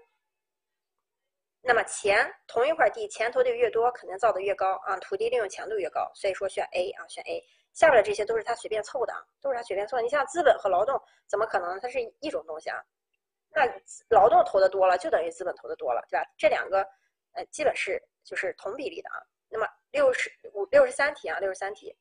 [1.61, 7.45] 那么钱同一块地钱投的越多，肯定造的越高啊，土地利用强度越高，所以说选 A 啊，选 A。
[7.77, 10.03] 下面的这些都是他随便凑的啊，都是他随便凑的。
[10.03, 12.83] 你像资本和劳动，怎么可能它是一种东西啊？
[13.51, 13.67] 那
[14.09, 16.27] 劳动投的多了，就等于资本投的多了，对吧？
[16.39, 16.81] 这两个，
[17.33, 19.21] 呃，基本是就是同比例的啊。
[19.51, 21.95] 那么六十五、六十三题啊，六十三题，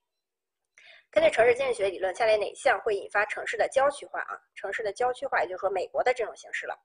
[1.12, 4.40] 根据城市经济学理论，下列哪项会引发城市的郊区化啊？
[4.56, 6.80] 城市的郊区化，也就是说美国的这种形式了。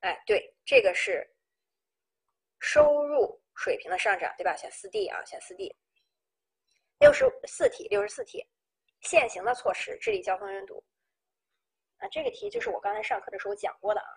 [0.00, 1.28] 哎，对，这个是
[2.60, 4.56] 收入水平的上涨，对吧？
[4.56, 5.74] 选四 D 啊，选四 D。
[7.00, 8.44] 六十四题，六十四题，
[9.00, 10.84] 现行的措施治理交通拥堵。
[11.98, 14.08] 啊，这个题就是我刚才上课的时候讲过的啊。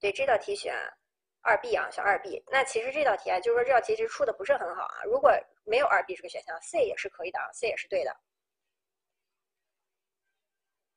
[0.00, 0.72] 对，这道题选。
[1.48, 2.42] 二 B 啊，选二 B。
[2.48, 5.02] 那其实这道题啊，就是说这道题其实出的不是很好啊。
[5.04, 5.32] 如果
[5.64, 8.14] 没有二 B 这个选项，C 也是可以的啊，C 也是对的。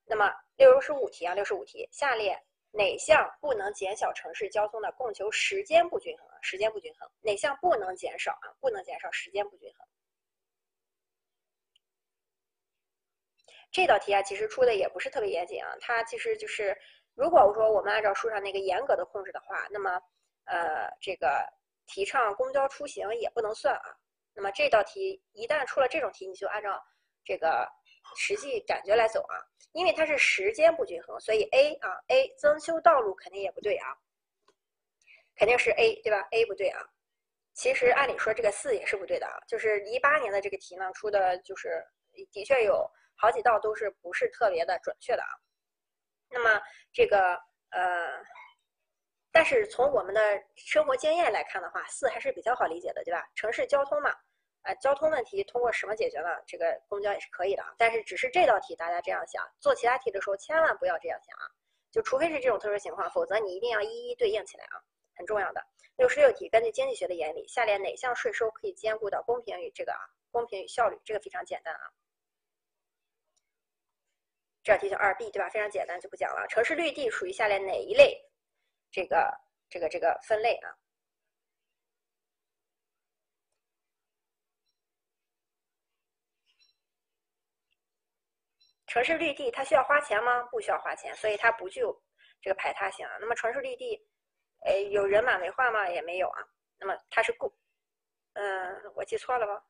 [0.05, 2.37] 那么六十五题啊，六十五题，下列
[2.71, 6.35] 哪项不能减小城市交通的供求时间不均衡啊？
[6.41, 8.51] 时间不均衡，哪项不能减少啊？
[8.59, 9.87] 不能减少时间不均衡。
[13.71, 15.73] 这道题啊，其实出的也不是特别严谨啊。
[15.79, 16.77] 它其实就是，
[17.15, 20.01] 如果我说我们按照书上那个严格的控制的话，那么。
[20.45, 21.45] 呃，这个
[21.87, 23.95] 提倡公交出行也不能算啊。
[24.33, 26.81] 那么这道题一旦出了这种题，你就按照
[27.23, 27.67] 这个
[28.17, 29.35] 实际感觉来走啊。
[29.73, 33.87] 因为它是时间不均衡，所以 A 啊 A 增修道路肯定也不对啊，
[35.35, 36.81] 肯定是 A 对吧？A 不对啊。
[37.53, 41.81] 其实按理说这个四也是不对的啊，就是一八年的这个题呢出的就是
[42.33, 45.29] 的确有好几道都是不是特别的准确的啊。
[46.29, 46.61] 那么
[46.91, 47.39] 这个
[47.69, 48.21] 呃，
[49.31, 50.21] 但是从我们的
[50.55, 53.25] 生活经验来看的话，四还是比较好理解的，对吧？
[53.33, 54.13] 城市交通嘛，
[54.63, 56.29] 呃，交通问题通过什么解决呢？
[56.45, 57.73] 这个公交也是可以的啊。
[57.77, 61.47] 但是只是这道题大家这样想，做其他题的时候千万不要这样想啊，
[61.91, 64.83] 就除非是这种特殊情况，否则你一定要一一对应起来啊，
[65.15, 65.65] 很重要的。
[65.95, 69.99] 六十六题，根据经济学的原理，下列哪项税收可以兼顾到公平与这个啊？
[70.31, 71.81] 公平与效率，这个非常简单啊。
[74.63, 75.49] 这道题叫二 B 对吧？
[75.49, 76.45] 非常简单，就不讲了。
[76.49, 78.19] 城市绿地属于下列哪一类？
[78.91, 79.39] 这个
[79.69, 80.77] 这个这个分类啊？
[88.87, 90.43] 城市绿地它需要花钱吗？
[90.51, 92.03] 不需要花钱，所以它不具有
[92.41, 93.17] 这个排他性啊。
[93.21, 94.05] 那么城市绿地。
[94.65, 95.89] 哎，有人满为患吗？
[95.89, 96.43] 也没有啊。
[96.77, 97.51] 那么它是公，
[98.33, 99.63] 嗯，我记错了吗？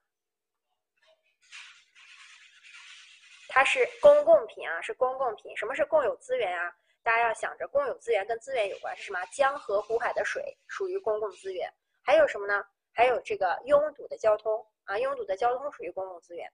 [3.47, 5.55] 它是公共品啊，是公共品。
[5.55, 6.75] 什么是共有资源啊？
[7.03, 9.19] 大家要想着公有资源跟资源有关是什么？
[9.33, 11.71] 江河湖海的水属于公共资源。
[12.03, 12.63] 还有什么呢？
[12.93, 16.51] 还有这个拥堵的交通啊，拥堵的交通属于公共资源。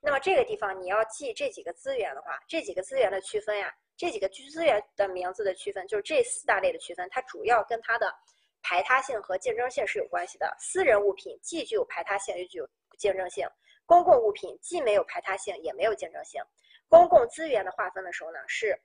[0.00, 3.74] 那么这个地方你要记这几个资源的话，这几个资源的区分呀。
[3.96, 8.14] 这几个资源的名字的区分，就是这四大类的区分，它主要跟它的
[8.62, 10.56] 排他性和竞争性是有关系的。
[10.60, 13.44] 私人物品既具有排他性，又具有竞争性；
[13.86, 16.40] 公共物品既没有排他性，也没有竞争性。
[16.88, 18.80] 公共资源的划分的时候呢，是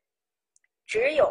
[0.85, 1.25] 只有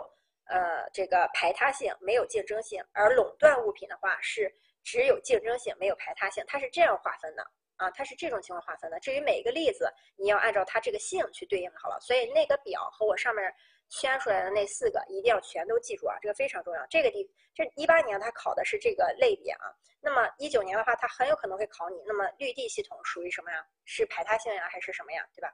[0.46, 6.44] 呃这个排他性，没有竞争性；而垄断物品的话，是只有竞争性，没有排他性。
[6.46, 7.46] 它是这样划分的。
[7.76, 9.00] 啊，它是这种情况划分的。
[9.00, 11.98] 至于每一个例子，你要按照它这个性去对应好了。
[12.00, 13.52] 所以那个表和我上面
[13.88, 16.86] 圈出来的那四个，一定要全都记住啊，这个非常重要。
[16.88, 19.66] 这个地，这一八年它考的是这个类别啊。
[20.00, 22.00] 那么一九年的话，它很有可能会考你。
[22.06, 23.66] 那么绿地系统属于什么呀？
[23.84, 25.26] 是排他性呀，还是什么呀？
[25.34, 25.52] 对吧？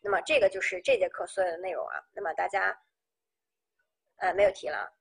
[0.00, 2.02] 那么这个就是这节课所有的内容啊。
[2.12, 2.76] 那么大家，
[4.18, 4.92] 呃，没有题了。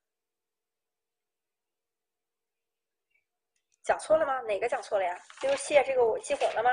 [3.83, 4.41] 讲错了吗？
[4.41, 5.17] 哪个讲错了呀？
[5.41, 6.69] 就是谢这个我记混了吗？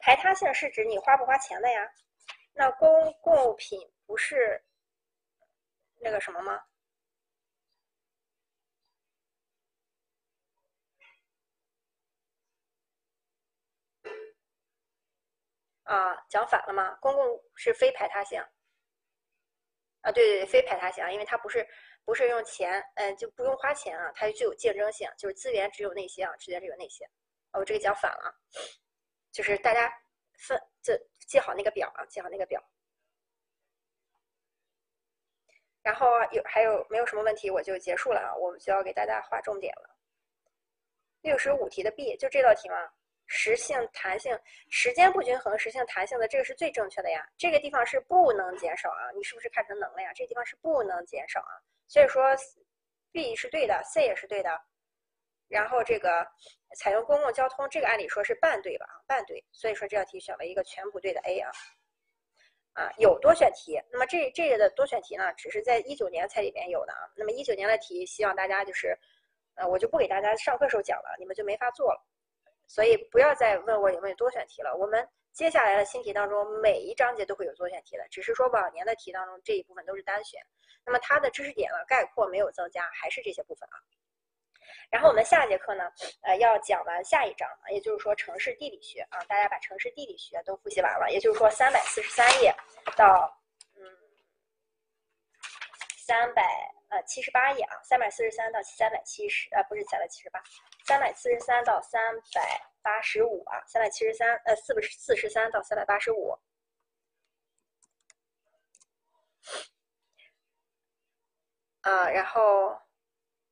[0.00, 1.92] 排他性是指你花不花钱的呀？
[2.54, 4.64] 那公共品不是
[6.00, 6.62] 那个什么吗？
[15.82, 16.94] 啊，讲反了吗？
[17.00, 18.42] 公共是非排他性。
[20.06, 21.66] 啊，对对对，非排他性啊，因为它不是。
[22.06, 27.04] 不是用钱，嗯，就不用花钱啊，它具有竞争性，就是资源只有那些啊，资源只有那些。
[27.52, 28.32] 哦，这个讲反了，
[29.32, 29.92] 就是大家
[30.38, 32.62] 分这记好那个表啊，记好那个表。
[35.82, 39.98] 然后有还有没有什么问题，我就结束了啊，我们就要给大家划重点了。
[41.22, 42.88] 六十五题的 B 就这道题吗？
[43.26, 44.38] 实性弹性，
[44.70, 47.26] 时间不均衡，实性弹性的这个是最正确的呀。
[47.36, 50.12] 这个地方是不能减少啊，你是不是看成能了呀？
[50.14, 51.58] 这个地方是不能减少啊。
[51.88, 52.34] 所以说
[53.12, 54.60] ，B 是对的，C 也是对的，
[55.48, 56.26] 然后这个
[56.76, 58.86] 采用公共交通，这个按理说是半对吧？
[59.06, 61.50] 半对，所以说这道题选了一个全不对的 A 啊，
[62.74, 68.98] 啊，有多选题，那么这这个的多选题呢，只是在一九年才里边有的啊，那么一九年的题，希望大家就是，
[69.54, 72.04] 呃，我就不给大家上课时候讲了，你们就没法做了，
[72.66, 80.40] 所以不要再问我有没有多选题了，我们接下来的新题当中，每一章节都会有多选题的，只是说往年的题当中这一部分都是单选。
[80.84, 83.76] 那么它的知识点呢，概括没有增加，还是这些部分啊。
[84.90, 85.90] 然后我们下节课呢，
[86.22, 92.54] 呃，要讲完下一章，也就是说城市地理学啊，大家把城市地理学都复习完了，也就是说三百四十三页
[92.96, 93.36] 到
[93.74, 93.82] 嗯
[95.98, 96.42] 三百
[96.88, 100.40] 呃七十八页啊，三百四十三到三百七十呃不是三百七十八，
[100.86, 102.00] 三百四十三到三
[102.32, 106.38] 百八十五啊，三百七十三呃四十四十三到三百八十五。
[111.80, 112.80] 啊，然后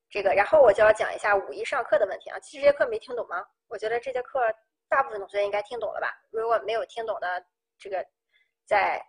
[0.09, 2.39] 这个，然后我就要讲一下五一上课的问题啊。
[2.39, 3.45] 其实这节课没听懂吗？
[3.67, 4.41] 我觉得这节课
[4.89, 6.17] 大部分同学应该听懂了吧？
[6.31, 7.45] 如果没有听懂的，
[7.79, 8.05] 这个
[8.65, 9.05] 再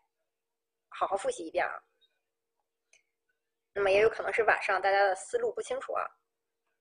[0.90, 1.80] 好好复习一遍啊。
[3.74, 6.04] 那么也有可能是晚上大家的思路不清楚啊。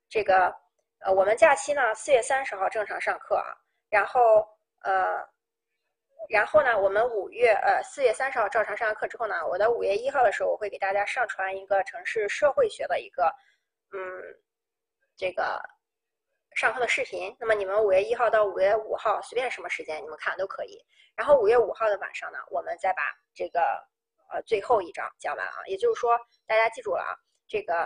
[0.08, 0.54] 这个
[1.04, 3.54] 呃，我们假期呢，四月三十号正常上课啊，
[3.88, 4.46] 然后
[4.82, 5.32] 呃。
[6.30, 13.30] 然后呢，我们五月呃四月三十号照常上完课之后呢，我的五月一号的时候，我会给大家上传一个城市社会学的一个
[13.92, 14.00] 嗯
[15.18, 15.60] 这个
[16.54, 17.36] 上课的视频。
[17.38, 20.82] 那么你们五月一号到五月五号随便什么时间你们看都可以。
[21.14, 23.02] 然后五月五号的晚上呢，我们再把
[23.34, 23.60] 这个
[24.32, 25.56] 呃最后一章讲完啊。
[25.66, 27.12] 也就是说，大家记住了啊，
[27.46, 27.82] 这个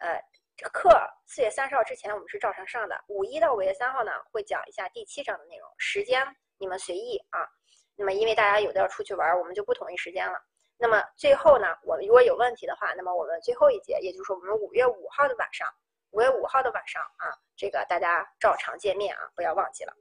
[0.00, 0.20] 呃
[0.58, 0.90] 这课
[1.24, 6.26] 四月三十号之前我们是照常上的，五一到五月三号呢会讲一下第七章的内容，时间
[6.58, 7.46] 你们随意啊。
[7.94, 10.36] 那么因为大家有的要出去玩，我们就不统一时间了。
[10.76, 15.72] 那么最后呢，我们如果有问题的话，那么我们最后一节，也就是我们五月五号的晚上，
[16.10, 19.94] 五月五号的晚上啊，这个大家照常见面啊，不要忘记了。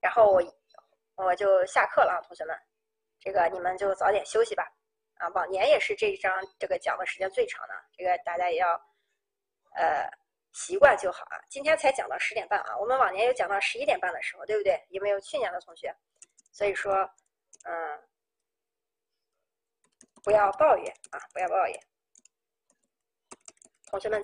[0.00, 0.40] 然后我
[1.16, 2.56] 我就下课了啊，同学们，
[3.18, 4.64] 这个你们就早点休息吧。
[5.16, 8.80] 啊，往年也是这一章这个讲的时间最长的，这个大家也要。
[9.74, 10.10] 呃，
[10.52, 11.38] 习惯就好啊。
[11.48, 14.84] 今天才讲到十点半啊，我们往年有讲到十一点半的时候，对不对？
[14.88, 15.94] 有没有去年的同学？
[16.50, 16.92] 所以说，
[17.64, 18.02] 嗯，
[20.24, 21.80] 不要抱怨啊，不要抱怨，
[23.86, 24.20] 同学们。